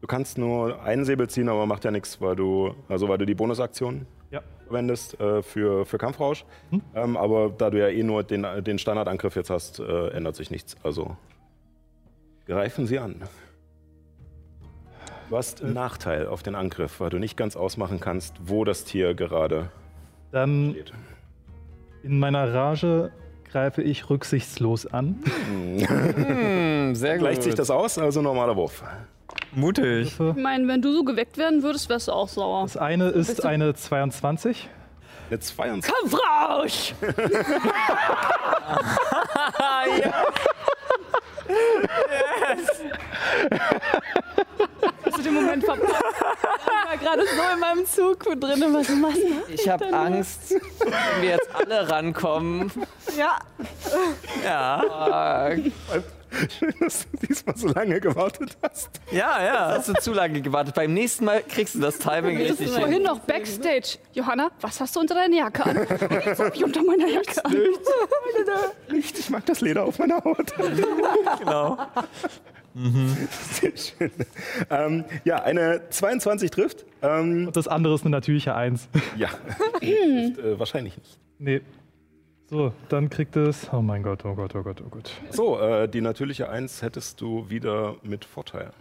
du 0.00 0.06
kannst 0.06 0.38
nur 0.38 0.82
einen 0.82 1.04
Säbel 1.04 1.28
ziehen, 1.28 1.48
aber 1.48 1.66
macht 1.66 1.84
ja 1.84 1.90
nichts, 1.90 2.20
weil 2.20 2.36
du, 2.36 2.74
also 2.88 3.08
weil 3.08 3.18
du 3.18 3.26
die 3.26 3.34
Bonusaktion 3.34 4.06
Ja. 4.30 4.42
verwendest 4.66 5.18
äh, 5.20 5.42
für, 5.42 5.84
für 5.86 5.98
Kampfrausch. 5.98 6.44
Hm. 6.70 6.82
Ähm, 6.94 7.16
aber 7.16 7.50
da 7.56 7.70
du 7.70 7.78
ja 7.78 7.88
eh 7.88 8.02
nur 8.02 8.22
den, 8.22 8.46
den 8.64 8.78
Standardangriff 8.78 9.36
jetzt 9.36 9.50
hast, 9.50 9.80
äh, 9.80 10.08
ändert 10.08 10.36
sich 10.36 10.50
nichts. 10.50 10.76
Also 10.82 11.16
greifen 12.46 12.86
sie 12.86 12.98
an. 12.98 13.22
Du 15.30 15.36
hast 15.36 15.62
einen 15.62 15.74
Nachteil 15.74 16.26
auf 16.26 16.42
den 16.42 16.54
Angriff, 16.54 17.00
weil 17.00 17.10
du 17.10 17.18
nicht 17.18 17.36
ganz 17.36 17.54
ausmachen 17.56 18.00
kannst, 18.00 18.34
wo 18.44 18.64
das 18.64 18.84
Tier 18.84 19.14
gerade 19.14 19.70
Dann 20.32 20.70
steht. 20.70 20.92
in 22.02 22.18
meiner 22.18 22.54
Rage 22.54 23.12
greife 23.50 23.82
ich 23.82 24.08
rücksichtslos 24.08 24.86
an. 24.86 25.22
Hm, 25.50 26.94
sehr 26.94 27.18
Gleicht 27.18 27.42
sich 27.42 27.54
das 27.54 27.70
aus? 27.70 27.98
Also 27.98 28.22
normaler 28.22 28.56
Wurf. 28.56 28.82
Mutig. 29.52 30.12
Ich 30.18 30.18
meine, 30.36 30.68
wenn 30.68 30.82
du 30.82 30.92
so 30.92 31.04
geweckt 31.04 31.38
werden 31.38 31.62
würdest, 31.62 31.88
wärst 31.88 32.08
du 32.08 32.12
auch 32.12 32.28
sauer. 32.28 32.62
Das 32.62 32.76
eine 32.76 33.08
ist 33.08 33.44
eine 33.44 33.74
22. 33.74 34.68
Eine 35.30 35.40
22. 35.40 35.92
Kampfrausch! 35.94 36.94
Hast 45.04 45.18
du 45.18 45.22
den 45.22 45.34
Moment 45.34 45.64
verpasst? 45.64 46.04
Ich 46.58 46.88
war 46.90 46.96
gerade 46.96 47.22
so 47.22 47.42
in 47.54 47.60
meinem 47.60 47.86
Zug 47.86 48.24
drin. 48.24 48.64
Was 48.72 48.88
machst 48.90 49.18
du? 49.18 49.52
Ich 49.52 49.68
habe 49.68 49.92
Angst, 49.92 50.54
wenn 50.80 51.22
wir 51.22 51.30
jetzt 51.30 51.48
alle 51.54 51.90
rankommen. 51.90 52.70
Ja. 53.16 53.38
Ja. 54.44 55.52
Schön, 56.58 56.74
dass 56.80 57.06
du 57.10 57.26
diesmal 57.26 57.56
so 57.56 57.68
lange 57.68 58.00
gewartet 58.00 58.56
hast. 58.62 58.90
Ja, 59.10 59.42
ja. 59.42 59.68
Hast 59.76 59.88
du 59.88 59.94
zu 59.94 60.12
lange 60.12 60.40
gewartet. 60.40 60.74
Beim 60.74 60.92
nächsten 60.94 61.24
Mal 61.24 61.42
kriegst 61.42 61.74
du 61.74 61.80
das 61.80 61.98
Timing 61.98 62.36
richtig 62.36 62.68
hin. 62.70 62.78
Vorhin 62.80 63.02
noch 63.02 63.20
Backstage. 63.20 63.98
Johanna, 64.12 64.50
was 64.60 64.80
hast 64.80 64.94
du 64.96 65.00
unter 65.00 65.14
deiner 65.14 65.36
Jacke 65.36 65.64
an? 65.64 65.76
Was 66.26 66.38
hab 66.38 66.54
ich 66.54 66.64
unter 66.64 66.82
meiner 66.82 67.06
Jacke 67.08 67.44
an? 67.44 67.56
Nicht, 68.90 69.18
ich 69.18 69.30
mag 69.30 69.44
das 69.46 69.60
Leder 69.60 69.84
auf 69.84 69.98
meiner 69.98 70.22
Haut. 70.24 70.52
Genau. 71.38 71.78
Sehr 73.52 73.72
schön. 73.76 74.10
Ähm, 74.70 75.04
ja, 75.24 75.42
eine 75.42 75.88
22 75.90 76.50
trifft. 76.50 76.84
Ähm, 77.02 77.46
Und 77.48 77.56
das 77.56 77.66
andere 77.66 77.94
ist 77.94 78.02
eine 78.02 78.10
natürliche 78.10 78.54
1. 78.54 78.88
ja, 79.16 79.28
trifft, 79.80 80.38
äh, 80.38 80.58
wahrscheinlich 80.58 80.96
nicht. 80.96 81.18
nee. 81.38 81.60
So, 82.50 82.72
dann 82.88 83.10
kriegt 83.10 83.36
es. 83.36 83.68
Oh 83.72 83.82
mein 83.82 84.02
Gott, 84.02 84.24
oh 84.24 84.34
Gott, 84.34 84.54
oh 84.54 84.62
Gott, 84.62 84.82
oh 84.84 84.88
Gott. 84.88 85.10
So, 85.30 85.60
äh, 85.60 85.86
die 85.86 86.00
natürliche 86.00 86.48
1 86.48 86.80
hättest 86.80 87.20
du 87.20 87.50
wieder 87.50 87.96
mit 88.02 88.24
Vorteil. 88.24 88.72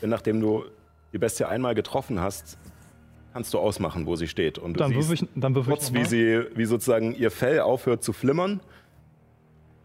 Denn 0.00 0.08
nachdem 0.08 0.40
du 0.40 0.64
die 1.12 1.18
Bestie 1.18 1.44
einmal 1.44 1.74
getroffen 1.74 2.20
hast, 2.20 2.56
kannst 3.34 3.52
du 3.52 3.58
ausmachen, 3.58 4.06
wo 4.06 4.16
sie 4.16 4.28
steht. 4.28 4.58
Und 4.58 4.74
du 4.74 4.78
Dann 4.78 4.92
siehst 4.92 5.12
ich, 5.12 5.28
dann 5.34 5.52
noch 5.52 5.66
wie, 5.66 6.04
sie, 6.06 6.42
wie 6.54 6.64
sozusagen 6.64 7.14
ihr 7.14 7.30
Fell 7.30 7.60
aufhört 7.60 8.02
zu 8.02 8.14
flimmern. 8.14 8.60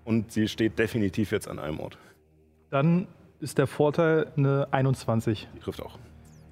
Und 0.06 0.32
sie 0.32 0.48
steht 0.48 0.80
definitiv 0.80 1.32
jetzt 1.32 1.50
an 1.50 1.60
einem 1.60 1.82
Ort. 1.82 1.98
Dann 2.70 3.08
ist 3.42 3.58
der 3.58 3.68
Vorteil 3.68 4.32
eine 4.38 4.68
21. 4.72 5.50
Die 5.54 5.60
trifft 5.60 5.82
auch. 5.82 5.98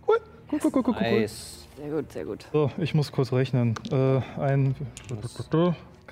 Cool, 0.06 0.18
cool, 0.52 0.60
cool, 0.62 0.72
cool, 0.76 0.84
cool. 0.88 0.94
Nice. 1.00 1.68
Sehr 1.78 1.90
gut, 1.90 2.12
sehr 2.12 2.26
gut. 2.26 2.46
So, 2.52 2.70
ich 2.78 2.94
muss 2.94 3.12
kurz 3.14 3.32
rechnen. 3.32 3.76
Äh, 3.92 4.22
ein 4.40 4.76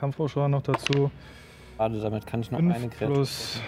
Kampfrauschar 0.01 0.49
noch 0.49 0.63
dazu. 0.63 1.11
Gerade 1.77 2.01
damit 2.01 2.25
kann 2.25 2.41
ich 2.41 2.49
noch 2.49 2.57
eine 2.57 2.73
5 2.73 2.97
Kreatur. 2.97 3.15
plus 3.17 3.61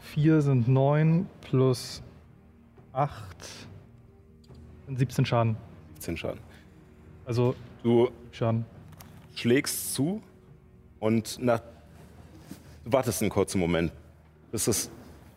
4 0.00 0.40
sind 0.40 0.68
9, 0.68 1.28
plus 1.42 2.02
8 2.94 3.12
sind 4.86 4.98
17 4.98 5.26
Schaden. 5.26 5.56
10 5.98 6.16
Schaden. 6.16 6.40
Also 7.26 7.54
Du 7.82 8.08
Schaden. 8.32 8.64
schlägst 9.34 9.92
zu 9.92 10.22
und 10.98 11.38
nach, 11.42 11.60
du 12.86 12.92
wartest 12.92 13.20
einen 13.20 13.30
kurzen 13.30 13.60
Moment, 13.60 13.92
bis, 14.50 14.68
es, 14.68 14.90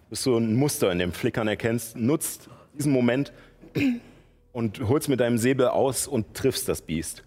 bis 0.09 0.23
du 0.23 0.37
ein 0.37 0.55
Muster 0.55 0.89
in 0.93 0.99
dem 0.99 1.11
Flickern 1.11 1.49
erkennst, 1.49 1.97
nutzt 1.97 2.49
diesen 2.77 2.93
Moment 2.93 3.33
und 4.53 4.79
holst 4.87 5.09
mit 5.09 5.19
deinem 5.19 5.37
Säbel 5.37 5.67
aus 5.67 6.07
und 6.07 6.33
triffst 6.33 6.69
das 6.69 6.81
Biest. 6.81 7.25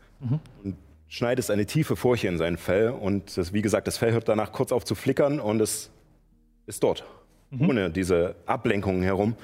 Und 0.64 0.76
schneidest 1.12 1.50
eine 1.50 1.66
tiefe 1.66 1.94
Furche 1.94 2.26
in 2.26 2.38
sein 2.38 2.56
Fell 2.56 2.88
und 2.88 3.36
das, 3.36 3.52
wie 3.52 3.60
gesagt, 3.60 3.86
das 3.86 3.98
Fell 3.98 4.12
hört 4.12 4.30
danach 4.30 4.50
kurz 4.50 4.72
auf 4.72 4.82
zu 4.86 4.94
flickern 4.94 5.40
und 5.40 5.60
es 5.60 5.90
ist 6.66 6.82
dort, 6.82 7.04
ohne 7.60 7.90
diese 7.90 8.34
Ablenkungen 8.46 9.02
herum. 9.02 9.36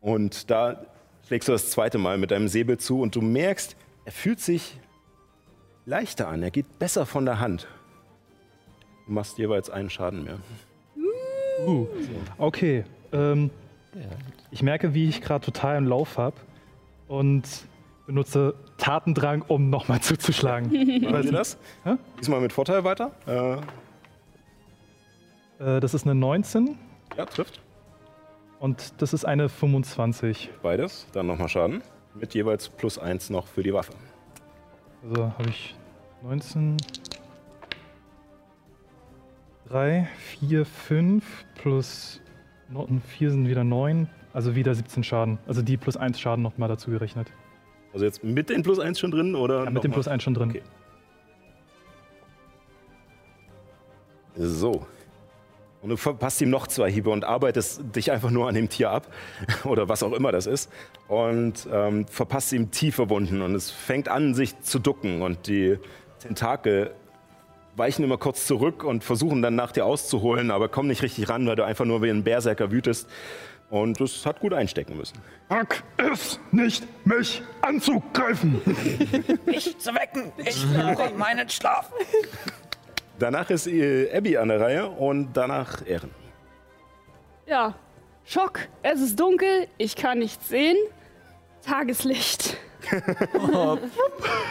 Und 0.00 0.52
da 0.52 0.86
schlägst 1.26 1.48
du 1.48 1.52
das 1.52 1.68
zweite 1.70 1.98
Mal 1.98 2.16
mit 2.16 2.30
deinem 2.30 2.46
Säbel 2.46 2.78
zu 2.78 3.00
und 3.00 3.16
du 3.16 3.22
merkst, 3.22 3.74
er 4.04 4.12
fühlt 4.12 4.38
sich 4.38 4.78
leichter 5.84 6.28
an. 6.28 6.44
Er 6.44 6.52
geht 6.52 6.78
besser 6.78 7.06
von 7.06 7.24
der 7.24 7.40
Hand. 7.40 7.66
Du 9.06 9.12
machst 9.12 9.36
jeweils 9.36 9.68
einen 9.68 9.90
Schaden 9.90 10.22
mehr. 10.22 10.38
Uh, 11.66 11.88
okay. 12.38 12.84
Ähm, 13.12 13.50
ich 14.52 14.62
merke, 14.62 14.94
wie 14.94 15.08
ich 15.08 15.20
gerade 15.20 15.44
total 15.44 15.76
im 15.76 15.88
Lauf 15.88 16.18
habe 16.18 16.36
und 17.08 17.48
benutze 18.10 18.54
Tatendrang, 18.76 19.42
um 19.46 19.70
nochmal 19.70 20.00
zuzuschlagen. 20.00 20.68
Machen 21.10 21.22
Sie 21.22 21.30
das? 21.30 21.56
Hä? 21.84 21.94
Diesmal 22.18 22.40
mit 22.40 22.52
Vorteil 22.52 22.82
weiter. 22.82 23.12
Äh, 23.26 23.52
äh, 25.76 25.80
das 25.80 25.94
ist 25.94 26.04
eine 26.04 26.16
19 26.16 26.76
ja, 27.16 27.24
trifft. 27.24 27.60
und 28.58 28.94
das 28.98 29.12
ist 29.12 29.24
eine 29.24 29.48
25. 29.48 30.50
Beides. 30.60 31.06
Dann 31.12 31.28
nochmal 31.28 31.48
Schaden. 31.48 31.82
Mit 32.14 32.34
jeweils 32.34 32.68
plus 32.68 32.98
eins 32.98 33.30
noch 33.30 33.46
für 33.46 33.62
die 33.62 33.72
Waffe. 33.72 33.92
Also 35.08 35.32
habe 35.38 35.48
ich 35.48 35.76
19, 36.22 36.78
3, 39.68 40.08
4, 40.40 40.66
5 40.66 41.24
plus 41.54 42.20
4 43.18 43.30
sind 43.30 43.48
wieder 43.48 43.62
9, 43.62 44.08
also 44.32 44.56
wieder 44.56 44.74
17 44.74 45.04
Schaden. 45.04 45.38
Also 45.46 45.62
die 45.62 45.76
plus 45.76 45.96
1 45.96 46.18
Schaden 46.18 46.42
nochmal 46.42 46.68
dazu 46.68 46.90
gerechnet. 46.90 47.32
Also 47.92 48.04
jetzt 48.04 48.22
mit 48.22 48.50
den 48.50 48.62
plus 48.62 48.78
eins 48.78 49.00
schon 49.00 49.10
drin 49.10 49.34
oder? 49.34 49.64
Ja, 49.64 49.70
mit 49.70 49.84
dem 49.84 49.92
plus 49.92 50.06
mal? 50.06 50.12
1 50.12 50.22
schon 50.22 50.34
drin. 50.34 50.50
Okay. 50.50 50.62
So. 54.36 54.86
Und 55.82 55.88
du 55.88 55.96
verpasst 55.96 56.40
ihm 56.42 56.50
noch 56.50 56.66
zwei 56.66 56.90
Hiebe 56.90 57.08
und 57.08 57.24
arbeitest 57.24 57.96
dich 57.96 58.12
einfach 58.12 58.30
nur 58.30 58.48
an 58.48 58.54
dem 58.54 58.68
Tier 58.68 58.90
ab 58.90 59.06
oder 59.64 59.88
was 59.88 60.02
auch 60.02 60.12
immer 60.12 60.30
das 60.30 60.46
ist 60.46 60.70
und 61.08 61.66
ähm, 61.72 62.06
verpasst 62.06 62.52
ihm 62.52 62.70
tiefe 62.70 63.08
Wunden 63.08 63.40
und 63.40 63.54
es 63.54 63.70
fängt 63.70 64.08
an, 64.08 64.34
sich 64.34 64.60
zu 64.60 64.78
ducken 64.78 65.22
und 65.22 65.46
die 65.46 65.78
Tentakel 66.18 66.92
weichen 67.76 68.04
immer 68.04 68.18
kurz 68.18 68.46
zurück 68.46 68.84
und 68.84 69.04
versuchen 69.04 69.40
dann 69.40 69.54
nach 69.54 69.72
dir 69.72 69.86
auszuholen, 69.86 70.50
aber 70.50 70.68
kommen 70.68 70.88
nicht 70.88 71.02
richtig 71.02 71.30
ran, 71.30 71.46
weil 71.46 71.56
du 71.56 71.64
einfach 71.64 71.86
nur 71.86 72.02
wie 72.02 72.10
ein 72.10 72.24
Berserker 72.24 72.70
wütest 72.70 73.08
Und 73.70 74.00
das 74.00 74.26
hat 74.26 74.40
gut 74.40 74.52
einstecken 74.52 74.96
müssen. 74.96 75.18
Wag 75.48 75.82
es 75.96 76.40
nicht, 76.50 76.84
mich 77.06 77.40
anzugreifen. 77.62 78.60
Mich 79.46 79.78
zu 79.78 79.94
wecken. 79.94 80.32
Ich 80.38 80.66
brauche 80.74 81.14
meinen 81.14 81.48
Schlaf. 81.48 81.92
Danach 83.20 83.48
ist 83.50 83.68
äh, 83.68 84.10
Abby 84.12 84.36
an 84.36 84.48
der 84.48 84.60
Reihe 84.60 84.88
und 84.88 85.32
danach 85.34 85.86
Ehren. 85.86 86.10
Ja, 87.46 87.74
Schock. 88.24 88.60
Es 88.82 89.00
ist 89.00 89.18
dunkel, 89.18 89.68
ich 89.78 89.94
kann 89.94 90.18
nichts 90.18 90.48
sehen. 90.48 90.76
Tageslicht. 91.64 92.56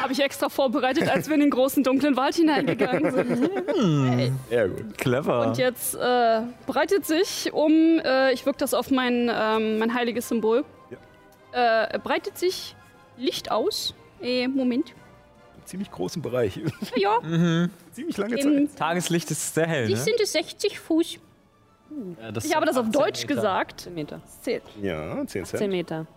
Habe 0.01 0.11
ich 0.11 0.19
extra 0.21 0.49
vorbereitet, 0.49 1.09
als 1.09 1.27
wir 1.27 1.35
in 1.35 1.41
den 1.41 1.49
großen 1.49 1.83
dunklen 1.83 2.15
Wald 2.17 2.35
hineingegangen 2.35 3.11
sind. 3.11 4.33
Ja, 4.49 4.67
gut. 4.67 4.97
Clever. 4.97 5.47
Und 5.47 5.57
jetzt 5.57 5.95
äh, 5.95 6.41
breitet 6.65 7.05
sich 7.05 7.51
um, 7.53 7.99
äh, 7.99 8.31
ich 8.33 8.45
wirke 8.45 8.59
das 8.59 8.73
auf 8.73 8.91
mein, 8.91 9.29
ähm, 9.33 9.79
mein 9.79 9.93
heiliges 9.93 10.29
Symbol, 10.29 10.65
äh, 11.51 11.97
breitet 11.99 12.37
sich 12.37 12.75
Licht 13.17 13.51
aus. 13.51 13.93
Äh, 14.21 14.47
Moment. 14.47 14.93
Ziemlich 15.65 15.91
großen 15.91 16.21
Bereich. 16.21 16.59
Ja, 16.95 17.19
Ziemlich 17.91 18.17
lange 18.17 18.35
in, 18.39 18.67
Zeit. 18.69 18.79
Tageslicht 18.79 19.29
ist 19.31 19.53
sehr 19.53 19.67
hell, 19.67 19.87
die 19.87 19.93
ne? 19.93 19.99
sind 19.99 20.19
es 20.19 20.31
60 20.31 20.79
Fuß. 20.79 21.19
Ja, 22.21 22.31
das 22.31 22.45
Ich 22.45 22.55
habe 22.55 22.65
das 22.65 22.77
auf 22.77 22.87
18 22.87 22.91
Deutsch 22.91 23.21
Meter. 23.21 23.35
gesagt. 23.35 23.81
10 23.81 23.93
Meter. 23.93 24.21
Zählt. 24.41 24.63
Ja, 24.81 25.15
10 25.25 25.27
10 25.27 25.45
Cent. 25.45 25.71
Meter. 25.71 26.07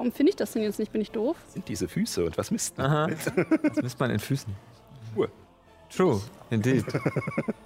Warum 0.00 0.12
finde 0.12 0.30
ich 0.30 0.36
das 0.36 0.52
denn 0.52 0.62
jetzt 0.62 0.78
nicht? 0.78 0.92
Bin 0.92 1.02
ich 1.02 1.10
doof? 1.10 1.36
Sind 1.48 1.68
diese 1.68 1.86
Füße 1.86 2.24
und 2.24 2.38
was 2.38 2.50
misst 2.50 2.78
man? 2.78 2.86
Aha. 2.86 3.06
Das 3.62 3.82
misst 3.82 4.00
man 4.00 4.10
in 4.10 4.18
Füßen. 4.18 4.50
Uhr. 5.14 5.28
True, 5.94 6.22
indeed. 6.48 6.86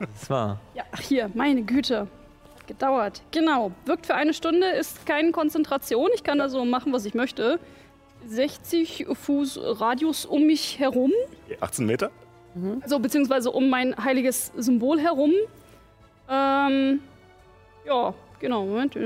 Das 0.01 0.29
war. 0.29 0.59
Ja, 0.75 0.83
ach 0.91 1.01
hier, 1.01 1.31
meine 1.33 1.63
Güte. 1.63 2.09
Gedauert. 2.67 3.23
Genau. 3.31 3.71
Wirkt 3.85 4.07
für 4.07 4.17
eine 4.17 4.35
Stunde, 4.35 4.67
ist 4.67 5.07
keine 5.07 5.31
Konzentration. 5.31 6.11
Ich 6.13 6.25
kann 6.25 6.41
also 6.41 6.65
machen, 6.65 6.93
was 6.93 7.05
ich 7.05 7.15
möchte. 7.15 7.61
60 8.27 9.07
Fuß 9.13 9.61
Radius 9.63 10.27
um 10.27 10.45
mich 10.45 10.81
herum. 10.81 11.13
18 11.61 11.87
Meter? 11.87 12.11
Also 12.81 12.99
beziehungsweise 12.99 13.53
um 13.53 13.71
mein 13.71 13.95
heiliges 13.97 14.51
Symbol 14.57 14.99
herum. 14.99 15.31
Ähm, 16.29 16.99
ja, 17.87 18.13
genau. 18.41 18.67
Moment. 18.67 18.97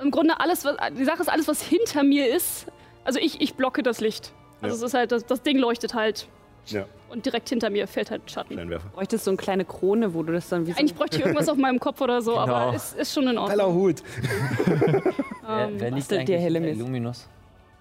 Im 0.00 0.10
Grunde 0.10 0.38
alles, 0.40 0.64
was, 0.64 0.76
die 0.96 1.04
Sache 1.04 1.22
ist 1.22 1.28
alles, 1.28 1.48
was 1.48 1.62
hinter 1.62 2.02
mir 2.02 2.28
ist. 2.34 2.66
Also 3.04 3.18
ich, 3.18 3.40
ich 3.40 3.54
blocke 3.54 3.82
das 3.82 4.00
Licht. 4.00 4.32
Also 4.60 4.76
Ja. 4.76 4.78
es 4.78 4.82
ist 4.90 4.94
halt, 4.94 5.12
das, 5.12 5.24
das 5.26 5.42
Ding 5.42 5.58
leuchtet 5.58 5.94
halt. 5.94 6.28
Ja, 6.66 6.84
Und 7.10 7.24
direkt 7.24 7.48
hinter 7.48 7.70
mir 7.70 7.86
fällt 7.86 8.10
halt 8.10 8.28
Schatten. 8.28 8.54
Scheinwerfer. 8.54 8.88
Bräuchtest 8.88 9.24
du 9.24 9.26
so 9.26 9.30
eine 9.30 9.36
kleine 9.36 9.64
Krone, 9.64 10.12
wo 10.14 10.24
du 10.24 10.32
das 10.32 10.48
dann 10.48 10.66
wie 10.66 10.72
so 10.72 10.78
Eigentlich 10.78 10.96
bräuchte 10.96 11.18
ich 11.18 11.22
irgendwas 11.22 11.48
auf 11.48 11.56
meinem 11.56 11.78
Kopf 11.78 12.00
oder 12.00 12.20
so, 12.20 12.32
Genau. 12.32 12.42
aber 12.42 12.74
es 12.74 12.92
ist 12.94 13.14
schon 13.14 13.22
in 13.28 13.38
Ordnung. 13.38 13.50
Heller 13.50 13.72
Hut. 13.72 14.02
Wer, 15.46 15.70
wer 15.76 15.90
liegt 15.92 16.12
eigentlich 16.12 16.40
Hellemis. 16.40 16.76
Illuminus? 16.76 17.28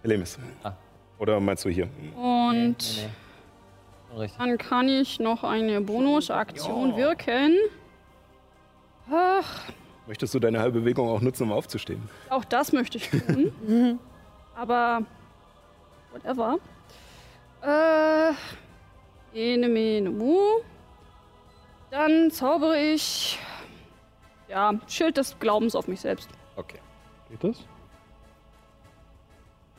Lemis. 0.03 0.37
Ah. 0.63 0.73
Oder 1.17 1.39
meinst 1.39 1.65
du 1.65 1.69
hier? 1.69 1.89
Und 2.15 2.77
Nee, 2.77 3.09
Schon 4.11 4.19
richtig. 4.19 4.37
dann 4.37 4.57
kann 4.59 4.87
ich 4.87 5.19
noch 5.19 5.43
eine 5.43 5.81
Bonusaktion 5.81 6.95
wirken. 6.95 7.55
Ach, 9.11 9.61
Möchtest 10.07 10.33
du 10.33 10.39
deine 10.39 10.59
halbe 10.59 10.81
Bewegung 10.81 11.09
auch 11.09 11.21
nutzen, 11.21 11.43
um 11.43 11.51
aufzustehen? 11.51 12.07
auch 12.29 12.45
das 12.45 12.71
möchte 12.73 12.97
ich 12.97 13.09
tun. 13.09 13.99
aber 14.55 15.01
whatever. 16.11 16.57
Äh, 17.61 18.33
ene, 19.33 19.67
mene, 19.67 20.09
mu. 20.11 20.37
Dann 21.89 22.29
zaubere 22.29 22.79
ich 22.79 23.39
ja, 24.47 24.73
Schild 24.87 25.17
des 25.17 25.37
Glaubens 25.39 25.75
auf 25.75 25.87
mich 25.87 26.01
selbst. 26.01 26.29
Okay. 26.55 26.79
Geht 27.29 27.43
das? 27.43 27.65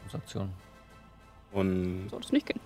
Bonusaktion. 0.01 0.53
Und 1.53 2.09
Soll 2.11 2.21
das 2.21 2.33
nicht 2.33 2.47
gehen. 2.47 2.61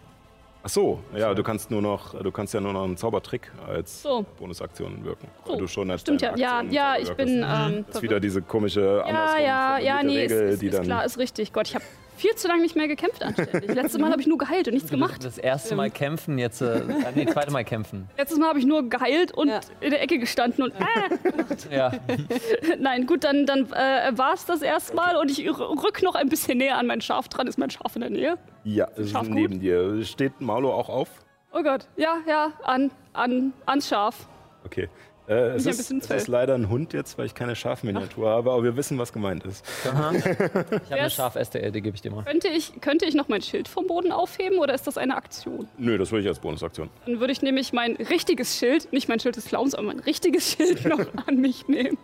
Ach 0.62 0.68
so, 0.68 1.00
ja, 1.16 1.34
du 1.34 1.42
kannst 1.42 1.70
nur 1.70 1.82
noch, 1.82 2.20
du 2.20 2.30
kannst 2.32 2.54
ja 2.54 2.60
nur 2.60 2.72
noch 2.72 2.84
einen 2.84 2.96
Zaubertrick 2.96 3.50
als 3.66 4.02
So. 4.02 4.24
Bonusaktion 4.38 5.04
wirken. 5.04 5.28
So, 5.44 5.52
Weil 5.52 5.58
du 5.58 5.66
schon 5.66 5.90
als 5.90 6.02
Stimmt 6.02 6.22
ja. 6.22 6.36
Ja, 6.36 6.62
ja, 6.62 6.96
ich 6.98 7.10
bin. 7.14 7.44
Ähm, 7.46 7.84
Das 7.86 7.96
ist 7.96 8.02
wieder 8.02 8.20
diese 8.20 8.42
komische 8.42 9.02
Ja, 9.06 9.38
ja, 9.38 9.78
ja, 9.78 10.02
nee, 10.02 10.24
ist, 10.24 10.32
Regel, 10.32 10.48
ist, 10.50 10.62
die 10.62 10.66
ist 10.66 10.78
dann 10.78 10.84
klar, 10.84 11.04
ist 11.04 11.18
richtig. 11.18 11.52
Gott, 11.52 11.68
ich 11.68 11.74
habe 11.74 11.84
viel 12.16 12.34
zu 12.34 12.48
lange 12.48 12.60
nicht 12.60 12.76
mehr 12.76 12.86
gekämpft 12.86 13.22
anständig. 13.22 13.72
Letztes 13.74 13.98
Mal 13.98 14.10
habe 14.10 14.20
ich 14.20 14.26
nur 14.26 14.36
geheilt 14.36 14.68
und 14.68 14.74
nichts 14.74 14.90
gemacht. 14.90 15.24
Das 15.24 15.38
erste 15.38 15.74
Mal 15.74 15.90
kämpfen, 15.90 16.36
jetzt. 16.36 16.60
Äh, 16.60 16.82
ah, 17.06 17.12
nee, 17.14 17.24
zweite 17.24 17.50
Mal 17.50 17.64
kämpfen. 17.64 18.10
Letztes 18.18 18.38
Mal 18.38 18.48
habe 18.50 18.58
ich 18.58 18.66
nur 18.66 18.86
geheilt 18.90 19.32
und 19.32 19.48
Ja. 19.48 19.60
in 19.80 19.90
der 19.90 20.02
Ecke 20.02 20.18
gestanden 20.18 20.64
und 20.64 20.72
äh, 20.74 21.74
Ja. 21.74 21.92
nein, 22.78 23.06
gut, 23.06 23.24
dann, 23.24 23.46
dann 23.46 23.72
äh, 23.72 24.12
war 24.18 24.34
es 24.34 24.44
das 24.44 24.60
erstmal 24.60 25.16
und 25.16 25.30
ich 25.30 25.48
rück 25.48 26.02
noch 26.02 26.14
ein 26.14 26.28
bisschen 26.28 26.58
näher 26.58 26.76
an 26.76 26.86
mein 26.86 27.00
Schaf 27.00 27.28
dran. 27.28 27.46
Ist 27.46 27.58
mein 27.58 27.70
Schaf 27.70 27.94
in 27.96 28.02
der 28.02 28.10
Nähe? 28.10 28.36
Ja, 28.64 28.88
es 28.92 29.06
ist 29.06 29.10
Schaf 29.12 29.26
gut? 29.26 29.34
neben 29.34 29.60
dir. 29.60 30.04
Steht 30.04 30.40
Maulo 30.40 30.72
auch 30.72 30.88
auf? 30.88 31.08
Oh 31.52 31.62
Gott, 31.62 31.86
ja, 31.96 32.18
ja, 32.26 32.52
an, 32.62 32.90
an, 33.12 33.52
ans 33.66 33.88
Schaf. 33.88 34.28
Okay. 34.64 34.88
Äh, 35.30 35.54
es, 35.54 35.64
ist, 35.64 35.92
es 35.92 36.10
ist 36.10 36.26
leider 36.26 36.56
ein 36.56 36.68
Hund 36.68 36.92
jetzt, 36.92 37.16
weil 37.16 37.26
ich 37.26 37.34
keine 37.34 37.54
Schafminiatur 37.54 38.28
habe, 38.28 38.50
aber 38.50 38.64
wir 38.64 38.76
wissen, 38.76 38.98
was 38.98 39.12
gemeint 39.12 39.44
ist. 39.44 39.64
Ich 39.84 39.90
habe 39.90 41.02
eine 41.02 41.10
Schaf-STL, 41.10 41.70
die 41.70 41.82
gebe 41.82 41.94
ich 41.94 42.02
dir 42.02 42.10
mal. 42.10 42.24
Könnte 42.24 42.48
ich, 42.48 42.80
könnte 42.80 43.04
ich 43.06 43.14
noch 43.14 43.28
mein 43.28 43.40
Schild 43.40 43.68
vom 43.68 43.86
Boden 43.86 44.10
aufheben 44.10 44.58
oder 44.58 44.74
ist 44.74 44.88
das 44.88 44.98
eine 44.98 45.16
Aktion? 45.16 45.68
Nö, 45.78 45.98
das 45.98 46.10
würde 46.10 46.22
ich 46.22 46.28
als 46.28 46.40
Bonusaktion. 46.40 46.90
Dann 47.06 47.20
würde 47.20 47.32
ich 47.32 47.42
nämlich 47.42 47.72
mein 47.72 47.94
richtiges 47.94 48.58
Schild, 48.58 48.92
nicht 48.92 49.08
mein 49.08 49.20
Schild 49.20 49.36
des 49.36 49.44
Clowns, 49.44 49.76
aber 49.76 49.86
mein 49.86 50.00
richtiges 50.00 50.50
Schild 50.50 50.84
noch 50.88 51.06
an 51.26 51.36
mich 51.36 51.68
nehmen. 51.68 51.96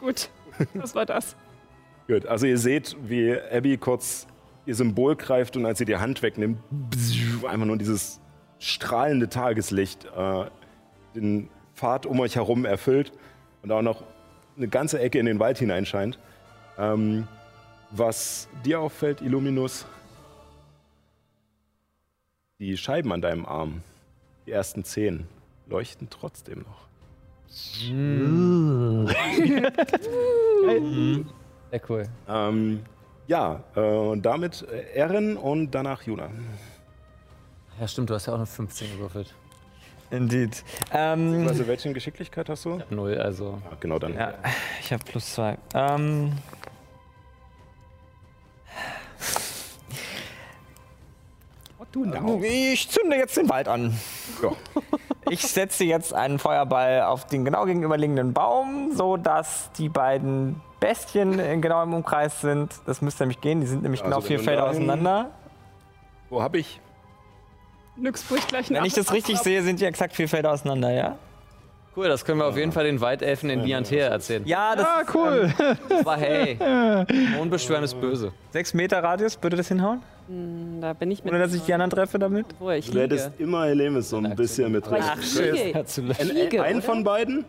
Gut, 0.00 0.28
das 0.74 0.94
war 0.94 1.06
das. 1.06 1.36
Gut, 2.08 2.26
also 2.26 2.44
ihr 2.44 2.58
seht, 2.58 2.94
wie 3.08 3.34
Abby 3.34 3.78
kurz 3.78 4.26
ihr 4.66 4.74
Symbol 4.74 5.16
greift 5.16 5.56
und 5.56 5.64
als 5.66 5.78
sie 5.78 5.84
die 5.84 5.96
Hand 5.96 6.22
wegnimmt, 6.22 6.58
einfach 7.46 7.66
nur 7.66 7.76
dieses 7.76 8.20
strahlende 8.58 9.28
Tageslicht 9.28 10.06
äh, 10.16 10.46
den 11.14 11.48
Pfad 11.74 12.06
um 12.06 12.20
euch 12.20 12.36
herum 12.36 12.64
erfüllt 12.64 13.12
und 13.62 13.72
auch 13.72 13.82
noch 13.82 14.04
eine 14.56 14.68
ganze 14.68 15.00
Ecke 15.00 15.18
in 15.18 15.26
den 15.26 15.38
Wald 15.38 15.58
hineinscheint. 15.58 16.18
Ähm, 16.78 17.28
was 17.90 18.48
dir 18.64 18.80
auffällt, 18.80 19.20
Illuminus, 19.20 19.86
die 22.58 22.76
Scheiben 22.76 23.12
an 23.12 23.20
deinem 23.20 23.46
Arm, 23.46 23.82
die 24.46 24.52
ersten 24.52 24.84
zehn, 24.84 25.26
leuchten 25.68 26.08
trotzdem 26.10 26.60
noch. 26.60 26.84
Sehr 31.70 31.80
cool. 31.88 32.04
Ähm, 32.28 32.80
ja, 33.26 33.62
äh, 33.74 33.80
und 33.80 34.22
damit 34.22 34.66
äh, 34.70 34.94
Erin 34.98 35.36
und 35.36 35.70
danach 35.70 36.02
Juna. 36.02 36.28
Ja, 37.80 37.88
stimmt, 37.88 38.10
du 38.10 38.14
hast 38.14 38.26
ja 38.26 38.32
auch 38.32 38.38
eine 38.38 38.46
15 38.46 38.92
gewürfelt. 38.92 39.34
Indeed. 40.10 40.62
Ähm, 40.92 41.46
Also, 41.48 41.66
welche 41.66 41.92
Geschicklichkeit 41.92 42.48
hast 42.48 42.64
du? 42.66 42.80
Null, 42.90 43.18
also. 43.18 43.58
Ja, 43.70 43.76
genau 43.80 43.98
dann. 43.98 44.14
ja, 44.14 44.34
ich 44.80 44.92
habe 44.92 45.02
plus 45.04 45.34
zwei. 45.34 45.58
Ähm, 45.74 46.32
ich 52.42 52.90
zünde 52.90 53.16
jetzt 53.16 53.36
den 53.36 53.48
Wald 53.48 53.68
an. 53.68 53.96
Ja. 54.42 54.52
Ich 55.30 55.40
setze 55.46 55.84
jetzt 55.84 56.12
einen 56.12 56.38
Feuerball 56.38 57.02
auf 57.02 57.26
den 57.26 57.44
genau 57.44 57.64
gegenüberliegenden 57.64 58.32
Baum, 58.32 58.92
so 58.94 59.16
dass 59.16 59.70
die 59.78 59.88
beiden 59.88 60.60
Bestien 60.88 61.38
in 61.38 61.62
genau 61.62 61.82
im 61.82 61.94
Umkreis 61.94 62.40
sind. 62.40 62.70
Das 62.86 63.00
müsste 63.00 63.22
nämlich 63.24 63.40
gehen. 63.40 63.60
Die 63.60 63.66
sind 63.66 63.82
nämlich 63.82 64.02
Also 64.02 64.10
genau 64.10 64.20
vier 64.20 64.38
Felder 64.38 64.68
auseinander. 64.68 65.30
Wo 66.28 66.42
hab 66.42 66.54
ich? 66.54 66.80
Nix 67.96 68.22
bricht 68.24 68.48
gleich 68.48 68.70
Wenn 68.70 68.84
ich 68.84 68.92
das 68.94 69.12
richtig 69.12 69.38
sehe, 69.38 69.62
sind 69.62 69.80
die 69.80 69.84
exakt 69.84 70.14
vier 70.14 70.28
Felder 70.28 70.52
auseinander, 70.52 70.90
ja? 70.90 71.16
Cool, 71.96 72.08
das 72.08 72.24
können 72.24 72.38
wir 72.40 72.46
auf 72.46 72.56
jeden 72.56 72.72
Fall 72.72 72.84
den 72.84 73.00
Waldelfen 73.00 73.48
in 73.50 73.62
Niantea 73.62 74.08
erzählen. 74.08 74.42
Ja, 74.46 74.74
das 74.74 74.84
Ah, 74.84 75.02
cool. 75.14 75.52
Aber 76.00 76.16
hey, 76.16 76.58
Mondbeschwören 77.36 77.84
ist 77.84 78.00
böse. 78.00 78.32
sechs 78.50 78.74
Meter 78.74 79.00
Radius, 79.02 79.38
würde 79.40 79.56
das 79.56 79.68
hinhauen? 79.68 80.02
Da 80.80 80.92
bin 80.94 81.10
ich 81.12 81.22
mit. 81.22 81.32
Ohne 81.32 81.42
dass 81.42 81.54
ich 81.54 81.62
die 81.62 81.72
anderen 81.72 81.90
treffe 81.90 82.18
damit? 82.18 82.46
Wo 82.58 82.70
ich 82.70 82.90
Du 82.90 82.98
hättest 82.98 83.30
immer 83.38 83.66
Helemis 83.66 84.10
so 84.10 84.16
ein 84.16 84.34
bisschen 84.34 84.72
mit 84.72 84.86
drin. 84.86 85.02
Ein, 85.02 86.28
liege, 86.28 86.62
einen 86.62 86.78
oder? 86.78 86.86
von 86.86 87.04
beiden? 87.04 87.44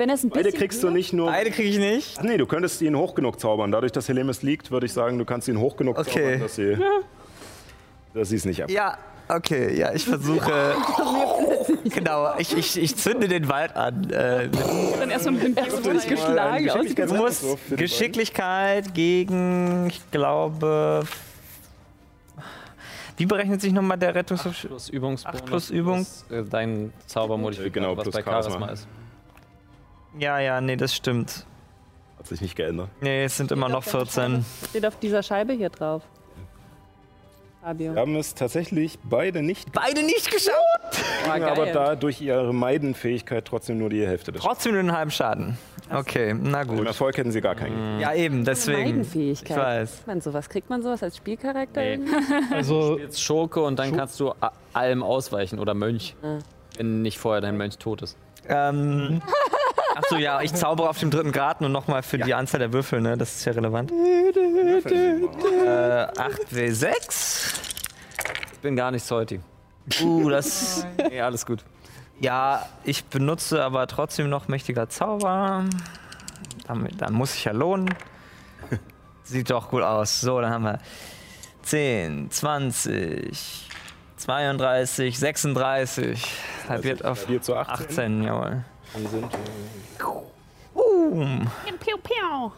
Wenn 0.00 0.08
es 0.08 0.24
ein 0.24 0.30
Beide 0.30 0.44
bisschen 0.44 0.58
kriegst 0.60 0.82
du 0.82 0.88
nicht 0.88 1.12
nur. 1.12 1.26
Beide 1.26 1.50
kriege 1.50 1.68
ich 1.68 1.76
nicht. 1.76 2.16
Ach 2.18 2.22
nee, 2.22 2.38
du 2.38 2.46
könntest 2.46 2.80
ihn 2.80 2.96
hoch 2.96 3.14
genug 3.14 3.38
zaubern. 3.38 3.70
Dadurch, 3.70 3.92
dass 3.92 4.08
Helemis 4.08 4.40
liegt, 4.40 4.70
würde 4.70 4.86
ich 4.86 4.94
sagen, 4.94 5.18
du 5.18 5.26
kannst 5.26 5.46
ihn 5.46 5.58
hoch 5.58 5.76
genug 5.76 5.98
Okay. 5.98 6.10
zaubern, 6.10 6.40
dass 6.40 6.54
sie 6.54 6.78
dass 8.14 8.30
sie 8.30 8.36
es 8.36 8.46
nicht 8.46 8.62
ab. 8.62 8.70
Ja, 8.70 8.96
okay, 9.28 9.76
ja, 9.78 9.92
ich 9.92 10.06
versuche. 10.06 10.50
genau, 11.84 12.32
ich, 12.38 12.56
ich, 12.56 12.78
ich 12.78 12.96
zünde 12.96 13.28
den 13.28 13.50
Wald 13.50 13.76
an. 13.76 14.08
Äh, 14.08 14.48
Dann 14.98 15.10
erstmal 15.10 15.34
mit 15.34 15.42
dem 15.42 15.54
Bier 15.54 15.66
Hast 15.66 17.10
du 17.10 17.14
musst? 17.16 17.44
Geschicklichkeit 17.68 18.94
gegen, 18.94 19.88
ich 19.88 20.00
glaube. 20.10 21.02
Wie 23.18 23.26
berechnet 23.26 23.60
sich 23.60 23.74
nochmal 23.74 23.98
der 23.98 24.14
Rettungs... 24.14 24.44
Plus 24.44 24.88
Übungsbonus. 24.88 25.26
Acht 25.26 25.44
plus 25.44 25.68
Übung. 25.68 26.06
plus, 26.06 26.24
äh, 26.30 26.42
dein 26.48 26.90
Zaubermodifikator, 27.06 27.70
Genau, 27.70 27.94
was 27.94 28.04
plus 28.04 28.14
bei 28.14 28.22
Charisma, 28.22 28.52
Charisma. 28.52 28.72
ist. 28.72 28.88
Ja, 30.18 30.38
ja, 30.38 30.60
nee, 30.60 30.76
das 30.76 30.94
stimmt. 30.94 31.46
Hat 32.18 32.26
sich 32.26 32.40
nicht 32.40 32.56
geändert. 32.56 32.88
Nee, 33.00 33.24
es 33.24 33.36
sind 33.36 33.50
immer 33.52 33.68
noch 33.68 33.84
14. 33.84 34.44
Steht 34.68 34.84
auf 34.84 34.98
dieser 34.98 35.22
Scheibe 35.22 35.52
hier 35.52 35.70
drauf. 35.70 36.02
Fabio. 37.62 37.94
Wir 37.94 38.00
haben 38.00 38.16
es 38.16 38.34
tatsächlich 38.34 38.98
beide 39.04 39.42
nicht, 39.42 39.70
Beide 39.72 40.02
nicht 40.02 40.30
geschaut! 40.30 40.54
Oh, 41.26 41.30
aber 41.30 41.66
da 41.66 41.94
durch 41.94 42.20
ihre 42.22 42.54
Meidenfähigkeit 42.54 43.44
trotzdem 43.44 43.76
nur 43.76 43.90
die 43.90 44.06
Hälfte 44.06 44.32
des 44.32 44.40
Trotzdem 44.42 44.72
nur 44.72 44.80
einen 44.80 44.92
halben 44.92 45.10
Schaden. 45.10 45.58
Okay, 45.92 46.34
na 46.40 46.62
Im 46.62 46.68
gut. 46.68 46.86
Erfolg 46.86 47.18
hätten 47.18 47.32
sie 47.32 47.42
gar 47.42 47.54
keinen. 47.54 48.00
Ja, 48.00 48.14
eben, 48.14 48.46
deswegen. 48.46 48.78
Ich 48.80 48.86
Meidenfähigkeit. 48.86 49.56
weiß. 49.58 49.90
Kriegt 49.92 50.06
man 50.06 50.20
sowas? 50.22 50.48
Kriegt 50.48 50.70
man 50.70 50.82
sowas 50.82 51.02
als 51.02 51.16
Spielcharakter? 51.18 51.80
Nee. 51.82 51.98
Also, 52.50 52.98
Jetzt 52.98 53.22
Schurke 53.22 53.60
und 53.60 53.78
dann 53.78 53.94
kannst 53.94 54.18
du 54.20 54.32
allem 54.72 55.02
ausweichen 55.02 55.58
oder 55.58 55.74
Mönch. 55.74 56.14
Wenn 56.78 57.02
nicht 57.02 57.18
vorher 57.18 57.42
dein 57.42 57.56
Mönch 57.58 57.76
tot 57.76 58.00
ist. 58.02 58.16
Ähm, 58.48 59.20
achso, 60.00 60.16
ja, 60.16 60.40
ich 60.40 60.52
zaubere 60.54 60.88
auf 60.88 60.98
dem 60.98 61.10
dritten 61.10 61.32
Grad 61.32 61.60
nur 61.60 61.70
nochmal 61.70 62.02
für 62.02 62.18
die 62.18 62.34
Anzahl 62.34 62.58
der 62.60 62.72
Würfel, 62.72 63.00
ne? 63.00 63.16
Das 63.16 63.36
ist 63.36 63.44
ja 63.44 63.52
relevant. 63.52 63.92
Äh, 63.92 63.94
8W6. 66.06 67.54
Ich 68.52 68.58
bin 68.60 68.76
gar 68.76 68.90
nicht 68.90 69.04
salty. 69.04 69.40
Uh, 70.02 70.28
das. 70.28 70.86
Nee, 71.08 71.20
alles 71.20 71.46
gut. 71.46 71.64
Ja, 72.20 72.66
ich 72.84 73.04
benutze 73.06 73.64
aber 73.64 73.86
trotzdem 73.86 74.28
noch 74.28 74.48
mächtiger 74.48 74.88
Zauber. 74.88 75.64
Damit, 76.66 77.00
dann 77.00 77.14
muss 77.14 77.34
ich 77.34 77.44
ja 77.44 77.52
lohnen. 77.52 77.94
Sieht 79.24 79.50
doch 79.50 79.70
gut 79.70 79.82
aus. 79.82 80.20
So, 80.20 80.40
dann 80.40 80.52
haben 80.52 80.64
wir 80.64 80.78
10, 81.62 82.30
20, 82.30 83.68
32, 84.16 85.18
36. 85.18 86.26
Halbiert 86.68 87.04
auf 87.04 87.20
Halbiert 87.20 87.44
zu 87.44 87.56
18. 87.56 87.86
18, 87.86 88.22
jawohl. 88.24 88.64
Dann 88.92 89.06
sind, 89.06 89.24
äh, 89.24 89.28
Boom. 91.10 91.46
Piu, 91.80 91.96
piu. 92.02 92.50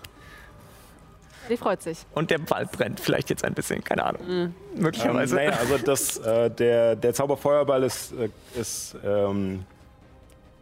Die 1.48 1.56
freut 1.56 1.82
sich. 1.82 1.98
Und 2.14 2.30
der 2.30 2.38
Ball 2.38 2.66
brennt 2.66 3.00
vielleicht 3.00 3.30
jetzt 3.30 3.44
ein 3.44 3.54
bisschen, 3.54 3.82
keine 3.82 4.04
Ahnung. 4.04 4.22
ähm, 4.28 4.54
Möglicherweise. 4.76 5.34
naja, 5.34 5.52
also 5.58 5.78
das, 5.78 6.18
äh, 6.18 6.50
der, 6.50 6.94
der 6.96 7.14
Zauberfeuerball 7.14 7.82
ist, 7.82 8.12
äh, 8.12 8.28
ist 8.58 8.94
ähm, 9.04 9.64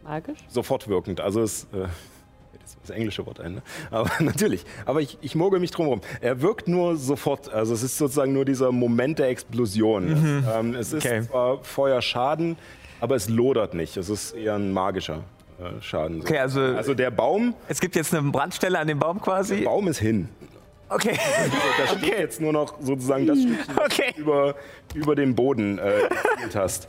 Magisch? 0.03 0.39
sofort 0.47 0.87
wirkend. 0.87 1.21
Also 1.21 1.41
es 1.41 1.65
äh, 1.73 1.87
das 2.81 2.89
englische 2.89 3.23
Wort 3.27 3.39
ein, 3.39 3.55
ne? 3.55 3.61
Aber 3.91 4.09
natürlich. 4.23 4.65
Aber 4.85 5.01
ich, 5.01 5.17
ich 5.21 5.35
mogel 5.35 5.59
mich 5.59 5.69
drum 5.69 5.85
herum. 5.85 6.01
Er 6.19 6.41
wirkt 6.41 6.67
nur 6.67 6.95
sofort. 6.97 7.53
Also 7.53 7.73
es 7.75 7.83
ist 7.83 7.97
sozusagen 7.97 8.33
nur 8.33 8.45
dieser 8.45 8.71
Moment 8.71 9.19
der 9.19 9.27
Explosion. 9.29 10.43
Ähm, 10.51 10.73
es 10.75 10.93
ist 10.93 11.05
Okay. 11.05 11.21
zwar 11.27 11.63
Feuerschaden, 11.63 12.57
aber 12.99 13.15
es 13.15 13.29
lodert 13.29 13.75
nicht. 13.75 13.97
Es 13.97 14.09
ist 14.09 14.31
eher 14.31 14.55
ein 14.55 14.71
magischer 14.71 15.23
äh, 15.61 15.81
Schaden. 15.81 16.21
Okay, 16.21 16.37
also, 16.39 16.61
Also 16.61 16.93
der 16.93 17.11
Baum, 17.11 17.53
es 17.67 17.79
gibt 17.79 17.95
jetzt 17.95 18.13
eine 18.13 18.29
Brandstelle 18.31 18.79
an 18.79 18.87
dem 18.87 18.99
Baum 18.99 19.17
der 19.17 19.23
quasi. 19.23 19.61
Baum 19.61 19.87
ist 19.87 19.99
hin. 19.99 20.29
Okay. 20.89 21.17
Da 21.77 21.87
steht 21.97 22.19
jetzt 22.19 22.41
nur 22.41 22.51
noch 22.51 22.75
sozusagen 22.81 23.25
das 23.27 23.39
Stückchen, 23.39 23.75
das 23.75 23.85
Okay. 23.85 24.13
du 24.15 24.21
über, 24.21 24.55
über 24.93 25.15
den 25.15 25.35
Boden 25.35 25.79
äh, 25.79 26.01
hast. 26.53 26.87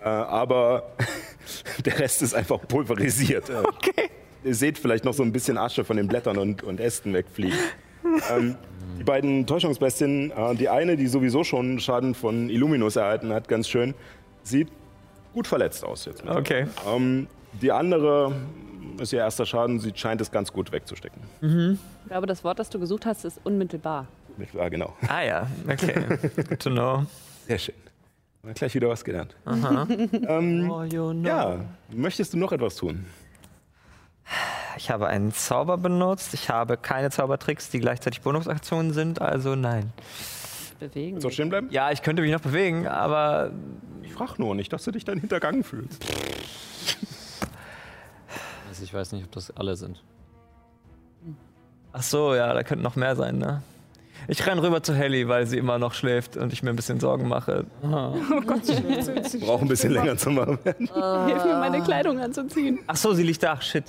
Äh, 0.00 0.08
aber 0.08 0.90
der 1.84 1.98
Rest 1.98 2.22
ist 2.22 2.34
einfach 2.34 2.58
pulverisiert. 2.66 3.50
Okay. 3.64 4.10
Ihr 4.44 4.54
seht 4.54 4.78
vielleicht 4.78 5.04
noch 5.04 5.14
so 5.14 5.24
ein 5.24 5.32
bisschen 5.32 5.58
Asche 5.58 5.84
von 5.84 5.96
den 5.96 6.06
Blättern 6.06 6.38
und, 6.38 6.62
und 6.62 6.78
Ästen 6.78 7.12
wegfliegen. 7.12 7.58
ähm, 8.30 8.54
die 8.98 9.02
beiden 9.02 9.44
Täuschungsbestien, 9.44 10.30
äh, 10.30 10.54
die 10.54 10.68
eine, 10.68 10.96
die 10.96 11.08
sowieso 11.08 11.42
schon 11.42 11.80
Schaden 11.80 12.14
von 12.14 12.48
Illuminus 12.48 12.94
erhalten 12.94 13.32
hat, 13.32 13.48
ganz 13.48 13.68
schön, 13.68 13.94
sieht 14.44 14.68
gut 15.34 15.48
verletzt 15.48 15.84
aus 15.84 16.04
jetzt. 16.04 16.24
Okay. 16.26 16.66
Ähm, 16.88 17.26
die 17.60 17.72
andere 17.72 18.32
ist 19.00 19.12
ihr 19.12 19.18
erster 19.20 19.44
Schaden, 19.46 19.78
sie 19.80 19.92
scheint 19.94 20.20
es 20.20 20.30
ganz 20.30 20.52
gut 20.52 20.72
wegzustecken. 20.72 21.20
Ich 22.02 22.08
glaube, 22.08 22.26
das 22.26 22.44
Wort, 22.44 22.58
das 22.58 22.70
du 22.70 22.78
gesucht 22.78 23.04
hast, 23.06 23.24
ist 23.24 23.40
unmittelbar. 23.44 24.06
Mit, 24.36 24.48
ah, 24.58 24.68
genau. 24.68 24.94
Ah 25.08 25.22
ja, 25.22 25.46
okay. 25.68 25.94
Good 26.48 26.60
to 26.60 26.70
know. 26.70 27.04
Sehr 27.46 27.58
schön. 27.58 27.74
Haben 28.42 28.48
wir 28.50 28.54
gleich 28.54 28.74
wieder 28.74 28.88
was 28.88 29.04
gelernt. 29.04 29.34
Ähm, 30.28 31.24
Ja, 31.24 31.58
möchtest 31.90 32.32
du 32.34 32.38
noch 32.38 32.52
etwas 32.52 32.76
tun? 32.76 33.06
Ich 34.76 34.90
habe 34.90 35.06
einen 35.06 35.32
Zauber 35.32 35.78
benutzt. 35.78 36.34
Ich 36.34 36.50
habe 36.50 36.76
keine 36.76 37.10
Zaubertricks, 37.10 37.70
die 37.70 37.78
gleichzeitig 37.80 38.20
Bonusaktionen 38.22 38.92
sind, 38.92 39.20
also 39.20 39.54
nein. 39.54 39.92
Bewegen. 40.78 41.20
Soll 41.20 41.30
stehen 41.32 41.48
bleiben? 41.48 41.68
Ja, 41.70 41.90
ich 41.90 42.02
könnte 42.02 42.22
mich 42.22 42.32
noch 42.32 42.40
bewegen, 42.40 42.86
aber 42.86 43.50
Ich 44.02 44.12
frage 44.12 44.34
nur 44.38 44.54
nicht, 44.54 44.72
dass 44.72 44.84
du 44.84 44.90
dich 44.90 45.04
dann 45.04 45.18
hintergangen 45.18 45.64
fühlst. 45.64 46.04
Also 48.76 48.84
ich 48.84 48.92
weiß 48.92 49.12
nicht, 49.12 49.24
ob 49.24 49.32
das 49.32 49.50
alle 49.56 49.74
sind. 49.74 50.02
ach 51.94 52.02
so, 52.02 52.34
ja, 52.34 52.52
da 52.52 52.62
könnten 52.62 52.82
noch 52.84 52.94
mehr 52.94 53.16
sein, 53.16 53.38
ne? 53.38 53.62
Ich 54.28 54.46
renn 54.46 54.58
rüber 54.58 54.82
zu 54.82 54.92
Helly, 54.94 55.28
weil 55.28 55.46
sie 55.46 55.56
immer 55.56 55.78
noch 55.78 55.94
schläft 55.94 56.36
und 56.36 56.52
ich 56.52 56.62
mir 56.62 56.68
ein 56.68 56.76
bisschen 56.76 57.00
Sorgen 57.00 57.26
mache. 57.26 57.64
Braucht 57.80 59.62
ein 59.62 59.68
bisschen 59.68 59.92
länger 59.94 60.18
zu 60.18 60.28
machen. 60.30 60.58
Hilf 60.64 60.90
mir, 61.44 61.58
meine 61.58 61.82
Kleidung 61.82 62.20
anzuziehen. 62.20 62.80
Ach 62.86 62.96
so, 62.96 63.14
sie 63.14 63.22
liegt 63.22 63.42
da. 63.42 63.54
Ach, 63.54 63.62
shit. 63.62 63.84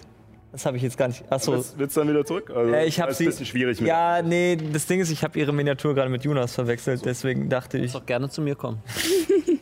Das 0.53 0.65
habe 0.65 0.77
ich 0.77 0.84
jetzt 0.84 0.97
gar 0.97 1.09
nicht. 1.09 1.22
Ach 1.30 1.39
so. 1.41 1.51
Willst, 1.51 1.77
willst 1.77 1.97
du 1.97 1.99
dann 2.01 2.09
wieder 2.09 2.23
zurück? 2.26 2.49
Also, 2.55 2.72
Äh, 2.72 2.85
ich 2.85 3.01
habe 3.01 3.11
ist 3.11 3.18
sie. 3.18 3.26
ein 3.26 3.31
bisschen 3.31 3.45
schwierig 3.45 3.81
mit. 3.81 3.89
Ja, 3.89 4.22
nee, 4.22 4.55
das 4.55 4.85
Ding 4.85 5.01
ist, 5.01 5.09
ich 5.11 5.22
habe 5.22 5.38
ihre 5.38 5.51
Miniatur 5.51 5.93
gerade 5.95 6.09
mit 6.09 6.23
Jonas 6.23 6.53
verwechselt, 6.55 7.03
deswegen 7.03 7.49
dachte 7.49 7.77
ich. 7.77 7.91
Doch 7.91 8.05
gerne 8.05 8.30
zu 8.30 8.41
mir 8.41 8.55
kommen. 8.55 8.81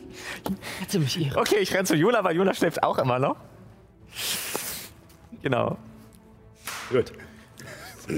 Hätte 0.80 1.00
mich 1.00 1.18
ihre. 1.18 1.40
Okay, 1.40 1.56
ich 1.58 1.74
renn 1.74 1.84
zu 1.84 1.96
Jonas, 1.96 2.22
weil 2.22 2.36
Jonas 2.36 2.58
schläft 2.58 2.80
auch 2.84 2.98
immer 2.98 3.18
noch. 3.18 3.36
Genau. 5.46 5.78
Gut. 6.90 7.12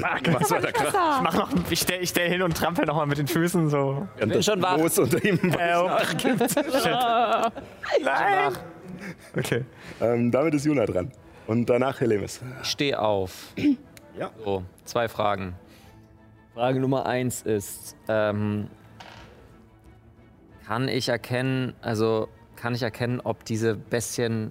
Ach, 0.02 0.20
was 0.32 0.50
war 0.50 0.60
der 0.62 0.72
Krach? 0.72 1.18
Ich 1.18 1.22
mach 1.22 1.34
noch, 1.34 1.70
ich 1.70 1.78
stell, 1.78 2.02
ich 2.02 2.09
stell 2.09 2.30
hin 2.30 2.40
und 2.40 2.56
trampel 2.56 2.86
noch 2.86 2.96
mal 2.96 3.05
mit 3.05 3.18
den 3.18 3.26
Füßen 3.26 3.68
so. 3.68 4.09
Und 4.18 4.34
das 4.34 4.46
schon 4.46 4.62
wach. 4.62 4.78
Los 4.78 4.98
unter 4.98 5.22
ihm. 5.22 5.38
Äh, 5.42 5.72
ach, 5.74 6.16
gibt's. 6.16 6.55
Shit. 6.55 6.64
Nein. 8.02 8.52
Okay. 9.36 9.66
Ähm, 10.00 10.30
damit 10.30 10.55
ist 10.55 10.64
Juna 10.64 10.86
dran. 10.86 11.12
Und 11.46 11.68
danach 11.68 12.00
Helemis. 12.00 12.40
Ich 12.62 12.68
stehe 12.70 12.98
auf. 12.98 13.52
Ja. 14.18 14.30
So, 14.42 14.64
zwei 14.86 15.06
Fragen. 15.06 15.55
Frage 16.55 16.80
Nummer 16.80 17.05
eins 17.05 17.42
ist, 17.42 17.94
ähm, 18.09 18.70
kann 20.66 20.88
ich 20.88 21.10
erkennen, 21.10 21.74
also 21.82 22.30
kann 22.56 22.74
ich 22.74 22.82
erkennen, 22.82 23.20
ob 23.20 23.44
diese 23.44 23.74
Bestien 23.74 24.50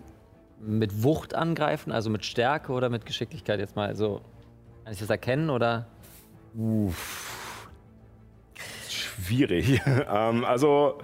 mit 0.59 1.03
Wucht 1.03 1.35
angreifen, 1.35 1.91
also 1.91 2.09
mit 2.09 2.25
Stärke 2.25 2.71
oder 2.71 2.89
mit 2.89 3.05
Geschicklichkeit 3.05 3.59
jetzt 3.59 3.75
mal 3.75 3.95
so? 3.95 4.21
Kann 4.84 4.93
ich 4.93 4.99
das 4.99 5.09
erkennen 5.09 5.49
oder? 5.49 5.88
Schwierig. 8.89 9.81
ähm, 10.09 10.45
also, 10.45 10.99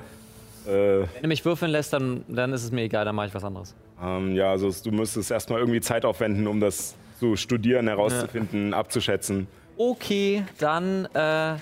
äh, 0.65 0.69
Wenn 0.69 1.07
du 1.23 1.27
mich 1.27 1.43
würfeln 1.45 1.71
lässt, 1.71 1.93
dann, 1.93 2.23
dann 2.27 2.53
ist 2.53 2.63
es 2.63 2.71
mir 2.71 2.83
egal, 2.83 3.05
dann 3.05 3.15
mache 3.15 3.27
ich 3.27 3.33
was 3.33 3.43
anderes. 3.43 3.75
ähm, 4.01 4.35
ja, 4.35 4.51
also 4.51 4.71
du 4.83 4.91
müsstest 4.95 5.31
erstmal 5.31 5.59
irgendwie 5.59 5.81
Zeit 5.81 6.05
aufwenden, 6.05 6.47
um 6.47 6.59
das 6.59 6.95
zu 7.19 7.35
studieren, 7.35 7.87
herauszufinden, 7.87 8.73
abzuschätzen. 8.73 9.47
Okay, 9.77 10.43
dann 10.59 11.05
äh, 11.13 11.55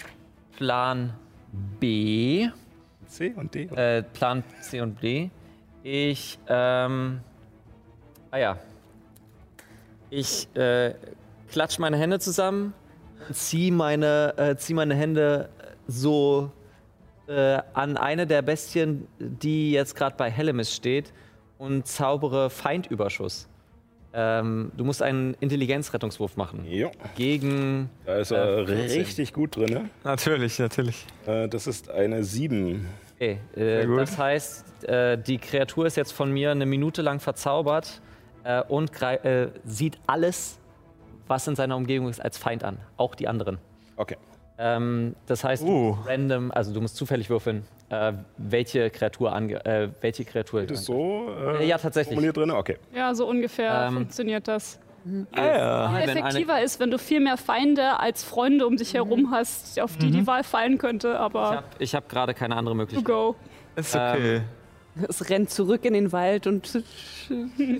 Plan 0.57 1.13
B. 1.79 2.49
C 3.07 3.33
und 3.35 3.53
D. 3.53 3.63
Äh, 3.63 4.03
Plan 4.03 4.43
C 4.61 4.81
und 4.81 5.01
D. 5.01 5.29
Ich, 5.83 6.39
ähm, 6.47 7.21
ah 8.31 8.37
ja. 8.37 8.57
Ich 10.09 10.47
äh, 10.55 10.93
klatsch 11.51 11.79
meine 11.79 11.97
Hände 11.97 12.19
zusammen 12.19 12.73
und 13.27 13.35
zieh 13.35 13.71
meine, 13.71 14.33
äh, 14.37 14.55
zieh 14.57 14.73
meine 14.73 14.95
Hände 14.95 15.49
so 15.87 16.51
äh, 17.27 17.59
an 17.73 17.97
eine 17.97 18.27
der 18.27 18.41
Bestien, 18.41 19.07
die 19.19 19.71
jetzt 19.71 19.95
gerade 19.95 20.15
bei 20.17 20.29
Hellemis 20.29 20.73
steht 20.75 21.13
und 21.57 21.87
zaubere 21.87 22.49
Feindüberschuss. 22.49 23.47
Ähm, 24.13 24.73
du 24.75 24.83
musst 24.83 25.01
einen 25.01 25.35
Intelligenzrettungswurf 25.39 26.35
machen. 26.35 26.65
Jo, 26.67 26.91
Gegen. 27.15 27.89
da 28.05 28.15
ist 28.17 28.31
er 28.31 28.59
Äh, 28.59 28.65
14. 28.67 28.99
richtig 28.99 29.33
gut 29.33 29.55
drin. 29.55 29.89
Natürlich, 30.03 30.59
natürlich. 30.59 31.05
Äh, 31.25 31.47
das 31.47 31.65
ist 31.67 31.89
eine 31.89 32.21
7. 32.25 32.85
Okay, 33.15 33.37
äh, 33.55 33.87
das 33.87 34.17
heißt, 34.17 34.83
äh, 34.83 35.17
die 35.17 35.37
Kreatur 35.37 35.85
ist 35.85 35.95
jetzt 35.95 36.11
von 36.11 36.29
mir 36.33 36.51
eine 36.51 36.65
Minute 36.65 37.01
lang 37.01 37.21
verzaubert 37.21 38.01
äh, 38.43 38.61
und 38.67 38.91
grei- 38.93 39.15
äh, 39.17 39.49
sieht 39.65 39.97
alles, 40.07 40.59
was 41.27 41.47
in 41.47 41.55
seiner 41.55 41.75
Umgebung 41.77 42.09
ist, 42.09 42.19
als 42.19 42.37
Feind 42.37 42.63
an. 42.63 42.77
Auch 42.97 43.15
die 43.15 43.27
anderen. 43.27 43.57
Okay. 43.97 44.17
Ähm, 44.57 45.15
das 45.27 45.43
heißt, 45.43 45.63
du 45.63 45.67
Uh. 45.67 45.95
musst 45.95 46.07
random, 46.09 46.51
also 46.51 46.73
du 46.73 46.81
musst 46.81 46.95
zufällig 46.95 47.29
würfeln, 47.29 47.63
äh, 47.89 48.13
welche 48.37 48.89
Kreatur 48.89 49.33
ange 49.33 49.63
äh, 49.65 49.89
welche 50.01 50.23
Kreatur. 50.25 50.61
Ist 50.69 50.85
so 50.85 51.29
äh, 51.59 51.65
ja, 51.67 51.77
tatsächlich. 51.77 52.13
formuliert 52.13 52.37
drin? 52.37 52.51
Okay. 52.51 52.77
Ja, 52.93 53.13
so 53.15 53.27
ungefähr 53.27 53.87
Ähm, 53.87 53.93
funktioniert 53.95 54.47
das. 54.47 54.79
Ah, 55.31 55.41
ja. 55.41 55.85
Eine- 55.87 56.11
Effektiver 56.11 56.61
ist, 56.61 56.79
wenn 56.79 56.91
du 56.91 56.99
viel 56.99 57.21
mehr 57.21 57.37
Feinde 57.37 57.99
als 57.99 58.23
Freunde 58.23 58.67
um 58.67 58.77
dich 58.77 58.93
herum 58.93 59.31
hast, 59.31 59.79
auf 59.79 59.97
die 59.97 60.11
die 60.11 60.27
Wahl 60.27 60.43
fallen 60.43 60.77
könnte, 60.77 61.09
Ich 61.13 61.15
aber 61.15 61.51
habe 61.55 61.63
ich 61.79 61.95
hab 61.95 62.07
gerade 62.07 62.35
keine 62.35 62.55
andere 62.55 62.73
to 62.75 62.77
Möglichkeit. 62.77 63.05
go. 63.05 63.35
Ist 63.75 63.95
okay. 63.95 64.41
Es 65.07 65.29
rennt 65.29 65.49
zurück 65.49 65.85
in 65.85 65.93
den 65.93 66.11
Wald 66.11 66.47
und 66.47 66.83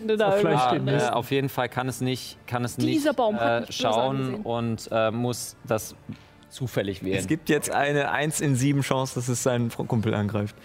da 0.08 0.38
den 0.72 0.88
äh, 0.88 1.00
auf 1.12 1.32
jeden 1.32 1.50
Fall 1.50 1.68
kann 1.70 1.88
es 1.90 2.00
nicht, 2.02 2.38
kann 2.48 2.64
es 2.64 2.78
nicht 2.78 2.88
Dieser 2.90 3.14
Baum 3.14 3.38
hat 3.40 3.70
äh, 3.70 3.72
schauen 3.72 4.36
und 4.36 4.88
äh, 4.92 5.12
muss 5.12 5.56
das 5.68 5.96
zufällig 6.50 7.00
Es 7.00 7.06
wählen. 7.06 7.28
gibt 7.28 7.50
jetzt 7.50 7.70
eine 7.72 8.12
1 8.12 8.42
in 8.42 8.56
7 8.56 8.82
Chance, 8.82 9.16
dass 9.16 9.28
es 9.28 9.44
seinen 9.44 9.70
Kumpel 9.70 10.14
angreift. 10.14 10.56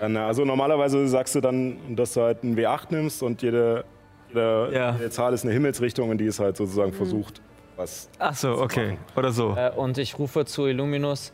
Ja, 0.00 0.08
na, 0.08 0.26
also 0.26 0.44
normalerweise 0.44 1.06
sagst 1.08 1.34
du 1.34 1.40
dann, 1.40 1.78
dass 1.96 2.14
du 2.14 2.22
halt 2.22 2.42
einen 2.42 2.56
W8 2.56 2.86
nimmst 2.90 3.22
und 3.22 3.42
jede, 3.42 3.84
jede, 4.28 4.70
Ja. 4.72 4.92
jede 4.92 5.10
Zahl 5.10 5.32
ist 5.34 5.44
eine 5.44 5.52
Himmelsrichtung 5.52 6.10
und 6.10 6.18
die 6.18 6.26
ist 6.26 6.38
halt 6.40 6.56
sozusagen 6.56 6.92
versucht, 6.92 7.40
was. 7.76 8.08
Ach 8.18 8.34
so, 8.34 8.60
okay. 8.60 8.98
Oder 9.16 9.32
so. 9.32 9.54
Äh, 9.56 9.70
und 9.76 9.98
ich 9.98 10.18
rufe 10.18 10.44
zu 10.44 10.66
Illuminus: 10.66 11.32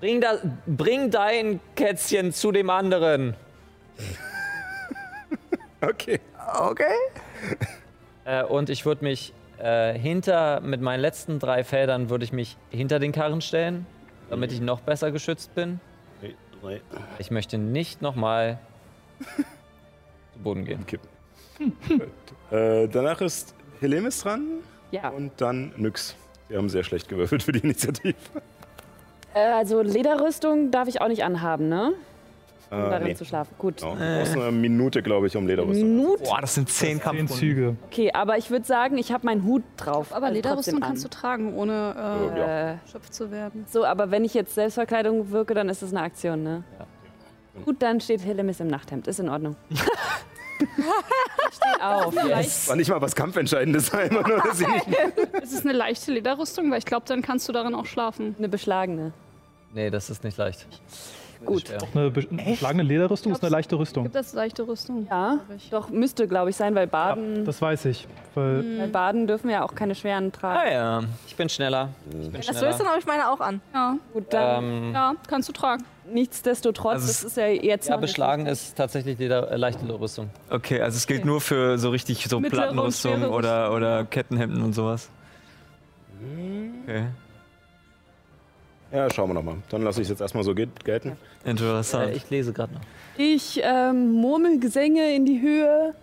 Bring, 0.00 0.20
da, 0.20 0.34
bring 0.66 1.10
dein 1.10 1.58
Kätzchen 1.76 2.32
zu 2.32 2.50
dem 2.52 2.70
anderen. 2.70 3.34
Okay. 5.82 6.20
Okay. 6.58 6.92
Äh, 8.26 8.44
und 8.44 8.68
ich 8.68 8.84
würde 8.84 9.02
mich 9.02 9.32
äh, 9.58 9.94
hinter, 9.98 10.60
mit 10.60 10.82
meinen 10.82 11.00
letzten 11.00 11.38
drei 11.38 11.64
Feldern, 11.64 12.10
würde 12.10 12.24
ich 12.24 12.32
mich 12.32 12.58
hinter 12.68 12.98
den 12.98 13.12
Karren 13.12 13.40
stellen, 13.40 13.86
damit 14.28 14.52
ich 14.52 14.60
noch 14.60 14.80
besser 14.82 15.10
geschützt 15.10 15.54
bin. 15.54 15.80
Okay, 16.20 16.34
drei. 16.60 16.80
Ich 17.18 17.30
möchte 17.30 17.56
nicht 17.56 18.02
nochmal 18.02 18.58
zu 20.34 20.38
Boden 20.40 20.66
gehen. 20.66 20.84
Kippen. 20.86 21.08
äh, 22.50 22.86
danach 22.88 23.22
ist 23.22 23.54
Helemis 23.80 24.20
dran 24.22 24.58
Ja, 24.90 25.08
und 25.08 25.32
dann 25.38 25.72
Nyx. 25.78 26.14
Wir 26.48 26.58
haben 26.58 26.68
sehr 26.68 26.84
schlecht 26.84 27.08
gewürfelt 27.08 27.42
für 27.42 27.52
die 27.52 27.60
Initiative. 27.60 28.16
äh, 29.34 29.40
also 29.40 29.80
Lederrüstung 29.80 30.70
darf 30.70 30.88
ich 30.88 31.00
auch 31.00 31.08
nicht 31.08 31.24
anhaben, 31.24 31.70
ne? 31.70 31.94
Um 32.70 32.78
Äh, 32.78 32.90
darin 32.90 33.06
nee. 33.08 33.14
zu 33.14 33.24
schlafen. 33.24 33.52
Gut. 33.58 33.78
Genau. 33.78 33.94
Du 33.94 33.98
brauchst 33.98 34.36
eine 34.36 34.52
Minute, 34.52 35.02
glaube 35.02 35.26
ich, 35.26 35.36
um 35.36 35.46
Lederrüstung. 35.46 35.88
Minute? 35.96 36.22
Boah, 36.22 36.40
das 36.40 36.54
sind 36.54 36.68
10 36.68 36.86
Zehn 36.88 37.00
Kampfrunden. 37.00 37.36
Züge. 37.36 37.76
Okay, 37.86 38.12
aber 38.12 38.38
ich 38.38 38.50
würde 38.50 38.64
sagen, 38.64 38.96
ich 38.98 39.10
habe 39.12 39.26
meinen 39.26 39.44
Hut 39.44 39.62
drauf. 39.76 40.12
Aber 40.14 40.26
also 40.26 40.36
Lederrüstung 40.36 40.80
kannst 40.80 41.04
du 41.04 41.08
tragen, 41.08 41.54
ohne 41.56 42.30
Äh, 42.34 42.38
ja. 42.38 42.78
Schöpft 42.90 43.12
zu 43.12 43.30
werden. 43.32 43.64
so, 43.68 43.84
aber 43.84 44.10
wenn 44.12 44.24
ich 44.24 44.34
jetzt 44.34 44.54
Selbstverkleidung 44.54 45.30
wirke, 45.32 45.54
dann 45.54 45.68
ist 45.68 45.82
das 45.82 45.90
eine 45.90 46.02
Aktion, 46.02 46.42
ne? 46.44 46.62
Gut, 47.64 47.76
dann 47.82 48.00
steht 48.00 48.20
Hillemis 48.20 48.60
im 48.60 48.68
Nachthemd. 48.68 49.08
Ist 49.08 49.18
in 49.18 49.28
Ordnung. 49.28 49.56
Steh 50.60 51.82
auf. 51.82 52.14
Yes. 52.26 52.68
War 52.68 52.76
nicht 52.76 52.88
mal 52.90 53.00
was 53.00 53.14
Kampfentscheidendes 53.14 53.86
sein, 53.88 54.14
oder? 54.16 54.42
Es 55.42 55.52
ist 55.52 55.64
eine 55.64 55.72
leichte 55.76 56.12
Lederrüstung, 56.12 56.70
weil 56.70 56.78
ich 56.78 56.84
glaube, 56.84 57.06
dann 57.06 57.22
kannst 57.22 57.48
du 57.48 57.52
darin 57.52 57.74
auch 57.74 57.86
schlafen. 57.86 58.34
Eine 58.38 58.48
beschlagene. 58.48 59.12
Nee, 59.74 59.90
das 59.90 60.10
ist 60.10 60.22
nicht 60.24 60.36
leicht. 60.38 60.66
Gut. 61.44 61.66
Schwer. 61.68 61.78
Eine 61.94 62.10
be- 62.10 62.26
beschlagene 62.30 62.82
Lederrüstung 62.82 63.32
ist 63.32 63.42
eine 63.42 63.50
leichte 63.50 63.78
Rüstung. 63.78 64.04
Gibt 64.04 64.14
es 64.16 64.32
leichte 64.34 64.66
Rüstung? 64.66 65.06
Ja, 65.10 65.38
doch 65.70 65.88
müsste, 65.88 66.28
glaube 66.28 66.50
ich, 66.50 66.56
sein, 66.56 66.74
weil 66.74 66.86
Baden, 66.86 67.44
Das 67.44 67.62
weiß 67.62 67.86
ich. 67.86 68.06
Weil 68.34 68.78
weil 68.78 68.88
Baden 68.88 69.26
dürfen 69.26 69.48
ja 69.50 69.64
auch 69.64 69.74
keine 69.74 69.94
schweren 69.94 70.32
tragen. 70.32 70.58
Ah 70.58 70.70
ja. 70.70 71.00
Ich 71.26 71.34
bin 71.36 71.48
schneller. 71.48 71.88
Ich 72.10 72.12
bin 72.30 72.32
das 72.32 72.46
so 72.46 72.52
schneller. 72.52 72.68
ist, 72.70 72.78
dann 72.80 72.86
habe 72.88 72.98
ich 72.98 73.06
meine 73.06 73.30
auch 73.30 73.40
an. 73.40 73.60
Ja, 73.72 73.96
Gut, 74.12 74.24
dann 74.30 74.64
Ähm, 74.64 74.92
ja, 74.92 75.14
kannst 75.28 75.48
du 75.48 75.52
tragen. 75.52 75.82
nichtsdestotrotz, 76.12 76.94
Also 76.94 77.06
es- 77.06 77.20
das 77.22 77.24
ist 77.32 77.36
ja 77.36 77.46
jetzt 77.46 77.88
ja, 77.88 77.96
beschlagen 77.96 78.46
ist 78.46 78.76
tatsächlich 78.76 79.18
äh, 79.18 79.56
leichte 79.56 79.86
Rüstung. 79.98 80.28
Okay, 80.50 80.80
also 80.82 80.96
es 80.96 81.06
gilt 81.06 81.24
nur 81.24 81.40
für 81.40 81.78
so 81.78 81.90
richtig 81.90 82.26
so 82.28 82.38
Mittlere 82.40 82.62
Plattenrüstung 82.64 83.24
oder, 83.24 83.72
oder 83.74 84.04
Kettenhemden 84.04 84.62
und 84.62 84.74
sowas. 84.74 85.08
Okay. 86.84 87.06
Ja, 88.92 89.08
schauen 89.10 89.30
wir 89.30 89.34
nochmal. 89.34 89.56
Dann 89.70 89.82
lasse 89.82 90.00
ich 90.00 90.06
es 90.06 90.10
jetzt 90.10 90.20
erstmal 90.20 90.42
so 90.44 90.54
gel- 90.54 90.68
gelten. 90.84 91.16
Interessant. 91.44 92.10
Äh, 92.10 92.16
ich 92.16 92.28
lese 92.30 92.52
gerade 92.52 92.74
noch. 92.74 92.80
Ich 93.16 93.60
ähm, 93.62 94.12
murmel 94.12 94.58
Gesänge 94.58 95.14
in 95.14 95.26
die 95.26 95.40
Höhe, 95.40 95.94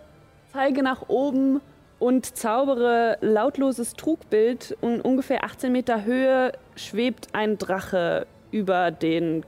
zeige 0.52 0.82
nach 0.82 1.08
oben 1.08 1.60
und 1.98 2.36
zaubere 2.36 3.18
lautloses 3.20 3.92
Trugbild. 3.94 4.76
Und 4.80 5.00
ungefähr 5.02 5.44
18 5.44 5.70
Meter 5.72 6.04
Höhe 6.04 6.52
schwebt 6.76 7.28
ein 7.34 7.58
Drache 7.58 8.26
über 8.50 8.90
den 8.90 9.44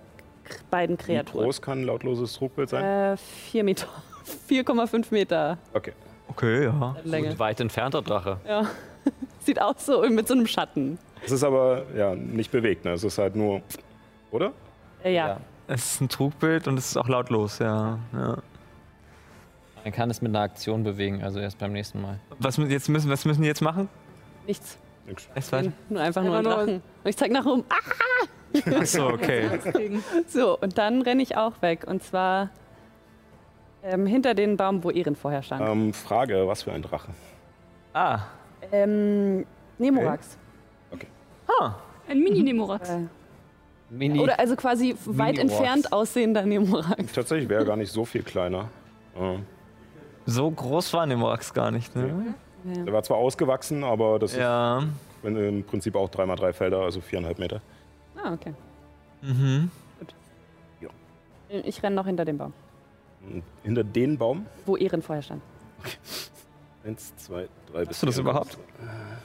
beiden 0.70 0.98
Wie 0.98 1.02
Kreaturen. 1.04 1.44
groß 1.44 1.62
kann 1.62 1.80
ein 1.80 1.84
lautloses 1.84 2.34
Trugbild 2.34 2.68
sein? 2.68 3.14
Äh, 3.14 3.16
4 3.16 3.64
Meter. 3.64 3.86
4,5 4.50 5.06
Meter 5.10 5.58
Okay. 5.72 5.92
Okay, 6.28 6.64
ja. 6.64 6.94
Länge. 7.04 7.30
Und 7.30 7.38
weit 7.38 7.58
entfernter 7.60 8.02
Drache. 8.02 8.36
Ja. 8.46 8.66
Sieht 9.40 9.60
aus 9.60 9.86
so 9.86 10.02
mit 10.08 10.28
so 10.28 10.34
einem 10.34 10.46
Schatten. 10.46 10.98
Es 11.24 11.32
ist 11.32 11.44
aber 11.44 11.84
ja 11.96 12.14
nicht 12.14 12.50
bewegt, 12.50 12.84
ne? 12.84 12.92
Es 12.92 13.04
ist 13.04 13.18
halt 13.18 13.36
nur. 13.36 13.62
Oder? 14.30 14.52
Äh, 15.04 15.14
ja. 15.14 15.28
Ja. 15.28 15.40
Es 15.66 15.92
ist 15.92 16.00
ein 16.00 16.08
Trugbild 16.08 16.66
und 16.66 16.78
es 16.78 16.88
ist 16.88 16.96
auch 16.96 17.08
lautlos, 17.08 17.58
ja. 17.58 17.98
ja. 18.12 18.38
Man 19.84 19.92
kann 19.92 20.10
es 20.10 20.20
mit 20.20 20.30
einer 20.30 20.44
Aktion 20.44 20.82
bewegen, 20.82 21.22
also 21.22 21.38
erst 21.38 21.58
beim 21.58 21.72
nächsten 21.72 22.02
Mal. 22.02 22.18
Was, 22.38 22.56
jetzt 22.56 22.88
müssen, 22.88 23.10
was 23.10 23.24
müssen 23.24 23.42
die 23.42 23.48
jetzt 23.48 23.62
machen? 23.62 23.88
Nichts. 24.46 24.78
Nix. 25.06 25.28
Nur 25.88 26.00
einfach 26.00 26.22
nur 26.22 26.36
ein 26.36 26.46
Einfach. 26.46 26.66
Und 26.66 26.82
ich 27.04 27.16
zeige 27.16 27.32
nach 27.34 27.46
oben. 27.46 27.64
Ah! 27.68 28.78
Achso, 28.78 29.08
okay. 29.10 29.48
So, 30.26 30.58
und 30.58 30.76
dann 30.76 31.02
renne 31.02 31.22
ich 31.22 31.36
auch 31.36 31.62
weg. 31.62 31.86
Und 31.86 32.02
zwar 32.02 32.50
ähm, 33.82 34.06
hinter 34.06 34.34
den 34.34 34.56
Baum, 34.56 34.82
wo 34.82 34.90
Ehren 34.90 35.16
vorher 35.16 35.42
stand. 35.42 35.66
Ähm, 35.66 35.92
Frage, 35.92 36.46
was 36.46 36.64
für 36.64 36.72
ein 36.72 36.82
Drache? 36.82 37.12
Ah. 37.92 38.20
Ähm, 38.72 39.46
Nemorax. 39.78 40.36
Ah. 41.58 41.74
Ein 42.08 42.20
Mini-Nemorax. 42.20 42.88
Äh, 42.90 43.06
Mini. 43.90 44.20
oder 44.20 44.38
also 44.38 44.54
quasi 44.56 44.94
weit 45.06 45.38
entfernt 45.38 45.92
aussehender 45.92 46.42
Nemorax. 46.46 47.12
Tatsächlich 47.14 47.48
wäre 47.48 47.62
er 47.62 47.66
gar 47.66 47.76
nicht 47.76 47.90
so 47.92 48.04
viel 48.04 48.22
kleiner. 48.22 48.68
So 50.26 50.50
groß 50.50 50.92
war 50.92 51.06
Nemorax 51.06 51.52
gar 51.52 51.70
nicht, 51.70 51.94
ne? 51.96 52.34
Der 52.64 52.92
war 52.92 53.02
zwar 53.02 53.16
ausgewachsen, 53.16 53.82
aber 53.84 54.18
das 54.18 54.36
Ja. 54.36 54.78
ist 55.22 55.36
im 55.36 55.64
Prinzip 55.64 55.96
auch 55.96 56.08
3x3 56.08 56.52
Felder, 56.52 56.80
also 56.82 57.00
4,5 57.00 57.40
Meter. 57.40 57.60
Ah, 58.22 58.32
okay. 58.34 58.54
Mhm. 59.22 59.70
Ich 61.48 61.82
renne 61.82 61.96
noch 61.96 62.06
hinter 62.06 62.24
dem 62.24 62.38
Baum, 62.38 62.52
hinter 63.64 63.82
den 63.82 64.16
Baum. 64.16 64.46
wo 64.66 64.76
Ehren 64.76 65.02
vorher 65.02 65.22
stand. 65.22 65.42
Eins, 66.84 67.14
zwei, 67.16 67.48
drei 67.72 67.80
bis 67.80 67.88
Hast 67.96 68.02
du 68.02 68.06
das 68.06 68.18
überhaupt? 68.18 68.56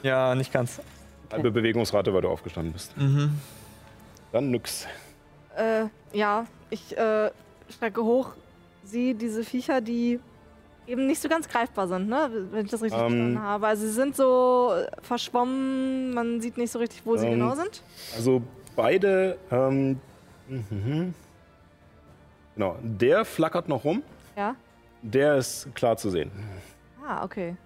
Ja, 0.02 0.34
nicht 0.34 0.52
ganz. 0.52 0.80
Halbe 1.30 1.50
Bewegungsrate, 1.50 2.12
weil 2.12 2.22
du 2.22 2.28
aufgestanden 2.28 2.72
bist. 2.72 2.96
Mhm. 2.96 3.38
Dann 4.32 4.50
nix. 4.50 4.86
Äh, 5.56 5.86
ja, 6.12 6.46
ich 6.70 6.96
äh, 6.96 7.30
strecke 7.68 8.02
hoch, 8.02 8.30
sehe 8.84 9.14
diese 9.14 9.44
Viecher, 9.44 9.80
die 9.80 10.20
eben 10.86 11.06
nicht 11.06 11.20
so 11.20 11.28
ganz 11.28 11.48
greifbar 11.48 11.88
sind, 11.88 12.08
ne? 12.08 12.30
wenn 12.50 12.64
ich 12.64 12.70
das 12.70 12.82
richtig 12.82 13.00
Ähm. 13.00 13.08
verstanden 13.08 13.42
habe. 13.42 13.66
Also 13.66 13.86
sie 13.86 13.92
sind 13.92 14.16
so 14.16 14.72
verschwommen, 15.02 16.14
man 16.14 16.40
sieht 16.40 16.56
nicht 16.58 16.70
so 16.70 16.78
richtig, 16.78 17.02
wo 17.04 17.16
sie 17.16 17.26
Ähm. 17.26 17.32
genau 17.40 17.54
sind. 17.54 17.82
Also 18.14 18.42
beide. 18.76 19.38
Ähm, 19.50 19.98
mhm. 20.48 21.14
Genau, 22.54 22.76
der 22.82 23.24
flackert 23.24 23.68
noch 23.68 23.84
rum. 23.84 24.02
Ja. 24.36 24.54
Der 25.02 25.36
ist 25.36 25.74
klar 25.74 25.96
zu 25.96 26.10
sehen. 26.10 26.30
Ah, 27.06 27.24
okay. 27.24 27.56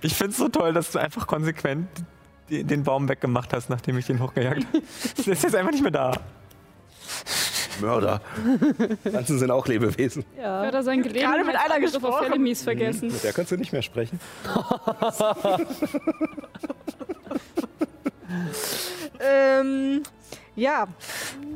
Ich 0.00 0.14
finde 0.14 0.32
es 0.32 0.38
so 0.38 0.48
toll, 0.48 0.72
dass 0.72 0.92
du 0.92 0.98
einfach 0.98 1.26
konsequent 1.26 1.88
den 2.48 2.82
Baum 2.84 3.08
weggemacht 3.08 3.52
hast, 3.52 3.70
nachdem 3.70 3.98
ich 3.98 4.06
den 4.06 4.20
hochgejagt 4.20 4.66
habe. 4.66 4.82
Der 5.26 5.32
ist 5.32 5.42
jetzt 5.42 5.54
einfach 5.54 5.72
nicht 5.72 5.82
mehr 5.82 5.90
da. 5.90 6.12
Mörder. 7.80 8.20
Pflanzen 9.02 9.38
sind 9.38 9.50
auch 9.50 9.66
Lebewesen. 9.66 10.24
Ja. 10.38 10.66
Hat 10.66 10.74
er 10.74 10.82
sein 10.84 11.02
Gelegen 11.02 11.28
Gerade 11.28 11.44
mit 11.44 11.56
einer 11.56 11.80
gesprochen. 11.80 12.26
Felimis 12.26 12.62
vergessen. 12.62 13.08
Mit 13.08 13.24
der 13.24 13.32
kannst 13.32 13.50
du 13.50 13.56
nicht 13.56 13.72
mehr 13.72 13.82
sprechen. 13.82 14.20
Ähm, 19.20 20.02
ja, 20.56 20.86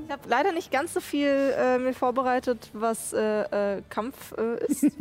ich 0.06 0.12
habe 0.12 0.22
leider 0.28 0.52
nicht 0.52 0.70
ganz 0.70 0.94
so 0.94 1.00
viel 1.00 1.54
äh, 1.56 1.78
mir 1.78 1.92
vorbereitet, 1.92 2.70
was 2.72 3.12
äh, 3.12 3.76
äh, 3.76 3.82
Kampf 3.88 4.34
äh, 4.36 4.64
ist. 4.66 4.86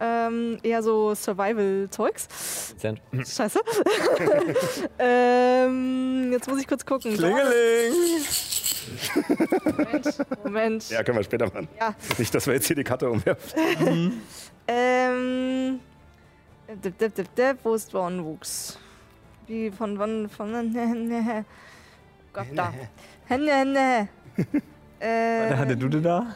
ähm, 0.00 0.58
eher 0.62 0.82
so 0.82 1.14
Survival-Zeugs. 1.14 2.28
Scheiße. 3.12 3.60
ähm, 4.98 6.32
jetzt 6.32 6.48
muss 6.48 6.60
ich 6.60 6.66
kurz 6.66 6.84
gucken. 6.84 7.14
Klingeling! 7.16 7.94
Moment, 9.64 10.18
Moment. 10.44 10.90
Ja, 10.90 11.02
können 11.02 11.18
wir 11.18 11.24
später 11.24 11.46
machen. 11.46 11.68
Ja. 11.78 11.94
Nicht, 12.18 12.34
dass 12.34 12.46
wir 12.46 12.54
jetzt 12.54 12.66
hier 12.66 12.76
die 12.76 12.84
Karte 12.84 13.10
umwerfen. 13.10 14.22
Ähm. 14.68 15.78
Dip, 16.82 16.98
dip, 16.98 17.14
dip, 17.14 17.34
dip, 17.36 17.58
wo 17.62 17.74
ist 17.74 17.92
Bornwuchs? 17.92 18.76
Wie 19.46 19.70
von 19.70 19.96
wann? 19.96 20.28
Von. 20.28 20.74
Gott, 22.32 22.46
da. 22.52 22.72
Hände, 23.26 23.52
Hände. 23.52 24.08
Da 24.98 25.56
hatte 25.56 25.72
Äh, 25.72 25.76
du 25.76 25.88
den 25.88 26.02
da? 26.02 26.34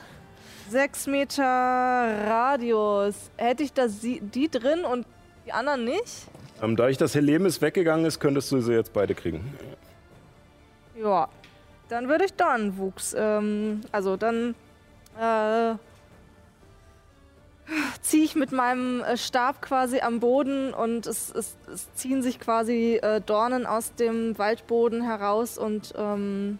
Sechs 0.70 1.06
Meter 1.06 1.42
Radius. 1.44 3.30
Hätte 3.36 3.62
ich 3.62 3.72
das 3.72 4.00
die 4.00 4.48
drin 4.50 4.84
und 4.84 5.06
die 5.46 5.52
anderen 5.52 5.84
nicht? 5.84 6.28
Ähm, 6.62 6.76
da 6.76 6.88
ich 6.88 6.96
das 6.96 7.14
Helemis 7.14 7.60
weggegangen 7.60 8.06
ist, 8.06 8.20
könntest 8.20 8.52
du 8.52 8.60
sie 8.60 8.72
jetzt 8.72 8.92
beide 8.92 9.14
kriegen. 9.14 9.54
Ja. 11.00 11.28
Dann 11.88 12.08
würde 12.08 12.24
ich 12.24 12.34
Dornwuchs. 12.34 13.14
Ähm, 13.18 13.80
also 13.92 14.16
dann. 14.16 14.54
Äh, 15.18 15.74
ziehe 18.00 18.24
ich 18.24 18.34
mit 18.34 18.52
meinem 18.52 19.02
äh, 19.02 19.16
Stab 19.16 19.62
quasi 19.62 20.00
am 20.00 20.20
Boden 20.20 20.74
und 20.74 21.06
es, 21.06 21.32
es, 21.32 21.56
es 21.72 21.92
ziehen 21.94 22.22
sich 22.22 22.40
quasi 22.40 22.98
äh, 23.02 23.20
Dornen 23.20 23.66
aus 23.66 23.94
dem 23.94 24.36
Waldboden 24.38 25.02
heraus 25.02 25.58
und 25.58 25.94
ähm, 25.96 26.58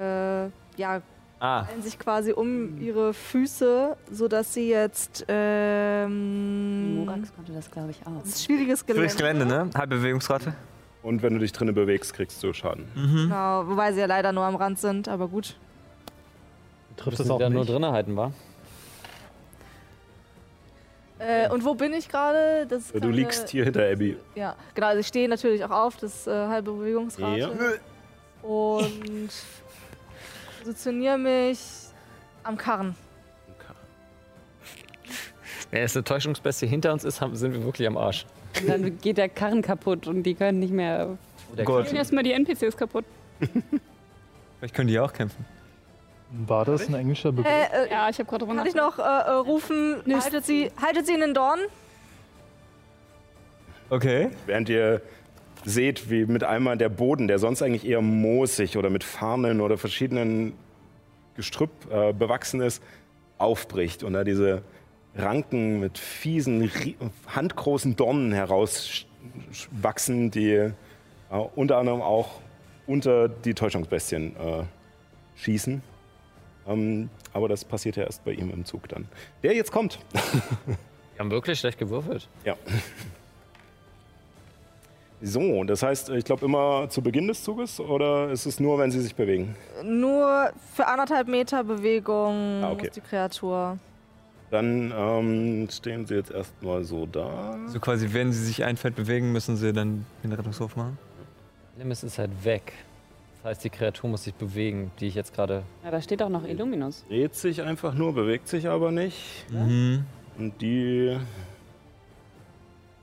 äh, 0.00 0.46
ja, 0.76 1.02
Ah, 1.44 1.66
sich 1.82 1.98
quasi 1.98 2.32
um 2.32 2.80
ihre 2.80 3.12
Füße, 3.12 3.98
sodass 4.10 4.54
sie 4.54 4.70
jetzt 4.70 5.26
ähm, 5.28 7.04
Morax 7.04 7.34
konnte 7.36 7.52
das, 7.52 7.70
glaube 7.70 7.90
ich, 7.90 7.98
auch. 8.06 8.22
das 8.22 8.30
ist 8.30 8.44
schwieriges 8.46 8.86
Gelände. 8.86 9.14
Gelände, 9.14 9.44
ne? 9.44 9.68
Halbe 9.76 9.96
Bewegungsrate. 9.96 10.54
Und 11.02 11.22
wenn 11.22 11.34
du 11.34 11.40
dich 11.40 11.52
drinnen 11.52 11.74
bewegst, 11.74 12.14
kriegst 12.14 12.42
du 12.42 12.54
Schaden. 12.54 12.86
Genau, 12.94 13.68
wobei 13.68 13.92
sie 13.92 14.00
ja 14.00 14.06
leider 14.06 14.32
nur 14.32 14.44
am 14.44 14.56
Rand 14.56 14.78
sind, 14.78 15.06
aber 15.06 15.28
gut. 15.28 15.54
Trifft 16.96 17.20
es 17.20 17.28
auch 17.28 17.36
wieder 17.36 17.50
nur 17.50 17.64
nicht. 17.64 17.74
drinnen 17.74 17.92
halten, 17.92 18.16
wa? 18.16 18.32
Äh, 21.18 21.50
und 21.50 21.62
wo 21.62 21.74
bin 21.74 21.92
ich 21.92 22.08
gerade? 22.08 22.66
Du 22.94 23.10
liegst 23.10 23.50
hier 23.50 23.64
hinter 23.64 23.86
Abby. 23.86 24.16
Ja, 24.34 24.56
genau. 24.74 24.86
Also 24.86 25.00
ich 25.00 25.08
stehe 25.08 25.28
natürlich 25.28 25.62
auch 25.62 25.70
auf, 25.70 25.98
das 25.98 26.20
ist 26.20 26.26
äh, 26.26 26.30
halbe 26.30 26.72
Bewegungsrate. 26.72 27.38
Ja. 27.38 27.50
Und 28.48 29.30
positioniere 30.64 31.18
mich 31.18 31.58
am 32.42 32.56
Karren. 32.56 32.94
Wenn 35.70 35.82
es 35.82 35.94
eine 35.94 36.04
Täuschungsbestie 36.04 36.66
hinter 36.66 36.92
uns 36.92 37.04
ist, 37.04 37.18
sind 37.18 37.52
wir 37.52 37.64
wirklich 37.64 37.86
am 37.86 37.96
Arsch. 37.96 38.24
Und 38.60 38.68
dann 38.68 38.98
geht 38.98 39.18
der 39.18 39.28
Karren 39.28 39.60
kaputt 39.60 40.06
und 40.06 40.22
die 40.22 40.34
können 40.34 40.60
nicht 40.60 40.72
mehr. 40.72 41.18
Gott, 41.64 41.86
Gehen 41.86 41.96
erstmal 41.96 42.22
die 42.22 42.32
NPCs 42.32 42.76
kaputt. 42.76 43.04
vielleicht 44.58 44.74
können 44.74 44.88
die 44.88 44.98
auch 44.98 45.12
kämpfen. 45.12 45.44
War 46.46 46.64
das 46.64 46.88
ein 46.88 46.94
englischer 46.94 47.32
Begriff? 47.32 47.52
Äh, 47.52 47.84
äh, 47.84 47.90
Ja, 47.90 48.08
ich 48.08 48.18
habe 48.18 48.28
gerade 48.28 48.44
drüber 48.46 48.56
kann 48.56 48.66
ich 48.66 48.74
noch 48.74 48.98
äh, 48.98 49.02
äh, 49.02 49.30
rufen, 49.32 50.02
haltet 50.12 50.46
sie, 50.46 50.70
haltet 50.80 51.06
sie 51.06 51.14
in 51.14 51.20
den 51.20 51.34
Dorn? 51.34 51.60
Okay. 53.90 54.30
Während 54.46 54.68
ihr 54.68 55.02
seht, 55.64 56.10
wie 56.10 56.26
mit 56.26 56.44
einmal 56.44 56.76
der 56.76 56.88
Boden, 56.88 57.28
der 57.28 57.38
sonst 57.38 57.62
eigentlich 57.62 57.86
eher 57.86 58.02
moosig 58.02 58.76
oder 58.76 58.90
mit 58.90 59.04
Farnen 59.04 59.60
oder 59.60 59.78
verschiedenen 59.78 60.52
Gestrüpp 61.36 61.70
äh, 61.90 62.12
bewachsen 62.12 62.60
ist, 62.60 62.82
aufbricht 63.38 64.02
und 64.04 64.12
da 64.12 64.24
diese 64.24 64.62
Ranken 65.16 65.80
mit 65.80 65.98
fiesen, 65.98 66.70
handgroßen 67.28 67.96
Dornen 67.96 68.32
herauswachsen, 68.32 70.30
die 70.30 70.52
äh, 70.52 70.72
unter 71.54 71.78
anderem 71.78 72.02
auch 72.02 72.40
unter 72.86 73.28
die 73.28 73.54
Täuschungsbestien 73.54 74.36
äh, 74.36 74.64
schießen. 75.36 75.82
Ähm, 76.66 77.10
aber 77.32 77.48
das 77.48 77.64
passiert 77.64 77.96
ja 77.96 78.04
erst 78.04 78.24
bei 78.24 78.32
ihm 78.32 78.50
im 78.50 78.64
Zug 78.64 78.88
dann. 78.88 79.08
Der 79.42 79.54
jetzt 79.54 79.72
kommt. 79.72 79.98
Die 81.14 81.20
haben 81.20 81.30
wirklich 81.30 81.60
schlecht 81.60 81.78
gewürfelt. 81.78 82.28
Ja. 82.44 82.56
So, 85.26 85.64
das 85.64 85.82
heißt, 85.82 86.10
ich 86.10 86.24
glaube 86.24 86.44
immer 86.44 86.86
zu 86.90 87.00
Beginn 87.00 87.26
des 87.28 87.42
Zuges 87.42 87.80
oder 87.80 88.30
ist 88.30 88.44
es 88.44 88.60
nur, 88.60 88.78
wenn 88.78 88.90
sie 88.90 89.00
sich 89.00 89.14
bewegen? 89.14 89.56
Nur 89.82 90.50
für 90.74 90.86
anderthalb 90.86 91.28
Meter 91.28 91.64
Bewegung 91.64 92.62
Ah, 92.62 92.72
okay. 92.72 92.90
die 92.94 93.00
Kreatur. 93.00 93.78
Dann 94.50 94.92
ähm, 94.94 95.66
stehen 95.70 96.04
sie 96.06 96.16
jetzt 96.16 96.30
erstmal 96.30 96.84
so 96.84 97.06
da. 97.06 97.56
So 97.68 97.80
quasi, 97.80 98.12
wenn 98.12 98.32
sie 98.34 98.44
sich 98.44 98.62
ein 98.64 98.76
Feld 98.76 98.96
bewegen, 98.96 99.32
müssen 99.32 99.56
sie 99.56 99.72
dann 99.72 100.04
den 100.22 100.32
Rettungswurf 100.32 100.76
machen. 100.76 100.98
Limis 101.78 102.02
ist 102.04 102.18
halt 102.18 102.30
weg. 102.44 102.74
Das 103.42 103.52
heißt, 103.52 103.64
die 103.64 103.70
Kreatur 103.70 104.10
muss 104.10 104.24
sich 104.24 104.34
bewegen, 104.34 104.90
die 105.00 105.06
ich 105.06 105.14
jetzt 105.14 105.34
gerade. 105.34 105.62
Ja, 105.82 105.90
da 105.90 106.02
steht 106.02 106.22
auch 106.22 106.28
noch 106.28 106.46
Illuminus. 106.46 107.02
Dreht 107.08 107.34
sich 107.34 107.62
einfach 107.62 107.94
nur, 107.94 108.12
bewegt 108.14 108.46
sich 108.48 108.68
aber 108.68 108.90
nicht. 108.92 109.46
Mhm. 109.50 110.04
Und 110.36 110.60
die 110.60 111.16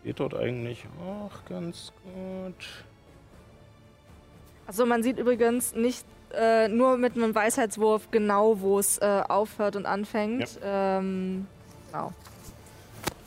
geht 0.03 0.19
dort 0.19 0.33
eigentlich 0.33 0.85
auch 1.05 1.45
ganz 1.47 1.93
gut. 2.03 2.67
Also 4.67 4.85
man 4.85 5.03
sieht 5.03 5.17
übrigens 5.17 5.75
nicht 5.75 6.05
äh, 6.33 6.67
nur 6.67 6.97
mit 6.97 7.15
einem 7.15 7.35
Weisheitswurf 7.35 8.09
genau, 8.11 8.61
wo 8.61 8.79
es 8.79 8.97
äh, 8.99 9.21
aufhört 9.27 9.75
und 9.75 9.85
anfängt. 9.85 10.59
Ähm, 10.63 11.47
genau. 11.91 12.13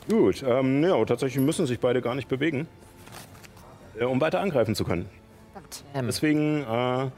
Gut, 0.09 0.43
ähm, 0.47 0.83
ja, 0.83 1.03
tatsächlich 1.05 1.43
müssen 1.43 1.65
sich 1.65 1.79
beide 1.79 2.01
gar 2.01 2.15
nicht 2.15 2.27
bewegen, 2.27 2.67
äh, 3.99 4.05
um 4.05 4.21
weiter 4.21 4.39
angreifen 4.39 4.75
zu 4.75 4.83
können. 4.83 5.09
Deswegen 5.95 6.63
äh, 6.63 7.09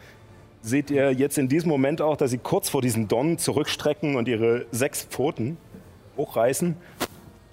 seht 0.61 0.91
ihr 0.91 1.11
jetzt 1.11 1.38
in 1.38 1.47
diesem 1.49 1.69
Moment 1.69 2.01
auch, 2.01 2.17
dass 2.17 2.31
sie 2.31 2.38
kurz 2.38 2.69
vor 2.69 2.81
diesen 2.81 3.07
Donnen 3.07 3.38
zurückstrecken 3.38 4.15
und 4.15 4.27
ihre 4.27 4.65
sechs 4.71 5.03
Pfoten 5.03 5.57
hochreißen, 6.15 6.75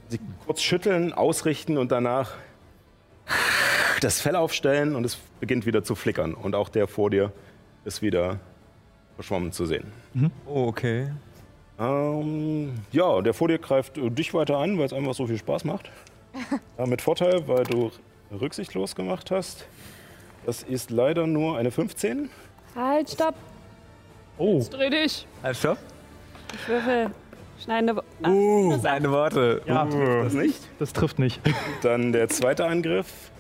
sie 0.09 0.21
kurz 0.45 0.63
schütteln, 0.63 1.13
ausrichten 1.13 1.79
und 1.79 1.93
danach 1.93 2.33
das 4.01 4.21
Fell 4.21 4.37
aufstellen 4.37 4.95
und 4.97 5.05
es 5.05 5.17
beginnt 5.41 5.67
wieder 5.67 5.83
zu 5.83 5.95
flickern. 5.95 6.35
Und 6.35 6.55
auch 6.55 6.69
der 6.69 6.87
vor 6.89 7.11
dir 7.11 7.33
ist 7.85 8.03
wieder 8.03 8.39
verschwommen 9.17 9.53
zu 9.53 9.67
sehen. 9.67 9.93
Oh, 10.47 10.67
okay. 10.67 11.11
Ähm, 11.79 12.73
ja, 12.93 13.21
der 13.23 13.35
vor 13.35 13.49
dir 13.49 13.59
greift 13.59 13.99
äh, 13.99 14.11
dich 14.11 14.33
weiter 14.35 14.59
an, 14.59 14.79
weil 14.79 14.87
es 14.87 14.93
einfach 14.93 15.15
so 15.15 15.27
viel 15.27 15.39
Spaß 15.39 15.65
macht. 15.65 15.91
ja, 16.79 16.87
mit 16.87 17.03
Vorteil, 17.03 17.47
weil 17.49 17.65
du 17.65 17.91
rücksichtslos 18.31 18.95
gemacht 18.95 19.31
hast. 19.31 19.67
Das 20.47 20.63
ist 20.63 20.91
leider 20.91 21.27
nur 21.27 21.57
eine 21.59 21.71
15. 21.71 22.29
Halt, 22.77 23.11
stopp. 23.11 23.35
Oh, 24.37 24.63
Dreh 24.71 24.91
dich. 24.91 25.27
Halt, 25.43 25.57
stopp. 25.57 25.79
Ich 26.53 26.69
würfel. 26.69 27.11
Schneidende. 27.65 28.03
Ah, 28.23 28.29
Uh, 28.31 28.77
seine 28.79 29.11
Worte. 29.11 29.63
ja, 29.67 29.87
Das 30.23 30.35
nicht. 30.35 30.61
das 30.79 30.93
trifft 30.93 31.19
nicht. 31.19 31.41
Dann 31.83 32.13
der 32.13 32.29
zweite 32.29 32.67
Angriff 32.67 33.31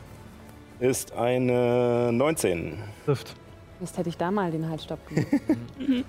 ist 0.81 1.13
eine 1.13 2.11
19. 2.13 2.79
trifft. 3.05 3.35
Mist, 3.81 3.99
hätte 3.99 4.09
ich 4.09 4.17
da 4.17 4.31
mal 4.31 4.51
den 4.51 4.69
Halsstopp 4.69 4.99
gemacht. 5.09 5.27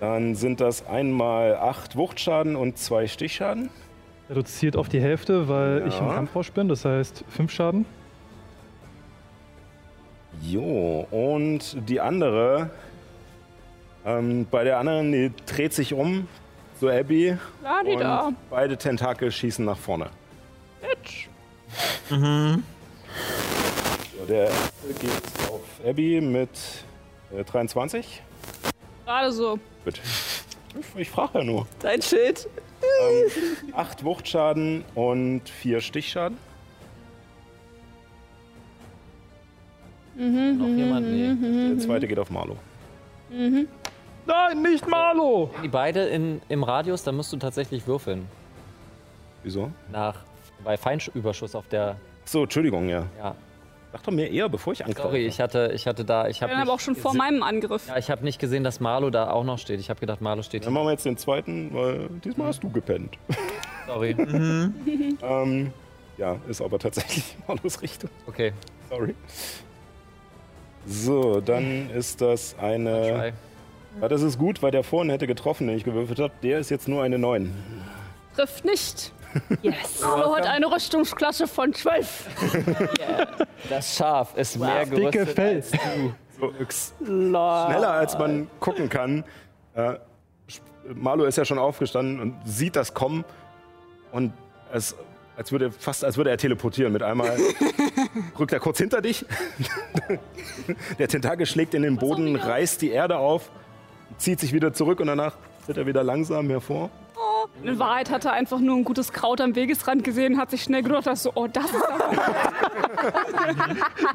Dann 0.00 0.34
sind 0.34 0.60
das 0.60 0.86
einmal 0.86 1.56
8 1.56 1.94
Wuchtschaden 1.96 2.56
und 2.56 2.78
2 2.78 3.06
Stichschaden. 3.06 3.68
Reduziert 4.30 4.76
auf 4.76 4.88
die 4.88 5.00
Hälfte, 5.00 5.48
weil 5.48 5.86
ich 5.88 5.98
im 5.98 6.06
Ja. 6.06 6.14
Kampfrausch 6.14 6.52
bin. 6.52 6.68
Das 6.68 6.84
heißt 6.84 7.24
5 7.28 7.50
Schaden. 7.50 7.84
Jo, 10.42 11.06
und 11.10 11.76
die 11.88 12.00
andere, 12.00 12.70
ähm, 14.06 14.46
bei 14.50 14.64
der 14.64 14.78
anderen, 14.78 15.12
die 15.12 15.32
dreht 15.46 15.74
sich 15.74 15.92
um 15.92 16.28
zu 16.80 16.88
Abby 16.88 17.36
und 18.30 18.36
beide 18.48 18.76
Tentakel 18.76 19.30
schießen 19.30 19.64
nach 19.64 19.76
vorne. 19.76 20.08
Bitch. 20.80 21.28
So, 22.08 22.16
der 24.26 24.46
erste 24.46 24.94
geht 24.98 25.12
auf 25.50 25.60
Abby 25.86 26.20
mit 26.22 26.48
äh, 27.36 27.44
23. 27.44 28.22
Gerade 29.04 29.30
so. 29.30 29.58
Gut. 29.84 30.00
Ich, 30.94 31.00
ich 31.02 31.10
frage 31.10 31.38
ja 31.40 31.44
nur. 31.44 31.66
Dein 31.80 32.00
Schild. 32.00 32.48
Ähm, 32.82 33.74
8 33.74 34.02
Wuchtschaden 34.04 34.84
und 34.94 35.48
4 35.48 35.80
Stichschaden. 35.82 36.38
Mhm, 40.16 40.58
Noch 40.58 40.66
jemand? 40.68 41.06
Nee. 41.06 41.74
Der 41.74 41.78
zweite 41.78 42.08
geht 42.08 42.18
auf 42.18 42.30
Marlo. 42.30 42.56
Nein, 44.26 44.62
nicht 44.62 44.86
Marlo! 44.86 45.50
Die 45.62 45.68
beide 45.68 46.04
in, 46.04 46.40
im 46.48 46.62
Radius, 46.62 47.02
da 47.02 47.12
musst 47.12 47.32
du 47.32 47.36
tatsächlich 47.36 47.86
würfeln. 47.86 48.26
Wieso? 49.42 49.70
Nach, 49.90 50.16
bei 50.64 50.76
Feinüberschuss 50.76 51.54
auf 51.54 51.66
der. 51.68 51.96
So, 52.24 52.42
Entschuldigung, 52.42 52.88
ja. 52.88 53.04
Ja. 53.18 53.34
Sag 53.92 54.04
doch 54.04 54.12
mir 54.12 54.30
eher, 54.30 54.48
bevor 54.48 54.72
ich 54.72 54.84
angreife. 54.84 55.08
Sorry, 55.08 55.26
ich 55.26 55.40
hatte, 55.40 55.72
ich 55.74 55.86
hatte 55.88 56.04
da. 56.04 56.28
Ich 56.28 56.36
Ich 56.36 56.42
habe 56.42 56.52
bin 56.52 56.62
aber 56.62 56.72
auch 56.72 56.80
schon 56.80 56.94
vor 56.94 57.14
meinem 57.14 57.42
Angriff. 57.42 57.88
Ja, 57.88 57.96
ich 57.96 58.08
habe 58.10 58.24
nicht 58.24 58.38
gesehen, 58.38 58.62
dass 58.62 58.78
Marlo 58.78 59.10
da 59.10 59.30
auch 59.30 59.42
noch 59.42 59.58
steht. 59.58 59.80
Ich 59.80 59.90
habe 59.90 59.98
gedacht, 59.98 60.20
Marlo 60.20 60.42
steht 60.42 60.62
Dann 60.62 60.68
hier. 60.68 60.74
machen 60.74 60.86
wir 60.86 60.92
jetzt 60.92 61.06
den 61.06 61.16
zweiten, 61.16 61.74
weil 61.74 62.08
diesmal 62.24 62.48
hast 62.48 62.62
du 62.62 62.70
gepennt. 62.70 63.18
Sorry. 63.86 64.10
ähm, 65.22 65.72
ja, 66.18 66.36
ist 66.48 66.60
aber 66.60 66.78
tatsächlich 66.78 67.36
Marlos 67.48 67.82
Richtung. 67.82 68.10
Okay. 68.28 68.52
Sorry. 68.88 69.14
So, 70.86 71.40
dann 71.40 71.90
ist 71.90 72.20
das 72.20 72.54
eine. 72.60 73.32
Ja, 74.00 74.08
das 74.08 74.22
ist 74.22 74.38
gut, 74.38 74.62
weil 74.62 74.70
der 74.70 74.84
vorhin 74.84 75.10
hätte 75.10 75.26
getroffen, 75.26 75.66
den 75.66 75.76
ich 75.76 75.84
gewürfelt 75.84 76.18
habe. 76.20 76.32
Der 76.42 76.58
ist 76.58 76.70
jetzt 76.70 76.88
nur 76.88 77.02
eine 77.02 77.18
9. 77.18 77.52
Trifft 78.36 78.64
nicht. 78.64 79.12
Yes. 79.62 80.00
Marlo 80.02 80.34
hat 80.34 80.44
eine 80.46 80.66
Rüstungsklasse 80.66 81.46
von 81.46 81.72
12. 81.72 82.26
Das 83.68 83.96
Schaf 83.96 84.36
ist 84.36 84.58
mehr 84.58 84.84
Dicke 84.86 85.24
gerüstet 85.24 85.38
als 85.38 85.70
du. 85.70 86.14
So, 86.40 86.52
schneller 86.58 87.90
als 87.92 88.18
man 88.18 88.48
gucken 88.58 88.88
kann. 88.88 89.22
Äh, 89.74 89.94
Marlo 90.94 91.24
ist 91.26 91.36
ja 91.36 91.44
schon 91.44 91.58
aufgestanden 91.58 92.18
und 92.20 92.34
sieht 92.44 92.74
das 92.74 92.92
kommen 92.94 93.24
und 94.10 94.32
es, 94.72 94.96
als 95.36 95.52
würde, 95.52 95.70
fast 95.70 96.04
als 96.04 96.16
würde 96.16 96.30
er 96.30 96.38
teleportieren. 96.38 96.92
Mit 96.92 97.02
einmal 97.02 97.36
rückt 98.38 98.52
er 98.52 98.60
kurz 98.60 98.78
hinter 98.78 99.00
dich. 99.00 99.24
Der 100.98 101.06
Tentakel 101.08 101.46
schlägt 101.46 101.74
in 101.74 101.82
den 101.82 101.98
Boden, 101.98 102.34
reißt 102.34 102.82
die 102.82 102.90
Erde 102.90 103.18
auf, 103.18 103.50
zieht 104.20 104.38
sich 104.38 104.52
wieder 104.52 104.72
zurück 104.72 105.00
und 105.00 105.08
danach 105.08 105.34
tritt 105.66 105.76
er 105.76 105.86
wieder 105.86 106.04
langsam 106.04 106.48
hervor. 106.48 106.90
In 107.62 107.78
Wahrheit 107.78 108.10
hat 108.10 108.24
er 108.24 108.32
einfach 108.32 108.58
nur 108.58 108.76
ein 108.76 108.84
gutes 108.84 109.12
Kraut 109.12 109.40
am 109.40 109.54
Wegesrand 109.54 110.04
gesehen, 110.04 110.38
hat 110.38 110.50
sich 110.50 110.62
schnell 110.62 110.82
gedacht, 110.82 111.06
dass 111.06 111.22
so, 111.24 111.32
oh, 111.34 111.46
das 111.46 111.64
ist 111.64 111.84
aber 111.88 112.14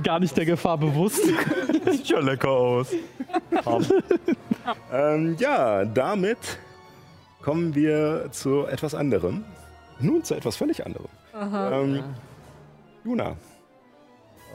Gar 0.04 0.20
nicht 0.20 0.38
der 0.38 0.46
Gefahr 0.46 0.78
bewusst. 0.78 1.22
Sieht 1.92 2.08
ja 2.08 2.20
lecker 2.20 2.50
aus. 2.50 2.88
ähm, 4.92 5.36
ja, 5.40 5.86
damit 5.86 6.38
kommen 7.42 7.76
wir 7.76 8.28
zu 8.32 8.66
etwas 8.66 8.96
anderem. 8.96 9.44
Nun 10.00 10.24
zu 10.24 10.36
etwas 10.36 10.56
völlig 10.56 10.86
anderem. 10.86 11.10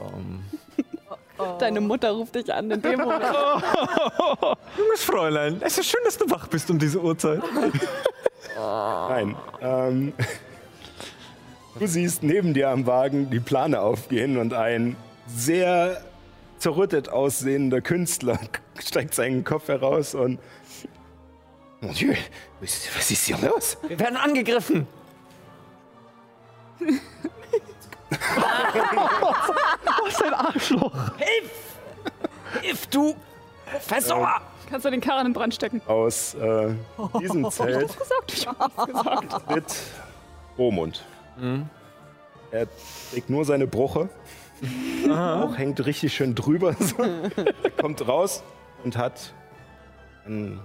Ähm, 0.01 0.39
Deine 1.59 1.81
Mutter 1.81 2.11
ruft 2.11 2.35
dich 2.35 2.53
an 2.53 2.69
in 2.71 2.81
dem 2.81 2.99
Moment. 3.01 3.23
Junges 4.77 5.03
Fräulein, 5.03 5.61
es 5.61 5.77
ist 5.77 5.89
schön, 5.89 6.01
dass 6.03 6.17
du 6.17 6.29
wach 6.29 6.47
bist 6.47 6.69
um 6.69 6.79
diese 6.79 7.01
Uhrzeit. 7.01 7.41
Nein. 8.57 9.35
Ähm, 9.61 10.13
du 11.79 11.87
siehst 11.87 12.23
neben 12.23 12.53
dir 12.53 12.69
am 12.69 12.85
Wagen 12.85 13.29
die 13.29 13.39
Plane 13.39 13.81
aufgehen 13.81 14.37
und 14.37 14.53
ein 14.53 14.95
sehr 15.27 16.01
zerrüttet 16.57 17.09
aussehender 17.09 17.81
Künstler 17.81 18.39
streckt 18.79 19.13
seinen 19.13 19.43
Kopf 19.43 19.67
heraus 19.67 20.15
und. 20.15 20.39
Mon 21.83 21.93
Dieu, 21.95 22.13
was 22.59 23.09
ist 23.09 23.25
hier 23.25 23.37
los? 23.39 23.75
Wir 23.87 23.99
werden 23.99 24.15
angegriffen. 24.15 24.85
Was 30.03 30.21
ein 30.21 30.33
Arschloch. 30.33 30.93
If 32.63 32.87
du 32.87 33.15
Professor! 33.71 34.41
Kannst 34.69 34.85
du 34.85 34.89
den 34.89 35.01
Karren 35.01 35.27
in 35.27 35.33
Brand 35.33 35.53
stecken? 35.53 35.81
Aus 35.85 36.33
äh, 36.35 36.73
diesem 37.19 37.49
Zelt 37.51 37.97
Gesagt, 37.97 38.33
ich 38.33 38.47
hab's 38.47 38.85
gesagt. 38.85 39.47
tritt 39.47 39.75
Romund. 40.57 41.03
Er 42.51 42.67
trägt 43.11 43.29
nur 43.29 43.43
seine 43.45 43.67
Bruche. 43.67 44.09
Auch 45.09 45.57
hängt 45.57 45.83
richtig 45.85 46.13
schön 46.13 46.35
drüber. 46.35 46.75
So. 46.79 47.01
Er 47.01 47.71
kommt 47.71 48.07
raus 48.07 48.43
und 48.83 48.97
hat 48.97 49.33
ein 50.25 50.59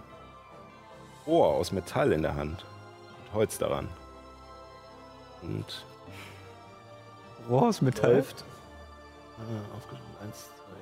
Rohr 1.27 1.49
aus 1.49 1.73
Metall 1.73 2.13
in 2.13 2.23
der 2.23 2.35
Hand. 2.35 2.65
Und 3.25 3.35
Holz 3.35 3.59
daran. 3.59 3.89
Und 5.43 5.85
Rohr 7.49 7.63
aus 7.69 7.81
Metall. 7.83 8.15
läuft. 8.17 8.45
Ah, 9.39 9.77
aufgeschrieben. 9.77 10.07
Eins, 10.23 10.37
zwei. 10.45 10.77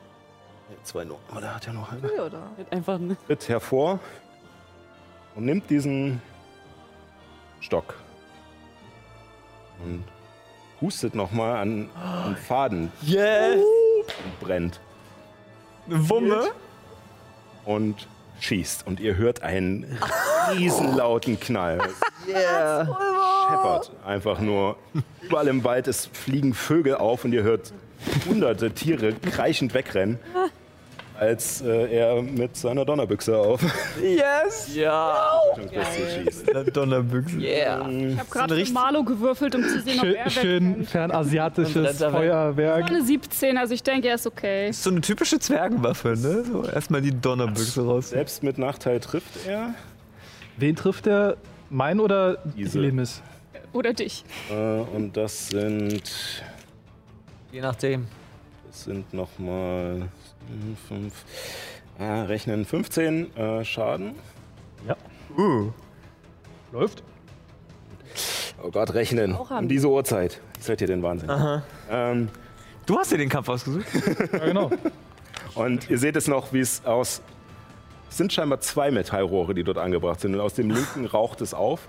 Nee, 0.71 0.77
zwei 0.85 1.05
nur. 1.05 1.19
Aber 1.31 1.41
der 1.41 1.55
hat 1.55 1.67
ja 1.67 1.73
noch 1.73 1.91
halbe. 1.91 2.09
Früh, 2.09 2.21
oder? 2.21 2.43
Einfach 2.71 2.99
ne. 2.99 3.17
tritt 3.27 3.49
hervor 3.49 3.99
und 5.35 5.45
nimmt 5.45 5.69
diesen 5.71 6.23
Stock 7.61 7.95
und 9.85 10.05
hustet 10.81 11.15
nochmal 11.15 11.57
an, 11.57 11.91
an 11.95 12.37
Faden 12.37 12.93
Yes! 13.03 13.57
und 14.25 14.41
brennt 14.41 14.81
Wumme? 15.87 16.51
und 17.65 18.07
schießt. 18.41 18.87
Und 18.87 19.01
ihr 19.01 19.17
hört 19.17 19.43
einen 19.43 19.99
riesenlauten 20.53 21.41
Knall. 21.41 21.81
Yeah. 22.27 22.87
Scheppert 23.49 23.91
einfach 24.07 24.41
nur. 24.41 24.77
Überall 25.23 25.49
im 25.49 25.65
Wald 25.65 25.89
es 25.89 26.07
fliegen 26.13 26.55
Vögel 26.55 26.97
auf 26.97 27.25
und 27.25 27.33
ihr 27.33 27.43
hört 27.43 27.73
hunderte 28.29 28.71
Tiere 28.71 29.13
kreischend 29.15 29.73
wegrennen, 29.75 30.19
als 31.19 31.63
äh, 31.63 31.97
er 31.97 32.21
mit 32.23 32.57
seiner 32.57 32.85
Donnerbüchse 32.85 33.37
auf 33.39 33.63
Yes! 34.03 34.75
Ja. 34.75 35.39
schießt. 36.25 36.49
Der 36.49 36.65
Donnerbüchse. 36.65 37.39
Yeah. 37.39 37.89
Ich 37.89 38.19
habe 38.19 38.29
gerade 38.31 38.65
für 38.67 38.73
Marlo 38.73 39.05
gewürfelt, 39.05 39.55
um 39.55 39.63
zu 39.63 39.81
sehen, 39.81 40.01
ob 40.01 40.05
Schön, 40.07 40.15
er 40.17 40.31
schön 40.31 40.71
wegrennt. 40.71 40.89
fernasiatisches 40.91 41.73
Blätter 41.73 42.13
weg. 42.13 42.19
Feuerwerk. 42.21 42.85
Alle 42.91 43.03
17, 43.05 43.57
also 43.57 43.73
ich 43.75 43.83
denke, 43.83 44.09
er 44.09 44.17
ist 44.17 44.27
okay. 44.27 44.69
Ist 44.71 44.83
so 44.83 44.91
eine 44.91 45.01
typische 45.01 45.39
Zwergenwaffe, 45.39 46.09
ne? 46.09 46.45
So 46.45 46.65
erstmal 46.65 47.01
die 47.01 47.13
Donnerbüchse 47.19 47.85
raus. 47.87 48.11
Selbst 48.11 48.43
mit 48.43 48.59
Nachteil 48.59 49.01
trifft 49.01 49.47
er. 49.47 49.71
Wen 50.57 50.77
trifft 50.77 51.07
er? 51.07 51.37
Mein 51.71 52.01
oder 52.01 52.39
Diese. 52.57 52.79
Lemis? 52.81 53.23
Oder 53.75 53.93
dich. 53.93 54.25
Äh, 54.51 54.55
und 54.55 55.15
das 55.17 55.49
sind, 55.49 56.43
Je 57.53 57.61
nachdem. 57.61 58.07
das 58.67 58.85
sind 58.85 59.13
nochmal 59.13 60.09
fünf, 60.89 61.13
ah, 61.99 62.23
rechnen 62.23 62.65
15 62.65 63.37
äh, 63.37 63.65
Schaden. 63.65 64.15
Uh. 65.37 65.71
Läuft. 66.73 67.03
Oh 68.63 68.71
Gott, 68.71 68.95
rechnen. 68.95 69.35
Um 69.35 69.69
diese 69.69 69.89
Uhrzeit. 69.89 70.41
Seid 70.61 70.81
ihr 70.81 70.87
den 70.87 71.03
Wahnsinn. 71.03 71.29
Ähm, 71.91 72.29
Du 72.87 72.99
hast 72.99 73.11
dir 73.11 73.19
den 73.19 73.29
Kampf 73.29 73.49
ausgesucht? 73.49 73.87
Ja, 74.33 74.39
genau. 74.45 74.71
und 75.55 75.89
ihr 75.91 75.99
seht 75.99 76.17
es 76.17 76.29
noch, 76.29 76.53
wie 76.53 76.61
es 76.61 76.85
aus. 76.85 77.23
Es 78.11 78.19
sind 78.19 78.33
scheinbar 78.33 78.61
zwei 78.61 78.91
Metallrohre, 78.93 79.55
die 79.55 79.65
dort 79.65 79.79
angebracht 79.79 80.21
sind. 80.21 80.35
Und 80.35 80.41
aus 80.41 80.55
dem 80.55 80.71
linken 80.71 81.07
raucht 81.07 81.41
es 81.41 81.53
auf. 81.55 81.89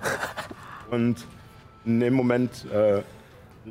Und 0.90 1.18
in 1.86 2.00
dem 2.00 2.14
Moment 2.14 2.66
äh, 2.72 3.02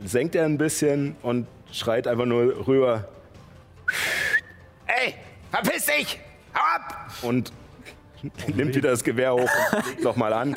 senkt 0.05 0.35
er 0.35 0.45
ein 0.45 0.59
bisschen 0.59 1.17
und 1.23 1.47
schreit 1.73 2.07
einfach 2.07 2.27
nur 2.27 2.67
rüber. 2.67 3.09
Ey, 4.87 5.15
verpiss 5.51 5.87
dich! 5.87 6.21
Hau 6.55 6.77
ab! 6.77 7.11
Und 7.23 7.53
nimmt 8.55 8.75
wieder 8.75 8.91
das 8.91 9.05
Gewehr 9.05 9.33
hoch 9.35 9.41
und 9.73 9.87
legt 9.87 10.03
nochmal 10.05 10.33
an. 10.33 10.57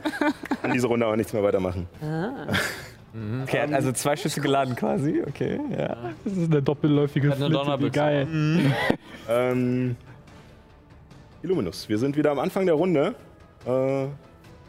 Kann 0.61 0.71
diese 0.73 0.87
Runde 0.87 1.05
aber 1.05 1.17
nichts 1.17 1.33
mehr 1.33 1.43
weitermachen. 1.43 1.87
Okay, 3.43 3.57
er 3.57 3.63
hat 3.63 3.73
also 3.73 3.91
zwei 3.93 4.15
Schüsse 4.15 4.41
geladen 4.41 4.75
quasi. 4.75 5.23
Okay, 5.27 5.59
ja. 5.71 5.97
Das 6.23 6.33
ist 6.33 6.51
eine 6.51 6.61
doppelläufige 6.61 7.29
Hat 7.29 7.37
eine 7.37 7.45
Flinte, 7.47 7.59
wie 7.59 7.65
Donnerbüchse. 7.65 7.91
geil. 7.91 8.27
Ähm, 9.29 9.97
Illuminus, 11.43 11.89
wir 11.89 11.97
sind 11.97 12.15
wieder 12.15 12.31
am 12.31 12.39
Anfang 12.39 12.65
der 12.65 12.75
Runde. 12.75 13.13
Äh, 13.65 14.05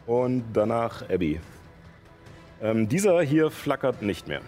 und 0.05 0.43
danach 0.51 1.09
Abby. 1.09 1.39
Ähm, 2.61 2.87
dieser 2.89 3.21
hier 3.21 3.49
flackert 3.51 4.01
nicht 4.01 4.27
mehr. 4.27 4.41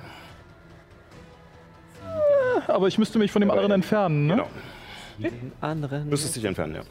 Aber 2.67 2.87
ich 2.87 2.97
müsste 2.97 3.19
mich 3.19 3.31
von 3.31 3.41
dem 3.41 3.49
Aber- 3.51 3.59
anderen 3.59 3.75
entfernen, 3.81 4.27
ne? 4.27 4.35
Genau. 5.19 5.29
Anderen. 5.61 6.09
Müsstest 6.09 6.35
dich 6.35 6.45
entfernen, 6.45 6.75
ja. 6.75 6.81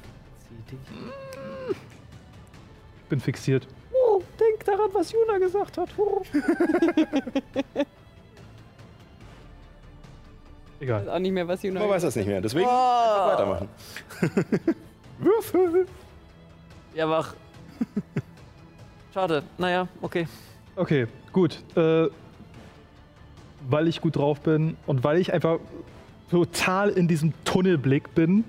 Ich 3.03 3.09
bin 3.09 3.21
fixiert. 3.21 3.67
Oh, 3.93 4.23
denk 4.39 4.65
daran, 4.65 4.89
was 4.93 5.11
Juna 5.13 5.39
gesagt 5.39 5.79
hat. 5.79 5.89
Oh. 5.97 6.23
Egal. 10.81 11.09
Auch 11.11 11.19
nicht 11.19 11.33
mehr, 11.33 11.47
was 11.47 11.63
Juno. 11.63 11.81
Man 11.81 11.91
weiß 11.91 12.03
das 12.03 12.17
nicht 12.17 12.27
mehr, 12.27 12.41
deswegen 12.41 12.67
einfach 12.67 13.33
weitermachen. 13.33 13.69
Würfel! 15.19 15.87
Ja, 16.95 17.09
wach. 17.09 17.35
Schade. 19.15 19.43
Naja, 19.59 19.87
okay. 20.01 20.27
Okay, 20.77 21.07
gut. 21.33 21.63
Äh, 21.77 22.09
weil 23.69 23.89
ich 23.89 24.01
gut 24.01 24.17
drauf 24.17 24.41
bin 24.41 24.77
und 24.87 25.05
weil 25.05 25.19
ich 25.19 25.33
einfach 25.33 25.59
total 26.31 26.91
in 26.91 27.09
diesem 27.09 27.33
Tunnelblick 27.45 28.15
bin, 28.15 28.45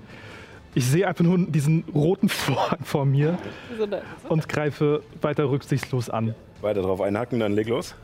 ich 0.74 0.86
sehe 0.86 1.06
einfach 1.06 1.24
nur 1.24 1.38
diesen 1.38 1.84
roten 1.94 2.28
Vorhang 2.30 2.82
vor 2.84 3.04
mir 3.04 3.38
So 3.76 3.84
eine- 3.84 4.02
und 4.28 4.48
greife 4.48 5.02
weiter 5.20 5.50
rücksichtslos 5.50 6.08
an. 6.08 6.34
Weiter 6.62 6.82
drauf 6.82 7.00
einhaken, 7.00 7.40
dann 7.40 7.52
leg 7.52 7.68
los. 7.68 7.94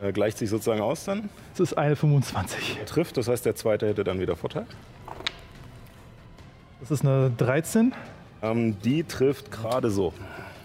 Äh, 0.00 0.12
gleicht 0.12 0.38
sich 0.38 0.50
sozusagen 0.50 0.80
aus 0.80 1.04
dann. 1.04 1.28
Es 1.54 1.60
ist 1.60 1.74
eine 1.74 1.96
25. 1.96 2.78
Er 2.80 2.86
trifft, 2.86 3.16
das 3.16 3.28
heißt, 3.28 3.44
der 3.44 3.54
zweite 3.54 3.86
hätte 3.86 4.04
dann 4.04 4.20
wieder 4.20 4.36
Vorteil. 4.36 4.66
Das 6.80 6.90
ist 6.90 7.04
eine 7.04 7.30
13. 7.36 7.92
Ähm, 8.42 8.80
die 8.82 9.02
trifft 9.04 9.50
gerade 9.50 9.90
so. 9.90 10.12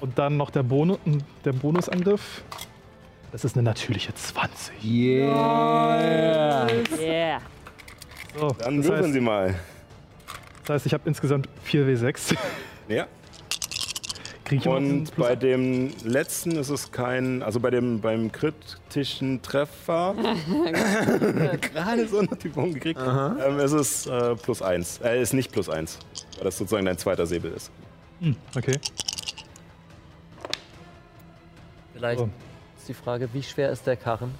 Und 0.04 0.20
dann 0.20 0.36
noch 0.36 0.50
der, 0.50 0.64
Bonus, 0.64 1.00
der 1.46 1.54
Bonusangriff. 1.54 2.44
Das 3.32 3.46
ist 3.46 3.56
eine 3.56 3.64
natürliche 3.64 4.14
20. 4.14 4.84
Yeah. 4.84 6.68
So, 8.38 8.50
Dann 8.50 8.84
würfeln 8.84 9.04
heißt, 9.06 9.14
Sie 9.14 9.22
mal. 9.22 9.56
das 10.66 10.70
heißt, 10.72 10.88
ich 10.88 10.94
habe 10.94 11.04
insgesamt 11.06 11.48
4W6. 11.66 12.36
Ja. 12.90 13.08
Kriege 14.44 14.64
ich 14.64 14.68
Und 14.68 15.16
bei 15.16 15.38
dem 15.38 15.94
letzten 16.04 16.52
ist 16.52 16.68
es 16.68 16.92
kein, 16.92 17.42
also 17.42 17.62
bei 17.62 17.70
dem 17.70 18.02
beim 18.02 18.30
kritischen 18.30 19.42
Treffer, 19.42 20.16
gerade 21.62 22.10
so 22.10 22.22
noch 22.24 22.36
die 22.36 22.50
Punkt 22.50 22.74
gekriegt, 22.74 23.00
ähm, 23.00 23.58
ist 23.58 23.72
es 23.72 24.06
äh, 24.08 24.36
plus 24.36 24.62
eins. 24.62 25.00
Äh, 25.02 25.22
ist 25.22 25.32
nicht 25.34 25.54
plus 25.54 25.70
eins, 25.70 25.98
weil 26.36 26.44
das 26.44 26.58
sozusagen 26.58 26.86
dein 26.86 26.98
zweiter 26.98 27.26
Säbel 27.26 27.54
ist. 27.54 27.72
Hm, 28.20 28.36
okay. 28.58 28.74
Vielleicht 31.94 32.20
So. 32.20 32.30
ist 32.78 32.90
die 32.90 32.94
Frage, 32.94 33.30
wie 33.34 33.44
schwer 33.44 33.70
ist 33.72 33.86
der 33.88 33.96
Karren? 33.96 34.32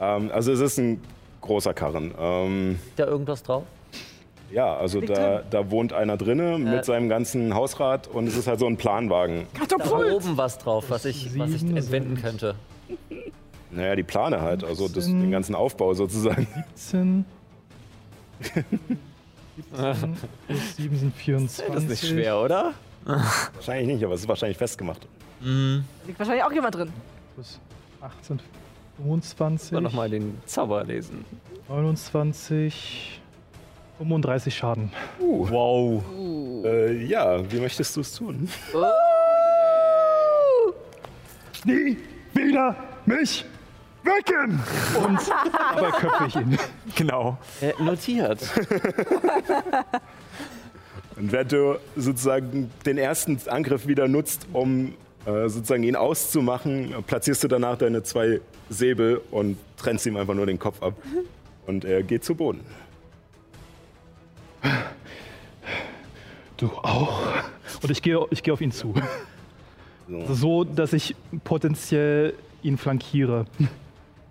Ähm, 0.00 0.30
also 0.32 0.52
es 0.52 0.60
ist 0.60 0.78
ein 0.78 1.00
großer 1.40 1.74
Karren. 1.74 2.14
Ähm, 2.18 2.70
Liegt 2.84 2.98
da 2.98 3.06
irgendwas 3.06 3.42
drauf? 3.42 3.64
Ja, 4.50 4.74
also 4.76 5.00
da, 5.00 5.42
da 5.48 5.70
wohnt 5.70 5.92
einer 5.92 6.16
drinne 6.16 6.58
mit 6.58 6.80
Äh. 6.80 6.84
seinem 6.84 7.08
ganzen 7.08 7.54
Hausrat 7.54 8.08
und 8.08 8.26
es 8.26 8.36
ist 8.36 8.48
halt 8.48 8.58
so 8.58 8.66
ein 8.66 8.76
Planwagen. 8.76 9.46
Da 9.68 9.78
war 9.90 10.12
oben 10.12 10.36
was 10.36 10.58
drauf, 10.58 10.86
was 10.88 11.04
ich, 11.04 11.38
was 11.38 11.50
ich 11.54 11.62
entwenden 11.62 12.16
könnte. 12.20 12.56
Naja, 13.70 13.94
die 13.94 14.02
Plane 14.02 14.40
halt, 14.40 14.64
also 14.64 14.86
das, 14.88 15.04
15. 15.04 15.20
den 15.20 15.30
ganzen 15.30 15.54
Aufbau 15.54 15.94
sozusagen. 15.94 16.48
17. 16.74 17.24
17 18.40 18.64
plus 20.48 20.76
7 20.76 20.96
sind 20.96 21.14
24. 21.14 21.74
Das 21.74 21.82
ist 21.84 21.88
nicht 21.90 22.06
schwer, 22.08 22.40
oder? 22.40 22.74
Wahrscheinlich 23.54 23.94
nicht, 23.94 24.04
aber 24.04 24.14
es 24.14 24.22
ist 24.22 24.28
wahrscheinlich 24.28 24.58
festgemacht. 24.58 25.06
Liegt 25.40 26.18
wahrscheinlich 26.18 26.44
auch 26.44 26.52
jemand 26.52 26.74
drin. 26.74 26.92
Plus 27.34 27.58
18, 28.00 28.40
25. 28.98 29.72
Mal 29.72 29.80
nochmal 29.80 30.10
den 30.10 30.40
Zauber 30.46 30.84
lesen. 30.84 31.24
29. 31.68 33.20
35 33.98 34.56
Schaden. 34.56 34.90
Wow. 35.18 36.02
Äh, 36.64 37.04
ja, 37.04 37.50
wie 37.52 37.60
möchtest 37.60 37.96
du 37.96 38.00
es 38.00 38.14
tun? 38.14 38.48
Nie 41.64 41.98
wieder 42.32 42.74
mich 43.04 43.44
wecken! 44.02 44.58
Und 45.04 45.20
dabei 45.74 45.90
köpfe 45.90 46.24
ich 46.28 46.36
ihn. 46.36 46.58
Genau. 46.96 47.36
Äh, 47.60 47.74
notiert. 47.82 48.40
Und 51.20 51.32
während 51.32 51.52
du 51.52 51.78
sozusagen 51.96 52.70
den 52.86 52.96
ersten 52.96 53.38
Angriff 53.46 53.86
wieder 53.86 54.08
nutzt, 54.08 54.46
um 54.54 54.94
äh, 55.26 55.48
sozusagen 55.48 55.82
ihn 55.82 55.96
auszumachen, 55.96 56.94
platzierst 57.06 57.44
du 57.44 57.48
danach 57.48 57.76
deine 57.76 58.02
zwei 58.02 58.40
Säbel 58.70 59.20
und 59.30 59.58
trennst 59.76 60.06
ihm 60.06 60.16
einfach 60.16 60.34
nur 60.34 60.46
den 60.46 60.58
Kopf 60.58 60.82
ab. 60.82 60.94
Und 61.66 61.84
er 61.84 62.02
geht 62.02 62.24
zu 62.24 62.34
Boden. 62.34 62.60
Du 66.56 66.68
auch. 66.68 67.22
Und 67.82 67.90
ich 67.90 68.02
gehe 68.02 68.18
ich 68.30 68.42
gehe 68.42 68.52
auf 68.54 68.60
ihn 68.60 68.72
zu. 68.72 68.94
So. 70.08 70.34
So, 70.34 70.64
dass 70.64 70.92
ich 70.92 71.14
potenziell 71.44 72.34
ihn 72.62 72.76
flankiere. 72.78 73.44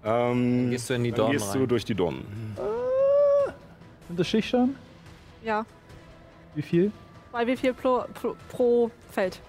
Ähm, 0.04 0.70
Gehst 0.70 0.90
du 0.90 0.94
in 0.96 1.04
die 1.04 1.12
Dornen 1.12 1.34
gehst 1.34 1.54
du 1.54 1.60
rein? 1.60 1.68
durch 1.68 1.86
die 1.86 1.96
Dornen. 1.96 2.26
Sind 4.08 4.20
das 4.20 4.28
Schichtstern? 4.28 4.76
Ja. 5.44 5.66
Wie 6.56 6.62
viel? 6.62 6.92
Bei 7.32 7.46
wie 7.46 7.56
viel 7.58 7.74
pro, 7.74 8.04
pro, 8.14 8.36
pro 8.50 8.92
Feld? 9.12 9.40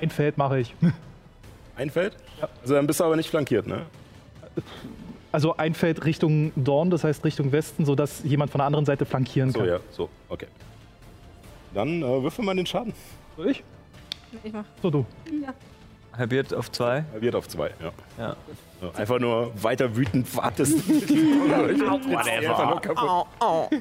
Ein 0.00 0.10
Feld 0.10 0.38
mache 0.38 0.60
ich. 0.60 0.74
Ein 1.76 1.90
Feld? 1.90 2.16
Also 2.62 2.74
dann 2.74 2.86
bist 2.86 3.00
du 3.00 3.04
aber 3.04 3.16
nicht 3.16 3.30
flankiert, 3.30 3.66
ne? 3.66 3.86
Also 5.32 5.56
ein 5.56 5.74
Feld 5.74 6.04
Richtung 6.04 6.52
Dorn, 6.56 6.90
das 6.90 7.04
heißt 7.04 7.24
Richtung 7.24 7.52
Westen, 7.52 7.84
sodass 7.86 8.22
jemand 8.24 8.50
von 8.50 8.58
der 8.58 8.66
anderen 8.66 8.84
Seite 8.84 9.06
flankieren 9.06 9.50
So, 9.50 9.60
kann. 9.60 9.68
ja, 9.68 9.80
so, 9.90 10.08
okay. 10.28 10.46
Dann 11.72 12.02
äh, 12.02 12.22
würfel 12.22 12.44
mal 12.44 12.54
den 12.56 12.66
Schaden. 12.66 12.92
Soll 13.36 13.50
ich? 13.50 13.62
Ich 14.42 14.52
mach. 14.52 14.64
So, 14.82 14.90
du. 14.90 15.06
Halbiert 16.16 16.52
auf 16.54 16.70
zwei. 16.72 17.04
Halbiert 17.12 17.34
auf 17.34 17.48
zwei, 17.48 17.70
ja. 17.80 17.92
Ja. 18.18 18.36
Einfach 18.94 19.18
nur 19.18 19.52
weiter 19.62 19.94
wütend 19.96 20.34
wartest. 20.36 20.78
Einfach 20.90 22.70
nur 22.70 22.80
kaputt. 22.80 23.80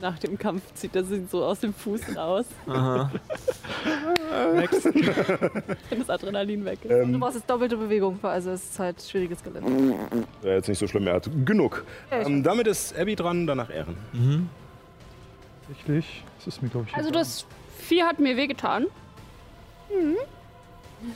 Nach 0.00 0.18
dem 0.18 0.38
Kampf 0.38 0.62
zieht 0.74 0.96
er 0.96 1.04
sich 1.04 1.28
so 1.30 1.44
aus 1.44 1.60
dem 1.60 1.74
Fuß 1.74 2.16
raus, 2.16 2.46
Aha. 2.66 3.10
wenn 5.90 5.98
das 5.98 6.08
Adrenalin 6.08 6.64
weg 6.64 6.78
ist. 6.84 6.90
Du 7.12 7.18
brauchst 7.18 7.36
jetzt 7.36 7.50
doppelte 7.50 7.76
Bewegung, 7.76 8.18
also 8.22 8.52
es 8.52 8.64
ist 8.64 8.78
halt 8.78 9.02
schwieriges 9.02 9.42
Gelände. 9.42 9.94
Wäre 10.40 10.56
jetzt 10.56 10.68
nicht 10.68 10.78
so 10.78 10.86
schlimm, 10.86 11.06
er 11.06 11.16
hat 11.16 11.28
genug. 11.44 11.84
Ja, 12.10 12.22
Ähm, 12.22 12.42
damit 12.42 12.66
ist 12.66 12.98
Abby 12.98 13.14
dran, 13.14 13.46
danach 13.46 13.68
Ehren. 13.68 13.96
Tatsächlich. 15.68 16.24
Das 16.38 16.46
ist 16.46 16.62
mir, 16.62 16.70
glaube 16.70 16.86
ich, 16.88 16.94
Also 16.96 17.10
das 17.10 17.44
Vieh 17.76 18.02
hat 18.02 18.18
mir 18.20 18.38
wehgetan. 18.38 18.86
Mhm. 19.90 20.16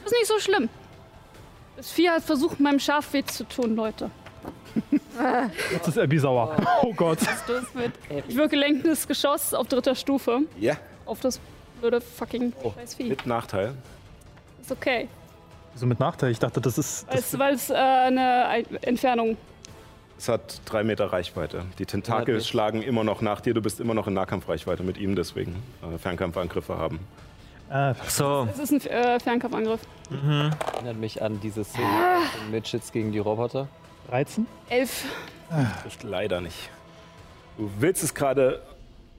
Das 0.02 0.12
ist 0.12 0.18
nicht 0.18 0.26
so 0.26 0.38
schlimm. 0.38 0.68
Das 1.76 1.90
Vieh 1.90 2.08
hat 2.10 2.22
versucht, 2.22 2.60
meinem 2.60 2.78
Schaf 2.78 3.12
weh 3.12 3.24
zu 3.24 3.44
tun, 3.44 3.74
Leute. 3.74 4.10
Jetzt 5.72 5.88
ist 5.88 5.98
Abby 5.98 6.18
sauer. 6.18 6.56
Oh 6.82 6.92
Gott. 6.94 7.18
Ich 8.28 8.36
wirke 8.36 8.56
lenkendes 8.56 9.06
Geschoss 9.06 9.54
auf 9.54 9.68
dritter 9.68 9.94
Stufe 9.94 10.40
Ja, 10.58 10.76
auf 11.06 11.20
das 11.20 11.40
blöde 11.80 12.00
fucking 12.00 12.52
scheiß 12.76 12.94
Vieh. 12.94 13.04
mit 13.04 13.26
Nachteil. 13.26 13.74
Ist 14.60 14.72
okay. 14.72 15.08
Wieso 15.72 15.86
mit 15.86 16.00
Nachteil? 16.00 16.30
Ich 16.30 16.38
dachte, 16.38 16.60
das 16.60 16.78
ist. 16.78 17.06
Weil 17.08 17.16
Das, 17.16 17.32
es, 17.32 17.38
weil 17.38 17.54
es 17.54 17.70
äh, 17.70 17.74
eine 17.74 18.46
Ein- 18.46 18.76
Entfernung. 18.82 19.36
Es 20.16 20.28
hat 20.28 20.60
drei 20.64 20.84
Meter 20.84 21.06
Reichweite. 21.12 21.64
Die 21.78 21.86
Tentakel 21.86 22.40
schlagen 22.40 22.82
immer 22.82 23.02
noch 23.04 23.20
nach 23.20 23.40
dir. 23.40 23.52
Du 23.54 23.60
bist 23.60 23.80
immer 23.80 23.94
noch 23.94 24.06
in 24.06 24.14
Nahkampfreichweite 24.14 24.82
mit 24.84 24.96
ihm, 24.98 25.16
deswegen 25.16 25.60
äh, 25.82 25.98
Fernkampfangriffe 25.98 26.78
haben. 26.78 27.00
Äh, 27.70 27.94
So, 28.08 28.48
Es 28.52 28.58
ist 28.58 28.72
ein 28.72 28.90
äh, 28.90 29.20
Fernkampfangriff. 29.20 29.80
Erinnert 30.10 30.96
mich 30.98 31.22
an 31.22 31.40
diese 31.40 31.64
Szene 31.64 31.86
von 32.36 32.50
Midgets 32.50 32.92
gegen 32.92 33.12
die 33.12 33.18
Roboter. 33.18 33.68
13? 34.10 34.46
Elf. 34.68 35.04
Trifft 35.82 36.02
leider 36.02 36.40
nicht. 36.40 36.70
Du 37.56 37.70
willst 37.78 38.02
es 38.02 38.14
gerade, 38.14 38.60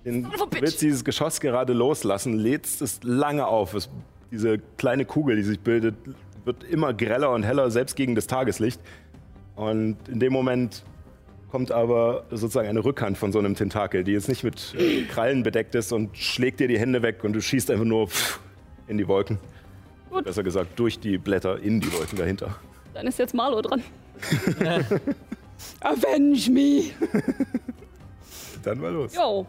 willst 0.04 0.82
dieses 0.82 1.04
Geschoss 1.04 1.40
gerade 1.40 1.74
loslassen, 1.74 2.38
lädst 2.38 2.82
es 2.82 3.00
lange 3.04 3.48
auf. 3.48 3.74
Es, 3.74 3.90
diese 4.32 4.60
kleine 4.78 5.06
Kugel, 5.06 5.38
die 5.38 5.44
sich 5.44 5.60
bildet, 5.60 5.96
wird 6.44 6.64
immer 6.66 6.94
greller 6.94 7.32
und 7.32 7.44
heller, 7.44 7.72
selbst 7.72 7.96
gegen 7.96 8.16
das 8.16 8.28
Tageslicht. 8.28 8.80
Und 9.56 9.98
in 10.08 10.20
dem 10.20 10.34
Moment 10.34 10.84
kommt 11.52 11.72
aber 11.72 12.26
sozusagen 12.32 12.68
eine 12.68 12.84
Rückhand 12.84 13.18
von 13.18 13.32
so 13.32 13.40
einem 13.40 13.56
Tentakel, 13.56 14.04
die 14.04 14.12
jetzt 14.12 14.28
nicht 14.30 14.44
mit 14.44 14.76
äh, 14.78 15.04
Krallen 15.04 15.44
bedeckt 15.44 15.76
ist 15.76 15.92
und 15.92 16.18
schlägt 16.18 16.60
dir 16.60 16.68
die 16.68 16.80
Hände 16.80 17.02
weg 17.02 17.24
und 17.24 17.34
du 17.34 17.42
schießt 17.42 17.72
einfach 17.72 17.86
nur 17.86 18.08
pff, 18.08 18.40
in 18.88 18.98
die 18.98 19.08
Wolken. 19.08 19.38
Gut. 20.10 20.26
Besser 20.26 20.44
gesagt, 20.44 20.80
durch 20.80 21.00
die 21.00 21.18
Blätter 21.18 21.60
in 21.60 21.80
die 21.82 21.92
Wolken 21.94 22.18
dahinter. 22.18 22.56
Dann 22.94 23.08
ist 23.08 23.20
jetzt 23.20 23.34
Marlo 23.34 23.62
dran. 23.62 23.84
Avenge 25.82 26.50
me! 26.50 26.84
Dann 28.64 28.80
mal 28.80 28.92
los. 28.92 29.16
Jo. 29.16 29.46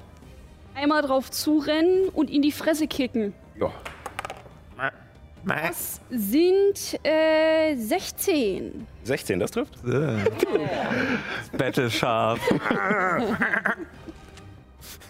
Einmal 0.74 1.02
drauf 1.02 1.30
zurennen 1.30 2.08
und 2.10 2.30
in 2.30 2.42
die 2.42 2.52
Fresse 2.52 2.86
kicken. 2.86 3.32
Ja. 3.58 3.72
Das 5.46 6.00
sind 6.10 6.98
äh, 7.04 7.76
16. 7.76 8.86
16, 9.04 9.38
das 9.38 9.50
trifft? 9.52 9.74
Battle 11.56 11.90
Sharp. 11.90 12.40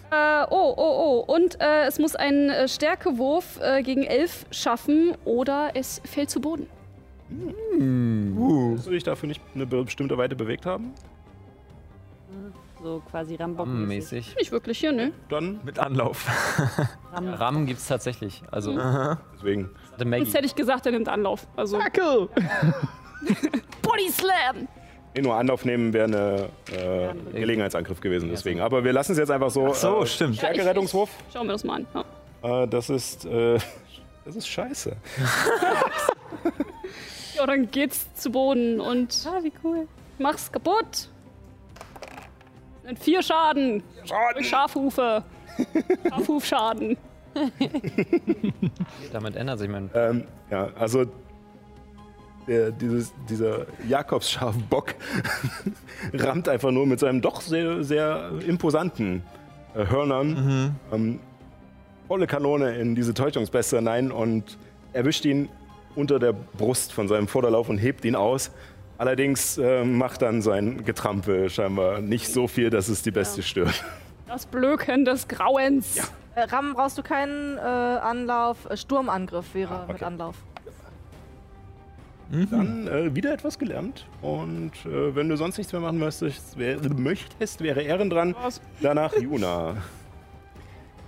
Äh, 0.09 0.47
oh, 0.51 0.73
oh, 0.77 1.25
oh. 1.27 1.35
Und 1.35 1.61
äh, 1.61 1.87
es 1.87 1.99
muss 1.99 2.15
einen 2.15 2.49
äh, 2.49 2.69
Stärkewurf 2.69 3.59
äh, 3.61 3.83
gegen 3.83 4.05
11 4.05 4.47
schaffen 4.53 5.17
oder 5.25 5.73
es 5.75 6.01
fällt 6.05 6.31
zu 6.31 6.41
Boden. 6.41 6.69
Willst 7.29 8.87
du 8.87 8.91
dich 8.93 9.03
dafür 9.03 9.27
nicht 9.27 9.43
eine 9.53 9.67
bestimmte 9.67 10.17
Weite 10.17 10.37
bewegt 10.37 10.65
haben? 10.65 10.95
So 12.81 13.03
quasi 13.11 13.35
Rambock. 13.35 13.67
mäßig. 13.67 14.37
Nicht 14.39 14.53
wirklich 14.53 14.79
hier, 14.79 14.93
ne? 14.93 15.11
Dann 15.29 15.61
Mit 15.65 15.81
Anlauf. 15.81 16.25
Ram 17.13 17.67
gibt's 17.67 17.89
tatsächlich. 17.89 18.43
Also, 18.53 18.79
deswegen. 19.35 19.71
Sonst 19.99 20.35
hätte 20.35 20.47
ich 20.47 20.55
gesagt, 20.55 20.87
er 20.87 20.93
nimmt 20.93 21.09
Anlauf. 21.09 21.47
Also 21.57 21.79
Tackle! 21.79 22.29
Body 23.83 24.11
Slam! 24.11 24.69
Nee, 25.15 25.23
nur 25.23 25.35
Anlauf 25.35 25.65
nehmen 25.65 25.95
wäre 25.95 26.05
eine 26.05 26.49
äh, 26.73 27.39
Gelegenheitsangriff 27.39 28.01
gewesen, 28.01 28.29
deswegen. 28.29 28.61
Aber 28.61 28.85
wir 28.85 28.93
lassen 28.93 29.13
es 29.13 29.19
jetzt 29.19 29.31
einfach 29.31 29.51
so. 29.51 29.73
so, 29.73 30.03
äh, 30.03 30.07
stimmt. 30.07 30.37
Stärkerettungswurf. 30.37 31.09
Schauen 31.33 31.47
wir 31.47 31.53
das 31.53 31.65
mal 31.65 31.77
an. 31.77 32.05
Ja. 32.43 32.63
Äh, 32.65 32.69
das 32.69 32.91
ist. 32.91 33.25
Äh, 33.25 33.59
das 34.27 34.37
ist 34.37 34.49
scheiße. 34.49 34.95
ja, 37.37 37.47
dann 37.47 37.71
geht's 37.71 38.13
zu 38.15 38.31
Boden 38.31 38.79
und. 38.81 39.27
Ah, 39.27 39.43
wie 39.43 39.53
cool. 39.65 39.89
Mach's 40.19 40.53
kaputt! 40.53 41.09
Sind 42.85 42.99
vier 42.99 43.23
Schaden. 43.23 43.83
Durch 44.35 44.49
Schafhufe. 44.49 45.25
Schafhufschaden. 46.09 46.97
Damit 49.13 49.37
ändert 49.37 49.59
sich 49.59 49.69
mein. 49.69 49.91
Ähm, 49.95 50.25
ja, 50.51 50.69
also. 50.79 51.07
Der, 52.49 52.71
dieses, 52.71 53.13
dieser 53.29 53.67
Jakobsschafbock 53.89 54.95
rammt 56.15 56.49
einfach 56.49 56.71
nur 56.71 56.87
mit 56.87 57.01
seinem 57.01 57.21
doch 57.21 57.41
sehr, 57.41 57.83
sehr 57.83 58.31
imposanten 58.47 59.25
äh, 59.75 59.85
Hörnern 59.85 60.77
ähm, 60.93 61.19
volle 62.07 62.27
Kanone 62.27 62.77
in 62.77 62.95
diese 62.95 63.15
Täuschungsbeste 63.15 63.79
hinein 63.79 64.13
und 64.13 64.59
erwischt 64.93 65.25
ihn 65.25 65.49
unter 65.95 66.19
der 66.19 66.33
Brust 66.33 66.93
von 66.93 67.09
seinem 67.09 67.27
Vorderlauf 67.27 67.69
und 67.69 67.79
hebt 67.79 68.05
ihn 68.05 68.15
aus. 68.15 68.51
Allerdings 68.99 69.59
äh, 69.59 69.85
macht 69.85 70.23
dann 70.23 70.41
sein 70.41 70.85
Getrampel 70.85 71.51
scheinbar 71.51 72.01
nicht 72.01 72.29
so 72.29 72.49
viel, 72.49 72.71
dass 72.71 72.89
es 72.89 73.03
die 73.03 73.11
Beste 73.11 73.43
stört. 73.43 73.85
Das 74.27 74.47
Blöken 74.47 75.05
des 75.05 75.29
Grauens. 75.29 75.99
Äh, 75.99 76.03
Ram 76.37 76.75
brauchst 76.75 76.99
du 76.99 77.03
keinen 77.03 77.57
äh, 77.57 77.61
Anlauf. 77.61 78.69
Äh, 78.71 78.77
Sturmangriff 78.77 79.55
wäre 79.55 79.75
Ah, 79.75 79.83
okay. 79.85 79.93
mit 79.95 80.03
Anlauf. 80.03 80.35
Dann 82.51 82.89
äh, 82.89 83.15
wieder 83.15 83.33
etwas 83.33 83.57
gelernt. 83.59 84.05
Und 84.21 84.73
äh, 84.85 85.15
wenn 85.15 85.29
du 85.29 85.37
sonst 85.37 85.59
nichts 85.59 85.73
mehr 85.73 85.81
machen 85.81 85.99
möchtest, 85.99 86.59
wär, 86.59 86.79
möchtest 86.93 87.61
wäre 87.63 87.83
Ehren 87.83 88.11
dran. 88.11 88.35
Danach 88.81 89.15
Juna. 89.17 89.77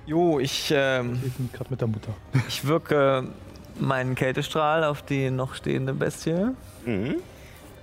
Jo, 0.07 0.39
ich, 0.41 0.73
ähm, 0.75 1.21
Ich 1.23 1.35
bin 1.35 1.51
gerade 1.53 1.69
mit 1.69 1.83
der 1.83 1.89
Mutter. 1.89 2.15
ich 2.49 2.67
wirke 2.67 3.25
meinen 3.79 4.15
Kältestrahl 4.15 4.83
auf 4.85 5.03
die 5.03 5.31
noch 5.31 5.55
stehende 5.55 5.93
Bestie. 5.93 6.53
Mhm. 6.87 7.17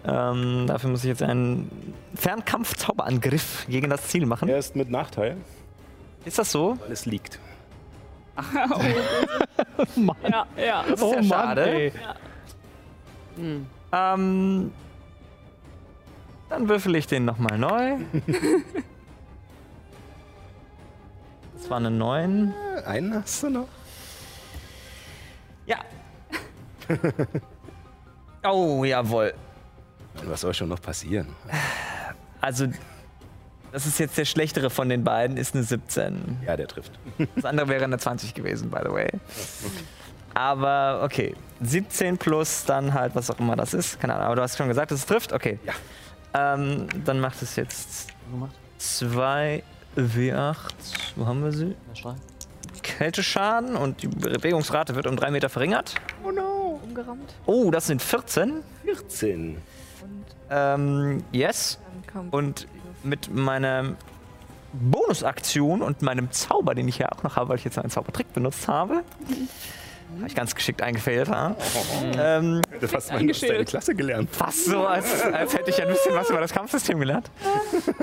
Ähm, 0.08 0.64
dafür 0.66 0.90
muss 0.90 1.04
ich 1.04 1.10
jetzt 1.10 1.22
einen 1.22 1.70
Fernkampf-Zauberangriff 2.16 3.68
gegen 3.70 3.92
das 3.92 4.08
Ziel 4.08 4.26
machen. 4.26 4.50
Er 4.50 4.58
ist 4.58 4.76
mit 4.76 4.90
Nachteil, 4.90 5.38
Ist 6.26 6.40
das 6.40 6.52
so? 6.52 6.78
weil 6.82 6.92
es 6.92 7.06
liegt. 7.06 7.40
Ja, 10.30 10.46
ja. 10.58 10.84
Das 10.88 11.02
ist 11.02 11.14
ja 11.14 11.24
schade. 11.24 11.70
ey. 11.70 11.92
Ähm, 13.92 14.72
dann 16.50 16.70
würfel 16.70 16.96
ich 16.96 17.08
den 17.08 17.26
nochmal 17.26 17.58
neu. 17.58 17.98
Das 21.58 21.72
war 21.72 21.78
eine 21.78 21.90
9. 21.90 22.54
Einen 22.86 23.16
hast 23.16 23.42
du 23.42 23.50
noch? 23.50 23.68
Ja. 25.66 25.78
oh, 28.48 28.84
jawohl. 28.84 29.34
Was 30.26 30.42
soll 30.42 30.54
schon 30.54 30.70
noch 30.70 30.80
passieren? 30.80 31.36
Also, 32.40 32.68
das 33.76 33.86
ist 33.86 34.00
jetzt 34.00 34.18
der 34.18 34.24
schlechtere 34.24 34.70
von 34.70 34.88
den 34.88 35.04
beiden, 35.04 35.36
ist 35.36 35.54
eine 35.54 35.66
17. 35.66 36.40
Ja, 36.48 36.56
der 36.56 36.66
trifft. 36.66 36.94
Das 37.36 37.44
andere 37.44 37.68
wäre 37.68 37.84
eine 37.84 37.98
20 37.98 38.34
gewesen, 38.34 38.70
by 38.70 38.80
the 38.86 38.90
way. 38.90 39.10
Aber 40.34 41.02
okay, 41.04 41.36
17 41.60 42.18
plus 42.18 42.64
dann 42.64 42.94
halt, 42.94 43.16
was 43.16 43.30
auch 43.30 43.38
immer 43.38 43.58
das 43.58 43.74
ist. 43.74 44.00
Keine 44.00 44.14
Ahnung, 44.14 44.28
aber 44.28 44.36
du 44.38 44.42
hast 44.44 44.58
schon 44.58 44.70
gesagt, 44.70 44.92
dass 44.92 45.00
es 45.00 45.06
trifft? 45.06 45.34
Okay. 45.34 45.60
Ja. 45.66 46.54
Ähm, 46.54 46.88
dann 47.04 47.20
macht 47.20 47.42
es 47.42 47.58
jetzt 47.58 48.08
2 48.78 49.62
W8. 49.98 50.56
Wo 51.18 51.26
haben 51.26 51.44
wir 51.44 51.52
sie? 51.52 51.76
Kälteschaden 52.82 53.76
und 53.76 54.04
die 54.04 54.08
Bewegungsrate 54.08 54.96
wird 54.96 55.06
um 55.06 55.18
3 55.18 55.32
Meter 55.32 55.50
verringert. 55.50 55.96
Umgerammt. 56.82 57.34
Oh, 57.46 57.72
das 57.72 57.88
sind 57.88 58.02
14. 58.02 58.64
14. 58.86 59.58
Ähm, 60.50 61.24
yes. 61.32 61.80
Und 62.32 62.68
mit 63.04 63.34
meiner 63.34 63.96
Bonusaktion 64.74 65.82
und 65.82 66.02
meinem 66.02 66.32
Zauber, 66.32 66.76
den 66.76 66.88
ich 66.88 66.98
ja 66.98 67.10
auch 67.12 67.24
noch 67.24 67.36
habe, 67.36 67.50
weil 67.50 67.58
ich 67.58 67.64
jetzt 67.64 67.78
einen 67.78 67.90
Zaubertrick 67.90 68.34
benutzt 68.34 68.68
habe, 68.68 69.04
habe 70.18 70.27
ich 70.27 70.36
ganz 70.36 70.56
geschickt 70.56 70.82
eingefailt. 70.82 71.30
Ha? 71.30 71.56
Ähm, 72.18 72.61
Du 72.80 72.91
hast 72.91 73.10
deiner 73.11 73.64
Klasse 73.65 73.95
gelernt. 73.95 74.30
fast 74.32 74.65
so, 74.65 74.86
als, 74.86 75.22
als 75.23 75.53
hätte 75.53 75.69
ich 75.69 75.82
ein 75.82 75.88
bisschen 75.88 76.14
was 76.15 76.30
über 76.30 76.40
das 76.40 76.52
Kampfsystem 76.53 76.99
gelernt. 76.99 77.30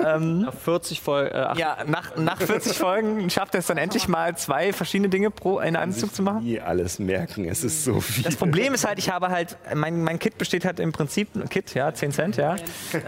ähm, 0.03 0.41
Nach 0.41 0.53
40 0.53 1.01
voll. 1.01 1.27
Äh, 1.27 1.57
ja, 1.59 1.77
nach, 1.87 2.15
nach 2.17 2.41
40 2.41 2.77
Folgen 2.77 3.29
schafft 3.29 3.53
er 3.55 3.59
es 3.59 3.67
dann 3.67 3.77
endlich 3.77 4.07
mal, 4.07 4.35
zwei 4.37 4.73
verschiedene 4.73 5.09
Dinge 5.09 5.31
pro 5.31 5.59
in 5.59 5.75
einem 5.75 5.91
Zug 5.91 6.13
zu 6.13 6.21
machen. 6.23 6.43
Nie 6.43 6.59
alles 6.59 6.99
merken, 6.99 7.45
es 7.45 7.63
ist 7.63 7.83
so 7.83 7.99
viel. 8.01 8.23
Das 8.23 8.35
Problem 8.35 8.73
ist 8.73 8.85
halt, 8.85 8.99
ich 8.99 9.09
habe 9.09 9.29
halt, 9.29 9.57
mein, 9.73 10.03
mein 10.03 10.19
Kit 10.19 10.37
besteht 10.37 10.65
halt 10.65 10.79
im 10.79 10.91
Prinzip, 10.91 11.29
Kit, 11.49 11.73
ja, 11.73 11.93
10 11.93 12.11
Cent, 12.11 12.37
ja, 12.37 12.55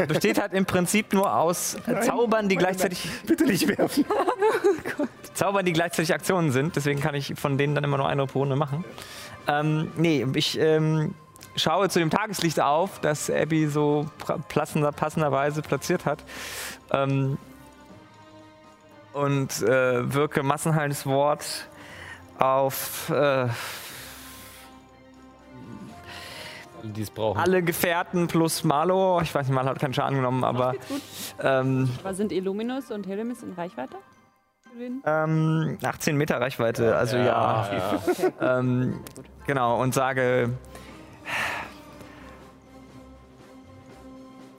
besteht 0.07 0.39
halt 0.39 0.53
im 0.53 0.65
Prinzip 0.65 1.13
nur 1.13 1.35
aus 1.35 1.75
äh, 1.87 1.99
Zaubern, 2.01 2.49
die 2.49 2.55
gleichzeitig, 2.55 3.07
Bitte 3.25 3.45
nicht 3.45 3.67
werfen. 3.77 4.05
Zaubern, 5.35 5.65
die 5.65 5.73
gleichzeitig 5.73 6.13
Aktionen 6.13 6.51
sind. 6.51 6.75
Deswegen 6.75 6.99
kann 6.99 7.13
ich 7.13 7.33
von 7.35 7.57
denen 7.57 7.75
dann 7.75 7.83
immer 7.83 7.97
nur 7.97 8.07
eine 8.07 8.25
pro 8.25 8.39
Runde 8.39 8.55
machen. 8.55 8.83
Ähm, 9.47 9.91
nee, 9.97 10.25
ich 10.33 10.57
ähm, 10.59 11.13
schaue 11.55 11.89
zu 11.89 11.99
dem 11.99 12.09
Tageslicht 12.09 12.59
auf, 12.59 12.99
das 12.99 13.29
Abby 13.29 13.67
so 13.67 14.07
passender, 14.49 14.91
passenderweise 14.91 15.61
platziert 15.61 16.05
hat. 16.05 16.23
Ähm, 16.91 17.37
und 19.13 19.61
äh, 19.61 20.13
wirke 20.13 20.43
massenheiles 20.43 21.05
Wort 21.05 21.67
auf 22.37 23.09
äh, 23.09 23.47
die 26.83 27.01
es 27.01 27.09
brauchen. 27.09 27.39
alle 27.39 27.63
Gefährten 27.63 28.27
plus 28.27 28.63
Malo. 28.63 29.19
Ich 29.21 29.33
weiß 29.33 29.47
nicht, 29.47 29.55
Malo 29.55 29.69
hat 29.69 29.79
keinen 29.79 29.93
Schaden 29.93 30.17
genommen, 30.17 30.43
aber 30.43 30.75
ähm, 31.41 31.89
Aber 31.99 32.13
sind 32.13 32.31
Illuminus 32.31 32.91
und 32.91 33.07
Helemis 33.07 33.41
in 33.41 33.53
Reichweite? 33.53 33.95
Ähm, 35.05 35.77
18 35.81 36.17
Meter 36.17 36.41
Reichweite, 36.41 36.95
also 36.95 37.17
ja. 37.17 37.69
Ähm, 38.41 38.99
genau, 39.47 39.81
und 39.81 39.93
sage. 39.93 40.49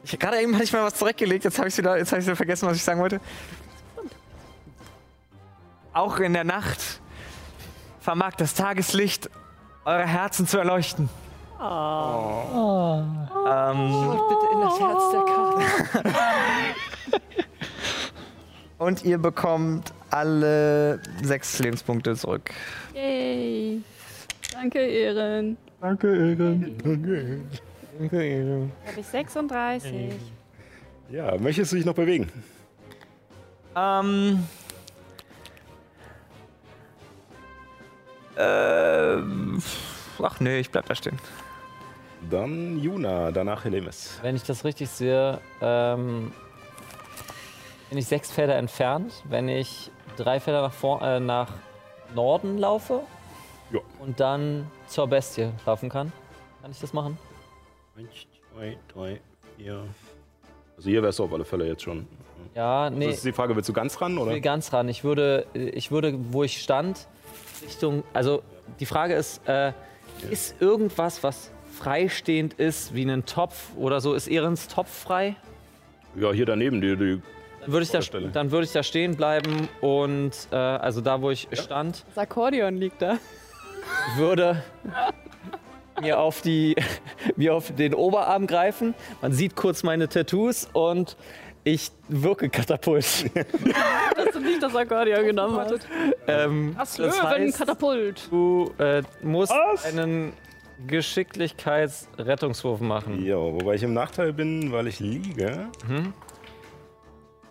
Ich, 0.04 0.18
gerade 0.18 0.40
eben 0.40 0.54
hatte 0.54 0.64
ich 0.64 0.72
mal 0.72 0.84
was 0.84 0.94
zurückgelegt, 0.94 1.44
jetzt 1.44 1.58
habe 1.58 1.68
ich 1.68 1.76
wieder, 1.76 1.98
jetzt 1.98 2.12
habe 2.12 2.20
ich 2.20 2.26
wieder 2.26 2.36
vergessen, 2.36 2.68
was 2.68 2.76
ich 2.76 2.84
sagen 2.84 3.00
wollte. 3.00 3.20
Auch 5.92 6.18
in 6.18 6.32
der 6.32 6.44
Nacht 6.44 7.00
vermag 8.00 8.34
das 8.36 8.54
Tageslicht 8.54 9.28
eure 9.84 10.06
Herzen 10.06 10.46
zu 10.46 10.58
erleuchten. 10.58 11.08
Ähm, 13.48 14.18
Bitte 14.28 14.46
in 14.52 14.60
das 14.60 14.80
Herz 14.80 15.10
der 15.10 15.22
Karte. 15.22 15.62
und 18.78 19.04
ihr 19.04 19.18
bekommt 19.18 19.92
alle 20.16 21.00
sechs 21.22 21.58
Lebenspunkte 21.58 22.16
zurück. 22.16 22.50
Yay. 22.94 23.82
Danke, 24.52 24.78
Ehren. 24.78 25.56
Danke, 25.80 26.08
Ehren. 26.08 27.52
Habe 28.86 29.00
ich 29.00 29.06
36. 29.06 30.12
Ja, 31.10 31.36
möchtest 31.38 31.72
du 31.72 31.76
dich 31.76 31.84
noch 31.84 31.94
bewegen? 31.94 32.30
Ähm. 33.76 34.42
Ähm. 38.38 39.62
Ach 40.22 40.40
nee, 40.40 40.60
ich 40.60 40.70
bleib 40.70 40.86
da 40.86 40.94
stehen. 40.94 41.18
Dann 42.30 42.82
Juna, 42.82 43.30
danach 43.30 43.64
Helemis. 43.64 44.18
Wenn 44.22 44.34
ich 44.34 44.42
das 44.42 44.64
richtig 44.64 44.88
sehe, 44.88 45.38
ähm, 45.60 46.32
bin 47.90 47.98
ich 47.98 48.06
sechs 48.06 48.32
Felder 48.32 48.56
entfernt. 48.56 49.12
Wenn 49.28 49.48
ich 49.48 49.90
drei 50.16 50.40
Felder 50.40 50.62
nach, 50.62 50.72
vor, 50.72 51.02
äh, 51.02 51.20
nach 51.20 51.48
Norden 52.14 52.58
laufe 52.58 53.00
Ja. 53.72 53.80
und 54.00 54.18
dann 54.20 54.66
zur 54.86 55.06
Bestie 55.06 55.48
laufen 55.64 55.88
kann, 55.88 56.12
kann 56.62 56.70
ich 56.70 56.80
das 56.80 56.92
machen? 56.92 57.18
Eins, 57.96 58.08
zwei, 58.54 58.76
drei, 58.92 59.20
vier. 59.56 59.84
Also 60.76 60.90
hier 60.90 61.02
wärst 61.02 61.18
du 61.18 61.24
auf 61.24 61.32
alle 61.32 61.44
Fälle 61.44 61.66
jetzt 61.66 61.82
schon. 61.82 62.06
Ja, 62.54 62.90
nee. 62.90 63.06
Das 63.06 63.16
ist 63.16 63.24
die 63.24 63.32
Frage, 63.32 63.54
willst 63.56 63.68
du 63.68 63.72
ganz 63.72 64.00
ran 64.00 64.12
Ich 64.14 64.18
oder? 64.18 64.32
will 64.32 64.40
ganz 64.40 64.72
ran. 64.72 64.88
Ich 64.88 65.04
würde, 65.04 65.46
ich 65.54 65.90
würde, 65.90 66.14
wo 66.32 66.42
ich 66.44 66.62
stand, 66.62 67.06
Richtung. 67.62 68.02
Also 68.12 68.42
die 68.80 68.86
Frage 68.86 69.14
ist, 69.14 69.46
äh, 69.48 69.72
ist 70.30 70.60
irgendwas, 70.60 71.22
was 71.22 71.50
freistehend 71.72 72.54
ist, 72.54 72.94
wie 72.94 73.04
ein 73.10 73.26
Topf 73.26 73.70
oder 73.76 74.00
so, 74.00 74.14
ist 74.14 74.28
Ehrens 74.28 74.68
Topf 74.68 74.90
frei? 74.90 75.36
Ja, 76.14 76.32
hier 76.32 76.46
daneben, 76.46 76.80
die, 76.80 76.96
die 76.96 77.22
würde 77.66 77.84
ich, 77.84 77.90
da, 77.90 78.00
dann 78.32 78.50
würde 78.50 78.64
ich 78.66 78.72
da 78.72 78.82
stehen 78.82 79.16
bleiben 79.16 79.68
und 79.80 80.32
äh, 80.50 80.56
also 80.56 81.00
da, 81.00 81.20
wo 81.22 81.30
ich 81.30 81.48
stand, 81.52 82.04
Das 82.14 82.18
Akkordeon 82.18 82.76
liegt 82.76 83.00
da. 83.02 83.18
würde 84.16 84.62
mir 86.00 86.18
auf, 86.18 86.42
die, 86.42 86.76
mir 87.36 87.54
auf 87.54 87.74
den 87.74 87.94
Oberarm 87.94 88.46
greifen. 88.46 88.94
Man 89.22 89.32
sieht 89.32 89.56
kurz 89.56 89.82
meine 89.82 90.08
Tattoos 90.08 90.68
und 90.72 91.16
ich 91.64 91.90
wirke 92.08 92.48
Katapult. 92.48 93.04
Dass 93.34 94.30
du 94.32 94.40
nicht 94.40 94.62
das 94.62 94.74
Akkordeon 94.76 95.24
genommen 95.24 95.56
hast. 95.58 95.86
ähm, 96.28 96.74
Das 96.78 96.96
das 96.96 97.20
heißt, 97.22 97.38
Löwenkatapult. 97.38 98.28
du 98.30 98.72
äh, 98.78 99.02
musst 99.22 99.52
Was? 99.52 99.84
einen 99.86 100.32
Geschicklichkeitsrettungswurf 100.86 102.80
machen. 102.80 103.24
Ja, 103.24 103.36
wobei 103.36 103.74
ich 103.74 103.82
im 103.82 103.94
Nachteil 103.94 104.32
bin, 104.32 104.70
weil 104.72 104.86
ich 104.86 105.00
liege. 105.00 105.68
Mhm. 105.88 106.12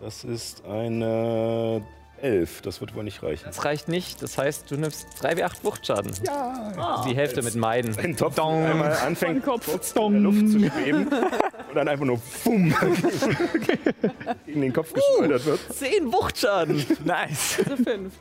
Das 0.01 0.23
ist 0.23 0.65
eine 0.65 1.81
11. 2.21 2.61
Das 2.61 2.81
wird 2.81 2.95
wohl 2.95 3.03
nicht 3.03 3.21
reichen. 3.23 3.45
Das 3.45 3.65
reicht 3.65 3.87
nicht. 3.87 4.21
Das 4.21 4.37
heißt, 4.37 4.69
du 4.69 4.75
nimmst 4.77 5.07
3w8 5.21 5.63
Wuchtschaden. 5.63 6.11
Ja. 6.25 7.03
Die 7.07 7.15
Hälfte 7.15 7.41
mit 7.41 7.55
Meiden. 7.55 7.97
Ein 7.97 8.15
Topf 8.15 8.39
einmal 8.39 8.93
anfängt 8.93 9.43
Kopf. 9.43 9.65
kurz 9.65 9.91
in 9.93 10.11
der 10.11 10.21
Luft 10.21 10.49
zu 10.49 10.59
schweben 10.59 11.07
und 11.69 11.75
dann 11.75 11.87
einfach 11.87 12.05
nur 12.05 12.19
bumm 12.43 12.73
gegen 14.45 14.61
den 14.61 14.73
Kopf 14.73 14.93
geschleudert 14.93 15.45
wird. 15.45 15.59
10 15.73 16.11
Wuchtschaden. 16.11 16.85
Nice. 17.05 17.59
Also 17.63 17.83
fünf. 17.83 18.13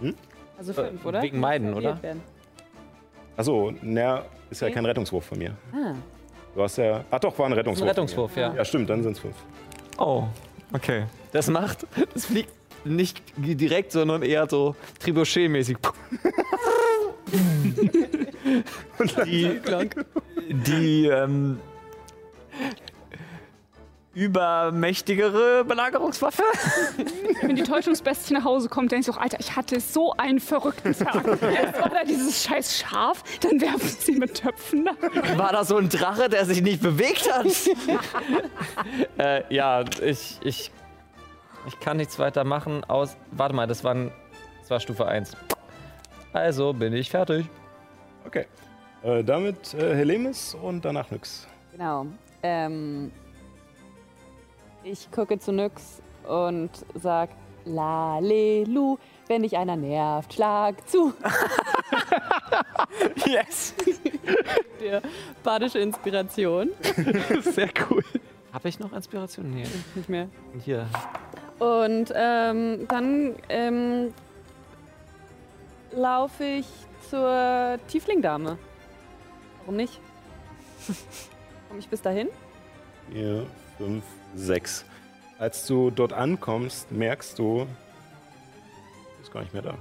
Hm? 0.00 0.14
Also 0.58 0.72
fünf, 0.72 1.04
oder? 1.04 1.22
wegen 1.22 1.40
Meiden, 1.40 1.74
oder? 1.74 1.98
Achso, 3.36 3.72
na, 3.82 4.24
ist 4.50 4.62
ja 4.62 4.70
kein 4.70 4.86
Rettungswurf 4.86 5.24
von 5.26 5.38
mir. 5.38 5.56
Ah. 5.72 5.94
Du 6.54 6.62
hast 6.62 6.78
ja. 6.78 7.04
Ach 7.10 7.18
doch, 7.20 7.38
war 7.38 7.46
ein 7.46 7.52
Rettungswurf. 7.52 7.84
ein 7.84 7.88
Rettungswurf, 7.88 8.36
ja. 8.36 8.54
Ja, 8.54 8.64
stimmt, 8.64 8.88
dann 8.88 9.02
sind 9.02 9.12
es 9.12 9.18
fünf. 9.18 9.36
Oh, 9.98 10.24
okay. 10.72 11.06
Das 11.32 11.48
macht, 11.48 11.86
das 12.14 12.26
fliegt 12.26 12.52
nicht 12.84 13.22
direkt, 13.36 13.92
sondern 13.92 14.22
eher 14.22 14.48
so 14.48 14.76
Trebuchet-mäßig. 15.00 15.76
die, 19.26 19.60
die 20.48 21.06
ähm, 21.06 21.58
übermächtigere 24.16 25.62
Belagerungswaffe. 25.66 26.42
Wenn 27.42 27.54
die 27.54 27.62
Täuschungsbestie 27.62 28.32
nach 28.32 28.44
Hause 28.44 28.70
kommt, 28.70 28.90
denkst 28.90 29.06
du 29.06 29.12
auch, 29.12 29.18
Alter, 29.18 29.38
ich 29.38 29.54
hatte 29.56 29.78
so 29.78 30.14
einen 30.14 30.40
verrückten 30.40 30.94
Tag. 30.94 31.26
Erst 31.42 31.78
war 31.78 31.90
da 31.90 32.02
dieses 32.02 32.42
scheiß 32.42 32.78
Schaf, 32.78 33.22
dann 33.40 33.60
werfen 33.60 33.88
sie 33.88 34.12
mit 34.12 34.32
Töpfen 34.40 34.86
da. 34.86 35.38
War 35.38 35.52
da 35.52 35.64
so 35.64 35.76
ein 35.76 35.90
Drache, 35.90 36.30
der 36.30 36.46
sich 36.46 36.62
nicht 36.62 36.80
bewegt 36.80 37.30
hat? 37.30 37.46
äh, 39.18 39.54
ja, 39.54 39.84
ich, 40.02 40.38
ich, 40.42 40.70
ich 41.66 41.80
kann 41.80 41.98
nichts 41.98 42.18
weiter 42.18 42.44
machen 42.44 42.84
aus. 42.84 43.18
Warte 43.32 43.54
mal, 43.54 43.66
das, 43.66 43.84
waren, 43.84 44.10
das 44.62 44.70
war 44.70 44.80
Stufe 44.80 45.06
1. 45.06 45.36
Also 46.32 46.72
bin 46.72 46.94
ich 46.94 47.10
fertig. 47.10 47.44
Okay. 48.26 48.46
Äh, 49.02 49.22
damit 49.22 49.74
äh, 49.74 49.94
Helemis 49.94 50.54
und 50.54 50.86
danach 50.86 51.10
nix. 51.10 51.46
Genau. 51.72 52.06
Ähm, 52.42 53.12
ich 54.86 55.10
gucke 55.10 55.38
zu 55.38 55.52
Nyx 55.52 56.00
und 56.26 56.70
sag 56.94 57.30
Lalelu, 57.64 58.96
wenn 59.26 59.42
dich 59.42 59.56
einer 59.56 59.74
nervt, 59.74 60.34
schlag 60.34 60.88
zu. 60.88 61.12
yes! 63.26 63.74
Der 64.80 65.02
badische 65.42 65.80
Inspiration. 65.80 66.70
Sehr 67.40 67.70
cool. 67.90 68.04
Habe 68.52 68.68
ich 68.68 68.78
noch 68.78 68.92
Inspiration? 68.92 69.50
Nee. 69.50 69.66
Nicht 69.96 70.08
mehr. 70.08 70.28
Hier. 70.64 70.86
Und 71.58 72.12
ähm, 72.14 72.86
dann 72.88 73.34
ähm, 73.48 74.14
laufe 75.92 76.44
ich 76.44 76.66
zur 77.10 77.78
Tieflingdame. 77.88 78.56
Warum 79.60 79.76
nicht? 79.76 79.98
Komme 81.68 81.80
ich 81.80 81.88
bis 81.88 82.00
dahin? 82.00 82.28
Vier, 83.10 83.46
fünf, 83.78 84.04
sechs. 84.34 84.84
Als 85.38 85.66
du 85.66 85.90
dort 85.90 86.12
ankommst, 86.12 86.90
merkst 86.90 87.38
du, 87.38 87.66
ist 89.22 89.32
gar 89.32 89.40
nicht 89.40 89.52
mehr 89.52 89.62
da. 89.62 89.74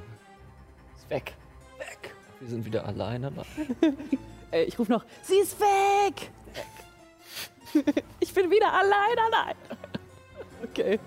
Ist 0.98 1.10
weg. 1.10 1.34
Weg. 1.78 2.16
Wir 2.40 2.50
sind 2.50 2.66
wieder 2.66 2.86
alleine. 2.86 3.32
Äh, 4.52 4.64
ich 4.68 4.78
rufe 4.78 4.92
noch, 4.92 5.06
sie 5.22 5.36
ist 5.36 5.60
weg! 5.60 6.32
ich 8.20 8.34
bin 8.34 8.50
wieder 8.50 8.74
allein, 8.74 9.18
allein. 9.32 9.56
Okay. 10.64 11.00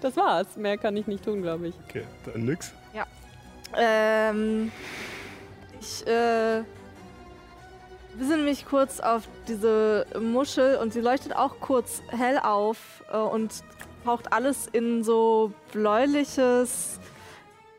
Das 0.00 0.16
war's. 0.16 0.56
Mehr 0.56 0.76
kann 0.76 0.96
ich 0.96 1.06
nicht 1.06 1.24
tun, 1.24 1.42
glaube 1.42 1.68
ich. 1.68 1.74
Okay, 1.88 2.04
dann 2.24 2.44
nix. 2.44 2.72
Ja. 2.94 3.06
Ähm, 3.76 4.72
ich 5.80 6.06
äh, 6.06 6.62
besinne 8.18 8.42
mich 8.42 8.66
kurz 8.66 9.00
auf 9.00 9.22
diese 9.48 10.06
Muschel 10.20 10.76
und 10.76 10.92
sie 10.92 11.00
leuchtet 11.00 11.34
auch 11.36 11.56
kurz 11.60 12.02
hell 12.08 12.38
auf 12.38 13.02
äh, 13.12 13.16
und 13.16 13.52
taucht 14.04 14.32
alles 14.32 14.68
in 14.72 15.02
so 15.04 15.52
bläuliches, 15.72 16.98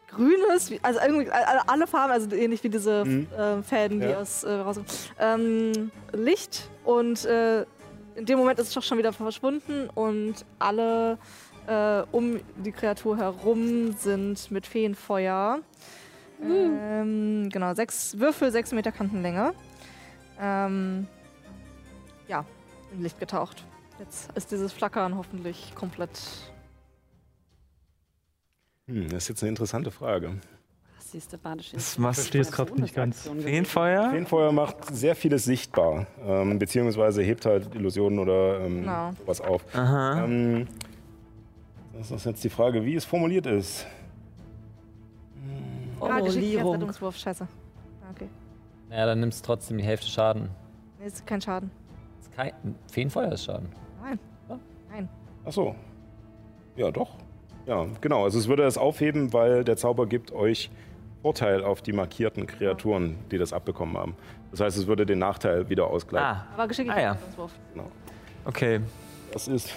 grünes, 0.08 0.70
wie- 0.72 0.80
also 0.84 1.00
irgendwie 1.06 1.30
alle 1.32 1.88
Farben, 1.88 2.14
also 2.14 2.34
ähnlich 2.36 2.64
wie 2.64 2.70
diese 2.70 3.04
Mhm. 3.06 3.28
äh, 3.38 3.62
Fäden, 3.64 4.00
die 4.00 4.08
Ja. 4.08 4.20
aus 4.22 4.44
äh, 4.44 4.52
rauskommen. 4.52 4.88
Ähm, 5.20 5.92
Licht 6.14 6.70
und 6.86 7.26
äh, 7.26 7.66
in 8.16 8.26
dem 8.26 8.38
Moment 8.38 8.60
ist 8.60 8.68
es 8.70 8.74
doch 8.74 8.84
schon 8.84 8.98
wieder 9.00 9.12
verschwunden 9.12 9.90
und 9.96 10.46
alle 10.60 11.18
äh, 11.68 12.04
um 12.12 12.40
die 12.58 12.72
Kreatur 12.72 13.18
herum 13.18 13.94
sind 13.94 14.52
mit 14.52 14.68
Feenfeuer. 14.68 15.60
Ähm, 16.42 17.50
genau, 17.52 17.74
sechs 17.74 18.20
Würfel, 18.20 18.52
sechs 18.52 18.72
Meter 18.72 18.92
Kantenlänge. 18.92 19.54
Ähm, 20.46 21.08
ja, 22.28 22.44
in 22.92 23.02
Licht 23.02 23.18
getaucht. 23.18 23.64
Jetzt 23.98 24.30
ist 24.34 24.52
dieses 24.52 24.74
Flackern 24.74 25.16
hoffentlich 25.16 25.74
komplett. 25.74 26.10
Hm, 28.88 29.08
das 29.10 29.24
ist 29.24 29.30
jetzt 29.30 29.44
eine 29.44 29.50
interessante 29.52 29.90
Frage. 29.90 30.36
Das 30.98 31.12
siehste 31.12 31.38
badische 31.38 31.76
Das 31.76 31.94
verstehe 31.96 32.42
es 32.42 32.52
gerade 32.52 32.74
nicht 32.82 32.94
ganz. 32.94 33.30
Feenfeuer? 33.42 34.10
Feenfeuer 34.10 34.52
macht 34.52 34.94
sehr 34.94 35.16
vieles 35.16 35.46
sichtbar, 35.46 36.08
ähm, 36.26 36.60
beziehungsweise 36.60 37.22
hebt 37.22 37.46
halt 37.46 37.74
Illusionen 37.74 38.20
oder 38.20 38.60
ähm, 38.60 38.82
Genau. 38.82 39.12
was 39.26 39.40
auf. 39.40 39.64
Aha. 39.74 40.26
Ähm, 40.26 40.68
das 41.94 42.12
ist 42.12 42.26
jetzt 42.26 42.44
die 42.44 42.50
Frage, 42.50 42.84
wie 42.84 42.96
es 42.96 43.06
formuliert 43.06 43.46
ist. 43.46 43.86
Formulierung. 46.00 46.26
Geschicklichkeitsrettungswurf, 46.26 47.18
scheiße. 47.18 47.48
Ah, 48.94 48.96
Okay. 48.96 49.00
Ja, 49.00 49.06
dann 49.08 49.20
nimmst 49.20 49.42
du 49.44 49.48
trotzdem 49.48 49.78
die 49.78 49.84
Hälfte 49.84 50.08
Schaden. 50.08 50.50
Nee, 51.00 51.08
ist 51.08 51.26
kein 51.26 51.42
Schaden. 51.42 51.72
Ist 52.22 52.32
kein, 52.36 52.54
Feenfeuer 52.92 53.32
ist 53.32 53.46
Schaden. 53.46 53.70
Nein. 54.02 54.20
Nein. 54.92 55.10
Ach 55.46 55.52
so. 55.52 55.76
Ja, 56.76 56.92
doch. 56.92 57.16
Ja, 57.66 57.86
genau. 58.02 58.24
Also 58.24 58.40
es 58.40 58.48
würde 58.48 58.64
das 58.64 58.78
aufheben, 58.78 59.34
weil 59.34 59.64
der 59.64 59.78
Zauber 59.78 60.06
gibt 60.08 60.32
euch 60.32 60.70
Vorteil 61.22 61.64
auf 61.64 61.82
die 61.82 61.94
markierten 61.94 62.46
Kreaturen, 62.48 63.18
die 63.32 63.38
das 63.38 63.54
abbekommen 63.54 63.98
haben. 63.98 64.16
Das 64.52 64.60
heißt, 64.60 64.78
es 64.78 64.88
würde 64.88 65.06
den 65.06 65.20
Nachteil 65.20 65.70
wieder 65.70 65.88
ausgleichen. 65.88 66.28
Ah, 66.28 66.48
Aber 66.54 66.68
Geschicklichkeitsrettungswurf. 66.68 67.52
Genau. 67.74 67.90
okay. 68.46 68.82
Das 69.32 69.48
ist 69.48 69.74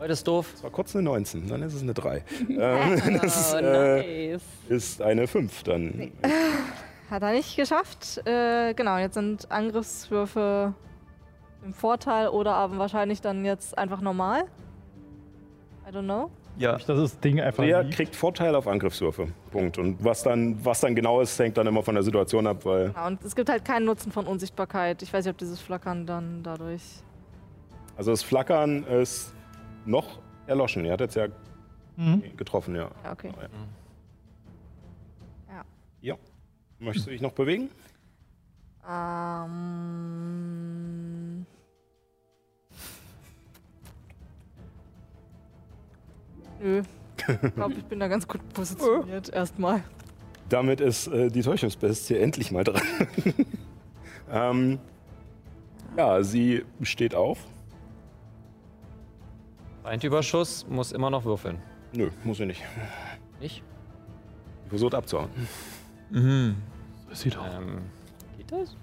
Heute 0.00 0.12
ist 0.12 0.26
doof. 0.28 0.54
zwar 0.54 0.70
kurz 0.70 0.94
eine 0.94 1.02
19, 1.04 1.48
dann 1.48 1.62
ist 1.62 1.74
es 1.74 1.82
eine 1.82 1.94
3. 1.94 2.22
ähm, 2.50 3.18
das 3.22 3.40
ist, 3.40 3.54
Oh, 3.54 3.58
äh, 3.58 4.30
nice. 4.32 4.42
ist 4.68 5.02
eine 5.02 5.26
5 5.26 5.62
dann. 5.64 6.12
Hat 7.10 7.22
er 7.22 7.32
nicht 7.32 7.56
geschafft. 7.56 8.18
Äh, 8.26 8.74
genau, 8.74 8.98
jetzt 8.98 9.14
sind 9.14 9.50
Angriffswürfe 9.50 10.74
im 11.64 11.72
Vorteil 11.72 12.28
oder 12.28 12.54
aber 12.54 12.78
wahrscheinlich 12.78 13.20
dann 13.20 13.44
jetzt 13.44 13.76
einfach 13.78 14.00
normal. 14.00 14.44
I 15.88 15.90
don't 15.90 16.04
know. 16.04 16.30
Ja. 16.58 16.72
Dass 16.72 16.86
das 16.86 17.20
Ding 17.20 17.40
einfach 17.40 17.62
Der 17.64 17.82
liegt. 17.82 17.94
kriegt 17.96 18.16
Vorteil 18.16 18.54
auf 18.54 18.66
Angriffswürfe. 18.66 19.28
Punkt. 19.52 19.78
Und 19.78 20.04
was 20.04 20.22
dann, 20.22 20.62
was 20.64 20.80
dann 20.80 20.94
genau 20.94 21.20
ist, 21.20 21.38
hängt 21.38 21.56
dann 21.56 21.66
immer 21.66 21.82
von 21.82 21.94
der 21.94 22.02
Situation 22.04 22.46
ab, 22.46 22.64
weil. 22.64 22.88
Genau, 22.90 23.06
und 23.06 23.24
es 23.24 23.34
gibt 23.34 23.48
halt 23.48 23.64
keinen 23.64 23.86
Nutzen 23.86 24.12
von 24.12 24.26
Unsichtbarkeit. 24.26 25.02
Ich 25.02 25.12
weiß 25.12 25.24
nicht, 25.24 25.32
ob 25.32 25.38
dieses 25.38 25.60
Flackern 25.60 26.04
dann 26.06 26.42
dadurch. 26.42 26.82
Also 27.96 28.10
das 28.10 28.22
Flackern 28.22 28.84
ist 28.84 29.32
noch 29.86 30.18
erloschen. 30.46 30.84
Ihr 30.84 30.92
hat 30.92 31.00
jetzt 31.00 31.14
ja 31.16 31.28
Mhm. 31.96 32.22
getroffen, 32.36 32.76
ja. 32.76 32.90
Ja, 33.04 33.12
okay. 33.12 33.32
Ja. 36.00 36.16
Möchtest 36.78 37.06
du 37.06 37.10
dich 37.10 37.20
noch 37.20 37.32
bewegen? 37.32 37.70
Ähm. 38.88 39.86
Nö. 46.60 46.82
Ich 47.42 47.54
glaube, 47.54 47.74
ich 47.74 47.84
bin 47.84 48.00
da 48.00 48.08
ganz 48.08 48.26
gut 48.26 48.40
positioniert 48.54 49.28
erstmal. 49.28 49.82
Damit 50.48 50.80
ist 50.80 51.08
äh, 51.08 51.28
die 51.28 51.42
Täuschungsbestie 51.42 52.16
endlich 52.16 52.50
mal 52.52 52.64
dran. 52.64 52.80
ähm, 54.30 54.78
ja, 55.96 56.22
sie 56.22 56.64
steht 56.82 57.14
auf. 57.14 57.38
Feindüberschuss 59.82 60.66
muss 60.68 60.92
immer 60.92 61.10
noch 61.10 61.24
würfeln. 61.24 61.60
Nö, 61.92 62.10
muss 62.24 62.38
sie 62.38 62.46
nicht. 62.46 62.62
Nicht? 63.40 63.62
Sie 64.64 64.68
versucht 64.70 64.94
abzuhauen. 64.94 65.30
Mhm. 66.10 66.56
Das 67.08 67.20
sieht 67.20 67.36
auch. 67.36 67.44
Ähm, 67.58 67.82
geht 68.36 68.50
das? 68.52 68.76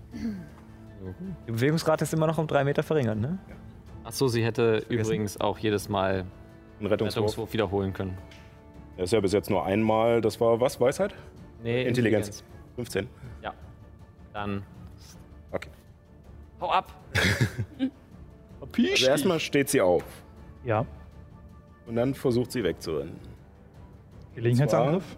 Die 1.47 1.51
Bewegungsrate 1.51 2.03
ist 2.03 2.13
immer 2.13 2.27
noch 2.27 2.37
um 2.37 2.47
drei 2.47 2.63
Meter 2.63 2.83
verringert, 2.83 3.17
ne? 3.17 3.37
Achso, 4.03 4.27
sie 4.27 4.43
hätte 4.43 4.83
übrigens 4.89 5.39
auch 5.39 5.57
jedes 5.57 5.89
Mal 5.89 6.25
Ein 6.79 6.85
Rettungswurf. 6.87 7.23
Rettungswurf 7.23 7.53
wiederholen 7.53 7.93
können. 7.93 8.17
Er 8.97 9.03
ist 9.05 9.13
ja 9.13 9.19
bis 9.19 9.33
jetzt 9.33 9.49
nur 9.49 9.65
einmal. 9.65 10.21
Das 10.21 10.39
war 10.39 10.59
was? 10.61 10.79
Weisheit? 10.79 11.13
Nee, 11.63 11.83
Intelligenz. 11.85 12.43
15. 12.75 13.07
Ja. 13.41 13.53
Dann 14.33 14.63
Okay. 15.51 15.69
hau 16.61 16.69
ab. 16.71 16.93
Also 18.77 19.05
erstmal 19.07 19.39
steht 19.39 19.69
sie 19.69 19.79
auf. 19.79 20.03
Ja. 20.65 20.85
Und 21.85 21.95
dann 21.95 22.13
versucht 22.13 22.51
sie 22.51 22.61
wegzurennen. 22.63 23.15
Gelegenheitsangriff. 24.33 25.15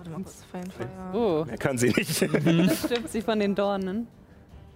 Warte 0.00 0.12
mal 0.12 0.22
kurz, 0.22 0.44
Feenfeuer. 0.44 0.88
Oh, 1.12 1.44
Mehr 1.44 1.58
kann 1.58 1.76
sie 1.76 1.88
nicht. 1.88 2.22
da 2.32 2.74
stirbt 2.74 3.10
sie 3.10 3.20
von 3.20 3.38
den 3.38 3.54
Dornen. 3.54 4.08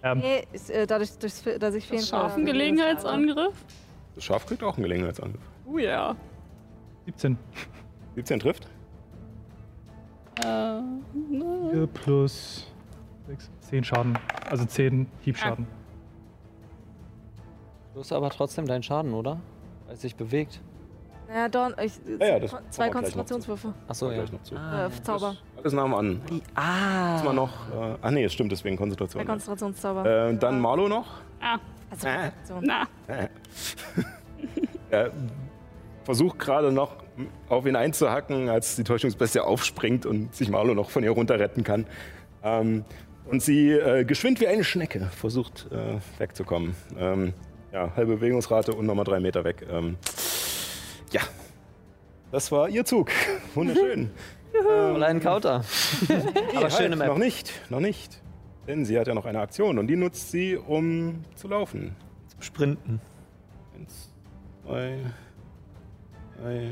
Ähm, 0.03 0.19
Nee, 0.19 0.43
ist, 0.53 0.69
äh, 0.69 0.85
dadurch, 0.85 1.17
dass 1.17 1.73
ich 1.73 1.87
Feenfeuer. 1.87 1.99
Scharfen 2.05 2.45
Gelegenheitsangriff. 2.45 3.55
Das 4.13 4.23
Schaf 4.23 4.45
kriegt 4.45 4.61
auch 4.61 4.75
einen 4.77 4.83
Gelegenheitsangriff. 4.83 5.41
Oh 5.65 5.79
ja. 5.79 6.15
17. 7.07 7.39
17 8.13 8.39
trifft. 8.39 8.67
Äh, 10.43 10.81
4 11.71 11.87
plus 11.87 12.67
6, 13.27 13.49
10 13.61 13.83
Schaden. 13.83 14.19
Also 14.47 14.65
10 14.65 15.07
Hiebschaden. 15.21 15.65
Du 17.95 18.01
hast 18.01 18.11
aber 18.11 18.29
trotzdem 18.29 18.67
deinen 18.67 18.83
Schaden, 18.83 19.15
oder? 19.15 19.41
Weil 19.87 19.95
es 19.95 20.01
sich 20.01 20.15
bewegt. 20.15 20.61
Naja, 21.27 21.49
Dorn, 21.49 21.75
ich, 21.81 21.93
Ja, 22.19 22.27
ja, 22.27 22.39
das 22.39 22.55
zwei 22.69 22.89
Konzentrationswürfe. 22.89 23.73
Achso, 23.87 24.09
ja. 24.09 24.17
Gleich 24.17 24.31
noch 24.31 24.43
zu. 24.43 24.55
Äh, 24.55 24.89
Zauber. 25.03 25.35
Alles 25.57 25.73
Namen 25.73 25.93
an. 25.93 26.21
Ah. 26.55 27.23
Mal 27.23 27.33
noch. 27.33 27.51
Äh, 27.69 27.95
ach 28.01 28.11
nee, 28.11 28.23
es 28.23 28.33
stimmt, 28.33 28.51
deswegen 28.51 28.77
Zwei 28.77 28.83
Konzentration. 28.83 29.25
Konzentrationszauber. 29.25 30.29
Äh, 30.29 30.37
dann 30.37 30.59
Marlo 30.59 30.87
noch. 30.87 31.07
Ah, 31.41 31.57
also, 31.89 32.07
äh. 32.07 32.31
na. 32.61 32.83
Er 34.91 35.11
versucht 36.03 36.39
gerade 36.39 36.71
noch 36.71 36.97
auf 37.49 37.65
ihn 37.65 37.75
einzuhacken, 37.75 38.49
als 38.49 38.75
die 38.75 38.83
Täuschungsbestie 38.83 39.39
aufspringt 39.39 40.05
und 40.05 40.33
sich 40.35 40.49
Marlo 40.49 40.73
noch 40.73 40.89
von 40.89 41.03
ihr 41.03 41.11
runterretten 41.11 41.63
kann. 41.63 41.85
Ähm, 42.43 42.85
und 43.25 43.41
sie 43.41 43.71
äh, 43.71 44.05
geschwind 44.05 44.39
wie 44.39 44.47
eine 44.47 44.63
Schnecke 44.63 45.09
versucht 45.15 45.67
äh, 45.71 45.97
wegzukommen. 46.19 46.75
Ähm, 46.97 47.33
ja, 47.73 47.91
halbe 47.95 48.17
Bewegungsrate 48.17 48.73
und 48.73 48.85
nochmal 48.85 49.05
drei 49.05 49.19
Meter 49.19 49.43
weg. 49.43 49.65
Ähm, 49.69 49.97
ja, 51.15 51.21
das 52.31 52.51
war 52.51 52.67
ihr 52.67 52.83
Zug. 52.83 53.09
Wunderschön. 53.55 54.11
Und 54.53 55.03
einen 55.03 55.19
Counter. 55.21 55.63
Aber 56.55 56.69
schöne 56.69 56.89
halt, 56.89 56.97
Map. 56.97 57.07
Noch 57.07 57.17
nicht, 57.17 57.53
noch 57.69 57.79
nicht. 57.79 58.21
Denn 58.67 58.83
sie 58.83 58.99
hat 58.99 59.07
ja 59.07 59.13
noch 59.13 59.25
eine 59.25 59.39
Aktion 59.39 59.79
und 59.79 59.87
die 59.87 59.95
nutzt 59.95 60.31
sie, 60.31 60.57
um 60.57 61.23
zu 61.35 61.47
laufen. 61.47 61.95
Sprinten. 62.39 62.99
Eins, 63.75 64.09
zwei, 64.63 64.97
drei, 66.41 66.71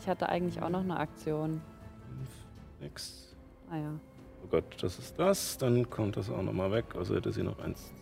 Ich 0.00 0.08
hatte 0.08 0.28
eigentlich 0.28 0.62
auch 0.62 0.70
noch 0.70 0.82
eine 0.82 0.98
Aktion. 0.98 1.60
sechs. 2.80 3.34
Naja. 3.70 3.90
Oh 4.44 4.46
Gott, 4.50 4.82
das 4.82 4.98
ist 4.98 5.18
das. 5.18 5.58
Dann 5.58 5.90
kommt 5.90 6.16
das 6.16 6.30
auch 6.30 6.42
nochmal 6.42 6.70
weg. 6.72 6.84
Also 6.96 7.16
hätte 7.16 7.32
sie 7.32 7.42
noch 7.42 7.58
eins. 7.58 7.92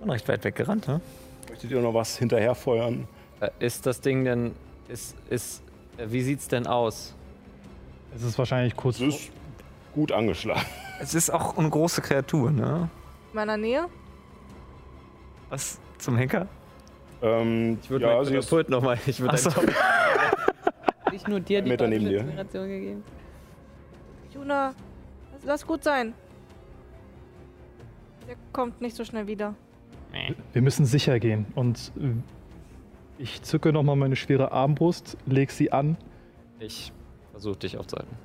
Schon 0.00 0.10
recht 0.10 0.26
weit 0.28 0.44
weggerannt, 0.44 0.88
ne? 0.88 1.00
Möchtet 1.54 1.70
ihr 1.70 1.80
noch 1.80 1.94
was 1.94 2.18
hinterherfeuern? 2.18 3.06
Äh, 3.38 3.48
Ist 3.60 3.86
das 3.86 4.00
Ding 4.00 4.24
denn. 4.24 4.56
Ist, 4.88 5.14
ist, 5.30 5.62
äh, 5.98 6.06
wie 6.08 6.20
sieht's 6.20 6.48
denn 6.48 6.66
aus? 6.66 7.14
Es 8.12 8.24
ist 8.24 8.36
wahrscheinlich 8.36 8.74
kurz 8.74 8.98
Es 8.98 9.14
ist 9.14 9.30
gut 9.92 10.10
angeschlagen. 10.10 10.66
Es 11.00 11.14
ist 11.14 11.30
auch 11.30 11.56
eine 11.58 11.68
große 11.70 12.00
Kreatur, 12.02 12.50
ne? 12.52 12.88
In 13.30 13.36
meiner 13.36 13.56
Nähe? 13.56 13.86
Was 15.48 15.78
zum 15.98 16.16
Henker? 16.16 16.46
Ähm, 17.22 17.78
Ich 17.82 17.90
würde 17.90 18.06
ja, 18.06 18.14
meinen 18.14 18.24
sie 18.26 18.34
ist, 18.36 18.44
Katapult 18.46 18.68
nochmal. 18.68 18.98
Ich 19.06 19.20
würde 19.20 19.34
Achso. 19.34 19.50
Nicht 21.12 21.28
nur 21.28 21.38
dir 21.40 21.62
die 21.62 21.68
Meter 21.68 21.86
neben 21.88 22.04
dir. 22.04 22.20
Inspiration 22.20 22.68
gegeben. 22.68 23.04
Juna, 24.32 24.74
lass 25.44 25.64
gut 25.66 25.84
sein. 25.84 26.14
Der 28.28 28.36
kommt 28.52 28.80
nicht 28.80 28.96
so 28.96 29.04
schnell 29.04 29.26
wieder. 29.28 29.54
Wir 30.52 30.62
müssen 30.62 30.84
sicher 30.84 31.18
gehen. 31.18 31.46
Und 31.54 31.92
äh, 31.98 32.12
ich 33.18 33.42
zücke 33.42 33.72
nochmal 33.72 33.96
meine 33.96 34.16
schwere 34.16 34.52
Armbrust, 34.52 35.16
leg 35.26 35.50
sie 35.50 35.72
an, 35.72 35.96
Ich 36.60 36.92
versuche 37.32 37.56
dich 37.56 37.76
aufzuhalten. 37.78 38.16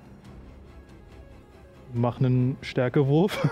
mache 1.94 2.26
einen 2.26 2.58
Stärkewurf. 2.62 3.50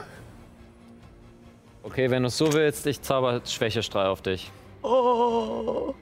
Okay, 1.83 2.09
wenn 2.11 2.23
du 2.23 2.27
es 2.27 2.37
so 2.37 2.51
willst, 2.53 2.85
ich 2.85 3.01
zauber 3.01 3.41
Schwächestrahl 3.45 4.07
auf 4.07 4.21
dich. 4.21 4.51
Oh. 4.83 5.93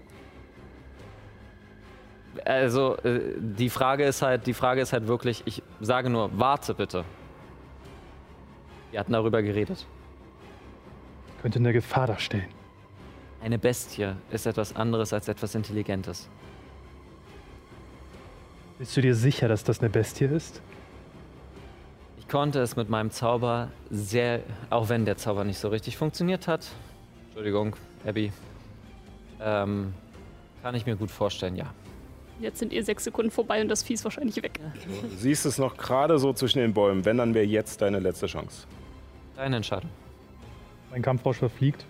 Also, 2.44 2.98
äh, 2.98 3.20
die 3.38 3.70
Frage 3.70 4.04
ist 4.04 4.22
halt, 4.22 4.46
die 4.48 4.54
Frage 4.54 4.82
ist 4.82 4.94
halt 4.94 5.08
wirklich, 5.08 5.44
ich 5.46 5.64
sage 5.80 6.10
nur, 6.10 6.30
warte 6.38 6.74
bitte. 6.74 7.06
Wir 8.92 9.00
hatten 9.00 9.14
darüber 9.14 9.42
geredet. 9.42 9.86
Könnte 11.46 11.60
eine 11.60 11.74
Gefahr 11.74 12.08
darstellen. 12.08 12.48
Eine 13.40 13.60
Bestie 13.60 14.14
ist 14.32 14.48
etwas 14.48 14.76
anderes 14.76 15.14
als 15.14 15.28
etwas 15.28 15.54
Intelligentes. 15.54 16.28
Bist 18.80 18.98
du 18.98 19.02
dir 19.02 19.14
sicher, 19.14 19.48
dass 19.48 19.64
das 19.64 19.80
eine 19.80 19.92
Bestie 19.92 20.26
ist? 20.26 20.60
Ich 22.18 22.28
konnte 22.28 22.62
es 22.62 22.76
mit 22.76 22.90
meinem 22.90 23.12
Zauber 23.12 23.70
sehr, 23.92 24.40
auch 24.72 24.90
wenn 24.90 25.06
der 25.06 25.18
Zauber 25.18 25.44
nicht 25.44 25.60
so 25.60 25.68
richtig 25.68 25.98
funktioniert 25.98 26.48
hat, 26.48 26.66
Entschuldigung, 27.28 27.76
Abby, 28.08 28.32
ähm, 29.40 29.94
kann 30.64 30.74
ich 30.74 30.88
mir 30.88 30.96
gut 30.96 31.12
vorstellen, 31.12 31.56
ja. 31.56 31.72
Jetzt 32.40 32.58
sind 32.58 32.74
ihr 32.74 32.84
sechs 32.84 33.04
Sekunden 33.04 33.30
vorbei 33.30 33.62
und 33.62 33.68
das 33.68 33.84
Vieh 33.84 33.94
ist 33.94 34.04
wahrscheinlich 34.04 34.38
weg. 34.38 34.60
du 34.84 35.16
siehst 35.16 35.46
es 35.46 35.60
noch 35.60 35.78
gerade 35.78 36.18
so 36.18 36.34
zwischen 36.34 36.58
den 36.58 36.74
Bäumen. 36.74 37.06
Wenn, 37.06 37.20
dann 37.20 37.36
wäre 37.36 37.46
jetzt 37.46 37.84
deine 37.84 38.00
letzte 38.00 38.26
Chance. 38.26 38.66
Deine 39.36 39.58
Entscheidung. 39.58 39.92
Mein 40.96 41.02
Kampfrausch 41.02 41.40
verfliegt. 41.40 41.86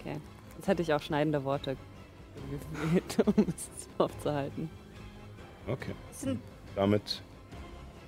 Okay. 0.00 0.16
Jetzt 0.56 0.66
hätte 0.66 0.80
ich 0.80 0.94
auch 0.94 1.02
schneidende 1.02 1.44
Worte 1.44 1.76
gewählt, 2.50 3.18
um 3.26 3.44
es 3.46 3.68
aufzuhalten. 3.98 4.70
Okay. 5.66 5.92
Damit 6.74 7.20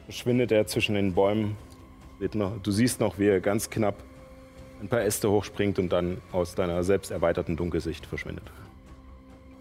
verschwindet 0.07 0.53
er 0.53 0.67
zwischen 0.67 0.95
den 0.95 1.13
Bäumen. 1.13 1.55
Du 2.63 2.71
siehst 2.71 2.99
noch, 2.99 3.19
wie 3.19 3.27
er 3.27 3.41
ganz 3.41 3.69
knapp 3.69 4.03
ein 4.81 4.89
paar 4.89 5.03
Äste 5.03 5.31
hochspringt 5.31 5.79
und 5.79 5.91
dann 5.91 6.23
aus 6.33 6.55
deiner 6.55 6.83
selbst 6.83 7.11
erweiterten 7.11 7.55
Dunkelsicht 7.55 8.07
verschwindet. 8.07 8.51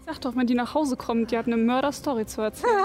Sag 0.08 0.22
doch, 0.22 0.34
wenn 0.36 0.46
die 0.46 0.54
nach 0.54 0.74
Hause 0.74 0.96
kommt, 0.96 1.30
die 1.32 1.36
hat 1.36 1.46
eine 1.46 1.58
Mörder-Story 1.58 2.24
zu 2.24 2.40
erzählen. 2.40 2.72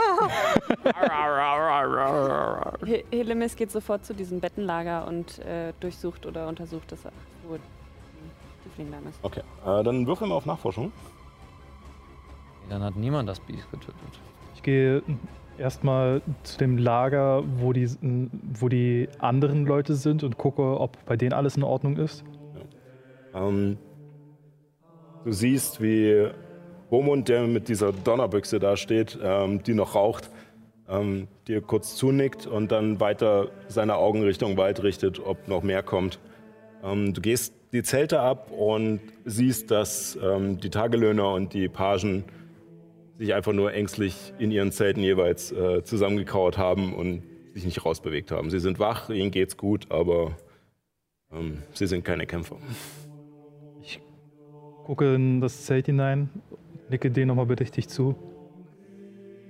He- 2.85 3.05
Helemis 3.11 3.55
geht 3.55 3.71
sofort 3.71 4.05
zu 4.05 4.13
diesem 4.13 4.41
Bettenlager 4.41 5.07
und 5.07 5.39
äh, 5.39 5.71
durchsucht 5.79 6.25
oder 6.25 6.49
untersucht 6.49 6.91
das, 6.91 6.99
wo 7.47 7.55
die 7.55 8.69
Tiefling 8.69 8.89
ist. 9.09 9.19
Okay, 9.21 9.41
äh, 9.65 9.83
dann 9.83 10.05
würfel 10.05 10.27
mal 10.27 10.35
auf 10.35 10.45
Nachforschung. 10.45 10.91
Dann 12.69 12.83
hat 12.83 12.97
niemand 12.97 13.29
das 13.29 13.39
Biest 13.39 13.71
getötet. 13.71 13.95
Ich 14.55 14.63
gehe 14.63 15.01
erstmal 15.57 16.21
zu 16.43 16.57
dem 16.57 16.77
Lager, 16.77 17.43
wo 17.57 17.71
die, 17.71 17.89
wo 18.59 18.67
die 18.67 19.07
anderen 19.19 19.65
Leute 19.65 19.95
sind 19.95 20.23
und 20.23 20.37
gucke, 20.37 20.77
ob 20.77 20.97
bei 21.05 21.15
denen 21.15 21.31
alles 21.33 21.55
in 21.55 21.63
Ordnung 21.63 21.95
ist. 21.95 22.25
Ähm, 23.33 23.77
du 25.23 25.31
siehst, 25.31 25.81
wie 25.81 26.29
Bomund, 26.93 27.27
der 27.27 27.47
mit 27.47 27.69
dieser 27.69 27.91
Donnerbüchse 27.91 28.59
da 28.59 28.77
steht, 28.77 29.17
ähm, 29.19 29.63
die 29.63 29.73
noch 29.73 29.95
raucht, 29.95 30.29
ähm, 30.87 31.27
dir 31.47 31.59
kurz 31.59 31.95
zunickt 31.95 32.45
und 32.45 32.71
dann 32.71 32.99
weiter 32.99 33.49
seine 33.67 33.95
Augen 33.95 34.21
Richtung 34.21 34.57
Wald 34.57 34.83
richtet, 34.83 35.19
ob 35.19 35.47
noch 35.47 35.63
mehr 35.63 35.81
kommt. 35.81 36.19
Ähm, 36.83 37.15
du 37.15 37.19
gehst 37.19 37.55
die 37.71 37.81
Zelte 37.81 38.19
ab 38.19 38.51
und 38.51 38.99
siehst, 39.25 39.71
dass 39.71 40.19
ähm, 40.21 40.59
die 40.59 40.69
Tagelöhner 40.69 41.33
und 41.33 41.55
die 41.55 41.67
Pagen 41.67 42.25
sich 43.17 43.33
einfach 43.33 43.53
nur 43.53 43.73
ängstlich 43.73 44.31
in 44.37 44.51
ihren 44.51 44.71
Zelten 44.71 45.01
jeweils 45.01 45.51
äh, 45.51 45.83
zusammengekauert 45.83 46.59
haben 46.59 46.93
und 46.93 47.23
sich 47.55 47.65
nicht 47.65 47.83
rausbewegt 47.83 48.29
haben. 48.29 48.51
Sie 48.51 48.59
sind 48.59 48.77
wach, 48.77 49.09
ihnen 49.09 49.31
geht's 49.31 49.57
gut, 49.57 49.87
aber 49.89 50.37
ähm, 51.31 51.63
sie 51.73 51.87
sind 51.87 52.05
keine 52.05 52.27
Kämpfer. 52.27 52.57
Gucke 54.83 55.15
in 55.15 55.39
das 55.39 55.65
Zelt 55.65 55.85
hinein, 55.85 56.29
nicke 56.89 57.11
denen 57.11 57.27
nochmal 57.27 57.45
bedächtig 57.45 57.89
zu. 57.89 58.15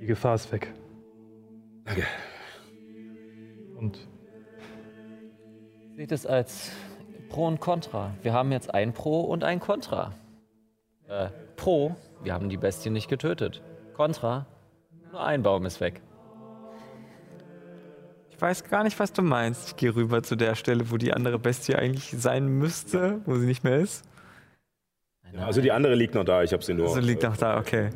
Die 0.02 0.06
Gefahr 0.06 0.36
ist 0.36 0.52
weg. 0.52 0.74
Danke. 1.86 2.04
Und 3.78 4.08
Seht 5.96 6.12
es 6.12 6.26
als 6.26 6.72
Pro 7.30 7.46
und 7.46 7.60
Contra. 7.60 8.16
Wir 8.24 8.34
haben 8.34 8.52
jetzt 8.52 8.74
ein 8.74 8.94
Pro 8.94 9.22
und 9.22 9.44
ein 9.44 9.60
Contra. 9.60 10.14
Äh, 11.08 11.28
Pro, 11.56 11.96
wir 12.24 12.34
haben 12.34 12.50
die 12.50 12.58
Bestie 12.58 12.90
nicht 12.90 13.10
getötet. 13.10 13.62
Contra, 13.94 14.48
nur 15.12 15.24
ein 15.24 15.44
Baum 15.44 15.66
ist 15.68 15.82
weg. 15.82 16.02
Ich 18.32 18.42
weiß 18.42 18.64
gar 18.64 18.84
nicht, 18.84 19.00
was 19.00 19.14
du 19.14 19.22
meinst. 19.22 19.70
Ich 19.70 19.76
gehe 19.76 19.96
rüber 19.96 20.24
zu 20.24 20.36
der 20.36 20.56
Stelle, 20.56 20.90
wo 20.90 20.98
die 20.98 21.14
andere 21.14 21.38
Bestie 21.38 21.76
eigentlich 21.76 22.16
sein 22.18 22.48
müsste, 22.48 23.22
wo 23.26 23.36
sie 23.36 23.46
nicht 23.46 23.64
mehr 23.64 23.78
ist. 23.78 24.04
Ja, 25.34 25.46
also 25.46 25.62
die 25.62 25.72
andere 25.72 25.96
liegt 25.96 26.14
noch 26.16 26.24
da, 26.24 26.44
ich 26.44 26.54
habe 26.54 26.64
sie 26.64 26.74
nur. 26.74 26.88
Also 26.88 27.00
liegt 27.00 27.24
noch 27.24 27.38
da, 27.38 27.60
okay. 27.60 27.90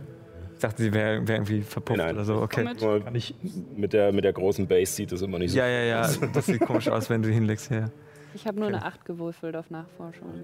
Ich 0.56 0.62
dachte, 0.62 0.82
sie 0.82 0.92
wäre 0.92 1.28
wär 1.28 1.36
irgendwie 1.36 1.62
verpufft 1.62 2.00
Nein, 2.00 2.16
oder 2.16 2.26
so, 2.26 2.42
okay. 2.42 2.66
Kann 2.66 3.14
ich. 3.14 3.36
mit, 3.76 3.94
der, 3.94 4.12
mit 4.12 4.24
der 4.24 4.34
großen 4.34 4.68
Base 4.68 4.92
sieht 4.92 5.12
das 5.12 5.22
immer 5.22 5.38
nicht 5.38 5.52
so. 5.52 5.60
Ja, 5.60 5.68
ja, 5.68 5.84
ja. 5.84 6.10
Das 6.34 6.48
sieht 6.48 6.62
komisch 6.62 6.88
aus, 6.90 7.12
wenn 7.12 7.22
du 7.22 7.30
hinlegst 7.30 7.68
hier. 7.68 7.92
Ich 8.34 8.48
habe 8.48 8.60
nur 8.60 8.68
eine 8.68 8.84
8 8.84 9.06
gewürfelt 9.06 9.56
auf 9.56 9.70
Nachforschung. 9.70 10.44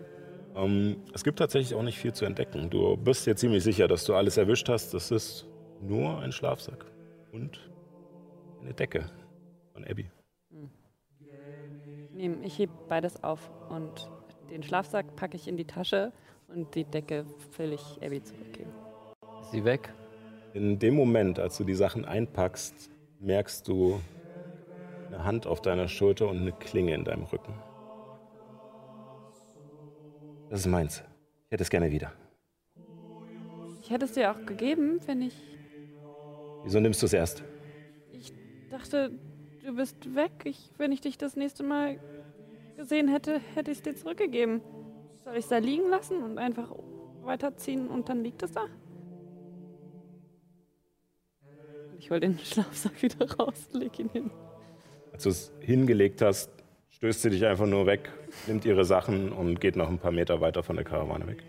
Ähm, 0.55 0.97
es 1.13 1.23
gibt 1.23 1.39
tatsächlich 1.39 1.73
auch 1.75 1.81
nicht 1.81 1.97
viel 1.97 2.13
zu 2.13 2.25
entdecken. 2.25 2.69
Du 2.69 2.95
bist 2.95 3.25
dir 3.25 3.35
ziemlich 3.35 3.63
sicher, 3.63 3.87
dass 3.87 4.03
du 4.03 4.13
alles 4.13 4.37
erwischt 4.37 4.69
hast. 4.69 4.93
Das 4.93 5.09
ist 5.09 5.47
nur 5.81 6.19
ein 6.19 6.31
Schlafsack 6.31 6.85
und 7.31 7.71
eine 8.61 8.73
Decke 8.73 9.05
von 9.73 9.83
Abby. 9.83 10.11
Nee, 12.13 12.31
ich 12.43 12.59
hebe 12.59 12.71
beides 12.87 13.23
auf 13.23 13.49
und 13.69 14.11
den 14.51 14.61
Schlafsack 14.61 15.15
packe 15.15 15.35
ich 15.35 15.47
in 15.47 15.57
die 15.57 15.65
Tasche 15.65 16.11
und 16.55 16.73
die 16.75 16.83
Decke 16.83 17.25
will 17.57 17.73
ich 17.73 17.99
Abby 18.01 18.23
zurückgeben. 18.23 18.71
Ist 19.41 19.51
sie 19.51 19.63
weg? 19.63 19.93
In 20.53 20.79
dem 20.79 20.95
Moment, 20.95 21.39
als 21.39 21.57
du 21.57 21.63
die 21.63 21.73
Sachen 21.73 22.05
einpackst, 22.05 22.89
merkst 23.19 23.67
du 23.67 23.99
eine 25.07 25.23
Hand 25.23 25.47
auf 25.47 25.61
deiner 25.61 25.87
Schulter 25.87 26.27
und 26.29 26.37
eine 26.37 26.51
Klinge 26.51 26.93
in 26.93 27.03
deinem 27.03 27.23
Rücken. 27.23 27.53
Das 30.49 30.59
ist 30.59 30.67
meins. 30.67 31.03
Ich 31.47 31.51
hätte 31.51 31.63
es 31.63 31.69
gerne 31.69 31.91
wieder. 31.91 32.11
hätte 33.89 34.05
es 34.05 34.13
dir 34.13 34.31
auch 34.31 34.45
gegeben, 34.45 34.99
wenn 35.05 35.21
ich 35.21 35.35
Wieso 36.63 36.79
nimmst 36.79 37.01
du 37.01 37.07
es 37.07 37.13
erst? 37.13 37.43
dachte, 38.73 39.11
du 39.63 39.75
bist 39.75 40.15
weg. 40.15 40.31
Ich, 40.45 40.71
wenn 40.77 40.91
ich 40.91 41.01
dich 41.01 41.17
das 41.17 41.35
nächste 41.35 41.63
Mal 41.63 41.99
gesehen 42.75 43.07
hätte, 43.07 43.39
hätte 43.53 43.71
ich 43.71 43.77
es 43.77 43.83
dir 43.83 43.95
zurückgegeben. 43.95 44.61
Soll 45.23 45.33
ich 45.33 45.39
es 45.39 45.47
da 45.47 45.57
liegen 45.57 45.89
lassen 45.89 46.21
und 46.21 46.37
einfach 46.37 46.69
weiterziehen 47.23 47.87
und 47.87 48.09
dann 48.09 48.23
liegt 48.23 48.43
es 48.43 48.51
da? 48.51 48.65
Ich 51.97 52.11
hol 52.11 52.19
den 52.19 52.37
Schlafsack 52.37 53.01
wieder 53.01 53.31
raus, 53.37 53.69
leg 53.71 53.97
ihn 53.99 54.09
hin. 54.09 54.31
Als 55.13 55.23
du 55.23 55.29
es 55.29 55.53
hingelegt 55.61 56.21
hast, 56.21 56.51
stößt 56.89 57.21
sie 57.21 57.29
dich 57.29 57.45
einfach 57.45 57.65
nur 57.65 57.85
weg, 57.85 58.11
nimmt 58.47 58.65
ihre 58.65 58.83
Sachen 58.83 59.31
und 59.31 59.61
geht 59.61 59.77
noch 59.77 59.87
ein 59.87 59.99
paar 59.99 60.11
Meter 60.11 60.41
weiter 60.41 60.63
von 60.63 60.75
der 60.75 60.83
Karawane 60.83 61.27
weg. 61.27 61.43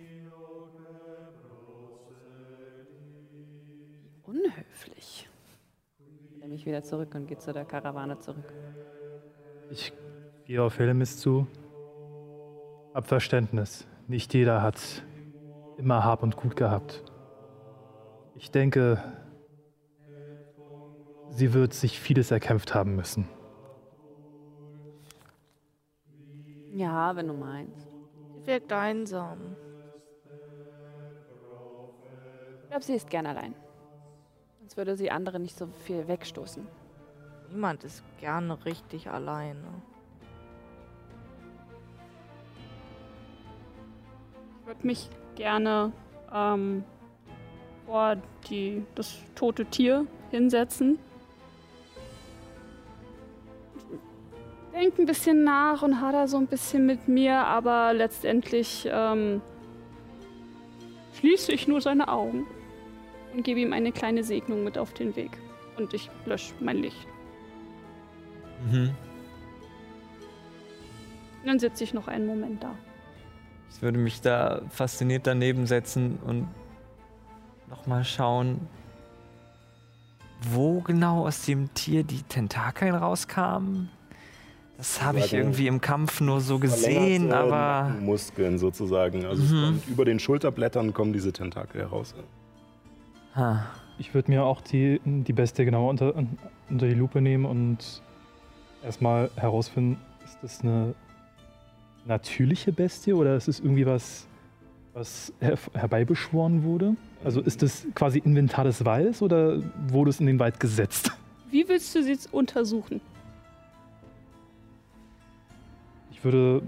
Unhöflich. 4.22 5.28
Er 6.40 6.48
mich 6.48 6.64
wieder 6.66 6.82
zurück 6.84 7.14
und 7.14 7.26
geht 7.26 7.42
zu 7.42 7.52
der 7.52 7.64
Karawane 7.64 8.18
zurück. 8.20 8.52
Ich 9.70 9.92
gehe 10.44 10.62
auf 10.62 10.78
Helmis 10.78 11.18
zu. 11.18 11.48
Hab 12.94 13.08
Verständnis. 13.08 13.88
Nicht 14.06 14.32
jeder 14.34 14.62
hat 14.62 14.78
immer 15.78 16.04
Hab 16.04 16.22
und 16.22 16.36
Gut 16.36 16.54
gehabt. 16.54 17.02
Ich 18.36 18.52
denke, 18.52 19.02
sie 21.30 21.52
wird 21.52 21.74
sich 21.74 21.98
vieles 21.98 22.30
erkämpft 22.30 22.72
haben 22.72 22.94
müssen. 22.94 23.28
Ja, 26.72 27.16
wenn 27.16 27.26
du 27.26 27.34
meinst. 27.34 27.88
Sie 28.36 28.46
wirkt 28.46 28.72
einsam. 28.72 29.56
Ich 32.62 32.68
glaube, 32.68 32.84
sie 32.84 32.94
ist 32.94 33.10
gern 33.10 33.26
allein. 33.26 33.56
Sonst 34.60 34.76
würde 34.76 34.96
sie 34.96 35.10
andere 35.10 35.40
nicht 35.40 35.58
so 35.58 35.66
viel 35.66 36.06
wegstoßen. 36.06 36.64
Niemand 37.50 37.82
ist 37.82 38.04
gerne 38.20 38.64
richtig 38.64 39.10
alleine. 39.10 39.82
Würde 44.66 44.86
mich 44.86 45.08
gerne 45.34 45.92
ähm, 46.32 46.84
vor 47.86 48.16
die, 48.48 48.84
das 48.94 49.18
tote 49.34 49.64
Tier 49.66 50.06
hinsetzen. 50.30 50.98
Denk 54.72 54.98
ein 54.98 55.06
bisschen 55.06 55.44
nach 55.44 55.82
und 55.82 56.00
hader 56.00 56.26
so 56.26 56.36
ein 56.36 56.46
bisschen 56.46 56.84
mit 56.84 57.06
mir, 57.06 57.38
aber 57.38 57.92
letztendlich 57.92 58.88
ähm, 58.90 59.40
schließe 61.18 61.52
ich 61.52 61.68
nur 61.68 61.80
seine 61.80 62.08
Augen 62.08 62.46
und 63.32 63.44
gebe 63.44 63.60
ihm 63.60 63.72
eine 63.72 63.92
kleine 63.92 64.24
Segnung 64.24 64.64
mit 64.64 64.76
auf 64.76 64.92
den 64.92 65.14
Weg. 65.14 65.30
Und 65.76 65.94
ich 65.94 66.10
lösche 66.24 66.54
mein 66.60 66.78
Licht. 66.78 67.06
Mhm. 68.70 68.90
Und 71.40 71.46
dann 71.46 71.58
sitze 71.58 71.84
ich 71.84 71.94
noch 71.94 72.08
einen 72.08 72.26
Moment 72.26 72.62
da. 72.62 72.74
Ich 73.72 73.82
würde 73.82 73.98
mich 73.98 74.20
da 74.20 74.62
fasziniert 74.70 75.26
daneben 75.26 75.66
setzen 75.66 76.18
und 76.24 76.48
nochmal 77.68 78.04
schauen, 78.04 78.60
wo 80.50 80.80
genau 80.80 81.26
aus 81.26 81.44
dem 81.44 81.72
Tier 81.74 82.04
die 82.04 82.22
Tentakel 82.22 82.90
rauskamen. 82.90 83.88
Das 84.76 85.02
habe 85.02 85.20
ich 85.20 85.32
irgendwie 85.32 85.68
im 85.68 85.80
Kampf 85.80 86.20
nur 86.20 86.40
so 86.40 86.58
gesehen, 86.58 87.32
aber 87.32 87.94
Muskeln 88.00 88.58
sozusagen. 88.58 89.24
Also 89.24 89.42
Mhm. 89.54 89.80
über 89.86 90.04
den 90.04 90.18
Schulterblättern 90.18 90.92
kommen 90.92 91.12
diese 91.12 91.32
Tentakel 91.32 91.80
heraus. 91.82 92.14
ha, 93.36 93.66
Ich 93.98 94.12
würde 94.14 94.30
mir 94.32 94.44
auch 94.44 94.60
die, 94.60 95.00
die 95.04 95.32
Bestie 95.32 95.64
genauer 95.64 95.90
unter, 95.90 96.14
unter 96.68 96.86
die 96.88 96.94
Lupe 96.94 97.20
nehmen 97.20 97.44
und 97.44 98.02
erstmal 98.82 99.30
herausfinden, 99.36 99.98
ist 100.24 100.38
das 100.42 100.60
eine 100.62 100.94
natürliche 102.06 102.72
Bestie 102.72 103.12
oder 103.12 103.36
ist 103.36 103.48
es 103.48 103.60
irgendwie 103.60 103.86
was, 103.86 104.26
was 104.92 105.32
her 105.40 105.58
herbeibeschworen 105.72 106.62
wurde? 106.62 106.96
Also 107.24 107.40
ist 107.40 107.62
das 107.62 107.86
quasi 107.94 108.18
Inventar 108.18 108.64
des 108.64 108.84
Waldes 108.84 109.22
oder 109.22 109.62
wurde 109.88 110.10
es 110.10 110.20
in 110.20 110.26
den 110.26 110.38
Wald 110.38 110.60
gesetzt? 110.60 111.10
Wie 111.50 111.68
willst 111.68 111.94
du 111.94 112.02
sie 112.02 112.10
jetzt 112.10 112.32
untersuchen? 112.32 113.00
Ich 116.10 116.24
würde, 116.24 116.62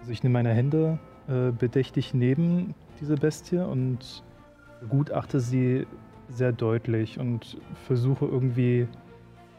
also 0.00 0.12
ich 0.12 0.22
nehme 0.22 0.34
meine 0.34 0.50
Hände 0.54 0.98
äh, 1.28 1.50
bedächtig 1.50 2.14
neben 2.14 2.74
diese 3.00 3.16
Bestie 3.16 3.58
und 3.58 4.22
begutachte 4.80 5.40
sie 5.40 5.86
sehr 6.28 6.52
deutlich 6.52 7.18
und 7.18 7.58
versuche 7.86 8.24
irgendwie 8.26 8.86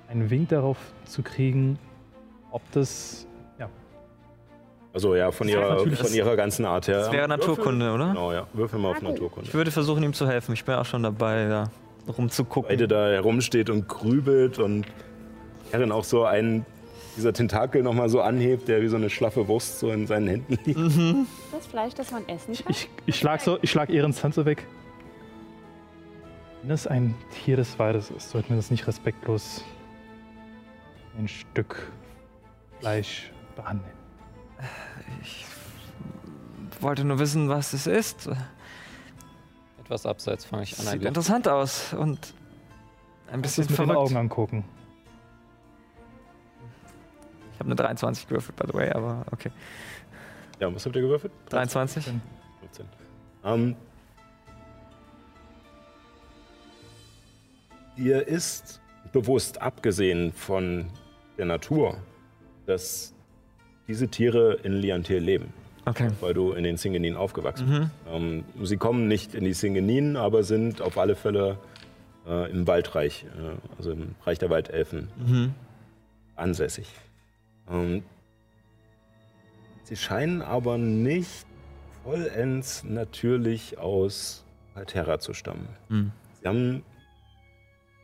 einen 0.08 0.30
Wink 0.30 0.50
darauf 0.50 0.78
zu 1.06 1.24
kriegen, 1.24 1.78
ob 2.52 2.62
das, 2.72 3.28
Also 4.94 5.16
ja, 5.16 5.32
von 5.32 5.48
Das 5.48 5.56
ihrer, 5.56 5.80
von 5.80 6.14
ihrer 6.14 6.36
ganzen 6.36 6.66
Art 6.66 6.88
her. 6.88 7.00
das 7.00 7.12
wäre 7.12 7.28
Naturkunde, 7.28 7.86
Würfel, 7.86 7.96
oder? 8.02 8.08
Genau, 8.10 8.32
ja. 8.32 8.48
Würfel 8.54 8.80
mal 8.80 8.92
auf 8.92 9.02
Naturkunde. 9.02 9.48
Ich 9.48 9.54
würde 9.54 9.72
versuchen, 9.72 10.04
ihm 10.04 10.14
zu 10.14 10.28
helfen. 10.28 10.54
Ich 10.54 10.64
bin 10.64 10.76
auch 10.76 10.86
schon 10.86 11.02
dabei, 11.02 11.48
da 11.48 11.72
rumzugucken. 12.12 12.70
Beide 12.70 12.88
da 12.88 13.08
herumsteht 13.10 13.70
und 13.72 13.88
grübelt 13.88 14.60
und 14.60 14.86
Herren 15.72 15.92
auch 15.92 16.04
so 16.04 16.26
einen 16.26 16.66
dieser 17.18 17.34
Tentakel 17.34 17.82
nochmal 17.84 18.10
so 18.10 18.22
anhebt, 18.22 18.68
der 18.68 18.82
wie 18.82 18.88
so 18.88 18.96
eine 18.96 19.10
schlaffe 19.10 19.48
Wurst 19.48 19.80
so 19.80 19.92
in 19.92 20.06
seinen 20.08 20.28
Händen 20.28 20.58
liegt. 20.66 20.78
Mhm. 20.80 21.26
Ist 21.46 21.54
das 21.54 21.66
Fleisch, 21.68 21.94
das 21.96 22.12
man 22.12 22.28
essen 22.28 22.54
kann? 22.56 22.66
ich, 22.70 22.90
ich 23.06 23.16
schlag 23.18 23.42
so, 23.42 23.58
ich 23.62 23.72
schlag 23.72 23.90
Ehrens 23.90 24.24
Hand 24.24 24.36
so 24.36 24.46
weg. 24.46 24.66
Wenn 26.62 26.72
es 26.72 26.88
ein 26.88 27.14
Tier 27.44 27.58
des 27.58 27.78
Waldes 27.78 28.10
ist, 28.12 28.30
sollten 28.30 28.50
wir 28.50 28.56
das 28.56 28.72
nicht 28.72 28.88
respektlos 28.88 29.64
ein 31.18 31.28
Stück 31.28 31.92
Fleisch 32.80 33.32
behandeln. 33.56 34.03
Ich 35.22 35.46
wollte 36.82 37.04
nur 37.04 37.20
wissen, 37.20 37.50
was 37.50 37.74
es 37.74 37.88
ist. 37.88 38.30
Etwas 39.80 40.06
abseits 40.06 40.46
fange 40.46 40.64
ich 40.64 40.78
an. 40.80 40.86
Sieht 40.86 41.04
interessant 41.04 41.48
aus 41.48 41.94
und 41.94 42.34
ein 43.32 43.42
bisschen 43.42 43.64
mit 43.64 43.72
den 43.72 43.76
verrückt. 43.76 43.98
Augen 43.98 44.18
angucken. 44.18 44.66
Ich 47.54 47.60
habe 47.60 47.68
eine 47.68 47.76
23 47.76 48.28
gewürfelt, 48.28 48.56
by 48.56 48.66
the 48.68 48.74
way, 48.74 48.92
aber 48.92 49.26
okay. 49.32 49.52
Ja, 50.60 50.74
was 50.74 50.86
habt 50.86 50.96
ihr 50.96 51.02
gewürfelt? 51.02 51.32
23? 51.50 52.06
15. 52.62 52.86
Ähm, 53.44 53.76
ihr 57.96 58.28
ist 58.28 58.82
bewusst, 59.12 59.62
abgesehen 59.62 60.32
von 60.32 60.90
der 61.38 61.46
Natur, 61.46 61.98
dass 62.66 63.14
diese 63.88 64.08
Tiere 64.08 64.54
in 64.64 64.74
Liantir 64.74 65.20
leben, 65.20 65.54
Okay. 65.86 66.10
weil 66.22 66.34
du 66.34 66.54
in 66.54 66.64
den 66.64 66.78
Singeninen 66.78 67.18
aufgewachsen 67.18 67.68
Mhm. 67.68 67.80
bist. 67.80 67.92
Ähm, 68.12 68.44
sie 68.64 68.78
kommen 68.78 69.08
nicht 69.08 69.36
in 69.36 69.44
die 69.44 69.54
Singeninen, 69.54 70.16
aber 70.18 70.44
sind 70.44 70.82
auf 70.82 70.98
alle 70.98 71.16
Fälle 71.16 71.58
äh, 72.26 72.50
im 72.52 72.66
Waldreich, 72.68 73.26
äh, 73.38 73.58
also 73.78 73.92
im 73.92 74.16
Reich 74.26 74.40
der 74.40 74.50
Waldelfen, 74.50 75.10
Mhm. 75.18 75.54
ansässig. 76.38 76.88
Ähm, 77.70 78.04
sie 79.84 79.98
scheinen 79.98 80.42
aber 80.42 80.78
nicht 80.78 81.46
vollends 82.04 82.84
natürlich 82.86 83.78
aus 83.78 84.46
Altera 84.76 85.20
zu 85.20 85.34
stammen. 85.34 85.68
Mhm. 85.90 86.12
Sie 86.42 86.48
haben 86.48 86.84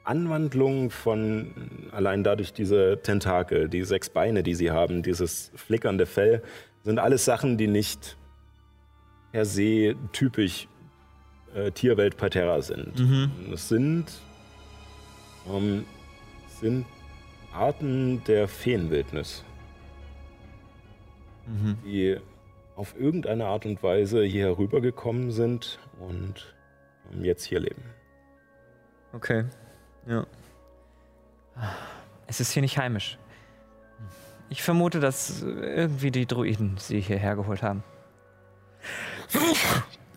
Anwandlungen 0.04 0.90
von 0.90 1.90
allein 1.92 2.24
dadurch 2.24 2.54
diese 2.54 3.00
Tentakel, 3.04 3.70
die 3.70 3.84
sechs 3.84 4.10
Beine, 4.10 4.44
die 4.44 4.56
sie 4.56 4.72
haben, 4.72 5.04
dieses 5.04 5.52
flickernde 5.56 6.06
Fell, 6.06 6.42
sind 6.84 7.00
alles 7.00 7.26
Sachen, 7.26 7.58
die 7.58 7.68
nicht 7.68 8.18
per 9.32 9.46
se 9.46 9.96
typisch 10.12 10.68
äh, 11.54 11.72
Tierwelt 11.72 12.18
Patera 12.18 12.62
sind. 12.62 13.00
Mhm. 13.00 13.32
Es 13.54 13.70
sind, 13.70 14.06
ähm, 15.48 15.86
sind 16.48 16.86
Arten 17.54 18.24
der 18.26 18.48
Feenwildnis, 18.48 19.44
Mhm. 21.48 21.78
die 21.84 22.18
auf 22.76 22.96
irgendeine 22.98 23.46
Art 23.48 23.66
und 23.66 23.82
Weise 23.82 24.24
hier 24.24 24.46
herübergekommen 24.46 25.32
sind 25.32 25.80
und 26.00 26.56
ähm, 27.12 27.26
jetzt 27.26 27.44
hier 27.44 27.60
leben. 27.60 27.82
Okay. 29.14 29.46
Ja. 30.10 30.26
Es 32.26 32.40
ist 32.40 32.52
hier 32.52 32.62
nicht 32.62 32.78
heimisch. 32.80 33.20
Ich 34.50 34.64
vermute, 34.64 35.00
dass 35.00 35.44
irgendwie 35.44 36.10
die 36.10 36.26
Druiden 36.26 36.78
sie 36.78 37.00
hierher 37.00 37.36
geholt 37.36 37.62
haben. 37.62 37.84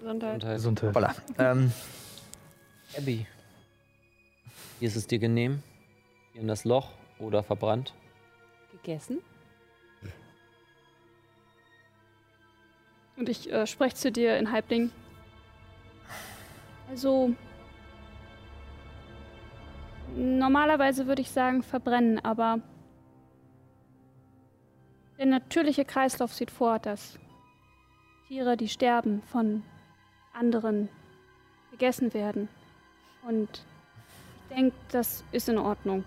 Gesundheit. 0.01 0.40
Gesundheit. 0.40 0.97
Voilà. 0.97 1.14
Ähm, 1.39 1.73
Abby, 2.97 3.27
wie 4.81 4.86
ist 4.86 4.97
es 4.97 5.06
dir 5.06 5.19
genehm? 5.19 5.62
Hier 6.32 6.40
in 6.40 6.48
das 6.48 6.64
Loch 6.64 6.89
oder 7.19 7.43
verbrannt? 7.43 7.93
Gegessen? 8.70 9.19
Und 13.16 13.28
ich 13.28 13.52
äh, 13.52 13.66
spreche 13.66 13.94
zu 13.94 14.10
dir 14.10 14.39
in 14.39 14.51
Halbling. 14.51 14.90
Also. 16.89 17.35
Normalerweise 20.14 21.06
würde 21.06 21.22
ich 21.22 21.30
sagen 21.30 21.62
verbrennen, 21.62 22.22
aber 22.24 22.60
der 25.18 25.26
natürliche 25.26 25.84
Kreislauf 25.84 26.34
sieht 26.34 26.51
vor, 26.51 26.78
dass 26.78 27.18
Tiere, 28.28 28.56
die 28.56 28.68
sterben, 28.68 29.22
von 29.22 29.62
anderen 30.32 30.89
gegessen 31.70 32.12
werden. 32.14 32.48
Und 33.26 33.64
ich 34.48 34.56
denke, 34.56 34.76
das 34.90 35.24
ist 35.32 35.48
in 35.48 35.59
Ordnung. 35.59 36.05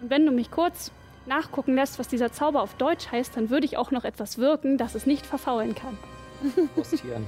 Und 0.00 0.10
wenn 0.10 0.26
du 0.26 0.32
mich 0.32 0.50
kurz 0.50 0.92
nachgucken 1.26 1.74
lässt, 1.74 1.98
was 1.98 2.08
dieser 2.08 2.32
Zauber 2.32 2.62
auf 2.62 2.74
Deutsch 2.74 3.10
heißt, 3.10 3.36
dann 3.36 3.50
würde 3.50 3.66
ich 3.66 3.76
auch 3.76 3.90
noch 3.90 4.04
etwas 4.04 4.38
wirken, 4.38 4.78
dass 4.78 4.94
es 4.94 5.06
nicht 5.06 5.24
verfaulen 5.24 5.74
kann. 5.74 5.96
Postieren. 6.74 7.26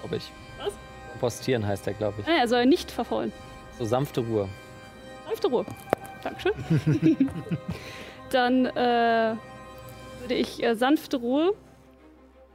Glaube 0.00 0.16
ich. 0.16 0.32
Was? 0.58 0.74
Postieren 1.20 1.66
heißt 1.66 1.86
der, 1.86 1.94
glaube 1.94 2.20
ich. 2.20 2.26
Nein, 2.26 2.38
er 2.38 2.48
soll 2.48 2.66
nicht 2.66 2.90
verfaulen. 2.90 3.32
So 3.78 3.84
sanfte 3.84 4.20
Ruhe. 4.20 4.48
Sanfte 5.28 5.48
Ruhe. 5.48 5.66
Dankeschön. 6.22 6.52
Dann 8.30 8.66
äh, 8.66 9.36
würde 10.20 10.34
ich 10.34 10.62
äh, 10.62 10.74
sanfte 10.74 11.18
Ruhe 11.18 11.54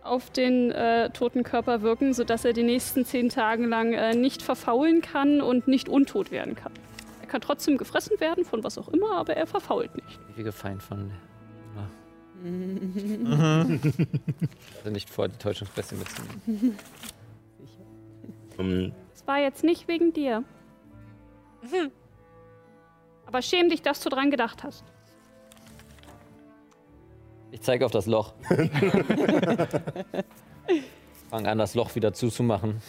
auf 0.04 0.30
den 0.32 0.72
äh, 0.72 1.10
toten 1.12 1.44
Körper 1.44 1.82
wirken, 1.82 2.14
sodass 2.14 2.45
er 2.45 2.54
die 2.54 2.64
nächsten 2.64 3.06
zehn 3.06 3.30
Tage 3.30 3.66
lang 3.66 3.94
äh, 3.94 4.16
nicht 4.16 4.41
verfaulen 4.41 5.02
kann 5.02 5.41
und 5.41 5.68
nicht 5.68 5.88
untot 5.88 6.32
werden 6.32 6.56
kann. 6.56 6.74
Er 7.22 7.28
kann 7.28 7.41
trotzdem 7.41 7.78
gefressen 7.78 8.20
werden, 8.20 8.44
von 8.44 8.64
was 8.64 8.78
auch 8.78 8.90
immer, 8.90 9.16
aber 9.16 9.36
er 9.38 9.48
verfault 9.48 9.95
nicht. 9.95 10.20
Ewige 10.36 10.52
Feind 10.52 10.84
von. 10.84 11.12
Ja. 11.76 11.90
also 14.78 14.90
nicht 14.91 15.10
vor, 15.10 15.30
die 15.30 15.38
Täuschungspässe 15.38 15.95
mitzunehmen. 15.95 16.78
Ähm, 18.60 18.91
Es 19.16 19.26
war 19.28 19.40
jetzt 19.40 19.64
nicht 19.64 19.88
wegen 19.88 20.12
dir. 20.12 20.44
Aber 23.26 23.41
schäm 23.41 23.70
dich, 23.70 23.82
dass 23.82 24.00
du 24.02 24.10
dran 24.10 24.30
gedacht 24.32 24.64
hast. 24.64 24.84
Ich 27.52 27.62
zeige 27.62 27.86
auf 27.86 27.91
das 27.91 28.06
Loch. 28.08 28.34
Fang 31.30 31.48
an, 31.48 31.58
das 31.58 31.76
Loch 31.76 31.94
wieder 31.95 32.14
zuzumachen. 32.14 32.82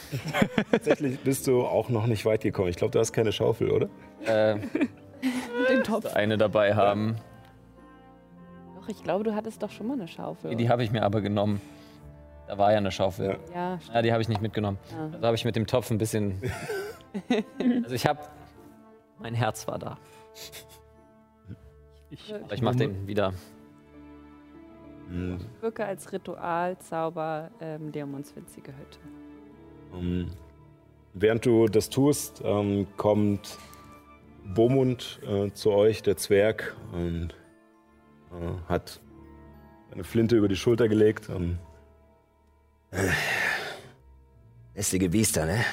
tatsächlich 0.70 1.18
bist 1.20 1.46
du 1.46 1.64
auch 1.64 1.88
noch 1.88 2.06
nicht 2.06 2.24
weit 2.24 2.42
gekommen. 2.42 2.68
Ich 2.68 2.76
glaube, 2.76 2.90
du 2.92 2.98
hast 2.98 3.12
keine 3.12 3.32
Schaufel, 3.32 3.70
oder? 3.70 3.88
Äh, 4.24 4.58
Den 5.68 5.82
Topf. 5.82 6.14
eine 6.14 6.36
dabei 6.36 6.74
haben. 6.74 7.16
Doch, 8.76 8.88
ich 8.88 9.02
glaube, 9.02 9.24
du 9.24 9.34
hattest 9.34 9.62
doch 9.62 9.70
schon 9.70 9.86
mal 9.86 9.94
eine 9.94 10.08
Schaufel. 10.08 10.50
Die, 10.50 10.56
die 10.56 10.68
habe 10.68 10.82
ich 10.84 10.90
mir 10.92 11.02
aber 11.02 11.20
genommen. 11.22 11.60
Da 12.46 12.58
war 12.58 12.72
ja 12.72 12.78
eine 12.78 12.90
Schaufel. 12.90 13.38
Ja, 13.54 13.78
Ja, 13.92 14.02
die 14.02 14.12
habe 14.12 14.20
ich 14.20 14.28
nicht 14.28 14.42
mitgenommen. 14.42 14.78
Ah. 14.94 15.08
Also 15.14 15.26
habe 15.26 15.36
ich 15.36 15.44
mit 15.46 15.56
dem 15.56 15.66
Topf 15.66 15.90
ein 15.90 15.96
bisschen. 15.98 16.42
also 17.82 17.94
ich 17.94 18.06
habe. 18.06 18.20
Mein 19.18 19.34
Herz 19.34 19.66
war 19.66 19.78
da. 19.78 19.98
Ich, 22.10 22.32
ich 22.52 22.62
mache 22.62 22.76
den 22.76 23.06
wieder. 23.06 23.32
Hm, 25.08 25.38
wirke 25.60 25.84
als 25.84 26.12
Ritualzauber 26.12 27.50
ähm, 27.60 27.90
Leomons 27.90 28.34
winzige 28.34 28.72
Hütte. 28.72 28.98
ähm, 29.94 30.30
während 31.12 31.44
du 31.44 31.66
das 31.66 31.90
tust, 31.90 32.40
ähm, 32.44 32.86
kommt 32.96 33.58
Bomund 34.54 35.20
äh, 35.26 35.50
zu 35.52 35.72
euch, 35.72 36.02
der 36.02 36.16
Zwerg, 36.16 36.74
und 36.92 37.34
äh, 38.32 38.68
hat 38.68 39.00
eine 39.90 40.04
Flinte 40.04 40.36
über 40.36 40.48
die 40.48 40.56
Schulter 40.56 40.88
gelegt. 40.88 41.28
Und, 41.28 41.58
Lästige 44.74 45.08
Biester, 45.08 45.46
ne? 45.46 45.64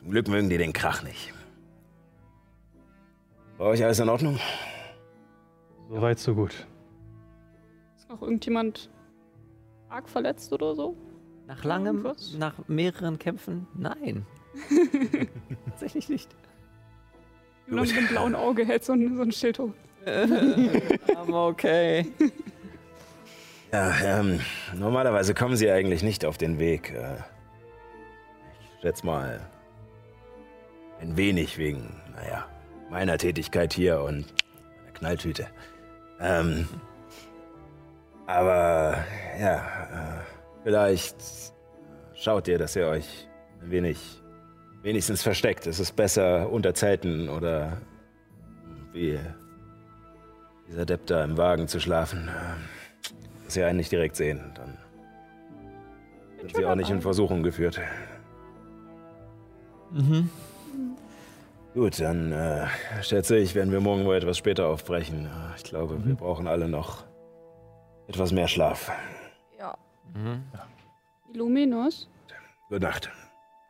Zum 0.00 0.10
Glück 0.10 0.28
mögen 0.28 0.48
die 0.48 0.56
den 0.56 0.72
Krach 0.72 1.02
nicht. 1.02 1.34
Bei 3.58 3.66
euch 3.66 3.84
alles 3.84 3.98
in 3.98 4.08
Ordnung? 4.08 4.38
Soweit, 5.90 6.18
so 6.18 6.34
gut. 6.34 6.66
Ist 7.98 8.08
noch 8.08 8.22
irgendjemand 8.22 8.88
arg 9.90 10.08
verletzt 10.08 10.50
oder 10.54 10.74
so? 10.74 10.96
Nach 11.46 11.62
langem, 11.64 11.96
Irgendwas? 11.98 12.34
nach 12.38 12.54
mehreren 12.66 13.18
Kämpfen? 13.18 13.66
Nein. 13.74 14.24
Tatsächlich 15.66 16.08
nicht. 16.08 16.34
Nur 17.66 17.82
mit 17.82 17.94
dem 17.94 18.08
blauen 18.08 18.34
Auge 18.34 18.64
hält 18.64 18.84
so 18.84 18.94
ein, 18.94 19.16
so 19.16 19.22
ein 19.22 19.32
Schild 19.32 19.58
hoch. 19.58 19.74
Aber 21.14 21.48
okay. 21.48 22.06
Ja, 23.72 23.92
ähm, 24.02 24.40
normalerweise 24.76 25.32
kommen 25.32 25.54
sie 25.54 25.70
eigentlich 25.70 26.02
nicht 26.02 26.24
auf 26.24 26.36
den 26.36 26.58
Weg. 26.58 26.90
Äh, 26.92 27.18
ich 28.60 28.80
schätze 28.80 29.06
mal, 29.06 29.48
ein 31.00 31.16
wenig 31.16 31.58
wegen, 31.58 32.00
naja, 32.14 32.46
meiner 32.90 33.18
Tätigkeit 33.18 33.72
hier 33.72 34.02
und 34.02 34.26
meiner 34.78 34.92
Knalltüte. 34.92 35.46
Ähm, 36.20 36.68
aber, 38.26 39.04
ja, 39.38 39.56
äh, 39.56 40.22
vielleicht 40.62 41.16
schaut 42.14 42.46
ihr, 42.48 42.58
dass 42.58 42.76
ihr 42.76 42.86
euch 42.86 43.28
ein 43.62 43.70
wenig, 43.70 44.22
wenigstens 44.82 45.22
versteckt. 45.22 45.66
Es 45.66 45.80
ist 45.80 45.96
besser 45.96 46.50
unter 46.50 46.74
Zelten 46.74 47.28
oder 47.28 47.78
wie 48.92 49.18
dieser 50.68 50.84
Depp 50.84 51.06
da 51.06 51.24
im 51.24 51.36
Wagen 51.36 51.66
zu 51.66 51.80
schlafen. 51.80 52.28
Ähm, 52.28 52.64
dass 53.44 53.54
sie 53.54 53.64
einen 53.64 53.78
nicht 53.78 53.90
direkt 53.90 54.14
sehen. 54.14 54.52
Dann 54.54 54.78
sind 56.38 56.56
sie 56.56 56.64
auch 56.64 56.76
nicht 56.76 56.90
in 56.90 57.00
Versuchung 57.00 57.42
geführt. 57.42 57.80
Mhm. 59.90 60.30
Gut, 61.74 62.00
dann 62.00 62.32
äh, 62.32 62.66
schätze 63.02 63.36
ich, 63.38 63.54
werden 63.54 63.70
wir 63.72 63.80
morgen 63.80 64.04
wohl 64.04 64.16
etwas 64.16 64.36
später 64.38 64.66
aufbrechen. 64.68 65.26
Äh, 65.26 65.56
Ich 65.56 65.62
glaube, 65.64 66.04
wir 66.04 66.14
brauchen 66.16 66.48
alle 66.48 66.68
noch 66.68 67.04
etwas 68.08 68.32
mehr 68.32 68.48
Schlaf. 68.48 68.90
Ja, 69.58 69.76
Mhm. 70.14 70.42
Illuminus? 71.32 72.08
Gute 72.68 72.80
Nacht. 72.80 73.10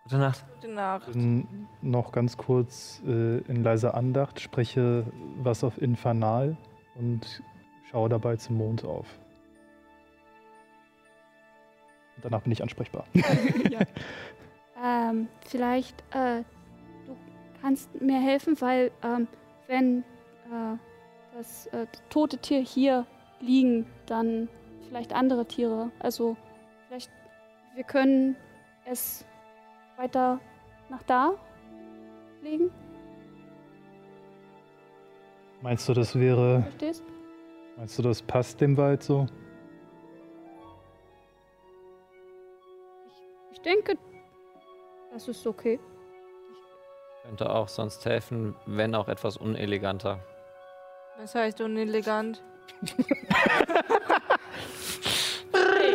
Gute 0.04 0.16
Nacht. 0.18 0.44
gute 0.54 0.68
Nacht. 0.72 1.08
Dann 1.14 1.68
noch 1.82 2.10
ganz 2.12 2.38
kurz 2.38 3.02
äh, 3.06 3.38
in 3.40 3.62
leiser 3.62 3.94
Andacht, 3.94 4.40
spreche 4.40 5.04
was 5.42 5.62
auf 5.62 5.80
Infernal 5.80 6.56
und 6.94 7.42
schaue 7.90 8.08
dabei 8.08 8.36
zum 8.36 8.56
Mond 8.56 8.82
auf. 8.84 9.06
Danach 12.22 12.40
bin 12.42 12.52
ich 12.52 12.62
ansprechbar. 12.62 13.04
Ähm, 14.82 15.28
vielleicht, 15.46 16.02
äh, 16.14 16.42
kannst 17.60 18.00
mir 18.00 18.20
helfen, 18.20 18.60
weil, 18.60 18.90
ähm, 19.02 19.28
wenn 19.66 20.00
äh, 20.50 20.76
das 21.36 21.66
äh, 21.68 21.86
tote 22.08 22.38
Tier 22.38 22.60
hier 22.60 23.06
liegen, 23.40 23.86
dann 24.06 24.48
vielleicht 24.88 25.12
andere 25.12 25.46
Tiere. 25.46 25.90
Also, 25.98 26.36
vielleicht, 26.88 27.10
wir 27.74 27.84
können 27.84 28.36
es 28.84 29.24
weiter 29.96 30.40
nach 30.88 31.02
da 31.04 31.34
legen, 32.42 32.70
Meinst 35.62 35.86
du, 35.88 35.92
das 35.92 36.18
wäre. 36.18 36.62
verstehst? 36.62 37.04
Meinst 37.76 37.98
du, 37.98 38.02
das 38.02 38.22
passt 38.22 38.60
dem 38.60 38.76
Wald 38.76 39.02
so? 39.02 39.26
Ich 43.52 43.60
denke, 43.60 43.98
das 45.12 45.28
ist 45.28 45.46
okay. 45.46 45.78
Könnte 47.24 47.50
auch 47.50 47.68
sonst 47.68 48.04
helfen, 48.06 48.54
wenn 48.66 48.94
auch 48.94 49.08
etwas 49.08 49.36
uneleganter. 49.36 50.20
Was 51.18 51.34
heißt 51.34 51.60
unelegant? 51.60 52.42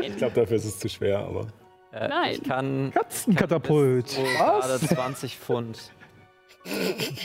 Ich 0.01 0.17
glaube, 0.17 0.35
dafür 0.35 0.57
ist 0.57 0.65
es 0.65 0.79
zu 0.79 0.87
schwer, 0.87 1.19
aber. 1.19 1.47
Äh, 1.91 2.07
Nein. 2.07 2.31
Ich 2.33 2.43
kann 2.43 2.91
Katzenkatapult. 2.93 4.09
so 4.09 4.21
gerade 4.21 4.79
20 4.79 5.37
Pfund. 5.37 5.91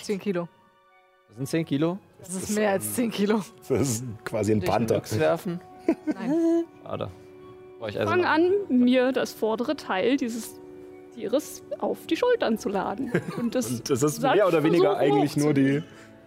10 0.03 0.19
Kilo. 0.19 0.49
Das 1.29 1.37
sind 1.37 1.47
10 1.47 1.65
Kilo. 1.67 1.99
Das 2.21 2.35
ist 2.35 2.51
mehr 2.51 2.71
als 2.71 2.95
10 2.95 3.11
Kilo. 3.11 3.43
Das 3.69 3.71
ist 3.71 4.05
quasi 4.25 4.53
ein 4.53 4.61
Panther. 4.61 5.03
Werfen. 5.19 5.61
Nein. 6.07 6.65
Schade. 6.83 7.11
Also 7.81 7.99
Fang 8.05 8.25
an, 8.25 8.53
mir 8.69 9.13
das 9.13 9.33
vordere 9.33 9.75
Teil 9.75 10.17
dieses 10.17 10.61
Tieres 11.15 11.63
auf 11.79 12.07
die 12.07 12.17
Schultern 12.17 12.59
zu 12.59 12.69
laden. 12.69 13.13
Und 13.39 13.55
das, 13.55 13.71
Und 13.71 13.91
das 13.91 14.03
ist 14.03 14.23
mehr 14.23 14.47
oder 14.47 14.63
weniger 14.63 14.97
eigentlich 14.97 15.37
nur 15.37 15.55
die 15.55 15.83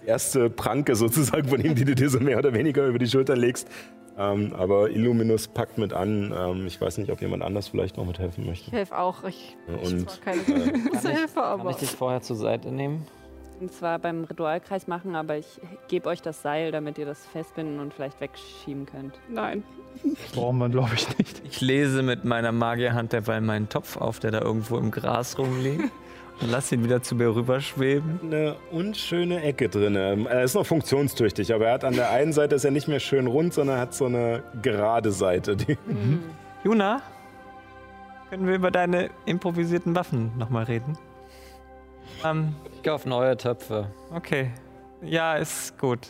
erste 0.05 0.49
Pranke 0.49 0.95
sozusagen 0.95 1.47
von 1.47 1.61
ihm, 1.63 1.75
die 1.75 1.85
du 1.85 1.95
dir 1.95 2.09
so 2.09 2.19
mehr 2.19 2.37
oder 2.37 2.53
weniger 2.53 2.87
über 2.87 2.99
die 2.99 3.07
Schulter 3.07 3.35
legst. 3.35 3.67
Ähm, 4.17 4.53
aber 4.55 4.91
Illuminus 4.91 5.47
packt 5.47 5.77
mit 5.77 5.91
an. 5.91 6.33
Ähm, 6.37 6.67
ich 6.67 6.79
weiß 6.79 6.99
nicht, 6.99 7.11
ob 7.11 7.21
jemand 7.21 7.41
anders 7.41 7.67
vielleicht 7.69 7.97
noch 7.97 8.05
mithelfen 8.05 8.45
möchte. 8.45 8.67
Ich 8.67 8.73
helfe 8.73 8.97
auch. 8.97 9.23
Ich, 9.23 9.57
und, 9.67 10.09
zwar 10.09 10.33
keine 10.33 10.41
äh, 10.41 10.71
große 10.89 11.09
Hilfe, 11.09 11.33
Kann 11.35 11.61
aber. 11.61 11.71
ich 11.71 11.77
dich 11.77 11.91
vorher 11.91 12.21
zur 12.21 12.35
Seite 12.35 12.71
nehmen? 12.71 13.07
Und 13.63 13.71
zwar 13.71 13.97
beim 13.97 14.25
Ritualkreis 14.25 14.87
machen, 14.87 15.15
aber 15.15 15.37
ich 15.37 15.47
gebe 15.87 16.09
euch 16.09 16.21
das 16.21 16.41
Seil, 16.41 16.73
damit 16.73 16.97
ihr 16.97 17.05
das 17.05 17.25
festbinden 17.25 17.79
und 17.79 17.93
vielleicht 17.93 18.19
wegschieben 18.19 18.85
könnt. 18.85 19.17
Nein. 19.29 19.63
Brauchen 20.35 20.57
wir, 20.57 20.67
glaube 20.67 20.91
ich, 20.95 21.17
nicht. 21.17 21.41
Ich 21.45 21.61
lese 21.61 22.03
mit 22.03 22.25
meiner 22.25 22.51
Magierhand 22.51 23.13
derweil 23.13 23.39
meinen 23.39 23.69
Topf 23.69 23.95
auf, 23.95 24.19
der 24.19 24.31
da 24.31 24.41
irgendwo 24.41 24.77
im 24.77 24.91
Gras 24.91 25.37
rumliegt. 25.37 25.85
Und 26.41 26.51
lass 26.51 26.73
ihn 26.73 26.83
wieder 26.83 27.01
zu 27.03 27.15
mir 27.15 27.33
rüberschweben. 27.33 28.19
Eine 28.21 28.57
unschöne 28.69 29.41
Ecke 29.43 29.69
drin. 29.69 29.95
Er 29.95 30.43
ist 30.43 30.55
noch 30.55 30.65
funktionstüchtig, 30.65 31.53
aber 31.53 31.67
er 31.67 31.75
hat 31.75 31.85
an 31.85 31.93
der 31.93 32.09
einen 32.09 32.33
Seite 32.33 32.55
ist 32.55 32.65
er 32.65 32.71
nicht 32.71 32.89
mehr 32.89 32.99
schön 32.99 33.27
rund, 33.27 33.53
sondern 33.53 33.79
hat 33.79 33.93
so 33.93 34.07
eine 34.07 34.43
gerade 34.61 35.13
Seite. 35.13 35.55
Die 35.55 35.77
Juna, 36.65 37.01
können 38.29 38.45
wir 38.45 38.55
über 38.55 38.71
deine 38.71 39.09
improvisierten 39.25 39.95
Waffen 39.95 40.37
nochmal 40.37 40.65
reden? 40.65 40.97
Ähm, 42.23 42.55
Ich 42.75 42.83
kaufe 42.83 43.07
neue 43.09 43.35
Töpfe. 43.37 43.91
okay. 44.13 44.51
Ja, 45.01 45.35
ist 45.35 45.77
gut. 45.77 46.07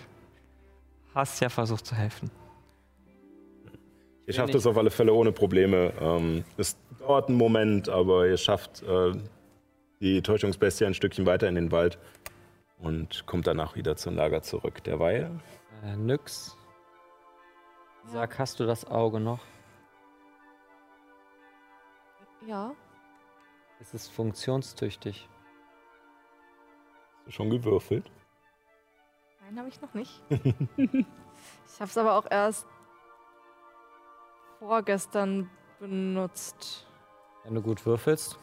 Hast 1.15 1.39
ja 1.41 1.49
versucht 1.49 1.85
zu 1.85 1.95
helfen. 1.95 2.29
Ihr 4.27 4.33
schafft 4.33 4.53
es 4.55 4.65
auf 4.67 4.77
alle 4.77 4.91
Fälle 4.91 5.13
ohne 5.13 5.31
Probleme. 5.31 5.91
Ähm, 5.99 6.45
es 6.57 6.77
dauert 6.99 7.27
einen 7.27 7.37
Moment, 7.37 7.89
aber 7.89 8.27
ihr 8.27 8.37
schafft 8.37 8.83
äh, 8.83 9.11
die 9.99 10.21
Täuschungsbestie 10.21 10.85
ein 10.85 10.93
Stückchen 10.93 11.25
weiter 11.25 11.47
in 11.49 11.55
den 11.55 11.71
Wald 11.71 11.97
und 12.79 13.25
kommt 13.25 13.47
danach 13.47 13.75
wieder 13.75 13.95
zum 13.95 14.15
Lager 14.15 14.41
zurück. 14.43 14.83
Derweil 14.83 15.31
Äh, 15.83 15.95
nix. 15.97 16.55
Sag, 18.05 18.37
hast 18.37 18.59
du 18.59 18.65
das 18.65 18.85
Auge 18.85 19.19
noch? 19.19 19.39
Ja. 22.47 22.73
Es 23.81 23.93
ist 23.93 24.09
funktionstüchtig. 24.09 25.27
Hast 27.23 27.27
du 27.27 27.31
schon 27.31 27.49
gewürfelt. 27.49 28.11
Nein, 29.45 29.59
habe 29.59 29.69
ich 29.69 29.81
noch 29.81 29.93
nicht. 29.93 30.21
ich 30.77 31.79
habe 31.79 31.89
es 31.89 31.97
aber 31.97 32.17
auch 32.17 32.25
erst 32.29 32.67
vorgestern 34.59 35.49
benutzt. 35.79 36.85
Wenn 37.45 37.55
du 37.55 37.61
gut 37.61 37.85
würfelst. 37.85 38.37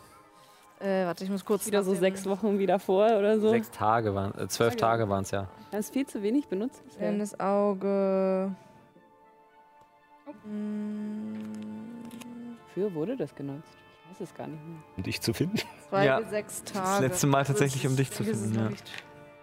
Äh, 0.79 1.05
warte, 1.05 1.25
ich 1.25 1.31
muss 1.31 1.45
kurz. 1.45 1.67
Wieder 1.67 1.83
so 1.83 1.95
sechs 1.95 2.25
Wochen 2.27 2.59
wieder 2.59 2.79
vor 2.79 3.05
oder 3.05 3.39
so. 3.39 3.51
Sechs 3.51 3.71
Tage 3.71 4.15
waren, 4.15 4.33
äh, 4.39 4.49
zwölf 4.49 4.77
Tage 4.77 5.09
waren 5.11 5.25
es 5.25 5.31
ja. 5.31 5.47
Das 5.71 5.81
ist 5.81 5.93
viel 5.93 6.07
zu 6.07 6.23
wenig 6.23 6.49
benutzt. 6.49 6.83
Blaues 6.99 7.39
Auge. 7.39 8.55
Wofür 12.65 12.95
wurde 12.95 13.17
das 13.17 13.35
genutzt? 13.35 13.77
Ich 14.21 14.25
weiß 14.25 14.31
es 14.33 14.35
gar 14.37 14.47
nicht 14.49 14.63
mehr. 14.67 14.77
Um 14.99 15.03
dich 15.03 15.21
zu 15.23 15.33
finden. 15.33 15.59
Zwei 15.89 16.05
Ja, 16.05 16.21
bis 16.21 16.29
sechs 16.31 16.63
Tage. 16.65 16.85
das 16.87 17.01
letzte 17.01 17.27
Mal 17.27 17.45
tatsächlich, 17.45 17.87
um 17.87 17.97
dich 17.97 18.11
zu 18.11 18.23
finden, 18.23 18.55
ja. 18.55 18.69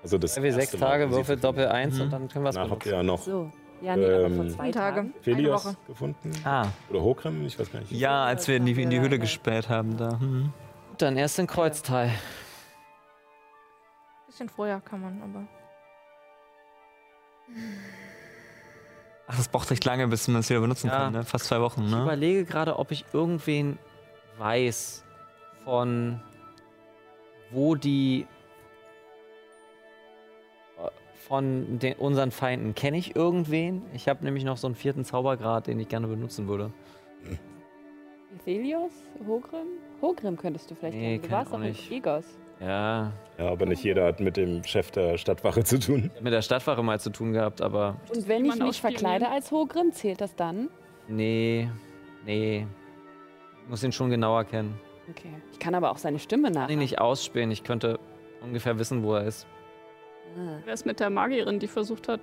Also 0.03 0.19
das 0.19 0.35
Wenn 0.35 0.43
wir 0.43 0.53
sechs 0.53 0.71
Tage 0.71 1.09
würfelt 1.09 1.43
Doppel 1.43 1.67
1 1.67 1.95
Mhm. 1.95 2.01
und 2.01 2.09
dann 2.11 2.27
können 2.29 2.45
wir 2.45 2.49
es 2.49 2.55
Danach 2.55 2.69
habt 2.71 2.85
ihr 2.85 2.91
benutzen. 2.97 3.07
ja 3.31 3.41
noch 3.41 3.49
So. 3.49 3.51
Ja, 3.81 3.95
nee, 3.95 4.05
aber 4.05 4.29
vor 4.29 4.45
Ähm, 4.45 4.49
zwei. 4.51 4.71
Tagen. 4.71 4.99
Eine 5.13 5.23
Felios 5.23 5.65
Woche. 5.65 5.75
gefunden. 5.87 6.31
Ah, 6.43 6.67
Oder 6.89 7.01
Hokrem, 7.01 7.45
ich 7.45 7.57
weiß 7.59 7.71
gar 7.71 7.79
nicht. 7.79 7.91
ja, 7.91 8.23
als 8.25 8.47
wir 8.47 8.57
in 8.57 8.65
die, 8.67 8.79
in 8.81 8.89
die 8.91 8.99
Hülle 9.01 9.17
gespäht 9.19 9.67
haben 9.69 9.97
da. 9.97 10.19
Hm. 10.19 10.53
Dann 10.99 11.17
erst 11.17 11.37
in 11.39 11.47
Kreuztal. 11.47 12.11
Bisschen 14.27 14.49
vorher 14.49 14.79
kann 14.81 15.01
man, 15.01 15.21
aber. 15.21 15.47
Ach, 19.27 19.35
das 19.35 19.47
braucht 19.49 19.69
recht 19.71 19.83
lange, 19.85 20.07
bis 20.07 20.27
man 20.27 20.39
es 20.41 20.49
wieder 20.49 20.61
benutzen 20.61 20.87
Ja. 20.87 20.97
kann, 20.97 21.13
ne? 21.13 21.23
Fast 21.23 21.45
zwei 21.45 21.59
Wochen, 21.61 21.83
Ich 21.85 21.91
ne? 21.91 22.03
überlege 22.03 22.45
gerade, 22.45 22.77
ob 22.79 22.91
ich 22.91 23.05
irgendwen 23.13 23.77
weiß 24.37 25.03
von 25.63 26.19
wo 27.51 27.75
die 27.75 28.25
von 31.27 31.79
den, 31.79 31.95
unseren 31.95 32.31
Feinden. 32.31 32.73
Kenne 32.73 32.97
ich 32.97 33.15
irgendwen? 33.15 33.81
Ich 33.93 34.07
habe 34.07 34.23
nämlich 34.23 34.45
noch 34.45 34.55
so 34.57 34.67
einen 34.67 34.75
vierten 34.75 35.03
Zaubergrad, 35.03 35.67
den 35.67 35.77
ich 35.79 35.89
gerne 35.89 36.07
benutzen 36.07 36.47
würde. 36.47 36.71
Aphelios? 38.39 38.91
Hogrim? 39.27 39.67
Hogrim 40.01 40.37
könntest 40.37 40.71
du 40.71 40.75
vielleicht 40.75 40.95
Nee, 40.97 41.17
kennen. 41.17 41.23
Du 41.23 41.31
warst 41.31 41.53
auch 41.53 41.57
mit 41.57 41.69
nicht. 41.69 41.91
Egos. 41.91 42.23
Ja, 42.59 43.11
Ja, 43.37 43.49
aber 43.51 43.65
nicht 43.65 43.83
jeder 43.83 44.05
hat 44.05 44.19
mit 44.19 44.37
dem 44.37 44.63
Chef 44.63 44.89
der 44.91 45.17
Stadtwache 45.17 45.63
zu 45.63 45.79
tun. 45.79 46.09
mit 46.21 46.31
der 46.33 46.41
Stadtwache 46.41 46.81
mal 46.81 46.99
zu 46.99 47.09
tun 47.11 47.33
gehabt, 47.33 47.61
aber 47.61 47.97
Und 48.15 48.27
wenn 48.27 48.45
ich 48.45 48.55
mich 48.59 48.79
verkleide 48.81 49.27
als 49.29 49.51
Hogrim, 49.51 49.91
zählt 49.91 50.21
das 50.21 50.33
dann? 50.35 50.69
nee, 51.07 51.69
nee. 52.25 52.65
Ich 53.67 53.69
muss 53.69 53.83
ihn 53.83 53.91
schon 53.91 54.09
genauer 54.09 54.45
kennen. 54.45 54.79
Okay. 55.09 55.29
Ich 55.51 55.59
kann 55.59 55.75
aber 55.75 55.91
auch 55.91 55.97
seine 55.97 56.19
Stimme 56.19 56.47
Ich 56.47 56.53
kann 56.53 56.69
ihn 56.69 56.79
nicht 56.79 56.99
ausspähen, 57.01 57.51
ich 57.51 57.65
könnte 57.65 57.99
ungefähr 58.41 58.79
wissen, 58.79 59.03
wo 59.03 59.15
er 59.15 59.25
ist. 59.25 59.45
Ah. 60.37 60.59
Wer 60.63 60.73
ist 60.73 60.85
mit 60.85 61.01
der 61.01 61.09
Magierin, 61.09 61.59
die 61.59 61.67
versucht 61.67 62.07
hat? 62.07 62.21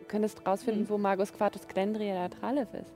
Du 0.00 0.04
könntest 0.08 0.44
rausfinden, 0.44 0.88
wo 0.88 0.98
Magus 0.98 1.32
Quartus 1.32 1.68
Glendria 1.68 2.26
der 2.28 2.30
Tralef 2.40 2.74
ist. 2.74 2.92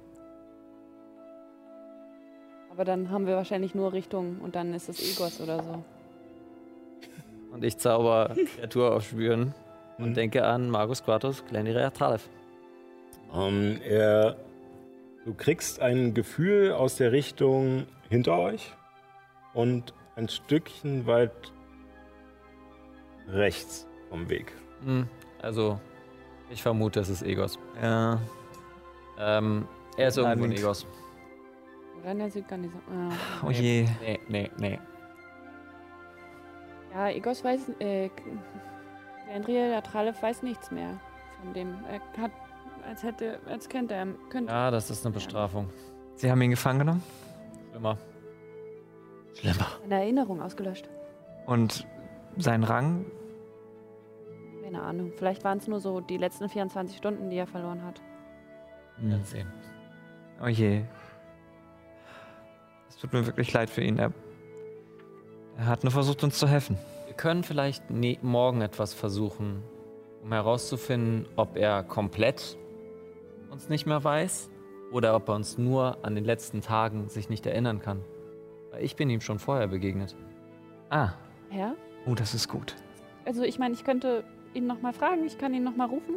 Aber 2.72 2.84
dann 2.84 3.10
haben 3.10 3.28
wir 3.28 3.36
wahrscheinlich 3.36 3.76
nur 3.76 3.92
Richtung 3.92 4.38
und 4.42 4.56
dann 4.56 4.74
ist 4.74 4.88
es 4.88 5.00
Egos 5.00 5.40
oder 5.40 5.62
so. 5.62 5.84
Und 7.52 7.64
ich 7.64 7.78
zauber 7.78 8.34
Kreatur 8.56 8.94
aufspüren 8.94 9.54
und 9.98 10.10
Mhm. 10.10 10.14
denke 10.14 10.44
an 10.44 10.68
Magus 10.70 11.02
Quartus 11.04 11.44
Glendria 11.46 11.90
Tralef. 11.90 12.28
Ähm, 13.34 13.80
er, 13.84 14.36
du 15.24 15.34
kriegst 15.34 15.80
ein 15.80 16.14
Gefühl 16.14 16.72
aus 16.72 16.96
der 16.96 17.12
Richtung 17.12 17.86
hinter 18.08 18.38
euch 18.38 18.74
und 19.54 19.94
ein 20.16 20.28
Stückchen 20.28 21.06
weit 21.06 21.52
rechts 23.28 23.86
vom 24.08 24.28
Weg. 24.28 24.52
Hm, 24.84 25.08
also, 25.40 25.78
ich 26.50 26.62
vermute, 26.62 27.00
es 27.00 27.08
ist 27.08 27.22
Egos. 27.22 27.58
Ja. 27.80 28.20
Ähm, 29.18 29.68
er 29.96 30.08
ist 30.08 30.16
irgendwo 30.18 30.44
in. 30.44 30.52
Egos. 30.52 30.86
Oder 32.00 32.12
in 32.12 32.18
der 32.18 32.30
Südgarnison. 32.30 32.80
Ah. 32.90 33.46
Oh 33.46 33.50
je. 33.50 33.86
Nee, 34.00 34.20
nee, 34.28 34.50
nee. 34.58 34.78
Ja, 36.92 37.08
Egos 37.10 37.44
weiß, 37.44 37.68
äh, 37.78 38.10
der 39.46 39.82
Tralef 39.82 40.20
weiß 40.22 40.42
nichts 40.42 40.70
mehr 40.70 40.98
von 41.40 41.54
dem. 41.54 41.74
Er 41.88 42.22
hat, 42.22 42.32
als 42.88 43.02
hätte, 43.02 43.38
als 43.46 43.68
könnte 43.68 43.94
er, 43.94 44.06
könnte. 44.30 44.52
Ja, 44.52 44.70
das 44.70 44.90
ist 44.90 45.04
eine 45.04 45.12
Bestrafung. 45.12 45.70
Sie 46.16 46.30
haben 46.30 46.40
ihn 46.42 46.50
gefangen 46.50 46.80
genommen 46.80 47.02
Schlimmer. 47.70 47.98
Schlimmer. 49.34 49.66
Eine 49.84 49.94
Erinnerung 49.94 50.42
ausgelöscht. 50.42 50.88
und 51.46 51.86
sein 52.36 52.62
Rang. 52.62 53.06
Keine 54.62 54.82
Ahnung. 54.82 55.12
Vielleicht 55.16 55.42
waren 55.44 55.58
es 55.58 55.66
nur 55.66 55.80
so 55.80 56.00
die 56.00 56.16
letzten 56.16 56.48
24 56.48 56.96
Stunden, 56.96 57.30
die 57.30 57.36
er 57.36 57.46
verloren 57.46 57.82
hat. 57.82 58.00
Hm. 58.96 59.10
Werden 59.10 59.24
sehen. 59.24 59.52
Oh 60.42 60.46
je. 60.46 60.82
Es 62.88 62.96
tut 62.96 63.12
mir 63.12 63.26
wirklich 63.26 63.52
leid 63.52 63.70
für 63.70 63.82
ihn. 63.82 63.98
Er, 63.98 64.12
er 65.56 65.66
hat 65.66 65.84
nur 65.84 65.92
versucht, 65.92 66.22
uns 66.22 66.38
zu 66.38 66.46
helfen. 66.48 66.78
Wir 67.06 67.14
können 67.14 67.42
vielleicht 67.42 67.90
ne 67.90 68.18
morgen 68.22 68.60
etwas 68.60 68.94
versuchen, 68.94 69.62
um 70.22 70.32
herauszufinden, 70.32 71.26
ob 71.36 71.56
er 71.56 71.82
komplett 71.82 72.56
uns 73.50 73.68
nicht 73.68 73.86
mehr 73.86 74.02
weiß 74.02 74.50
oder 74.92 75.14
ob 75.14 75.28
er 75.28 75.34
uns 75.34 75.58
nur 75.58 75.98
an 76.04 76.14
den 76.14 76.24
letzten 76.24 76.60
Tagen 76.60 77.08
sich 77.08 77.28
nicht 77.28 77.46
erinnern 77.46 77.80
kann. 77.80 78.00
Weil 78.70 78.84
ich 78.84 78.96
bin 78.96 79.10
ihm 79.10 79.20
schon 79.20 79.38
vorher 79.38 79.68
begegnet. 79.68 80.16
Ah, 80.90 81.10
Ja? 81.52 81.74
oh, 82.06 82.14
das 82.14 82.34
ist 82.34 82.48
gut. 82.48 82.76
Also 83.24 83.42
ich 83.42 83.58
meine, 83.58 83.74
ich 83.74 83.84
könnte 83.84 84.24
ihn 84.54 84.66
nochmal 84.66 84.92
fragen, 84.92 85.24
ich 85.24 85.38
kann 85.38 85.54
ihn 85.54 85.62
nochmal 85.64 85.88
rufen. 85.88 86.14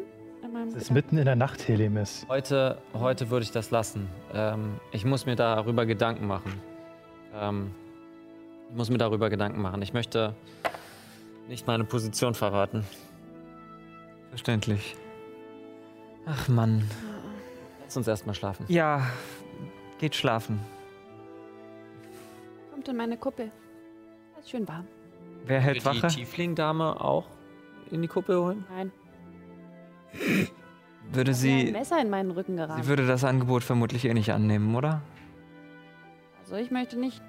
Es 0.68 0.76
ist 0.76 0.92
mitten 0.92 1.18
in 1.18 1.24
der 1.26 1.38
Nacht, 1.38 1.68
Helemis. 1.68 2.26
Heute, 2.28 2.78
heute 2.94 3.30
würde 3.30 3.44
ich 3.44 3.52
das 3.52 3.72
lassen. 3.72 4.08
Ähm, 4.34 4.74
ich 4.92 5.06
muss 5.06 5.26
mir 5.26 5.36
darüber 5.38 5.86
Gedanken 5.86 6.28
machen. 6.28 6.62
Ähm, 7.34 7.72
ich 8.70 8.76
muss 8.76 8.90
mir 8.90 8.98
darüber 8.98 9.30
Gedanken 9.30 9.62
machen. 9.62 9.82
Ich 9.82 9.94
möchte 9.94 10.36
nicht 11.48 11.66
meine 11.66 11.86
Position 11.86 12.34
verraten. 12.34 12.84
Verständlich. 14.30 14.98
Ach 16.26 16.48
Mann. 16.50 16.90
Lass 17.94 17.98
uns 17.98 18.08
erstmal 18.08 18.34
schlafen. 18.34 18.66
Ja, 18.70 19.06
geht 20.00 20.16
schlafen. 20.16 20.60
Kommt 22.72 22.88
in 22.88 22.98
meine 22.98 23.18
Kuppel. 23.18 23.52
Ist 24.40 24.50
schön 24.50 24.68
warm. 24.68 24.88
Wer 25.46 25.60
hält 25.60 25.86
Will 25.86 25.92
die 25.94 26.02
Wache? 26.02 26.08
Tiefling-Dame 26.08 27.00
auch 27.00 27.28
in 27.92 28.02
die 28.02 28.08
Kuppel 28.08 28.36
holen? 28.40 28.66
Nein. 28.76 28.92
Würde 31.12 31.30
Mir 31.30 31.36
ein 31.38 31.40
sie. 31.40 31.72
Messer 31.72 32.02
in 32.02 32.10
meinen 32.10 32.32
Rücken 32.32 32.54
Sie 32.54 32.64
geraten. 32.64 32.88
würde 32.88 33.06
das 33.06 33.24
Angebot 33.24 33.64
vermutlich 33.64 34.06
eh 34.06 34.14
nicht 34.16 34.32
annehmen, 34.34 34.76
oder? 34.76 35.04
Also 36.40 36.56
ich 36.56 36.72
möchte 36.72 37.00
nicht 37.00 37.22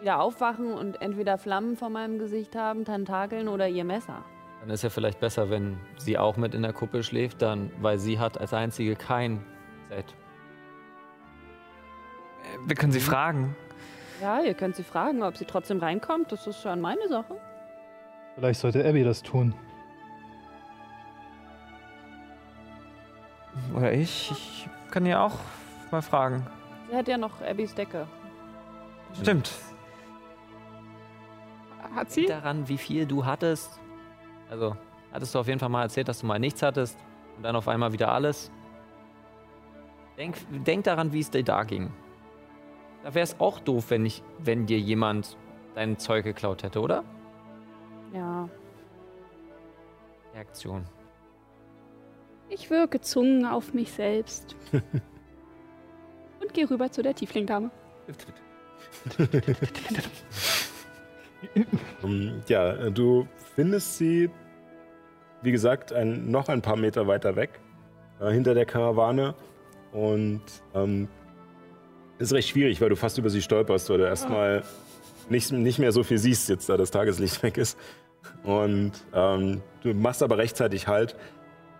wieder 0.00 0.22
aufwachen 0.22 0.72
und 0.72 1.02
entweder 1.02 1.36
Flammen 1.36 1.76
vor 1.76 1.90
meinem 1.90 2.18
Gesicht 2.18 2.56
haben, 2.56 2.86
Tentakeln 2.86 3.46
oder 3.46 3.68
ihr 3.68 3.84
Messer. 3.84 4.24
Dann 4.62 4.70
ist 4.70 4.82
ja 4.82 4.88
vielleicht 4.88 5.20
besser, 5.20 5.50
wenn 5.50 5.76
sie 5.98 6.16
auch 6.16 6.38
mit 6.38 6.54
in 6.54 6.62
der 6.62 6.72
Kuppel 6.72 7.02
schläft, 7.02 7.42
dann, 7.42 7.70
weil 7.82 7.98
sie 7.98 8.18
hat 8.18 8.40
als 8.40 8.54
einzige 8.54 8.96
kein 8.96 9.44
Set. 9.88 10.14
Wir 12.66 12.76
können 12.76 12.92
sie 12.92 13.00
fragen. 13.00 13.56
Ja, 14.20 14.40
ihr 14.40 14.54
könnt 14.54 14.76
sie 14.76 14.82
fragen, 14.82 15.22
ob 15.22 15.36
sie 15.36 15.44
trotzdem 15.44 15.78
reinkommt. 15.78 16.32
Das 16.32 16.46
ist 16.46 16.60
schon 16.60 16.80
meine 16.80 17.08
Sache. 17.08 17.36
Vielleicht 18.34 18.60
sollte 18.60 18.86
Abby 18.86 19.04
das 19.04 19.22
tun. 19.22 19.54
Oder 23.74 23.92
ich. 23.92 24.30
Ich 24.30 24.68
kann 24.90 25.06
ja 25.06 25.24
auch 25.24 25.38
mal 25.90 26.02
fragen. 26.02 26.46
Sie 26.90 26.96
hat 26.96 27.08
ja 27.08 27.18
noch 27.18 27.40
Abbys 27.42 27.74
Decke. 27.74 28.06
Stimmt. 29.20 29.52
Hat 31.94 32.10
sie? 32.10 32.26
Daran, 32.26 32.68
wie 32.68 32.78
viel 32.78 33.06
du 33.06 33.24
hattest. 33.24 33.78
Also, 34.50 34.76
hattest 35.12 35.34
du 35.34 35.38
auf 35.38 35.46
jeden 35.46 35.58
Fall 35.58 35.68
mal 35.68 35.82
erzählt, 35.82 36.08
dass 36.08 36.20
du 36.20 36.26
mal 36.26 36.38
nichts 36.38 36.62
hattest 36.62 36.98
und 37.36 37.42
dann 37.42 37.56
auf 37.56 37.68
einmal 37.68 37.92
wieder 37.92 38.12
alles. 38.12 38.50
Denk, 40.18 40.36
denk 40.66 40.84
daran, 40.84 41.12
wie 41.12 41.20
es 41.20 41.30
dir 41.30 41.44
da 41.44 41.62
ging. 41.62 41.92
Da 43.04 43.14
wäre 43.14 43.22
es 43.22 43.38
auch 43.38 43.60
doof, 43.60 43.90
wenn, 43.90 44.04
ich, 44.04 44.22
wenn 44.38 44.66
dir 44.66 44.78
jemand 44.78 45.38
dein 45.76 45.96
Zeug 45.98 46.24
geklaut 46.24 46.64
hätte, 46.64 46.80
oder? 46.80 47.04
Ja. 48.12 48.48
Reaktion. 50.34 50.84
Ich 52.48 52.68
wirke 52.68 53.00
Zungen 53.00 53.46
auf 53.46 53.72
mich 53.74 53.92
selbst. 53.92 54.56
Und 56.40 56.52
gehe 56.52 56.68
rüber 56.68 56.90
zu 56.90 57.02
der 57.02 57.14
Tieflingdame. 57.14 57.70
Ähm, 62.02 62.42
ja, 62.48 62.90
du 62.90 63.28
findest 63.54 63.98
sie, 63.98 64.28
wie 65.42 65.52
gesagt, 65.52 65.92
ein, 65.92 66.30
noch 66.30 66.48
ein 66.48 66.62
paar 66.62 66.76
Meter 66.76 67.06
weiter 67.06 67.36
weg, 67.36 67.60
äh, 68.20 68.30
hinter 68.30 68.54
der 68.54 68.66
Karawane. 68.66 69.34
Und 69.98 70.42
ähm, 70.74 71.08
ist 72.18 72.32
recht 72.32 72.48
schwierig, 72.48 72.80
weil 72.80 72.88
du 72.88 72.94
fast 72.94 73.18
über 73.18 73.30
sie 73.30 73.42
stolperst, 73.42 73.90
weil 73.90 73.98
du 73.98 74.06
erstmal 74.06 74.62
nicht, 75.28 75.50
nicht 75.50 75.80
mehr 75.80 75.90
so 75.90 76.04
viel 76.04 76.18
siehst, 76.18 76.48
jetzt 76.48 76.68
da 76.68 76.76
das 76.76 76.92
Tageslicht 76.92 77.42
weg 77.42 77.58
ist. 77.58 77.76
Und 78.44 78.92
ähm, 79.12 79.60
du 79.82 79.94
machst 79.94 80.22
aber 80.22 80.38
rechtzeitig 80.38 80.86
Halt. 80.86 81.16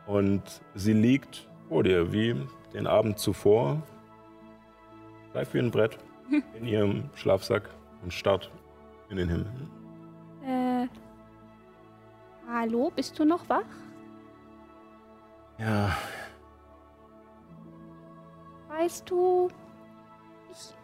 Und 0.06 0.42
sie 0.74 0.94
liegt 0.94 1.48
vor 1.68 1.84
dir, 1.84 2.12
wie 2.12 2.34
den 2.74 2.88
Abend 2.88 3.20
zuvor, 3.20 3.82
steif 5.30 5.54
wie 5.54 5.60
ein 5.60 5.70
Brett, 5.70 5.98
in 6.58 6.66
ihrem 6.66 7.10
Schlafsack 7.14 7.70
und 8.02 8.12
starrt 8.12 8.50
in 9.10 9.18
den 9.18 9.28
Himmel. 9.28 9.46
Äh. 10.44 10.88
Hallo, 12.50 12.90
bist 12.94 13.16
du 13.18 13.24
noch 13.24 13.48
wach? 13.48 13.62
Ja, 15.58 15.96
Weißt 18.78 19.10
du, 19.10 19.48
ich, 20.52 20.74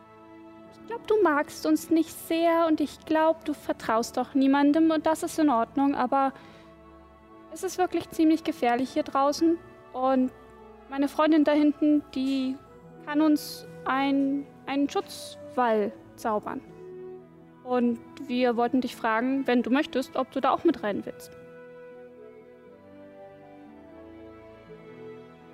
ich 0.72 0.86
glaube, 0.88 1.04
du 1.06 1.14
magst 1.22 1.64
uns 1.64 1.90
nicht 1.90 2.10
sehr 2.10 2.66
und 2.66 2.80
ich 2.80 2.98
glaube, 3.06 3.38
du 3.44 3.54
vertraust 3.54 4.18
auch 4.18 4.34
niemandem 4.34 4.90
und 4.90 5.06
das 5.06 5.22
ist 5.22 5.38
in 5.38 5.48
Ordnung, 5.48 5.94
aber 5.94 6.32
es 7.52 7.62
ist 7.62 7.78
wirklich 7.78 8.10
ziemlich 8.10 8.42
gefährlich 8.42 8.90
hier 8.90 9.04
draußen 9.04 9.58
und 9.92 10.32
meine 10.90 11.06
Freundin 11.06 11.44
da 11.44 11.52
hinten, 11.52 12.02
die 12.16 12.56
kann 13.06 13.20
uns 13.20 13.64
ein, 13.84 14.44
einen 14.66 14.90
Schutzwall 14.90 15.92
zaubern. 16.16 16.60
Und 17.62 18.00
wir 18.26 18.56
wollten 18.56 18.80
dich 18.80 18.96
fragen, 18.96 19.46
wenn 19.46 19.62
du 19.62 19.70
möchtest, 19.70 20.16
ob 20.16 20.32
du 20.32 20.40
da 20.40 20.50
auch 20.50 20.64
mit 20.64 20.82
rein 20.82 21.06
willst. 21.06 21.30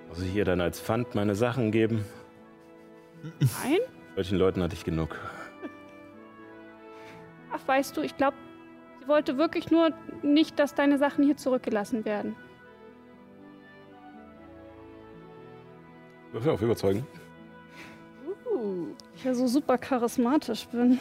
muss 0.09 0.23
ich 0.23 0.35
ihr 0.35 0.43
dann 0.43 0.59
als 0.59 0.81
Pfand 0.81 1.15
meine 1.15 1.35
Sachen 1.35 1.71
geben? 1.71 2.03
Nein? 3.23 3.79
Solchen 4.15 4.37
Leuten 4.37 4.61
hatte 4.63 4.75
ich 4.75 4.83
genug. 4.83 5.17
Ach, 7.51 7.67
weißt 7.67 7.95
du, 7.97 8.01
ich 8.01 8.15
glaube, 8.17 8.37
sie 8.99 9.07
wollte 9.07 9.37
wirklich 9.37 9.71
nur 9.71 9.91
nicht, 10.21 10.57
dass 10.59 10.73
deine 10.73 10.97
Sachen 10.97 11.23
hier 11.23 11.37
zurückgelassen 11.37 12.05
werden. 12.05 12.35
Würfel 16.31 16.51
auf 16.51 16.61
Überzeugen. 16.61 17.05
Uh, 18.45 18.87
ich 19.15 19.23
ja 19.23 19.33
so 19.33 19.47
super 19.47 19.77
charismatisch 19.77 20.65
bin. 20.67 20.99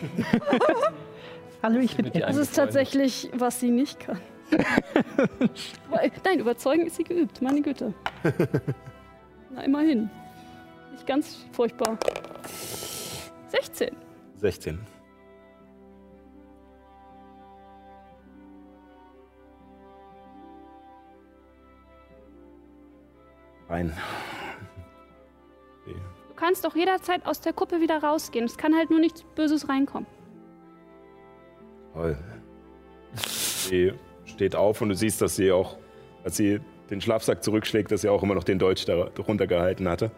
Hallo, 1.62 1.78
ich 1.78 1.96
bin 1.96 2.10
Das 2.12 2.36
ist 2.36 2.56
tatsächlich, 2.56 3.30
was 3.34 3.60
sie 3.60 3.70
nicht 3.70 4.00
kann. 4.00 4.18
Nein, 6.24 6.40
überzeugen 6.40 6.86
ist 6.86 6.96
sie 6.96 7.04
geübt, 7.04 7.40
meine 7.42 7.62
Güte. 7.62 7.94
Na, 9.50 9.62
immerhin. 9.62 10.10
Nicht 11.00 11.06
ganz 11.06 11.46
furchtbar. 11.52 11.96
16. 13.48 13.96
16. 14.36 14.78
Rein. 23.70 23.96
Okay. 25.86 25.96
Du 26.28 26.34
kannst 26.36 26.66
doch 26.66 26.76
jederzeit 26.76 27.24
aus 27.24 27.40
der 27.40 27.54
Kuppe 27.54 27.80
wieder 27.80 28.02
rausgehen. 28.02 28.44
Es 28.44 28.58
kann 28.58 28.76
halt 28.76 28.90
nur 28.90 29.00
nichts 29.00 29.22
Böses 29.34 29.70
reinkommen. 29.70 30.06
Toll. 31.94 32.18
Sie 33.14 33.94
steht 34.26 34.54
auf 34.54 34.82
und 34.82 34.90
du 34.90 34.94
siehst, 34.94 35.22
dass 35.22 35.34
sie 35.36 35.50
auch, 35.50 35.78
als 36.24 36.36
sie 36.36 36.60
den 36.90 37.00
Schlafsack 37.00 37.42
zurückschlägt, 37.42 37.90
dass 37.90 38.02
sie 38.02 38.10
auch 38.10 38.22
immer 38.22 38.34
noch 38.34 38.44
den 38.44 38.58
Dolch 38.58 38.84
darunter 38.84 39.46
gehalten 39.46 39.88
hatte. 39.88 40.10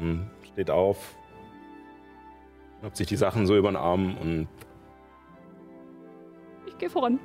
Und 0.00 0.30
steht 0.52 0.70
auf, 0.70 1.16
schnappt 2.80 2.96
sich 2.96 3.06
die 3.06 3.16
Sachen 3.16 3.46
so 3.46 3.56
über 3.56 3.70
den 3.70 3.76
Arm 3.76 4.16
und 4.18 4.48
Ich 6.66 6.78
gehe 6.78 6.90
voran. 6.90 7.18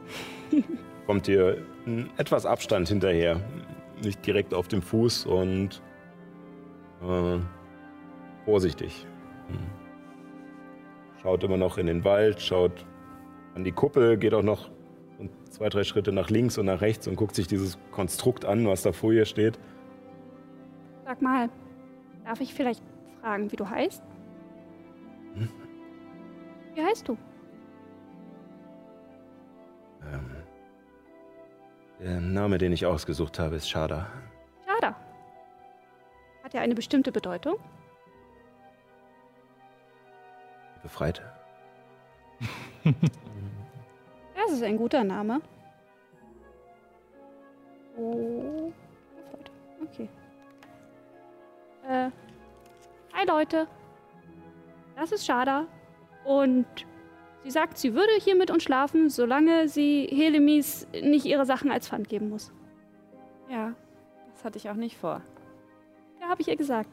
kommt 1.06 1.27
in 1.27 2.10
etwas 2.18 2.45
Abstand 2.45 2.88
hinterher. 2.88 3.40
Nicht 4.03 4.26
direkt 4.26 4.53
auf 4.53 4.68
dem 4.68 4.82
Fuß 4.82 5.26
und 5.26 5.82
äh, 7.02 7.38
vorsichtig. 8.45 9.06
Hm. 9.48 9.58
Schaut 11.22 11.43
immer 11.43 11.58
noch 11.58 11.77
in 11.77 11.88
den 11.88 12.03
Wald, 12.03 12.42
schaut 12.42 12.85
an 13.56 13.64
die 13.64 13.72
Kuppel, 13.72 14.18
geht 14.18 14.34
auch 14.34 14.43
noch 14.43 14.69
zwei, 15.50 15.69
drei 15.69 15.84
Schritte 15.84 16.11
nach 16.11 16.30
links 16.30 16.58
und 16.58 16.66
nach 16.66 16.82
rechts 16.82 17.08
und 17.08 17.16
guckt 17.16 17.35
sich 17.35 17.48
dieses 17.48 17.77
Konstrukt 17.92 18.45
an, 18.45 18.68
was 18.68 18.82
da 18.82 18.92
vor 18.92 19.14
ihr 19.14 19.26
steht. 19.26 19.60
Sag 21.06 21.22
mal, 21.22 21.50
darf 22.26 22.42
ich 22.42 22.53
vielleicht 22.53 22.82
fragen, 23.22 23.52
wie 23.52 23.56
du 23.56 23.69
heißt? 23.69 24.03
Hm? 25.35 25.50
Wie 26.74 26.82
heißt 26.82 27.08
du? 27.08 27.18
Ähm, 30.11 30.32
der 32.00 32.19
Name, 32.19 32.58
den 32.58 32.72
ich 32.72 32.85
ausgesucht 32.85 33.40
habe, 33.40 33.56
ist 33.56 33.69
Shada. 33.69 34.08
Schada. 34.66 34.95
Hat 36.43 36.53
er 36.53 36.61
eine 36.61 36.76
bestimmte 36.76 37.11
Bedeutung? 37.11 37.56
Befreite. 40.82 41.24
Das 44.35 44.52
ist 44.52 44.64
ein 44.64 44.76
guter 44.77 45.03
Name. 45.06 45.42
Oh. 47.98 48.74
Okay. 49.82 50.10
Äh. 51.88 52.10
Hi 53.14 53.26
Leute. 53.28 53.68
Das 54.95 55.12
ist 55.12 55.26
Shada. 55.26 55.68
Und 56.24 56.66
sie 57.44 57.52
sagt, 57.52 57.78
sie 57.78 57.94
würde 57.94 58.14
hier 58.20 58.36
mit 58.36 58.50
uns 58.50 58.64
schlafen, 58.64 59.10
solange 59.10 59.68
sie 59.68 60.08
Helemis 60.10 60.88
nicht 60.94 61.26
ihre 61.26 61.45
Sachen 61.45 61.72
als 61.72 61.90
Pfand 61.90 62.08
geben 62.08 62.30
muss. 62.30 62.52
Ja, 63.50 63.74
das 64.32 64.45
hatte 64.45 64.58
ich 64.58 64.70
auch 64.70 64.76
nicht 64.76 64.98
vor. 64.98 65.22
Ja, 66.22 66.30
habe 66.30 66.42
ich 66.42 66.48
ihr 66.48 66.56
gesagt. 66.56 66.90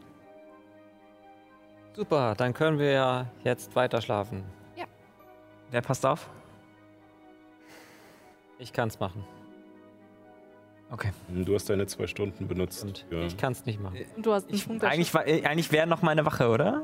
Super, 1.92 2.34
dann 2.36 2.54
können 2.54 2.78
wir 2.78 2.90
ja 2.90 3.26
jetzt 3.44 3.74
weiter 3.76 4.00
schlafen. 4.00 4.44
Ja. 4.76 4.86
Wer 5.70 5.82
passt 5.82 6.04
auf? 6.04 6.28
Ich 8.58 8.72
kann's 8.72 8.98
machen. 8.98 9.24
Okay. 10.92 11.10
Du 11.28 11.54
hast 11.54 11.70
deine 11.70 11.86
zwei 11.86 12.06
Stunden 12.06 12.48
benutzt. 12.48 12.84
Und 12.84 13.06
für- 13.08 13.22
ich 13.24 13.36
kann's 13.36 13.64
nicht 13.64 13.80
machen. 13.80 13.98
Du 14.18 14.32
hast 14.32 14.46
einen 14.48 14.54
Ich, 14.54 14.82
eigentlich 14.82 15.14
war, 15.14 15.26
äh, 15.26 15.44
eigentlich 15.44 15.70
wäre 15.70 15.86
noch 15.86 16.02
meine 16.02 16.26
Wache, 16.26 16.48
oder? 16.48 16.82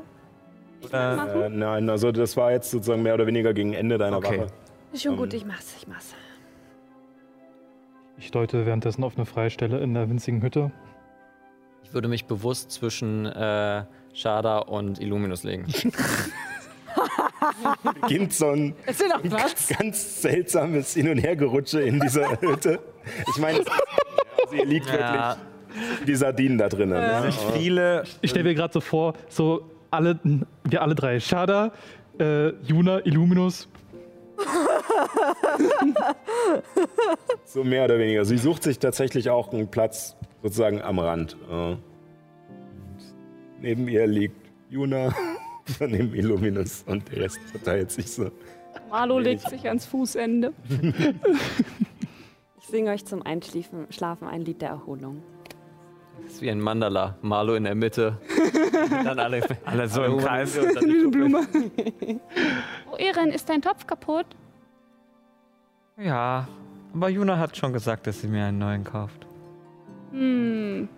Oder 0.85 1.45
Äh, 1.45 1.49
nein, 1.49 1.89
also 1.89 2.11
das 2.11 2.37
war 2.37 2.51
jetzt 2.51 2.71
sozusagen 2.71 3.03
mehr 3.03 3.15
oder 3.15 3.27
weniger 3.27 3.53
gegen 3.53 3.73
Ende 3.73 3.97
deiner 3.97 4.17
Okay. 4.17 4.39
Wache. 4.41 4.47
Ist 4.93 5.03
schon 5.03 5.13
Ähm, 5.13 5.17
gut, 5.17 5.33
ich 5.33 5.45
mach's, 5.45 5.75
ich 5.77 5.87
mach's. 5.87 6.13
Ich 8.17 8.31
deute 8.31 8.65
währenddessen 8.65 9.03
auf 9.03 9.15
eine 9.17 9.25
freie 9.25 9.49
Stelle 9.49 9.79
in 9.79 9.93
der 9.93 10.09
winzigen 10.09 10.41
Hütte. 10.41 10.71
Ich 11.83 11.93
würde 11.93 12.07
mich 12.07 12.25
bewusst 12.25 12.71
zwischen 12.71 13.25
äh, 13.25 13.83
Shada 14.13 14.59
und 14.59 14.99
Illuminus 15.01 15.43
legen. 15.43 15.65
Beginnt 18.01 18.33
so 18.33 18.49
ein 18.49 18.75
Ist 18.85 19.03
noch 19.07 19.21
Platz? 19.23 19.69
ganz 19.77 20.21
seltsames 20.21 20.93
Hin- 20.93 21.09
und 21.09 21.17
Hergerutsche 21.17 21.81
in 21.81 21.99
dieser 21.99 22.29
Hütte. 22.41 22.79
Ich 23.29 23.37
meine, 23.41 23.59
also 23.59 24.55
ihr 24.55 24.65
liegt 24.65 24.87
Ja. 24.87 25.37
wirklich 25.37 26.07
die 26.07 26.15
Sardinen 26.15 26.57
da 26.57 26.69
drinnen. 26.69 26.93
Ne? 26.99 27.29
viele. 27.53 28.03
Ich 28.21 28.31
stelle 28.31 28.45
mir 28.49 28.55
gerade 28.55 28.73
so 28.73 28.81
vor, 28.81 29.13
so 29.29 29.69
alle, 29.91 30.19
wir 30.63 30.81
alle 30.81 30.95
drei. 30.95 31.19
Shada, 31.19 31.71
äh, 32.19 32.49
Juna, 32.63 33.05
Illuminus. 33.05 33.67
So 37.45 37.63
mehr 37.63 37.85
oder 37.85 37.97
weniger. 37.97 38.25
Sie 38.25 38.37
sucht 38.37 38.63
sich 38.63 38.79
tatsächlich 38.79 39.29
auch 39.29 39.51
einen 39.51 39.69
Platz 39.69 40.15
sozusagen 40.43 40.81
am 40.81 40.99
Rand. 40.99 41.37
Äh, 41.49 41.75
neben 43.61 43.87
ihr 43.87 44.05
liegt 44.07 44.35
Juna, 44.69 45.13
daneben 45.79 46.13
Illuminus 46.13 46.83
und 46.87 47.09
der 47.11 47.23
Rest 47.23 47.39
verteilt 47.51 47.91
sich 47.91 48.11
so. 48.11 48.31
Marlo 48.89 49.19
legt 49.19 49.49
sich 49.49 49.67
ans 49.67 49.85
Fußende. 49.85 50.53
Ich 52.59 52.67
singe 52.67 52.91
euch 52.91 53.05
zum 53.05 53.21
Einschlafen 53.25 53.87
Schlafen 53.91 54.27
ein 54.27 54.41
Lied 54.41 54.61
der 54.61 54.69
Erholung. 54.69 55.23
Das 56.23 56.33
ist 56.33 56.41
wie 56.41 56.49
ein 56.51 56.59
Mandala. 56.59 57.15
Marlo 57.21 57.55
in 57.55 57.63
der 57.63 57.75
Mitte. 57.75 58.19
dann 59.03 59.19
alle, 59.19 59.41
Alle 59.65 59.87
so 59.87 60.03
im 60.03 60.17
Kreis. 60.17 60.55
Dann 60.55 60.85
die 60.85 61.07
Blume. 61.07 61.47
Oh, 62.91 62.97
Ehren, 62.97 63.31
ist 63.31 63.47
dein 63.49 63.61
Topf 63.61 63.87
kaputt? 63.87 64.25
Ja, 65.97 66.47
aber 66.93 67.09
Juna 67.09 67.37
hat 67.37 67.55
schon 67.57 67.73
gesagt, 67.73 68.07
dass 68.07 68.21
sie 68.21 68.27
mir 68.27 68.45
einen 68.45 68.59
neuen 68.59 68.83
kauft. 68.83 69.25
Hm. 70.11 70.89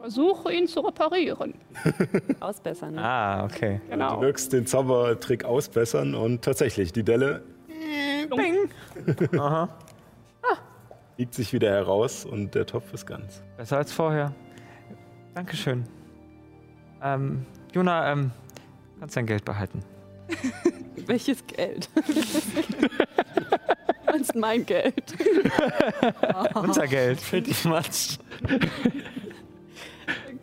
Versuche 0.00 0.52
ihn 0.52 0.66
zu 0.68 0.80
reparieren. 0.80 1.54
Ausbessern. 2.40 2.94
Ne? 2.94 3.02
Ah, 3.04 3.44
okay. 3.44 3.80
Du 3.86 3.90
Genau. 3.92 4.20
wirkst 4.20 4.52
den 4.52 4.66
Zaubertrick 4.66 5.44
ausbessern 5.44 6.14
und 6.14 6.42
tatsächlich, 6.42 6.92
die 6.92 7.02
Delle 7.02 7.42
Bing. 8.30 8.68
Aha. 9.40 9.68
biegt 11.16 11.34
sich 11.34 11.52
wieder 11.52 11.70
heraus 11.70 12.24
und 12.24 12.54
der 12.54 12.66
Topf 12.66 12.92
ist 12.92 13.06
ganz. 13.06 13.42
Besser 13.56 13.78
als 13.78 13.92
vorher. 13.92 14.32
Dankeschön. 15.34 15.84
Ähm, 17.02 17.44
Juna, 17.72 18.12
ähm, 18.12 18.30
kannst 19.00 19.16
dein 19.16 19.26
Geld 19.26 19.44
behalten. 19.44 19.82
Welches 21.06 21.46
Geld? 21.46 21.88
Meinst 24.06 24.34
mein 24.34 24.64
Geld? 24.66 25.14
Unser 26.54 26.86
Geld. 26.86 27.20
Pretty 27.22 27.54
much. 27.68 28.18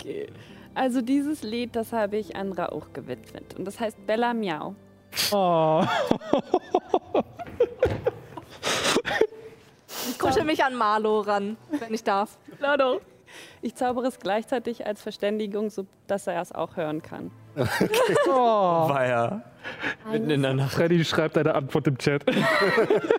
Okay. 0.06 0.28
Also 0.76 1.02
dieses 1.02 1.42
Lied, 1.42 1.76
das 1.76 1.94
habe 1.94 2.18
ich 2.18 2.36
an 2.36 2.52
Rauch 2.52 2.94
gewidmet. 2.94 3.56
Und 3.58 3.66
das 3.66 3.80
heißt 3.80 4.06
Bella 4.06 4.34
Miau. 4.36 4.76
Oh. 5.32 5.84
Ich 10.10 10.20
kuschel 10.20 10.44
mich 10.44 10.64
an 10.64 10.76
Marlo 10.76 11.22
ran, 11.22 11.58
wenn 11.80 11.94
ich 11.94 12.04
darf. 12.04 12.38
Lado. 12.60 13.02
Ich 13.62 13.74
zaubere 13.74 14.08
es 14.08 14.20
gleichzeitig 14.20 14.86
als 14.86 15.02
Verständigung, 15.02 15.70
so 15.72 15.88
dass 16.06 16.28
er 16.28 16.40
es 16.40 16.52
auch 16.52 16.78
hören 16.78 17.02
kann. 17.02 17.32
oh. 18.28 18.30
War 18.30 19.08
ja 19.08 19.42
mitten 20.12 20.30
in 20.30 20.42
der 20.44 20.54
Nacht. 20.54 20.74
Freddy 20.74 21.04
schreibt 21.04 21.38
eine 21.38 21.56
Antwort 21.56 21.88
im 21.88 21.98
Chat. 21.98 22.24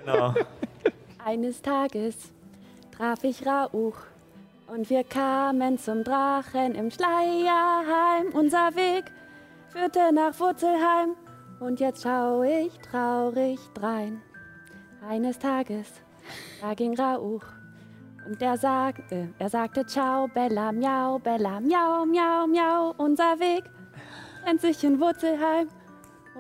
Genau. 0.05 0.35
Eines 1.25 1.61
Tages 1.61 2.17
traf 2.97 3.25
ich 3.25 3.45
Rauch 3.45 3.97
und 4.67 4.91
wir 4.91 5.05
kamen 5.05 5.79
zum 5.79 6.05
Drachen 6.05 6.75
im 6.75 6.91
Schleierheim. 6.91 8.33
Unser 8.33 8.75
Weg 8.75 9.05
führte 9.69 10.13
nach 10.13 10.39
Wurzelheim 10.39 11.15
und 11.61 11.81
jetzt 11.81 12.03
schau 12.03 12.43
ich 12.43 12.77
traurig 12.79 13.59
drein. 13.75 14.21
Eines 15.09 15.39
Tages, 15.39 15.87
da 16.61 16.75
ging 16.75 16.99
Rauch 16.99 17.45
und 18.27 18.43
er 18.43 18.57
sagte, 18.57 19.29
er 19.39 19.49
sagte 19.49 19.87
Ciao, 19.87 20.27
Bella, 20.27 20.73
Miau, 20.73 21.19
Bella, 21.19 21.61
Miau, 21.61 22.05
Miau, 22.05 22.47
Miau. 22.47 22.95
Unser 22.97 23.39
Weg 23.39 23.63
trennt 24.43 24.61
sich 24.61 24.83
in 24.83 25.01
Wurzelheim 25.01 25.69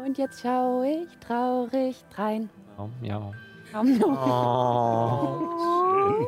und 0.04 0.18
jetzt 0.18 0.40
schau 0.40 0.82
ich 0.82 1.08
traurig 1.18 2.04
drein. 2.14 2.50
Ja, 3.02 3.32
ja. 3.72 3.82
Oh. 4.04 5.50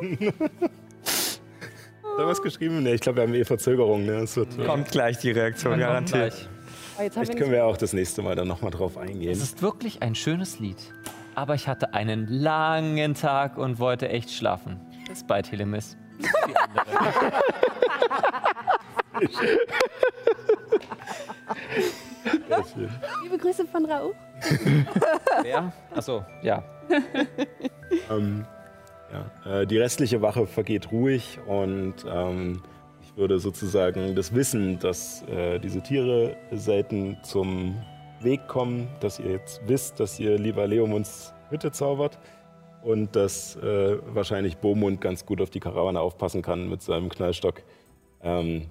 Da 2.19 2.27
was 2.27 2.41
geschrieben? 2.41 2.83
Ne, 2.83 2.95
ich 2.95 2.99
glaube, 2.99 3.19
wir 3.19 3.23
haben 3.23 3.33
eh 3.33 3.45
Verzögerung. 3.45 4.05
Ne? 4.05 4.17
Es 4.17 4.35
wird, 4.35 4.49
Kommt 4.65 4.91
gleich 4.91 5.19
die 5.19 5.31
Reaktion, 5.31 5.71
Kommt 5.71 5.83
garantiert. 5.83 6.49
Oh, 6.97 7.09
Vielleicht 7.09 7.37
können 7.37 7.53
wir 7.53 7.63
auch 7.63 7.77
das 7.77 7.93
nächste 7.93 8.21
Mal 8.21 8.35
dann 8.35 8.49
nochmal 8.49 8.71
drauf 8.71 8.97
eingehen. 8.97 9.31
Es 9.31 9.41
ist 9.41 9.61
wirklich 9.61 10.01
ein 10.01 10.15
schönes 10.15 10.59
Lied. 10.59 10.75
Aber 11.35 11.55
ich 11.55 11.69
hatte 11.69 11.93
einen 11.93 12.27
langen 12.27 13.13
Tag 13.13 13.57
und 13.57 13.79
wollte 13.79 14.09
echt 14.09 14.31
schlafen. 14.31 14.81
Bis 15.07 15.23
bei 15.23 15.41
Telemis. 15.41 15.95
Liebe 23.23 23.37
Grüße 23.37 23.65
von 23.65 23.85
Rauch. 23.85 24.13
Wer? 25.41 25.71
Achso, 25.95 26.25
ja. 26.41 26.65
Ähm, 28.09 28.45
ja, 29.11 29.61
äh, 29.61 29.67
die 29.67 29.77
restliche 29.77 30.21
Wache 30.21 30.47
vergeht 30.47 30.91
ruhig 30.91 31.39
und 31.47 31.95
ähm, 32.07 32.61
ich 33.01 33.17
würde 33.17 33.39
sozusagen 33.39 34.15
das 34.15 34.33
Wissen, 34.33 34.79
dass 34.79 35.23
äh, 35.23 35.59
diese 35.59 35.81
Tiere 35.81 36.35
selten 36.51 37.17
zum 37.23 37.75
Weg 38.21 38.47
kommen, 38.47 38.87
dass 38.99 39.19
ihr 39.19 39.31
jetzt 39.31 39.61
wisst, 39.65 39.99
dass 39.99 40.19
ihr 40.19 40.37
lieber 40.37 40.67
Leomunds 40.67 41.33
Hütte 41.49 41.71
zaubert 41.71 42.19
und 42.83 43.15
dass 43.15 43.55
äh, 43.57 43.97
wahrscheinlich 44.13 44.57
Bomund 44.57 45.01
ganz 45.01 45.25
gut 45.25 45.41
auf 45.41 45.49
die 45.49 45.59
Karawane 45.59 45.99
aufpassen 45.99 46.41
kann 46.41 46.69
mit 46.69 46.81
seinem 46.81 47.09
Knallstock. 47.09 47.61
Ähm, 48.21 48.67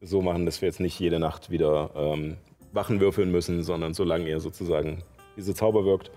so 0.00 0.20
machen, 0.22 0.44
dass 0.46 0.60
wir 0.60 0.68
jetzt 0.68 0.80
nicht 0.80 0.98
jede 1.00 1.18
Nacht 1.18 1.50
wieder 1.50 1.90
ähm, 1.94 2.36
Wachen 2.72 3.00
würfeln 3.00 3.30
müssen, 3.30 3.62
sondern 3.62 3.94
solange 3.94 4.28
ihr 4.28 4.40
sozusagen 4.40 5.02
diese 5.36 5.54
Zauber 5.54 5.84
wirkt, 5.84 6.10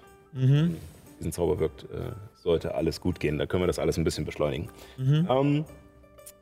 diesen 1.19 1.31
Zauber 1.31 1.59
wirkt, 1.59 1.83
äh, 1.83 2.11
sollte 2.47 2.75
alles 2.75 3.01
gut 3.01 3.19
gehen. 3.19 3.37
Da 3.37 3.45
können 3.45 3.63
wir 3.63 3.67
das 3.67 3.77
alles 3.77 3.97
ein 3.97 4.05
bisschen 4.05 4.23
beschleunigen. 4.23 4.69
Ähm, 4.97 5.65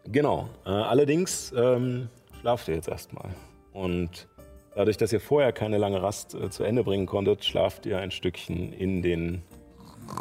genau. 0.06 0.48
Äh, 0.66 0.70
allerdings 0.70 1.52
ähm, 1.58 2.10
schlaft 2.40 2.68
ihr 2.68 2.76
jetzt 2.76 2.88
erstmal. 2.88 3.30
Und 3.74 4.28
dadurch, 4.76 4.98
dass 4.98 5.12
ihr 5.12 5.20
vorher 5.20 5.52
keine 5.52 5.80
lange 5.80 6.02
Rast 6.02 6.36
äh, 6.36 6.52
zu 6.52 6.64
Ende 6.64 6.84
bringen 6.84 7.08
konntet, 7.08 7.44
schlaft 7.44 7.88
ihr 7.88 7.98
ein 7.98 8.12
Stückchen 8.12 8.72
in 8.72 9.02
den 9.02 9.42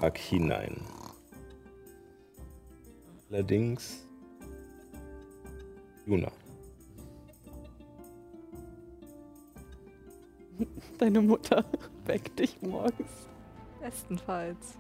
Tag 0.01 0.17
hinein. 0.17 0.81
Allerdings. 3.31 4.09
Juna. 6.07 6.33
Deine 10.99 11.21
Mutter 11.21 11.63
weckt 12.07 12.39
dich 12.39 12.57
morgens. 12.63 13.29
Bestenfalls. 13.83 14.79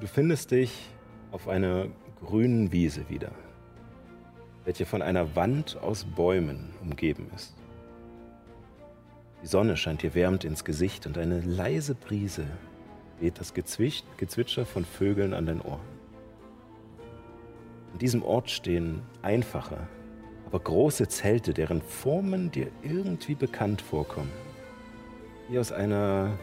Du 0.00 0.06
findest 0.06 0.52
dich 0.52 0.72
auf 1.32 1.48
einer 1.48 1.88
grünen 2.24 2.70
Wiese 2.70 3.08
wieder, 3.08 3.32
welche 4.64 4.86
von 4.86 5.02
einer 5.02 5.34
Wand 5.34 5.76
aus 5.82 6.04
Bäumen 6.04 6.70
umgeben 6.80 7.28
ist. 7.34 7.56
Die 9.42 9.48
Sonne 9.48 9.76
scheint 9.76 10.02
dir 10.02 10.14
wärmend 10.14 10.44
ins 10.44 10.64
Gesicht 10.64 11.06
und 11.06 11.18
eine 11.18 11.40
leise 11.40 11.96
Brise 11.96 12.44
weht 13.18 13.40
das 13.40 13.54
Gezwisch 13.54 14.04
Gezwitscher 14.18 14.66
von 14.66 14.84
Vögeln 14.84 15.34
an 15.34 15.46
dein 15.46 15.60
Ohr. 15.60 15.80
An 17.92 17.98
diesem 17.98 18.22
Ort 18.22 18.50
stehen 18.50 19.02
einfache, 19.22 19.78
aber 20.46 20.60
große 20.60 21.08
Zelte, 21.08 21.52
deren 21.52 21.82
Formen 21.82 22.52
dir 22.52 22.68
irgendwie 22.84 23.34
bekannt 23.34 23.82
vorkommen. 23.82 24.30
Wie 25.48 25.58
aus 25.58 25.72
einer 25.72 26.38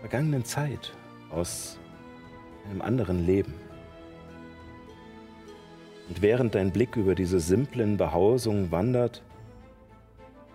vergangenen 0.00 0.44
Zeit, 0.44 0.92
aus 1.30 1.77
einem 2.68 2.82
anderen 2.82 3.24
Leben. 3.26 3.54
Und 6.08 6.22
während 6.22 6.54
dein 6.54 6.72
Blick 6.72 6.96
über 6.96 7.14
diese 7.14 7.40
simplen 7.40 7.96
Behausungen 7.96 8.70
wandert, 8.70 9.22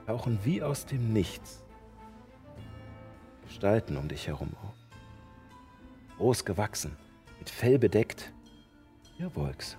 tauchen 0.06 0.40
wie 0.44 0.62
aus 0.62 0.86
dem 0.86 1.14
Nichts 1.14 1.64
Gestalten 3.54 3.98
um 3.98 4.08
dich 4.08 4.28
herum 4.28 4.50
auf. 4.64 4.74
Groß 6.18 6.44
gewachsen, 6.44 6.98
mit 7.38 7.52
Fell 7.52 7.78
bedeckt, 7.78 8.34
Irrwolks. 9.20 9.78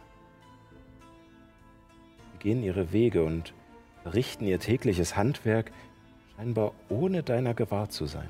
Sie 2.32 2.38
gehen 2.38 2.62
ihre 2.62 2.92
Wege 2.92 3.24
und 3.24 3.52
verrichten 4.04 4.46
ihr 4.46 4.60
tägliches 4.60 5.16
Handwerk, 5.16 5.72
scheinbar 6.36 6.72
ohne 6.88 7.24
deiner 7.24 7.52
gewahr 7.52 7.88
zu 7.88 8.06
sein. 8.06 8.28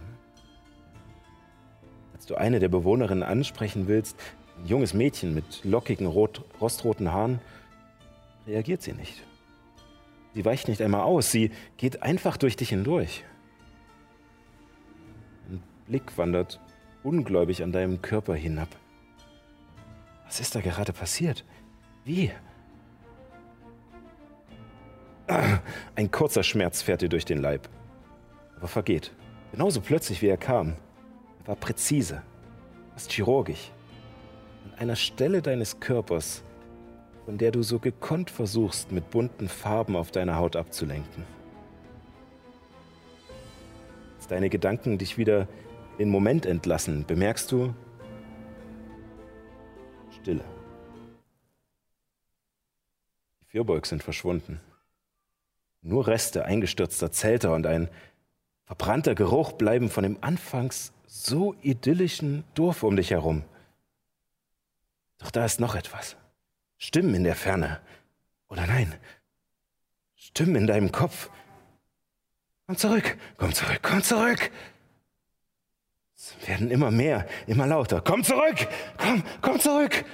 Als 2.24 2.28
du 2.28 2.36
eine 2.36 2.58
der 2.58 2.70
Bewohnerinnen 2.70 3.22
ansprechen 3.22 3.86
willst, 3.86 4.16
ein 4.56 4.64
junges 4.64 4.94
Mädchen 4.94 5.34
mit 5.34 5.62
lockigen 5.62 6.06
rot, 6.06 6.42
rostroten 6.58 7.12
Haaren, 7.12 7.38
reagiert 8.46 8.80
sie 8.80 8.94
nicht. 8.94 9.22
Sie 10.32 10.42
weicht 10.42 10.68
nicht 10.68 10.80
einmal 10.80 11.02
aus, 11.02 11.30
sie 11.30 11.50
geht 11.76 12.02
einfach 12.02 12.38
durch 12.38 12.56
dich 12.56 12.70
hindurch. 12.70 13.24
Ein 15.50 15.62
Blick 15.86 16.16
wandert 16.16 16.60
ungläubig 17.02 17.62
an 17.62 17.72
deinem 17.72 18.00
Körper 18.00 18.34
hinab. 18.34 18.68
Was 20.24 20.40
ist 20.40 20.54
da 20.54 20.62
gerade 20.62 20.94
passiert? 20.94 21.44
Wie? 22.06 22.30
Ein 25.94 26.10
kurzer 26.10 26.42
Schmerz 26.42 26.80
fährt 26.80 27.02
dir 27.02 27.10
durch 27.10 27.26
den 27.26 27.42
Leib, 27.42 27.68
aber 28.56 28.68
vergeht. 28.68 29.12
Genauso 29.52 29.82
plötzlich, 29.82 30.22
wie 30.22 30.28
er 30.28 30.38
kam. 30.38 30.76
War 31.46 31.56
präzise, 31.56 32.22
fast 32.92 33.12
chirurgisch. 33.12 33.70
An 34.64 34.78
einer 34.78 34.96
Stelle 34.96 35.42
deines 35.42 35.78
Körpers, 35.80 36.42
von 37.24 37.38
der 37.38 37.50
du 37.50 37.62
so 37.62 37.78
gekonnt 37.78 38.30
versuchst, 38.30 38.92
mit 38.92 39.10
bunten 39.10 39.48
Farben 39.48 39.96
auf 39.96 40.10
deiner 40.10 40.36
Haut 40.36 40.56
abzulenken. 40.56 41.24
Als 44.16 44.28
deine 44.28 44.48
Gedanken 44.48 44.98
dich 44.98 45.18
wieder 45.18 45.48
in 45.92 46.06
den 46.06 46.08
Moment 46.08 46.46
entlassen, 46.46 47.04
bemerkst 47.06 47.52
du 47.52 47.74
Stille. 50.10 50.44
Die 53.42 53.46
Vierbeug 53.46 53.84
sind 53.86 54.02
verschwunden. 54.02 54.60
Nur 55.82 56.06
Reste 56.06 56.46
eingestürzter 56.46 57.12
Zelte 57.12 57.52
und 57.52 57.66
ein 57.66 57.90
verbrannter 58.64 59.14
Geruch 59.14 59.52
bleiben 59.52 59.90
von 59.90 60.02
dem 60.02 60.16
anfangs 60.22 60.94
so 61.14 61.54
idyllischen 61.62 62.42
Dorf 62.54 62.82
um 62.82 62.96
dich 62.96 63.12
herum. 63.12 63.44
Doch 65.18 65.30
da 65.30 65.44
ist 65.44 65.60
noch 65.60 65.76
etwas. 65.76 66.16
Stimmen 66.76 67.14
in 67.14 67.24
der 67.24 67.36
Ferne. 67.36 67.80
Oder 68.48 68.66
nein, 68.66 68.92
Stimmen 70.16 70.56
in 70.56 70.66
deinem 70.66 70.90
Kopf. 70.90 71.30
Komm 72.66 72.76
zurück, 72.76 73.16
komm 73.36 73.52
zurück, 73.52 73.78
komm 73.82 74.02
zurück. 74.02 74.50
Es 76.16 76.34
werden 76.48 76.70
immer 76.70 76.90
mehr, 76.90 77.28
immer 77.46 77.66
lauter. 77.66 78.00
Komm 78.00 78.24
zurück, 78.24 78.66
komm, 78.96 79.22
komm 79.40 79.60
zurück. 79.60 80.04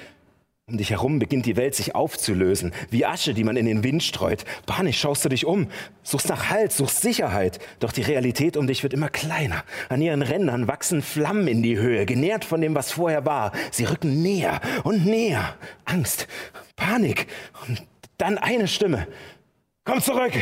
Um 0.71 0.79
dich 0.79 0.91
herum 0.91 1.19
beginnt 1.19 1.47
die 1.47 1.57
Welt 1.57 1.75
sich 1.75 1.97
aufzulösen, 1.97 2.73
wie 2.91 3.05
Asche, 3.05 3.35
die 3.35 3.43
man 3.43 3.57
in 3.57 3.67
den 3.67 3.83
Wind 3.83 4.05
streut. 4.05 4.45
Panisch 4.67 5.01
schaust 5.01 5.25
du 5.25 5.29
dich 5.29 5.45
um, 5.45 5.69
suchst 6.05 6.29
nach 6.29 6.49
Halt, 6.49 6.71
suchst 6.71 7.01
Sicherheit. 7.03 7.59
Doch 7.81 7.91
die 7.91 8.03
Realität 8.03 8.57
um 8.57 8.69
dich 8.69 8.85
wird 8.85 8.93
immer 8.93 9.09
kleiner. 9.09 9.65
An 9.89 10.01
ihren 10.01 10.23
Rändern 10.23 10.69
wachsen 10.69 11.03
Flammen 11.03 11.49
in 11.49 11.65
die 11.65 11.77
Höhe, 11.77 12.07
genährt 12.07 12.45
von 12.45 12.61
dem, 12.61 12.77
was 12.77 12.93
vorher 12.93 13.27
war. 13.27 13.51
Sie 13.73 13.83
rücken 13.83 14.23
näher 14.23 14.61
und 14.85 15.07
näher. 15.07 15.57
Angst, 15.87 16.29
Panik 16.77 17.27
und 17.67 17.85
dann 18.17 18.39
eine 18.39 18.69
Stimme. 18.69 19.09
Komm 19.83 20.01
zurück! 20.01 20.35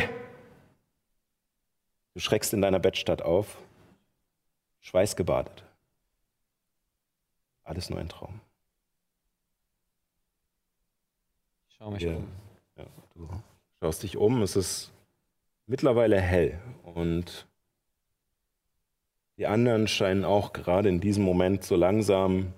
Du 2.13 2.19
schreckst 2.19 2.53
in 2.53 2.61
deiner 2.61 2.79
Bettstatt 2.79 3.23
auf, 3.23 3.57
schweißgebadet. 4.81 5.63
Alles 7.63 7.89
nur 7.89 7.99
ein 7.99 8.09
Traum. 8.09 8.41
Ich 11.68 11.68
schau 11.79 11.91
mich 11.91 12.03
Ja. 12.03 12.15
um. 12.15 12.27
Ja, 12.77 12.85
du 13.15 13.29
schaust 13.79 14.03
dich 14.03 14.17
um, 14.17 14.41
es 14.41 14.55
ist 14.55 14.91
mittlerweile 15.65 16.19
hell 16.21 16.59
und 16.83 17.47
die 19.37 19.47
anderen 19.47 19.87
scheinen 19.87 20.25
auch 20.25 20.51
gerade 20.53 20.89
in 20.89 20.99
diesem 20.99 21.23
Moment 21.23 21.63
so 21.63 21.75
langsam 21.75 22.53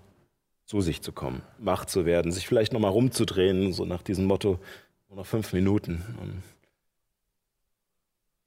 zu 0.66 0.82
sich 0.82 1.02
zu 1.02 1.12
kommen, 1.12 1.44
wach 1.60 1.86
zu 1.86 2.06
werden, 2.06 2.32
sich 2.32 2.48
vielleicht 2.48 2.74
nochmal 2.74 2.92
rumzudrehen, 2.92 3.74
so 3.74 3.86
nach 3.86 4.02
diesem 4.02 4.26
Motto, 4.26 4.60
nur 5.10 5.18
noch 5.18 5.26
fünf 5.26 5.54
Minuten. 5.54 6.04
Und 6.20 6.42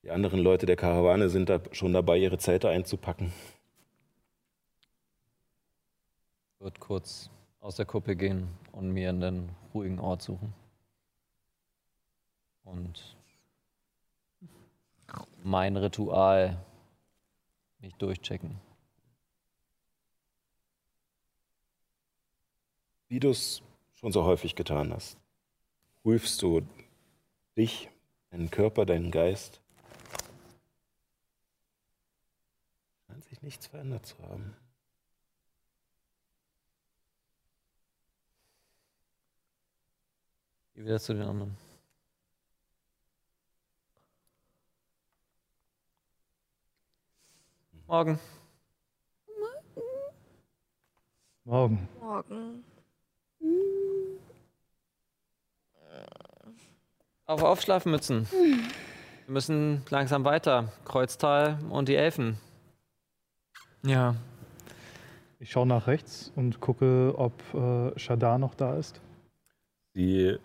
die 0.03 0.11
anderen 0.11 0.41
Leute 0.41 0.67
der 0.67 0.77
Karawane 0.77 1.29
sind 1.29 1.49
da 1.49 1.61
schon 1.73 1.93
dabei, 1.93 2.19
ihre 2.19 2.39
Zelte 2.39 2.69
einzupacken. 2.71 3.33
Wird 6.59 6.81
kurz 6.81 7.31
aus 7.61 7.77
der 7.77 7.85
Kuppe 7.87 8.17
gehen 8.17 8.49
und 8.73 8.91
mir 8.91 9.11
einen 9.11 9.51
ruhigen 9.75 10.01
Ort 10.01 10.23
suchen. 10.23 10.55
Und 12.65 13.17
mein 15.43 15.77
Ritual 15.77 16.65
mich 17.79 17.95
durchchecken. 17.97 18.59
Wie 23.09 23.21
du 23.21 23.31
es 23.31 23.63
schon 23.95 24.11
so 24.11 24.25
häufig 24.25 24.57
getan 24.57 24.93
hast, 24.93 25.19
prüfst 26.03 26.41
du 26.43 26.67
dich, 27.57 27.91
deinen 28.31 28.51
Körper, 28.51 28.87
deinen 28.87 29.11
Geist. 29.11 29.61
Scheint 33.07 33.25
sich 33.25 33.43
nichts 33.43 33.67
verändert 33.67 34.07
zu 34.07 34.19
haben. 34.19 34.57
Geh 40.75 40.85
wieder 40.85 40.99
zu 40.99 41.15
den 41.15 41.23
anderen. 41.23 41.64
Morgen. 47.87 48.19
Morgen. 51.45 51.89
Morgen. 52.01 52.65
Auf 57.27 57.43
Aufschlafmützen. 57.43 58.27
Wir 58.31 59.33
müssen 59.33 59.83
langsam 59.91 60.25
weiter. 60.25 60.73
Kreuztal 60.87 61.59
und 61.69 61.89
die 61.89 61.97
Elfen. 61.97 62.39
Ja. 63.83 64.15
Ich 65.39 65.51
schaue 65.53 65.67
nach 65.67 65.87
rechts 65.87 66.33
und 66.37 66.61
gucke, 66.61 67.13
ob 67.19 67.35
äh, 67.53 67.99
Shadar 67.99 68.39
noch 68.39 68.55
da 68.55 68.77
ist. 68.77 69.03
Sie 69.93 70.39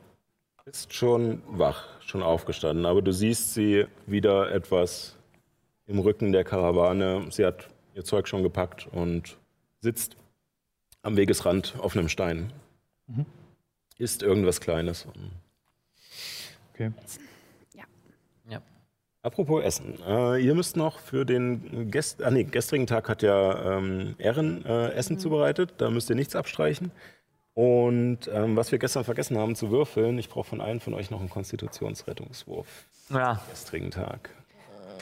ist 0.65 0.93
schon 0.93 1.41
wach, 1.47 1.87
schon 2.01 2.21
aufgestanden, 2.21 2.85
aber 2.85 3.01
du 3.01 3.13
siehst 3.13 3.53
sie 3.53 3.87
wieder 4.05 4.51
etwas 4.51 5.18
im 5.89 5.99
Rücken 5.99 6.31
der 6.31 6.43
Karawane. 6.43 7.25
Sie 7.31 7.45
hat 7.45 7.67
ihr 7.95 8.03
Zeug 8.05 8.27
schon 8.27 8.43
gepackt 8.43 8.87
und 8.91 9.37
sitzt 9.81 10.15
am 11.01 11.17
Wegesrand 11.17 11.75
auf 11.79 11.95
einem 11.95 12.09
Stein. 12.09 12.53
Mhm. 13.07 13.25
Isst 13.97 14.21
irgendwas 14.23 14.61
Kleines. 14.61 15.07
Okay. 16.73 16.91
Ja. 18.47 18.61
Apropos 19.23 19.63
Essen. 19.63 19.97
Äh, 20.05 20.39
ihr 20.41 20.53
müsst 20.55 20.77
noch 20.77 20.99
für 20.99 21.25
den 21.25 21.91
Gest 21.91 22.23
ah, 22.23 22.31
nee, 22.31 22.43
gestrigen 22.43 22.87
Tag 22.87 23.09
hat 23.09 23.23
ja 23.23 23.77
ähm, 23.77 24.15
Erin 24.19 24.63
äh, 24.65 24.91
Essen 24.91 25.19
zubereitet. 25.19 25.73
Da 25.77 25.89
müsst 25.89 26.09
ihr 26.09 26.15
nichts 26.15 26.35
abstreichen. 26.35 26.91
Und 27.55 28.29
ähm, 28.31 28.55
was 28.55 28.71
wir 28.71 28.79
gestern 28.79 29.03
vergessen 29.03 29.37
haben 29.37 29.55
zu 29.55 29.71
würfeln, 29.71 30.17
ich 30.19 30.29
brauche 30.29 30.47
von 30.47 30.61
allen 30.61 30.79
von 30.79 30.93
euch 30.93 31.09
noch 31.09 31.19
einen 31.19 31.29
Konstitutionsrettungswurf. 31.29 32.87
Ja. 33.09 33.41
Gestrigen 33.49 33.91
Tag. 33.91 34.29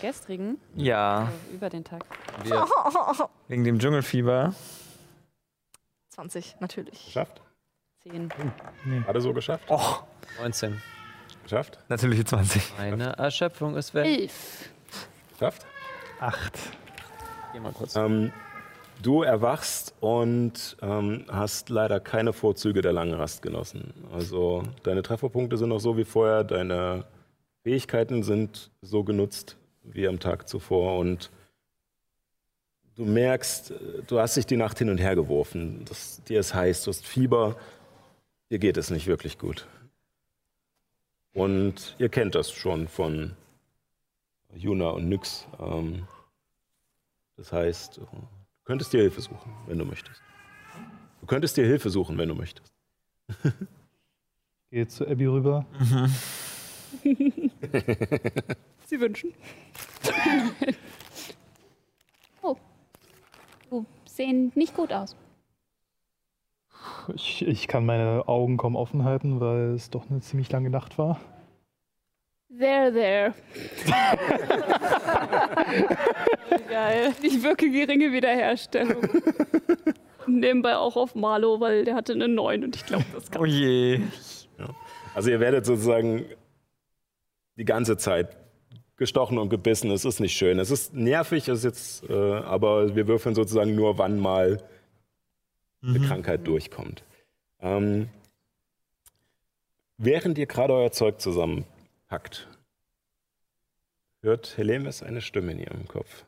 Gestrigen? 0.02 0.60
Ja. 0.76 1.26
Also 1.26 1.32
über 1.54 1.70
den 1.70 1.84
Tag. 1.84 2.06
Wegen 3.48 3.64
dem 3.64 3.80
Dschungelfieber. 3.80 4.54
20, 6.10 6.56
natürlich. 6.60 7.06
Geschafft? 7.06 7.42
Zehn. 8.02 8.30
Gerade 9.06 9.22
so 9.22 9.34
geschafft? 9.34 9.70
Och. 9.70 10.04
19. 10.40 10.82
Geschafft? 11.44 11.80
Natürliche 11.90 12.26
20. 12.26 12.74
Meine 12.78 13.14
Erschöpfung 13.18 13.76
ist 13.76 13.94
weg. 13.94 14.06
Elf. 14.06 14.70
Geschafft? 15.32 15.66
Acht. 16.20 16.58
Geh 17.54 17.60
mal 17.60 17.72
kurz. 17.72 17.96
Ähm, 17.96 18.34
du 19.02 19.22
erwachst 19.22 19.94
und 20.00 20.76
ähm, 20.82 21.26
hast 21.30 21.70
leider 21.70 22.00
keine 22.00 22.34
Vorzüge 22.34 22.82
der 22.82 22.94
langen 22.94 23.14
Rast 23.14 23.42
genossen. 23.42 23.94
Also 24.12 24.64
deine 24.84 25.04
Trefferpunkte 25.04 25.58
sind 25.58 25.70
noch 25.70 25.80
so 25.80 25.98
wie 25.98 26.06
vorher, 26.06 26.44
deine 26.44 27.06
Fähigkeiten 27.64 28.24
sind 28.24 28.72
so 28.82 29.04
genutzt 29.04 29.58
wie 29.94 30.08
am 30.08 30.20
Tag 30.20 30.48
zuvor 30.48 30.98
und 31.00 31.32
du 32.96 33.06
merkst, 33.06 33.74
du 34.08 34.20
hast 34.20 34.38
dich 34.38 34.46
die 34.46 34.58
Nacht 34.58 34.78
hin 34.80 34.90
und 34.90 34.98
her 34.98 35.16
geworfen. 35.16 35.86
Das, 35.86 36.24
dir 36.24 36.40
ist 36.40 36.54
heiß, 36.54 36.84
du 36.84 36.90
hast 36.90 37.06
Fieber, 37.06 37.56
dir 38.50 38.60
geht 38.60 38.78
es 38.78 38.90
nicht 38.90 39.08
wirklich 39.08 39.38
gut. 39.38 39.68
Und 41.34 41.96
ihr 42.00 42.10
kennt 42.10 42.36
das 42.36 42.52
schon 42.52 42.88
von 42.88 43.34
Juna 44.56 44.90
und 44.90 45.08
Nyx. 45.08 45.48
Ähm, 45.60 46.08
das 47.36 47.52
heißt, 47.52 47.98
du 47.98 48.08
könntest 48.64 48.92
dir 48.94 49.02
Hilfe 49.02 49.22
suchen, 49.22 49.54
wenn 49.68 49.78
du 49.78 49.86
möchtest. 49.86 50.22
Du 51.22 51.28
könntest 51.28 51.58
dir 51.58 51.66
Hilfe 51.66 51.92
suchen, 51.92 52.18
wenn 52.18 52.30
du 52.30 52.36
möchtest. 52.36 52.74
Gehe 54.72 54.88
zu 54.88 55.08
Abby 55.08 55.28
rüber. 55.28 55.66
Sie 58.88 59.00
wünschen. 59.02 59.34
oh. 62.42 62.56
Du 63.70 63.86
sehen 64.06 64.54
nicht 64.56 64.74
gut 64.74 64.94
aus. 64.94 65.14
Ich, 67.14 67.46
ich 67.46 67.68
kann 67.68 67.86
meine 67.86 68.30
Augen 68.30 68.56
kaum 68.56 68.78
offen 68.78 69.04
halten, 69.04 69.42
weil 69.42 69.74
es 69.74 69.90
doch 69.90 70.10
eine 70.10 70.22
ziemlich 70.22 70.50
lange 70.54 70.70
Nacht 70.70 70.98
war. 70.98 71.20
There, 72.58 72.94
there. 72.94 73.34
Geil. 76.70 77.14
Ich 77.22 77.44
wirke 77.44 77.70
geringe 77.70 78.14
Wiederherstellung. 78.14 79.06
Nebenbei 80.28 80.78
auch 80.78 80.96
auf 80.96 81.14
Marlo, 81.14 81.60
weil 81.60 81.84
der 81.84 81.96
hatte 81.96 82.14
eine 82.14 82.30
9 82.30 82.64
und 82.64 82.78
ich 82.78 82.86
glaube, 82.86 83.04
das 83.14 83.30
kann. 83.30 83.42
Oh 83.42 83.46
je. 83.46 84.00
Ja. 84.58 84.70
Also 85.14 85.30
ihr 85.30 85.42
werdet 85.42 85.66
sozusagen 85.66 86.24
die 87.58 87.66
ganze 87.66 87.98
Zeit 87.98 88.47
gestochen 88.98 89.38
und 89.38 89.50
gebissen. 89.50 89.92
Es 89.92 90.06
ist 90.06 90.20
nicht 90.20 90.36
schön. 90.36 90.60
Es 90.60 90.72
ist 90.72 90.94
nervig, 90.94 91.48
es 91.48 91.60
ist 91.60 91.64
jetzt, 91.64 92.10
äh, 92.10 92.14
aber 92.14 92.96
wir 92.96 93.08
würfeln 93.08 93.36
sozusagen 93.36 93.76
nur, 93.76 93.98
wann 93.98 94.20
mal 94.20 94.62
eine 95.82 96.00
Krankheit 96.00 96.46
durchkommt. 96.46 97.04
Ähm, 97.60 98.10
während 99.98 100.38
ihr 100.38 100.48
gerade 100.48 100.74
euer 100.74 100.92
Zeug 100.92 101.22
zusammenpackt, 101.22 102.48
hört 104.22 104.58
Helemis 104.58 105.04
eine 105.04 105.22
Stimme 105.22 105.52
in 105.52 105.60
ihrem 105.60 105.88
Kopf. 105.88 106.26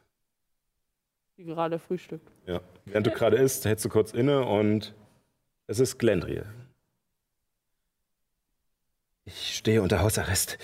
Die 1.38 1.46
gerade 1.46 1.80
frühstückt. 1.80 2.30
Ja. 2.46 2.62
Während 2.86 3.08
du 3.08 3.12
gerade 3.12 3.38
isst, 3.38 3.66
hältst 3.66 3.86
du 3.86 3.90
kurz 3.90 4.14
inne 4.14 4.46
und 4.46 4.94
es 5.68 5.80
ist 5.80 5.98
Glendriel. 5.98 6.46
Ich 9.26 9.56
stehe 9.56 9.82
unter 9.82 10.02
Hausarrest, 10.02 10.58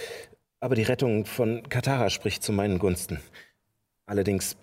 aber 0.66 0.74
die 0.74 0.82
Rettung 0.82 1.26
von 1.28 1.70
Katara 1.70 2.10
spricht 2.10 2.42
zu 2.42 2.52
meinen 2.52 2.80
Gunsten. 2.80 3.22
Allerdings 4.08 4.58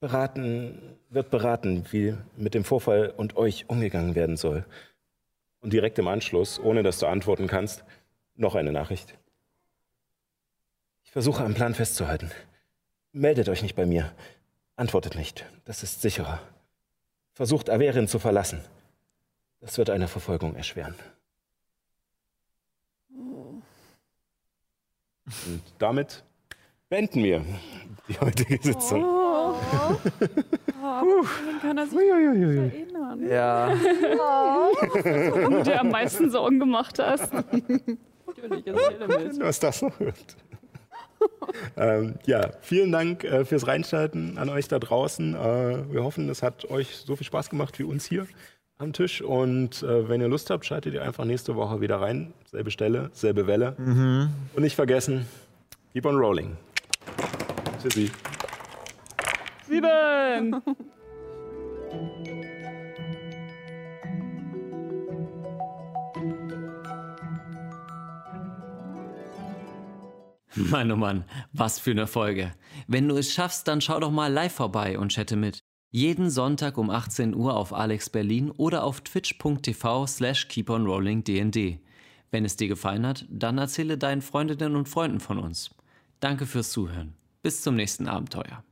beraten, 0.00 0.98
wird 1.08 1.30
beraten, 1.30 1.86
wie 1.92 2.14
mit 2.36 2.52
dem 2.52 2.62
Vorfall 2.62 3.14
und 3.16 3.38
euch 3.38 3.64
umgegangen 3.66 4.14
werden 4.14 4.36
soll. 4.36 4.66
Und 5.62 5.72
direkt 5.72 5.98
im 5.98 6.08
Anschluss, 6.08 6.60
ohne 6.60 6.82
dass 6.82 6.98
du 6.98 7.06
antworten 7.06 7.46
kannst, 7.46 7.86
noch 8.34 8.54
eine 8.54 8.70
Nachricht. 8.70 9.16
Ich 11.04 11.10
versuche 11.10 11.42
am 11.42 11.54
Plan 11.54 11.72
festzuhalten. 11.72 12.30
Meldet 13.12 13.48
euch 13.48 13.62
nicht 13.62 13.76
bei 13.76 13.86
mir. 13.86 14.12
Antwortet 14.76 15.14
nicht. 15.14 15.46
Das 15.64 15.82
ist 15.82 16.02
sicherer. 16.02 16.38
Versucht 17.32 17.70
Averin 17.70 18.08
zu 18.08 18.18
verlassen. 18.18 18.60
Das 19.60 19.78
wird 19.78 19.88
eine 19.88 20.06
Verfolgung 20.06 20.54
erschweren. 20.54 20.96
Und 25.26 25.62
damit 25.78 26.24
beenden 26.88 27.24
wir 27.24 27.44
die 28.08 28.18
heutige 28.20 28.62
Sitzung. 28.62 29.04
Oh. 29.04 29.54
oh, 30.82 30.82
dann 30.82 31.60
kann 31.60 31.78
er 31.78 31.86
sich 31.86 31.98
erinnern. 31.98 33.28
Ja. 33.28 33.74
Warum 34.18 35.52
du 35.54 35.62
dir 35.64 35.80
am 35.80 35.90
meisten 35.90 36.30
Sorgen 36.30 36.60
gemacht 36.60 36.98
hast. 36.98 37.32
Du 37.32 39.44
hast 39.44 39.62
das 39.62 39.82
noch 39.82 39.98
gehört. 39.98 40.36
ähm, 41.76 42.14
ja, 42.26 42.50
vielen 42.60 42.92
Dank 42.92 43.24
äh, 43.24 43.44
fürs 43.44 43.66
Reinschalten 43.66 44.38
an 44.38 44.48
euch 44.48 44.68
da 44.68 44.78
draußen. 44.78 45.34
Äh, 45.34 45.92
wir 45.92 46.04
hoffen, 46.04 46.28
es 46.28 46.42
hat 46.42 46.70
euch 46.70 46.96
so 46.96 47.16
viel 47.16 47.26
Spaß 47.26 47.50
gemacht 47.50 47.78
wie 47.78 47.84
uns 47.84 48.04
hier 48.04 48.26
am 48.78 48.92
Tisch. 48.92 49.22
Und 49.22 49.82
äh, 49.82 50.08
wenn 50.08 50.20
ihr 50.20 50.28
Lust 50.28 50.50
habt, 50.50 50.64
schaltet 50.66 50.94
ihr 50.94 51.02
einfach 51.02 51.24
nächste 51.24 51.56
Woche 51.56 51.80
wieder 51.80 52.00
rein. 52.00 52.32
Selbe 52.50 52.70
Stelle, 52.70 53.10
selbe 53.12 53.46
Welle. 53.46 53.74
Mhm. 53.78 54.28
Und 54.54 54.62
nicht 54.62 54.76
vergessen, 54.76 55.26
keep 55.92 56.06
on 56.06 56.16
rolling. 56.16 56.56
Tschüssi. 57.82 58.10
Sieben! 59.68 60.62
Mann, 70.56 70.90
oh 70.90 70.96
Mann, 70.96 71.24
was 71.52 71.78
für 71.78 71.90
eine 71.90 72.06
Folge. 72.06 72.52
Wenn 72.86 73.08
du 73.08 73.16
es 73.16 73.30
schaffst, 73.32 73.68
dann 73.68 73.82
schau 73.82 74.00
doch 74.00 74.10
mal 74.10 74.32
live 74.32 74.54
vorbei 74.54 74.98
und 74.98 75.12
chatte 75.12 75.36
mit. 75.36 75.65
Jeden 75.90 76.30
Sonntag 76.30 76.78
um 76.78 76.90
18 76.90 77.34
Uhr 77.34 77.56
auf 77.56 77.72
Alex 77.72 78.10
Berlin 78.10 78.50
oder 78.50 78.84
auf 78.84 79.00
twitch.tv 79.00 80.06
slash 80.06 80.48
keeponrollingdnd. 80.48 81.78
Wenn 82.30 82.44
es 82.44 82.56
dir 82.56 82.68
gefallen 82.68 83.06
hat, 83.06 83.24
dann 83.30 83.56
erzähle 83.56 83.96
deinen 83.96 84.20
Freundinnen 84.20 84.76
und 84.76 84.88
Freunden 84.88 85.20
von 85.20 85.38
uns. 85.38 85.70
Danke 86.20 86.44
fürs 86.44 86.70
Zuhören. 86.70 87.14
Bis 87.40 87.62
zum 87.62 87.76
nächsten 87.76 88.08
Abenteuer. 88.08 88.65